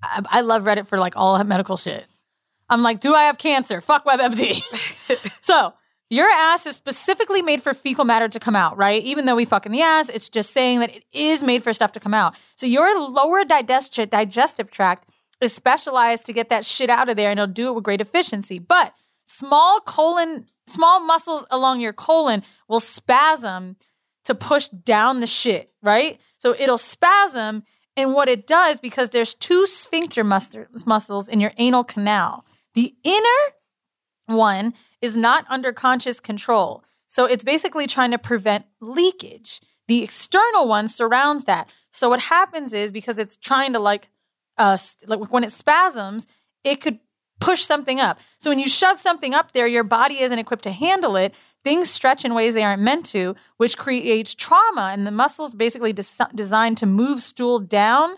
I, 0.04 0.22
I 0.30 0.42
love 0.42 0.64
Reddit 0.64 0.88
for 0.88 1.00
like 1.00 1.18
all 1.18 1.42
medical 1.44 1.76
shit. 1.78 2.06
I'm 2.70 2.84
like, 2.84 3.00
do 3.00 3.16
I 3.16 3.24
have 3.24 3.38
cancer? 3.38 3.82
Fuck 3.82 4.06
WebMD. 4.06 4.62
so 5.42 5.74
your 6.14 6.30
ass 6.30 6.68
is 6.68 6.76
specifically 6.76 7.42
made 7.42 7.64
for 7.64 7.74
fecal 7.74 8.06
matter 8.06 8.28
to 8.28 8.40
come 8.40 8.56
out, 8.56 8.78
right? 8.78 9.02
Even 9.02 9.26
though 9.26 9.36
we 9.36 9.46
fuck 9.46 9.66
in 9.66 9.72
the 9.72 9.82
ass, 9.82 10.10
it's 10.10 10.30
just 10.30 10.52
saying 10.52 10.80
that 10.80 10.96
it 10.96 11.04
is 11.12 11.44
made 11.44 11.64
for 11.64 11.74
stuff 11.74 11.92
to 11.94 12.00
come 12.00 12.14
out. 12.14 12.36
So 12.56 12.68
your 12.68 13.00
lower 13.00 13.44
digest- 13.44 14.10
digestive 14.10 14.70
tract 14.70 15.10
is 15.42 15.54
specialized 15.54 16.28
to 16.28 16.34
get 16.34 16.50
that 16.50 16.66
shit 16.66 16.92
out 16.92 17.10
of 17.10 17.18
there, 17.18 17.32
and 17.32 17.40
it'll 17.40 17.52
do 17.52 17.70
it 17.70 17.76
with 17.76 17.84
great 17.84 18.00
efficiency. 18.00 18.60
But 18.60 18.94
small 19.26 19.80
colon, 19.80 20.46
small 20.68 21.00
muscles 21.00 21.48
along 21.50 21.82
your 21.82 21.94
colon 21.94 22.44
will 22.68 22.80
spasm 22.80 23.76
to 24.26 24.36
push 24.36 24.68
down 24.70 25.20
the 25.20 25.28
shit, 25.28 25.74
right? 25.82 26.20
So 26.38 26.54
it'll 26.58 26.78
spasm, 26.78 27.64
and 27.98 28.14
what 28.14 28.30
it 28.30 28.46
does 28.46 28.80
because 28.80 29.10
there's 29.10 29.34
two 29.34 29.66
sphincter 29.66 30.24
muscles 30.24 30.86
muscles 30.86 31.28
in 31.28 31.40
your 31.40 31.54
anal 31.58 31.84
canal. 31.84 32.46
The 32.76 32.94
inner 33.04 33.54
one 34.36 34.74
is 35.02 35.16
not 35.16 35.46
under 35.50 35.72
conscious 35.72 36.20
control. 36.20 36.84
So 37.08 37.26
it's 37.26 37.44
basically 37.44 37.88
trying 37.88 38.12
to 38.12 38.18
prevent 38.18 38.66
leakage. 38.82 39.62
The 39.88 40.04
external 40.04 40.68
one 40.68 40.88
surrounds 40.90 41.46
that. 41.46 41.70
So 41.92 42.10
what 42.10 42.20
happens 42.22 42.74
is 42.74 42.92
because 42.92 43.18
it's 43.18 43.36
trying 43.36 43.74
to 43.74 43.80
like 43.80 44.10
uh 44.58 44.78
like 45.06 45.32
when 45.32 45.44
it 45.44 45.52
spasms, 45.52 46.28
it 46.64 46.82
could 46.82 47.00
push 47.40 47.62
something 47.62 48.00
up. 48.00 48.20
So 48.40 48.50
when 48.50 48.60
you 48.60 48.70
shove 48.70 49.00
something 49.00 49.34
up 49.34 49.52
there, 49.52 49.68
your 49.68 49.84
body 49.84 50.20
isn't 50.20 50.40
equipped 50.40 50.64
to 50.64 50.72
handle 50.72 51.16
it. 51.18 51.34
Things 51.64 51.90
stretch 51.90 52.24
in 52.24 52.34
ways 52.34 52.54
they 52.54 52.64
aren't 52.64 52.82
meant 52.82 53.06
to, 53.08 53.36
which 53.58 53.78
creates 53.78 54.34
trauma 54.34 54.92
and 54.94 55.06
the 55.06 55.12
muscles 55.12 55.54
basically 55.54 55.92
des- 55.92 56.26
designed 56.34 56.78
to 56.78 56.86
move 56.86 57.22
stool 57.22 57.60
down 57.60 58.16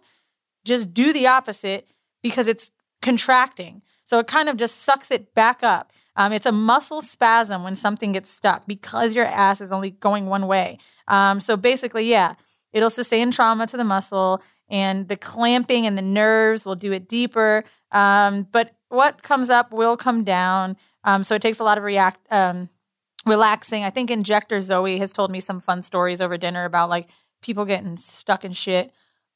just 0.65 0.93
do 0.93 1.13
the 1.13 1.27
opposite 1.27 1.87
because 2.21 2.47
it's 2.47 2.71
contracting. 3.01 3.81
So 4.03 4.19
it 4.19 4.27
kind 4.27 4.49
of 4.49 4.57
just 4.57 4.81
sucks 4.81 5.11
it 5.11 5.33
back 5.33 5.63
up. 5.63 5.93
Um, 6.15 6.31
it's 6.31 6.45
a 6.45 6.51
muscle 6.51 7.01
spasm 7.01 7.63
when 7.63 7.75
something 7.75 8.13
gets 8.13 8.31
stuck 8.31 8.65
because 8.67 9.13
your 9.13 9.25
ass 9.25 9.61
is 9.61 9.71
only 9.71 9.91
going 9.91 10.27
one 10.27 10.47
way. 10.47 10.77
Um, 11.07 11.39
so 11.39 11.57
basically, 11.57 12.09
yeah, 12.09 12.35
it'll 12.71 12.89
sustain 12.89 13.31
trauma 13.31 13.67
to 13.67 13.77
the 13.77 13.83
muscle, 13.83 14.41
and 14.69 15.07
the 15.07 15.17
clamping 15.17 15.85
and 15.85 15.97
the 15.97 16.01
nerves 16.01 16.65
will 16.65 16.75
do 16.75 16.91
it 16.91 17.07
deeper. 17.07 17.63
Um, 17.91 18.47
but 18.51 18.75
what 18.89 19.23
comes 19.23 19.49
up 19.49 19.71
will 19.71 19.97
come 19.97 20.23
down. 20.23 20.77
Um, 21.03 21.23
so 21.23 21.35
it 21.35 21.41
takes 21.41 21.59
a 21.59 21.63
lot 21.63 21.77
of 21.77 21.83
react. 21.83 22.25
Um, 22.31 22.69
relaxing. 23.25 23.83
I 23.83 23.89
think 23.89 24.11
Injector 24.11 24.61
Zoe 24.61 24.99
has 24.99 25.11
told 25.11 25.31
me 25.31 25.39
some 25.39 25.59
fun 25.59 25.83
stories 25.83 26.21
over 26.21 26.37
dinner 26.37 26.65
about 26.65 26.89
like 26.89 27.09
people 27.41 27.65
getting 27.65 27.97
stuck 27.97 28.45
in 28.45 28.53
shit, 28.53 28.91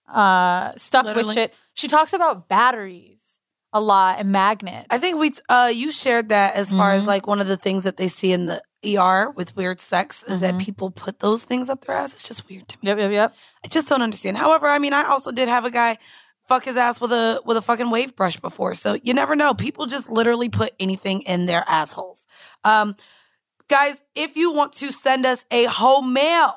uh, 0.08 0.74
stuck 0.78 1.16
with 1.16 1.34
shit. 1.34 1.54
She 1.74 1.88
talks 1.88 2.14
about 2.14 2.48
batteries 2.48 3.29
a 3.74 3.80
lot 3.82 4.20
and 4.20 4.32
magnets. 4.32 4.88
I 4.90 4.98
think 4.98 5.20
we 5.20 5.32
uh 5.50 5.72
you 5.74 5.92
shared 5.92 6.30
that 6.30 6.56
as 6.56 6.72
far 6.74 6.92
as 6.92 7.04
Mhm. 7.04 7.08
like 7.08 7.28
one 7.28 7.40
of 7.42 7.48
the 7.48 7.58
things 7.58 7.84
that 7.84 7.98
they 7.98 8.08
see 8.08 8.32
in 8.32 8.48
the 8.48 8.62
ER 8.84 9.30
with 9.36 9.56
weird 9.56 9.80
sex 9.80 10.24
is 10.24 10.40
that 10.40 10.56
Mhm. 10.56 10.62
people 10.62 10.90
put 10.90 11.20
those 11.20 11.44
things 11.44 11.70
up 11.70 11.86
their 11.86 11.96
ass. 11.96 12.14
It's 12.14 12.28
just 12.28 12.48
weird 12.50 12.68
to 12.70 12.78
me. 12.78 12.88
Yep, 12.90 12.98
yep, 12.98 13.12
yep. 13.12 13.36
I 13.64 13.68
just 13.68 13.88
don't 13.88 14.02
understand. 14.02 14.38
However, 14.38 14.68
I 14.68 14.80
mean, 14.80 14.94
I 14.94 15.04
also 15.04 15.32
did 15.32 15.50
have 15.50 15.66
a 15.66 15.72
guy 15.72 15.98
fuck 16.48 16.66
his 16.66 16.78
ass 16.78 17.00
with 17.00 17.12
a 17.12 17.42
with 17.46 17.58
a 17.58 17.62
fucking 17.62 17.92
wave 17.92 18.16
brush 18.16 18.38
before. 18.38 18.74
So 18.74 18.98
you 19.04 19.14
never 19.14 19.36
know. 19.36 19.54
People 19.54 19.86
just 19.86 20.10
literally 20.10 20.50
put 20.50 20.72
anything 20.80 21.22
in 21.22 21.46
their 21.46 21.64
assholes. 21.68 22.26
Um 22.64 22.96
guys, 23.68 24.02
if 24.16 24.36
you 24.36 24.52
want 24.52 24.74
to 24.74 24.92
send 24.92 25.28
us 25.28 25.46
a 25.52 25.66
home 25.66 26.12
mail, 26.14 26.56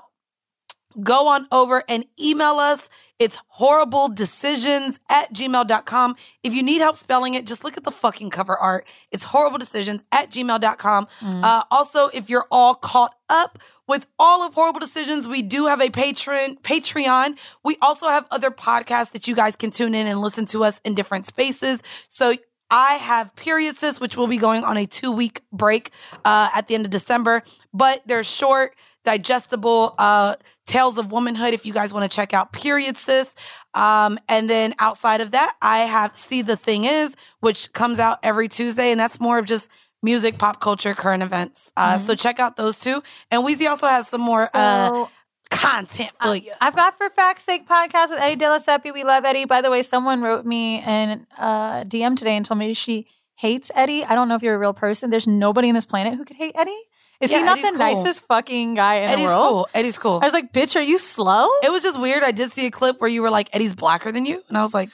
go 1.02 1.26
on 1.28 1.46
over 1.52 1.82
and 1.88 2.04
email 2.22 2.54
us. 2.54 2.88
It's 3.22 3.38
horrible 3.46 4.08
decisions 4.08 4.98
at 5.08 5.32
gmail.com. 5.32 6.16
If 6.42 6.54
you 6.54 6.64
need 6.64 6.80
help 6.80 6.96
spelling 6.96 7.34
it, 7.34 7.46
just 7.46 7.62
look 7.62 7.76
at 7.76 7.84
the 7.84 7.92
fucking 7.92 8.30
cover 8.30 8.56
art. 8.56 8.84
It's 9.12 9.22
horrible 9.22 9.58
decisions 9.58 10.04
at 10.10 10.28
gmail.com. 10.28 11.06
Mm. 11.20 11.44
Uh, 11.44 11.62
also, 11.70 12.08
if 12.08 12.28
you're 12.28 12.48
all 12.50 12.74
caught 12.74 13.14
up 13.28 13.60
with 13.86 14.08
all 14.18 14.42
of 14.42 14.54
horrible 14.54 14.80
decisions, 14.80 15.28
we 15.28 15.40
do 15.40 15.66
have 15.66 15.80
a 15.80 15.88
patron 15.88 16.56
Patreon. 16.64 17.38
We 17.62 17.76
also 17.80 18.08
have 18.08 18.26
other 18.32 18.50
podcasts 18.50 19.12
that 19.12 19.28
you 19.28 19.36
guys 19.36 19.54
can 19.54 19.70
tune 19.70 19.94
in 19.94 20.08
and 20.08 20.20
listen 20.20 20.44
to 20.46 20.64
us 20.64 20.80
in 20.84 20.96
different 20.96 21.28
spaces. 21.28 21.80
So 22.08 22.34
I 22.72 22.94
have 22.94 23.36
Period 23.36 23.76
which 24.00 24.16
will 24.16 24.26
be 24.26 24.38
going 24.38 24.64
on 24.64 24.76
a 24.76 24.84
two 24.84 25.12
week 25.12 25.42
break 25.52 25.92
uh, 26.24 26.48
at 26.56 26.66
the 26.66 26.74
end 26.74 26.86
of 26.86 26.90
December, 26.90 27.44
but 27.72 28.00
they're 28.04 28.24
short, 28.24 28.74
digestible 29.04 29.94
uh, 29.98 30.34
tales 30.72 30.96
of 30.98 31.12
womanhood. 31.12 31.52
If 31.54 31.66
you 31.66 31.72
guys 31.72 31.92
want 31.92 32.10
to 32.10 32.14
check 32.14 32.32
out 32.32 32.52
Period 32.52 32.96
Sis, 32.96 33.34
um, 33.74 34.18
and 34.28 34.48
then 34.48 34.74
outside 34.78 35.20
of 35.20 35.30
that, 35.32 35.54
I 35.60 35.80
have 35.80 36.16
See 36.16 36.42
the 36.42 36.56
Thing 36.56 36.84
Is, 36.84 37.14
which 37.40 37.72
comes 37.72 37.98
out 37.98 38.18
every 38.22 38.48
Tuesday, 38.48 38.90
and 38.90 38.98
that's 38.98 39.20
more 39.20 39.38
of 39.38 39.44
just 39.44 39.68
music, 40.02 40.38
pop 40.38 40.60
culture, 40.60 40.94
current 40.94 41.22
events. 41.22 41.70
Uh, 41.76 41.98
So 41.98 42.14
check 42.14 42.40
out 42.40 42.56
those 42.56 42.80
two. 42.80 43.02
And 43.30 43.44
Weezy 43.44 43.68
also 43.68 43.86
has 43.86 44.08
some 44.08 44.20
more 44.20 44.48
uh, 44.54 45.06
content 45.50 46.10
for 46.20 46.34
you. 46.34 46.52
I've 46.60 46.74
got 46.74 46.96
for 46.98 47.08
fact's 47.10 47.44
sake 47.44 47.68
podcast 47.68 48.10
with 48.10 48.20
Eddie 48.20 48.36
Delasepi. 48.42 48.92
We 48.92 49.04
love 49.04 49.24
Eddie. 49.24 49.44
By 49.44 49.60
the 49.60 49.70
way, 49.70 49.82
someone 49.82 50.22
wrote 50.22 50.44
me 50.44 50.80
an 50.80 51.26
uh, 51.38 51.84
DM 51.84 52.16
today 52.16 52.36
and 52.36 52.44
told 52.44 52.58
me 52.58 52.74
she 52.74 53.06
hates 53.36 53.70
Eddie. 53.74 54.04
I 54.04 54.14
don't 54.14 54.28
know 54.28 54.34
if 54.34 54.42
you're 54.42 54.54
a 54.54 54.58
real 54.58 54.74
person. 54.74 55.10
There's 55.10 55.26
nobody 55.26 55.68
on 55.68 55.74
this 55.74 55.86
planet 55.86 56.14
who 56.14 56.24
could 56.24 56.36
hate 56.36 56.52
Eddie. 56.56 56.82
Is 57.22 57.30
he 57.30 57.40
not 57.40 57.52
Eddie's 57.58 57.62
the 57.62 57.68
cool. 57.70 57.78
nicest 57.78 58.26
fucking 58.26 58.74
guy 58.74 58.94
in 58.96 59.08
Eddie's 59.08 59.30
the 59.30 59.36
world? 59.36 59.48
cool. 59.50 59.68
Eddie's 59.74 59.98
cool. 59.98 60.18
I 60.22 60.24
was 60.26 60.32
like, 60.32 60.52
bitch, 60.52 60.76
are 60.76 60.82
you 60.82 60.98
slow? 60.98 61.46
It 61.64 61.70
was 61.70 61.82
just 61.82 62.00
weird. 62.00 62.22
I 62.22 62.32
did 62.32 62.50
see 62.52 62.66
a 62.66 62.70
clip 62.70 63.00
where 63.00 63.08
you 63.10 63.22
were 63.22 63.30
like, 63.30 63.48
Eddie's 63.54 63.74
blacker 63.74 64.10
than 64.12 64.26
you. 64.26 64.42
And 64.48 64.58
I 64.58 64.62
was 64.62 64.74
like, 64.74 64.90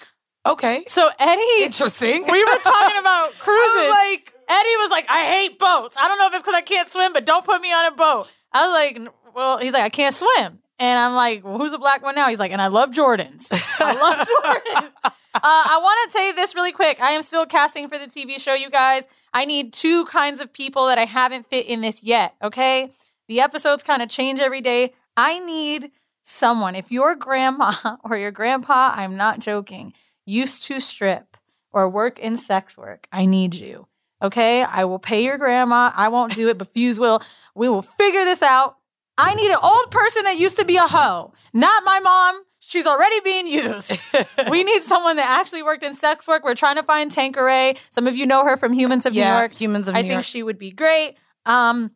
okay. 0.47 0.85
So 0.87 1.09
Eddie, 1.19 1.65
Interesting. 1.65 2.25
we 2.31 2.45
were 2.45 2.51
talking 2.63 2.99
about 3.01 3.31
I 3.31 3.33
cruises. 3.39 3.83
was 3.83 3.91
like, 4.17 4.35
Eddie 4.49 4.77
was 4.79 4.91
like, 4.91 5.07
I 5.11 5.21
hate 5.25 5.59
boats. 5.59 5.97
I 5.99 6.09
don't 6.09 6.19
know 6.19 6.27
if 6.29 6.35
it's 6.35 6.43
because 6.43 6.55
I 6.55 6.63
can't 6.63 6.89
swim, 6.91 7.13
but 7.13 7.25
don't 7.25 7.45
put 7.45 7.61
me 7.61 7.73
on 7.73 7.93
a 7.93 7.97
boat. 7.97 8.35
I 8.53 8.67
was 8.67 8.75
like, 9.05 9.13
well, 9.35 9.59
he's 9.59 9.73
like, 9.73 9.83
I 9.83 9.89
can't 9.91 10.15
swim. 10.15 10.59
And 10.79 10.99
I'm 10.99 11.15
like, 11.15 11.45
well, 11.45 11.59
who's 11.59 11.73
the 11.73 11.79
black 11.79 12.03
one 12.03 12.15
now? 12.15 12.29
He's 12.29 12.39
like, 12.39 12.53
and 12.53 12.63
I 12.63 12.69
love 12.69 12.91
Jordans. 12.91 13.49
I 13.81 13.95
love 13.95 14.27
Jordans. 14.29 15.13
Uh, 15.35 15.41
I 15.43 15.79
want 15.83 16.11
to 16.13 16.19
say 16.19 16.33
this 16.33 16.55
really 16.55 16.73
quick. 16.73 17.01
I 17.01 17.11
am 17.13 17.23
still 17.23 17.47
casting 17.47 17.89
for 17.89 17.99
the 17.99 18.07
TV 18.07 18.41
show, 18.41 18.55
you 18.55 18.71
guys. 18.71 19.07
I 19.39 19.45
need 19.45 19.73
two 19.73 20.05
kinds 20.07 20.41
of 20.41 20.53
people 20.53 20.89
that 20.89 20.99
I 20.99 21.05
haven't 21.05 21.47
fit 21.47 21.67
in 21.67 21.81
this 21.81 22.03
yet, 22.03 22.35
okay? 22.43 22.91
The 23.29 23.41
episodes 23.41 23.85
kind 23.85 24.03
of 24.03 24.09
change 24.09 24.41
every 24.41 24.61
day. 24.61 24.95
I 25.17 25.39
need 25.39 25.93
someone. 26.25 26.75
If 26.75 26.91
your 26.91 27.15
grandma 27.15 27.73
or 28.05 28.17
your 28.17 28.33
grandpa, 28.33 28.91
I'm 28.97 29.17
not 29.17 29.39
joking, 29.39 29.93
used 30.27 30.65
to 30.65 30.81
strip 30.81 31.37
or 31.71 31.89
work 31.89 32.19
in 32.19 32.37
sex 32.37 32.77
work, 32.77 33.07
I 33.13 33.27
need 33.27 33.55
you. 33.55 33.87
Okay, 34.21 34.65
I 34.65 34.87
will 34.87 34.99
pay 34.99 35.23
your 35.23 35.39
grandma. 35.39 35.93
I 35.95 36.09
won't 36.09 36.35
do 36.35 36.49
it, 36.49 36.59
but 36.59 36.73
Fuse 36.73 36.99
will. 36.99 37.23
We 37.55 37.69
will 37.69 37.83
figure 37.83 38.25
this 38.25 38.43
out. 38.43 38.79
I 39.17 39.37
need 39.37 39.53
an 39.53 39.59
old 39.63 39.93
person 39.93 40.25
that 40.25 40.37
used 40.37 40.57
to 40.57 40.65
be 40.65 40.79
a 40.79 40.89
hoe, 40.89 41.33
not 41.55 41.85
my 41.87 42.01
mom. 42.01 42.43
She's 42.69 42.87
already 42.87 43.21
being 43.21 43.47
used. 43.47 44.03
we 44.51 44.63
need 44.63 44.83
someone 44.83 45.17
that 45.17 45.27
actually 45.41 45.63
worked 45.63 45.83
in 45.83 45.95
sex 45.95 46.29
work. 46.29 46.45
We're 46.45 46.55
trying 46.55 46.77
to 46.77 46.83
find 46.83 47.11
Tanqueray. 47.11 47.77
Some 47.91 48.07
of 48.07 48.15
you 48.15 48.27
know 48.27 48.45
her 48.45 48.57
from 48.59 48.73
Humans 48.75 49.07
of 49.07 49.15
yeah, 49.15 49.33
New 49.33 49.39
York. 49.39 49.55
humans 49.55 49.89
of 49.89 49.95
New 49.95 49.99
York. 49.99 49.99
I 49.99 50.03
New 50.03 50.09
think 50.09 50.17
York. 50.19 50.25
she 50.27 50.43
would 50.43 50.59
be 50.59 50.71
great. 50.71 51.17
Um, 51.47 51.91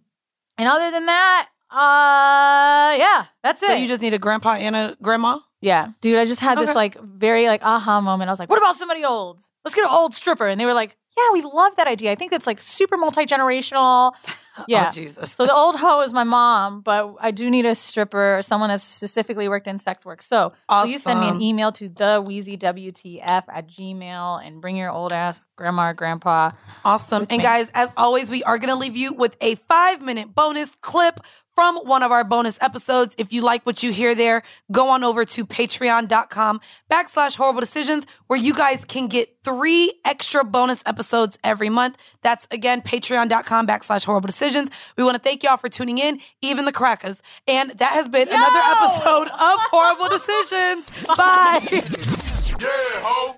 and 0.57 0.69
other 0.69 0.91
than 0.91 1.05
that, 1.07 1.49
Uh, 1.71 2.97
yeah, 2.99 3.25
that's 3.43 3.63
it. 3.63 3.67
So 3.69 3.75
you 3.75 3.87
just 3.89 4.03
need 4.03 4.15
a 4.15 4.19
grandpa 4.19 4.55
and 4.55 4.75
a 4.77 4.97
grandma? 5.03 5.39
yeah, 5.61 5.89
dude. 6.01 6.19
I 6.19 6.25
just 6.25 6.41
had 6.41 6.59
this 6.59 6.75
like 6.75 6.99
very 7.01 7.47
like 7.47 7.63
aha 7.63 8.01
moment. 8.01 8.29
I 8.29 8.33
was 8.33 8.39
like, 8.39 8.49
what 8.51 8.59
about 8.59 8.77
somebody 8.77 9.05
old? 9.05 9.41
Let's 9.65 9.75
get 9.75 9.85
an 9.85 9.91
old 9.93 10.15
stripper, 10.15 10.47
and 10.47 10.59
they 10.61 10.65
were 10.67 10.75
like, 10.75 10.97
yeah, 11.17 11.33
we 11.33 11.43
love 11.43 11.77
that 11.77 11.87
idea. 11.87 12.11
I 12.11 12.15
think 12.15 12.33
it's 12.33 12.47
like 12.47 12.63
super 12.63 12.97
multi 12.97 13.27
generational. 13.27 14.13
Yeah. 14.69 14.89
Oh, 14.89 14.93
Jesus. 14.93 15.33
So 15.33 15.47
the 15.47 15.55
old 15.55 15.77
hoe 15.77 16.03
is 16.03 16.13
my 16.13 16.25
mom, 16.25 16.83
but 16.83 17.15
I 17.21 17.31
do 17.31 17.49
need 17.49 17.65
a 17.65 17.75
stripper 17.75 18.37
or 18.37 18.43
someone 18.43 18.69
that's 18.69 18.85
specifically 18.85 19.49
worked 19.49 19.67
in 19.67 19.79
sex 19.79 20.05
work. 20.05 20.21
So 20.21 20.53
please 20.69 21.03
send 21.05 21.21
me 21.21 21.29
an 21.31 21.41
email 21.41 21.73
to 21.73 21.89
the 21.89 22.23
WTF 22.23 23.45
at 23.49 23.69
gmail 23.69 24.47
and 24.47 24.61
bring 24.61 24.77
your 24.77 24.91
old 24.91 25.11
ass 25.11 25.43
grandma 25.57 25.89
or 25.89 25.95
grandpa. 25.95 26.51
Awesome. 26.85 27.23
And 27.31 27.39
me. 27.39 27.43
guys, 27.43 27.71
as 27.73 27.95
always, 27.97 28.29
we 28.29 28.43
are 28.43 28.59
going 28.59 28.69
to 28.69 28.77
leave 28.77 28.95
you 28.95 29.15
with 29.15 29.39
a 29.41 29.55
five 29.55 30.03
minute 30.03 30.35
bonus 30.35 30.69
clip 30.83 31.21
from 31.55 31.77
one 31.79 32.03
of 32.03 32.13
our 32.13 32.25
bonus 32.25 32.61
episodes. 32.63 33.15
If 33.19 33.33
you 33.33 33.43
like 33.43 33.65
what 33.65 33.83
you 33.83 33.93
hear 33.93 34.15
there, 34.15 34.43
go 34.71 34.89
on 34.89 35.05
over 35.05 35.25
to 35.25 35.47
patreon.com 35.47 36.61
backslash 36.91 37.37
horrible 37.37 37.61
decisions 37.61 38.07
where 38.27 38.39
you 38.39 38.55
guys 38.55 38.85
can 38.85 39.09
get 39.09 39.37
three 39.45 39.93
extra 40.05 40.45
bonus 40.45 40.83
episodes 40.87 41.39
every 41.45 41.69
month. 41.69 41.99
That's 42.23 42.47
again, 42.51 42.81
patreon.com 42.81 43.67
backslash 43.67 44.05
horrible 44.05 44.29
decisions. 44.29 44.71
We 44.97 45.05
want 45.05 45.17
to 45.17 45.23
thank 45.23 45.43
y'all 45.43 45.57
for 45.57 45.69
tuning 45.69 45.99
in, 45.99 46.21
even 46.41 46.65
the 46.65 46.73
crackers. 46.73 47.23
And 47.47 47.71
that 47.71 47.93
has 47.93 48.09
been 48.09 48.29
another 48.29 48.61
episode 48.77 49.29
of 49.29 49.59
Horrible 49.71 50.09
Decisions. 50.09 51.07
Bye. 51.17 51.83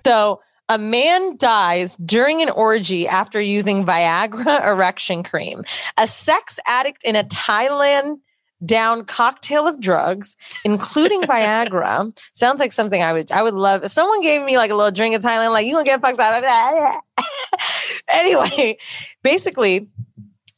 So 0.05 0.41
a 0.69 0.77
man 0.77 1.37
dies 1.37 1.95
during 1.97 2.41
an 2.41 2.49
orgy 2.49 3.07
after 3.07 3.39
using 3.39 3.85
Viagra 3.85 4.65
erection 4.71 5.23
cream. 5.23 5.63
A 5.97 6.07
sex 6.07 6.59
addict 6.67 7.03
in 7.03 7.15
a 7.15 7.23
Thailand 7.23 8.17
down 8.65 9.05
cocktail 9.05 9.67
of 9.67 9.79
drugs, 9.79 10.35
including 10.63 11.21
Viagra. 11.23 12.17
Sounds 12.33 12.59
like 12.59 12.71
something 12.71 13.03
I 13.03 13.13
would 13.13 13.31
I 13.31 13.43
would 13.43 13.53
love 13.53 13.83
if 13.83 13.91
someone 13.91 14.21
gave 14.21 14.43
me 14.43 14.57
like 14.57 14.71
a 14.71 14.75
little 14.75 14.91
drink 14.91 15.15
of 15.15 15.21
Thailand, 15.21 15.51
like 15.51 15.67
you 15.67 15.73
gonna 15.73 15.85
get 15.85 16.01
fucked 16.01 16.19
up. 16.19 17.03
anyway, 18.09 18.77
basically, 19.23 19.87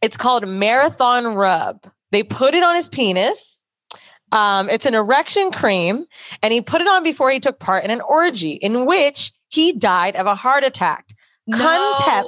it's 0.02 0.18
called 0.18 0.48
marathon 0.48 1.36
rub. 1.36 1.92
They 2.12 2.24
put 2.24 2.54
it 2.54 2.64
on 2.64 2.76
his 2.76 2.88
penis. 2.88 3.62
Um, 4.34 4.70
it's 4.70 4.86
an 4.86 4.94
erection 4.94 5.52
cream, 5.52 6.06
and 6.44 6.54
he 6.54 6.62
put 6.62 6.82
it 6.82 6.88
on 6.88 7.02
before 7.02 7.32
he 7.32 7.40
took 7.40 7.60
part 7.60 7.86
in 7.86 7.92
an 7.92 8.02
orgy 8.02 8.52
in 8.52 8.86
which 8.86 9.32
he 9.50 9.74
died 9.74 10.16
of 10.16 10.26
a 10.26 10.36
heart 10.36 10.64
attack. 10.64 11.06
Kun 11.54 11.94
Pep, 12.04 12.26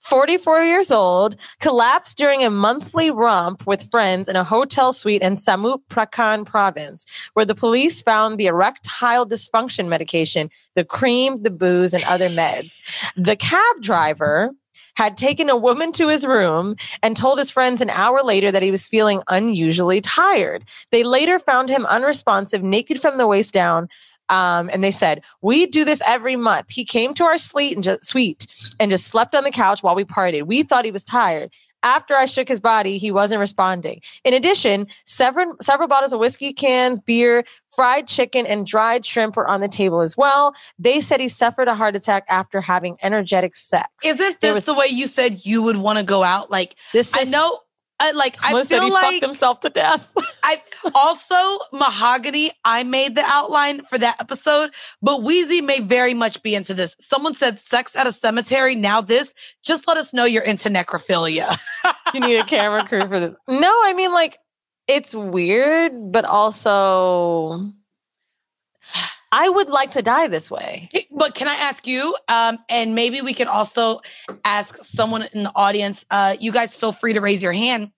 44 0.00 0.62
years 0.62 0.90
old, 0.90 1.36
collapsed 1.58 2.18
during 2.18 2.44
a 2.44 2.50
monthly 2.50 3.10
romp 3.10 3.66
with 3.66 3.90
friends 3.90 4.28
in 4.28 4.36
a 4.36 4.44
hotel 4.44 4.92
suite 4.92 5.22
in 5.22 5.36
Samut 5.36 5.80
Prakan 5.88 6.44
province, 6.44 7.06
where 7.32 7.46
the 7.46 7.54
police 7.54 8.02
found 8.02 8.36
the 8.36 8.46
erectile 8.46 9.26
dysfunction 9.26 9.88
medication, 9.88 10.50
the 10.74 10.84
cream, 10.84 11.42
the 11.42 11.50
booze, 11.50 11.94
and 11.94 12.04
other 12.04 12.28
meds. 12.28 12.78
The 13.16 13.36
cab 13.36 13.80
driver 13.80 14.52
had 14.98 15.16
taken 15.16 15.48
a 15.48 15.56
woman 15.56 15.92
to 15.92 16.08
his 16.08 16.26
room 16.26 16.74
and 17.04 17.16
told 17.16 17.38
his 17.38 17.52
friends 17.52 17.80
an 17.80 17.88
hour 17.90 18.20
later 18.24 18.50
that 18.50 18.64
he 18.64 18.72
was 18.72 18.84
feeling 18.84 19.22
unusually 19.28 20.00
tired. 20.00 20.64
They 20.90 21.04
later 21.04 21.38
found 21.38 21.68
him 21.68 21.86
unresponsive, 21.86 22.64
naked 22.64 23.00
from 23.00 23.16
the 23.16 23.28
waist 23.28 23.54
down. 23.54 23.88
Um, 24.28 24.68
and 24.72 24.82
they 24.84 24.90
said, 24.90 25.22
We 25.42 25.66
do 25.66 25.84
this 25.84 26.02
every 26.06 26.36
month. 26.36 26.66
He 26.70 26.84
came 26.84 27.14
to 27.14 27.24
our 27.24 27.38
suite 27.38 27.74
and 27.74 27.84
just 27.84 28.04
suite 28.04 28.46
and 28.78 28.90
just 28.90 29.06
slept 29.08 29.34
on 29.34 29.44
the 29.44 29.50
couch 29.50 29.82
while 29.82 29.94
we 29.94 30.04
partied. 30.04 30.46
We 30.46 30.62
thought 30.62 30.84
he 30.84 30.90
was 30.90 31.04
tired. 31.04 31.52
After 31.84 32.14
I 32.14 32.26
shook 32.26 32.48
his 32.48 32.58
body, 32.58 32.98
he 32.98 33.12
wasn't 33.12 33.38
responding. 33.38 34.00
In 34.24 34.34
addition, 34.34 34.88
several 35.04 35.54
several 35.62 35.86
bottles 35.86 36.12
of 36.12 36.18
whiskey 36.18 36.52
cans, 36.52 36.98
beer, 36.98 37.44
fried 37.70 38.08
chicken, 38.08 38.46
and 38.46 38.66
dried 38.66 39.06
shrimp 39.06 39.36
were 39.36 39.48
on 39.48 39.60
the 39.60 39.68
table 39.68 40.00
as 40.00 40.16
well. 40.16 40.54
They 40.80 41.00
said 41.00 41.20
he 41.20 41.28
suffered 41.28 41.68
a 41.68 41.76
heart 41.76 41.94
attack 41.94 42.24
after 42.28 42.60
having 42.60 42.96
energetic 43.00 43.54
sex. 43.54 43.88
Isn't 44.04 44.40
this 44.40 44.54
was- 44.56 44.64
the 44.64 44.74
way 44.74 44.86
you 44.90 45.06
said 45.06 45.46
you 45.46 45.62
would 45.62 45.76
want 45.76 45.98
to 46.00 46.04
go 46.04 46.24
out? 46.24 46.50
Like, 46.50 46.74
This 46.92 47.14
I 47.14 47.20
is- 47.20 47.30
know, 47.30 47.60
I, 48.00 48.12
like, 48.12 48.36
I 48.42 48.48
Someone 48.48 48.64
said 48.64 48.76
feel 48.76 48.84
he 48.84 48.92
like 48.92 49.04
fucked 49.04 49.22
himself 49.24 49.60
to 49.60 49.70
death. 49.70 50.12
I 50.44 50.62
also 50.94 51.64
mahogany. 51.72 52.50
I 52.64 52.84
made 52.84 53.14
the 53.16 53.24
outline 53.26 53.82
for 53.82 53.98
that 53.98 54.16
episode, 54.20 54.70
but 55.02 55.22
Wheezy 55.22 55.60
may 55.60 55.80
very 55.80 56.14
much 56.14 56.42
be 56.42 56.54
into 56.54 56.74
this. 56.74 56.96
Someone 57.00 57.34
said 57.34 57.58
sex 57.58 57.96
at 57.96 58.06
a 58.06 58.12
cemetery. 58.12 58.74
Now 58.74 59.00
this, 59.00 59.34
just 59.64 59.88
let 59.88 59.96
us 59.96 60.14
know 60.14 60.24
you're 60.24 60.44
into 60.44 60.68
necrophilia. 60.68 61.58
you 62.14 62.20
need 62.20 62.38
a 62.38 62.44
camera 62.44 62.86
crew 62.86 63.00
for 63.00 63.18
this. 63.18 63.34
No, 63.48 63.72
I 63.84 63.94
mean 63.94 64.12
like 64.12 64.38
it's 64.86 65.14
weird, 65.14 65.92
but 66.12 66.24
also 66.24 67.72
I 69.30 69.48
would 69.48 69.68
like 69.68 69.92
to 69.92 70.02
die 70.02 70.28
this 70.28 70.50
way. 70.50 70.88
But 71.10 71.34
can 71.34 71.48
I 71.48 71.54
ask 71.54 71.86
you? 71.86 72.16
Um, 72.28 72.58
and 72.68 72.94
maybe 72.94 73.20
we 73.20 73.34
could 73.34 73.46
also 73.46 74.00
ask 74.44 74.84
someone 74.84 75.26
in 75.34 75.42
the 75.44 75.52
audience. 75.54 76.06
Uh, 76.10 76.36
you 76.40 76.52
guys 76.52 76.74
feel 76.76 76.92
free 76.92 77.12
to 77.12 77.20
raise 77.20 77.42
your 77.42 77.52
hand. 77.52 77.90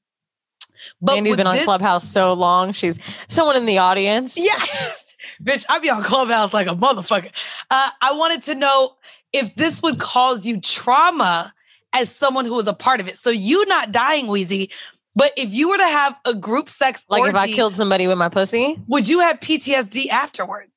But 1.00 1.16
Andy's 1.18 1.32
with 1.32 1.38
been 1.38 1.46
on 1.46 1.54
this- 1.56 1.64
Clubhouse 1.64 2.04
so 2.08 2.32
long. 2.32 2.72
She's 2.72 2.98
someone 3.28 3.56
in 3.56 3.66
the 3.66 3.78
audience. 3.78 4.36
Yeah. 4.38 4.92
Bitch, 5.42 5.66
I 5.68 5.78
be 5.78 5.90
on 5.90 6.02
Clubhouse 6.02 6.52
like 6.54 6.66
a 6.66 6.74
motherfucker. 6.74 7.30
Uh, 7.70 7.90
I 8.00 8.12
wanted 8.14 8.42
to 8.44 8.54
know 8.54 8.96
if 9.32 9.54
this 9.54 9.82
would 9.82 9.98
cause 9.98 10.46
you 10.46 10.60
trauma 10.60 11.52
as 11.92 12.10
someone 12.10 12.44
who 12.46 12.54
was 12.54 12.66
a 12.66 12.72
part 12.72 13.00
of 13.00 13.08
it. 13.08 13.16
So 13.18 13.30
you 13.30 13.64
not 13.66 13.92
dying, 13.92 14.28
Wheezy, 14.28 14.70
but 15.14 15.32
if 15.36 15.52
you 15.52 15.68
were 15.68 15.76
to 15.76 15.84
have 15.84 16.18
a 16.26 16.34
group 16.34 16.70
sex 16.70 17.04
Like 17.08 17.28
if 17.28 17.34
I 17.34 17.48
killed 17.48 17.76
somebody 17.76 18.06
with 18.06 18.16
my 18.16 18.28
pussy. 18.28 18.80
would 18.88 19.08
you 19.08 19.20
have 19.20 19.40
PTSD 19.40 20.08
afterwards? 20.08 20.70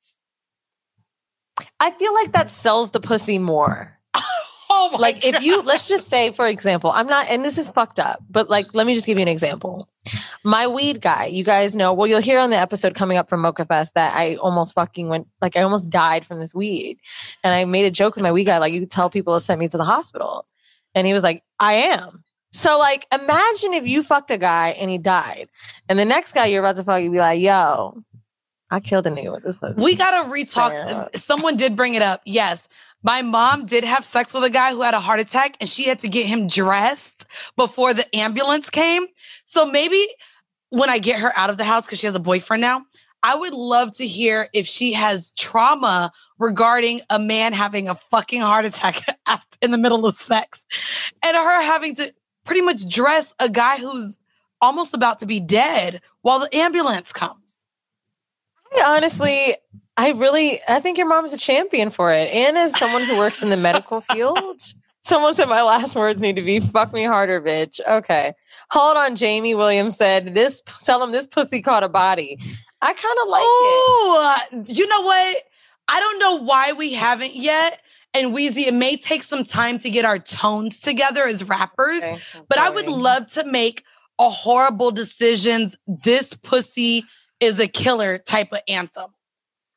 I 1.79 1.91
feel 1.91 2.13
like 2.13 2.31
that 2.31 2.49
sells 2.49 2.91
the 2.91 2.99
pussy 2.99 3.39
more. 3.39 3.97
Oh 4.75 4.89
my 4.93 4.97
like 4.97 5.23
if 5.23 5.43
you 5.43 5.61
let's 5.61 5.87
just 5.87 6.09
say 6.09 6.31
for 6.31 6.47
example 6.47 6.89
i'm 6.95 7.05
not 7.05 7.27
and 7.29 7.45
this 7.45 7.59
is 7.59 7.69
fucked 7.69 7.99
up 7.99 8.23
but 8.27 8.49
like 8.49 8.73
let 8.73 8.87
me 8.87 8.95
just 8.95 9.05
give 9.05 9.19
you 9.19 9.21
an 9.21 9.27
example. 9.27 9.87
My 10.43 10.65
weed 10.65 10.99
guy 10.99 11.27
you 11.27 11.43
guys 11.43 11.75
know 11.75 11.93
well 11.93 12.07
you'll 12.07 12.21
hear 12.21 12.39
on 12.39 12.49
the 12.49 12.57
episode 12.57 12.95
coming 12.95 13.17
up 13.17 13.29
from 13.29 13.41
mocha 13.41 13.65
fest 13.65 13.93
that 13.93 14.15
i 14.15 14.35
almost 14.37 14.73
fucking 14.73 15.09
went 15.09 15.27
like 15.41 15.55
i 15.55 15.61
almost 15.61 15.91
died 15.91 16.25
from 16.25 16.39
this 16.39 16.55
weed. 16.55 16.97
And 17.43 17.53
i 17.53 17.65
made 17.65 17.85
a 17.85 17.91
joke 17.91 18.15
with 18.15 18.23
my 18.23 18.31
weed 18.31 18.45
guy 18.45 18.57
like 18.57 18.73
you 18.73 18.79
could 18.79 18.89
tell 18.89 19.11
people 19.11 19.35
to 19.35 19.39
send 19.39 19.59
me 19.59 19.67
to 19.67 19.77
the 19.77 19.85
hospital. 19.85 20.47
And 20.95 21.05
he 21.05 21.13
was 21.13 21.21
like 21.21 21.43
i 21.59 21.73
am. 21.73 22.23
So 22.51 22.79
like 22.79 23.05
imagine 23.13 23.73
if 23.73 23.85
you 23.85 24.01
fucked 24.01 24.31
a 24.31 24.39
guy 24.39 24.69
and 24.69 24.89
he 24.89 24.97
died. 24.97 25.49
And 25.87 25.99
the 25.99 26.05
next 26.05 26.31
guy 26.31 26.47
you're 26.47 26.63
about 26.63 26.77
to 26.77 26.83
fuck 26.83 27.03
you'd 27.03 27.11
be 27.11 27.19
like 27.19 27.39
yo 27.39 28.03
i 28.73 28.79
killed 28.79 29.05
a 29.05 29.11
nigga 29.11 29.31
with 29.31 29.43
this 29.43 29.55
pussy. 29.55 29.79
We 29.79 29.95
gotta 29.95 30.29
retalk. 30.29 31.15
Someone 31.15 31.55
did 31.55 31.75
bring 31.75 31.93
it 31.93 32.01
up. 32.01 32.21
Yes. 32.25 32.67
My 33.03 33.21
mom 33.21 33.65
did 33.65 33.83
have 33.83 34.03
sex 34.03 34.33
with 34.33 34.43
a 34.43 34.49
guy 34.49 34.71
who 34.71 34.81
had 34.81 34.93
a 34.93 34.99
heart 34.99 35.19
attack 35.19 35.57
and 35.59 35.69
she 35.69 35.83
had 35.83 35.99
to 35.99 36.07
get 36.07 36.25
him 36.25 36.47
dressed 36.47 37.27
before 37.55 37.93
the 37.93 38.15
ambulance 38.15 38.69
came. 38.69 39.05
So 39.45 39.65
maybe 39.65 40.01
when 40.69 40.89
I 40.89 40.97
get 40.97 41.19
her 41.19 41.31
out 41.37 41.49
of 41.49 41.57
the 41.57 41.65
house, 41.65 41.85
because 41.85 41.99
she 41.99 42.07
has 42.07 42.15
a 42.15 42.19
boyfriend 42.19 42.61
now, 42.61 42.83
I 43.21 43.35
would 43.35 43.53
love 43.53 43.95
to 43.97 44.07
hear 44.07 44.47
if 44.53 44.65
she 44.65 44.93
has 44.93 45.31
trauma 45.33 46.11
regarding 46.39 47.01
a 47.11 47.19
man 47.19 47.53
having 47.53 47.87
a 47.87 47.95
fucking 47.95 48.41
heart 48.41 48.65
attack 48.65 49.01
in 49.61 49.71
the 49.71 49.77
middle 49.77 50.05
of 50.07 50.15
sex 50.15 50.65
and 51.23 51.37
her 51.37 51.61
having 51.61 51.93
to 51.95 52.11
pretty 52.43 52.61
much 52.61 52.87
dress 52.89 53.35
a 53.39 53.49
guy 53.49 53.77
who's 53.77 54.17
almost 54.61 54.93
about 54.93 55.19
to 55.19 55.25
be 55.25 55.39
dead 55.39 56.01
while 56.21 56.39
the 56.39 56.49
ambulance 56.55 57.13
comes. 57.13 57.52
I 58.75 58.95
honestly, 58.95 59.55
I 59.97 60.11
really, 60.11 60.59
I 60.67 60.79
think 60.79 60.97
your 60.97 61.07
mom's 61.07 61.33
a 61.33 61.37
champion 61.37 61.89
for 61.89 62.11
it. 62.11 62.29
And 62.29 62.57
as 62.57 62.77
someone 62.77 63.03
who 63.03 63.17
works 63.17 63.41
in 63.43 63.49
the 63.49 63.57
medical 63.57 64.01
field, 64.13 64.61
someone 65.01 65.33
said 65.33 65.49
my 65.49 65.61
last 65.61 65.95
words 65.95 66.21
need 66.21 66.35
to 66.35 66.41
be 66.41 66.59
"fuck 66.59 66.93
me 66.93 67.05
harder, 67.05 67.41
bitch." 67.41 67.79
Okay, 67.87 68.33
hold 68.71 68.97
on. 68.97 69.15
Jamie 69.15 69.55
Williams 69.55 69.97
said 69.97 70.35
this. 70.35 70.61
Tell 70.83 71.03
him 71.03 71.11
this 71.11 71.27
pussy 71.27 71.61
caught 71.61 71.83
a 71.83 71.89
body. 71.89 72.37
I 72.81 72.93
kind 72.93 73.17
of 73.23 73.29
like 73.29 73.43
it. 73.43 74.59
Ooh, 74.59 74.65
uh, 74.65 74.73
you 74.73 74.87
know 74.87 75.01
what? 75.01 75.37
I 75.87 75.99
don't 75.99 76.19
know 76.19 76.43
why 76.43 76.73
we 76.73 76.93
haven't 76.93 77.35
yet. 77.35 77.81
And 78.15 78.33
Wheezy, 78.33 78.67
it 78.67 78.73
may 78.73 78.95
take 78.95 79.23
some 79.23 79.43
time 79.43 79.79
to 79.79 79.89
get 79.89 80.05
our 80.05 80.19
tones 80.19 80.81
together 80.81 81.25
as 81.25 81.43
rappers, 81.47 81.97
Okay, 81.97 82.19
but 82.47 82.59
I 82.59 82.69
would 82.69 82.87
love 82.87 83.27
to 83.31 83.45
make 83.45 83.83
a 84.19 84.29
horrible 84.29 84.91
decisions. 84.91 85.75
This 85.87 86.35
pussy 86.35 87.05
is 87.43 87.59
a 87.59 87.67
killer 87.67 88.17
type 88.17 88.51
of 88.51 88.59
anthem. 88.67 89.11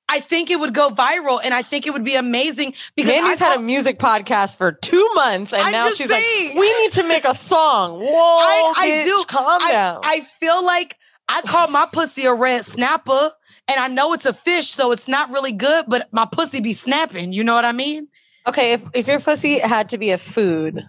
I 0.09 0.21
think 0.21 0.51
it 0.51 0.61
would 0.61 0.73
go 0.73 0.91
viral 0.91 1.41
and 1.45 1.53
I 1.53 1.63
think 1.63 1.87
it 1.87 1.93
would 1.93 2.05
be 2.05 2.15
amazing 2.15 2.75
because 2.95 3.11
Mandy's 3.11 3.41
had 3.41 3.59
a 3.59 3.61
music 3.61 3.99
podcast 3.99 4.57
for 4.57 4.71
two 4.71 5.09
months, 5.17 5.53
and 5.53 5.63
I'm 5.63 5.73
now 5.73 5.89
she's 5.89 6.09
saying. 6.09 6.49
like, 6.51 6.59
"We 6.59 6.83
need 6.83 6.93
to 6.93 7.03
make 7.03 7.25
a 7.25 7.35
song." 7.35 7.99
Whoa, 8.01 8.07
I- 8.07 8.75
I 8.77 8.91
bitch, 8.91 9.05
do. 9.05 9.25
Calm 9.27 9.63
I, 9.63 9.73
down. 9.73 10.01
I 10.05 10.21
feel 10.41 10.65
like 10.65 10.97
I 11.29 11.41
call 11.43 11.71
my 11.73 11.87
pussy 11.93 12.25
a 12.27 12.35
red 12.35 12.65
snapper 12.65 13.31
and 13.69 13.81
I 13.81 13.89
know 13.89 14.13
it's 14.13 14.27
a 14.27 14.33
fish, 14.33 14.69
so 14.69 14.93
it's 14.93 15.09
not 15.09 15.31
really 15.31 15.53
good, 15.53 15.87
but 15.89 16.09
my 16.13 16.27
pussy 16.31 16.61
be 16.61 16.73
snapping. 16.73 17.33
You 17.33 17.43
know 17.43 17.55
what 17.55 17.65
I 17.65 17.73
mean? 17.73 18.07
Okay, 18.47 18.75
if, 18.75 18.85
if 18.95 19.09
your 19.09 19.19
pussy 19.19 19.59
had 19.59 19.89
to 19.89 19.99
be 19.99 20.11
a 20.11 20.19
food, 20.19 20.87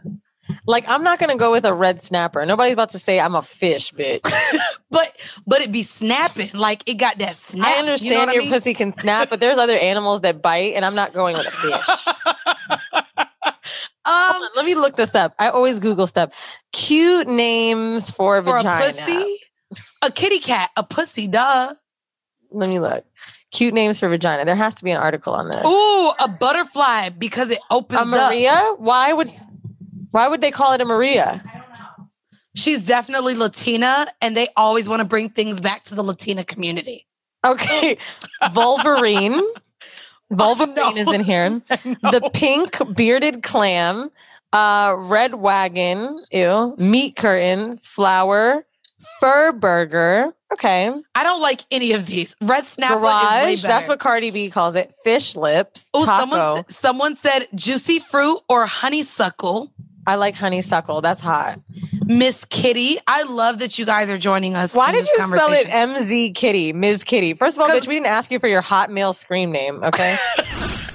Like 0.68 0.88
I'm 0.88 1.04
not 1.04 1.18
gonna 1.18 1.38
go 1.38 1.52
with 1.52 1.66
a 1.66 1.74
red 1.74 2.02
snapper. 2.02 2.46
Nobody's 2.46 2.74
about 2.74 2.90
to 2.92 3.00
say 3.00 3.20
I'm 3.20 3.36
a 3.36 3.42
fish, 3.42 3.94
bitch. 3.94 4.30
But 4.90 5.14
but 5.46 5.60
it 5.62 5.72
be 5.72 5.84
snapping 5.84 6.50
like 6.54 6.88
it 6.90 6.94
got 6.96 7.20
that 7.20 7.36
snap. 7.36 7.66
I 7.68 7.70
you 7.72 7.76
know 7.76 7.80
understand 7.82 8.20
what 8.20 8.30
I 8.30 8.34
your 8.34 8.44
mean? 8.44 8.52
pussy 8.52 8.74
can 8.74 8.94
snap, 8.94 9.30
but 9.30 9.42
there's 9.42 9.58
other 9.58 9.78
animals 9.78 10.22
that 10.22 10.42
bite, 10.42 10.76
and 10.76 10.86
I'm 10.86 10.96
not 10.96 11.14
going 11.14 11.36
with 11.38 11.46
a 11.46 11.52
fish. 11.52 11.88
Um, 14.08 14.42
Let 14.56 14.64
me 14.66 14.74
look 14.76 14.96
this 14.96 15.16
up. 15.16 15.36
I 15.38 15.50
always 15.50 15.82
Google 15.82 16.08
stuff. 16.08 16.34
Cute 16.72 17.28
names 17.28 18.10
for, 18.10 18.42
for 18.42 18.56
vagina. 18.58 18.86
a 18.86 18.94
pussy, 18.94 19.38
a 20.02 20.12
kitty 20.12 20.40
cat, 20.40 20.70
a 20.78 20.84
pussy, 20.84 21.28
duh. 21.28 21.74
Let 22.52 22.70
me 22.70 22.80
look. 22.80 23.04
Cute 23.52 23.74
names 23.74 24.00
for 24.00 24.08
vagina. 24.08 24.46
There 24.46 24.56
has 24.56 24.76
to 24.76 24.86
be 24.86 24.92
an 24.92 24.98
article 24.98 25.34
on 25.34 25.48
this. 25.50 25.66
Ooh, 25.66 26.12
a 26.24 26.30
butterfly 26.40 27.10
because 27.10 27.50
it 27.50 27.60
opens 27.70 28.14
a 28.14 28.16
up. 28.16 28.30
Maria? 28.32 28.76
Why 28.78 29.12
would 29.12 29.34
why 30.12 30.28
would 30.28 30.42
they 30.42 30.52
call 30.52 30.74
it 30.74 30.82
a 30.82 30.86
Maria? 30.86 31.42
I 31.46 31.58
don't 31.58 31.70
know. 31.70 32.10
She's 32.56 32.86
definitely 32.86 33.36
Latina, 33.36 34.08
and 34.22 34.36
they 34.36 34.48
always 34.56 34.90
want 34.90 35.02
to 35.02 35.06
bring 35.06 35.30
things 35.30 35.60
back 35.62 35.84
to 35.86 35.96
the 35.96 36.04
Latina 36.04 36.44
community. 36.44 37.06
Okay. 37.46 37.98
Wolverine. 38.56 39.40
Wolverine 40.30 40.76
no. 40.76 40.96
is 40.96 41.12
in 41.12 41.24
here. 41.24 41.62
The 42.02 42.30
pink 42.34 42.78
bearded 42.96 43.44
clam, 43.44 44.10
uh, 44.52 44.96
red 44.98 45.36
wagon, 45.36 46.24
ew, 46.32 46.76
meat 46.78 47.16
curtains, 47.16 47.88
flower, 47.88 48.66
fur 49.20 49.54
burger. 49.54 50.34
Okay. 50.52 50.92
I 51.16 51.24
don't 51.24 51.42
like 51.42 51.62
any 51.72 51.94
of 51.94 52.06
these. 52.06 52.36
Red 52.42 52.66
snapper 52.66 53.00
Garage. 53.00 53.54
is 53.54 53.64
way 53.64 53.68
That's 53.68 53.88
what 53.88 54.00
Cardi 54.00 54.32
B 54.32 54.50
calls 54.50 54.76
it. 54.76 54.94
Fish 55.04 55.36
lips. 55.36 55.90
Oh, 55.94 56.06
someone 56.06 56.64
someone 56.70 57.16
said 57.16 57.48
juicy 57.56 58.00
fruit 58.00 58.40
or 58.50 58.66
honeysuckle. 58.66 59.72
I 60.08 60.16
like 60.16 60.36
honeysuckle. 60.36 61.02
That's 61.02 61.20
hot. 61.20 61.60
Miss 62.06 62.46
Kitty. 62.46 62.98
I 63.08 63.24
love 63.24 63.60
that 63.60 63.78
you 63.78 63.86
guys 63.86 64.10
are 64.10 64.18
joining 64.18 64.56
us. 64.56 64.74
Why 64.74 64.94
did 64.94 65.06
you 65.06 65.28
spell 65.28 65.52
it. 65.52 65.68
MZ 65.68 66.34
Kitty, 66.34 66.72
Ms. 66.72 67.04
Kitty? 67.04 67.34
First 67.34 67.58
of 67.58 67.64
all, 67.64 67.70
bitch, 67.70 67.88
we 67.88 67.96
didn't 67.96 68.08
ask 68.08 68.32
you 68.32 68.40
for 68.40 68.48
your 68.48 68.62
Hotmail 68.62 69.14
scream 69.14 69.52
name, 69.52 69.84
okay? 69.84 70.16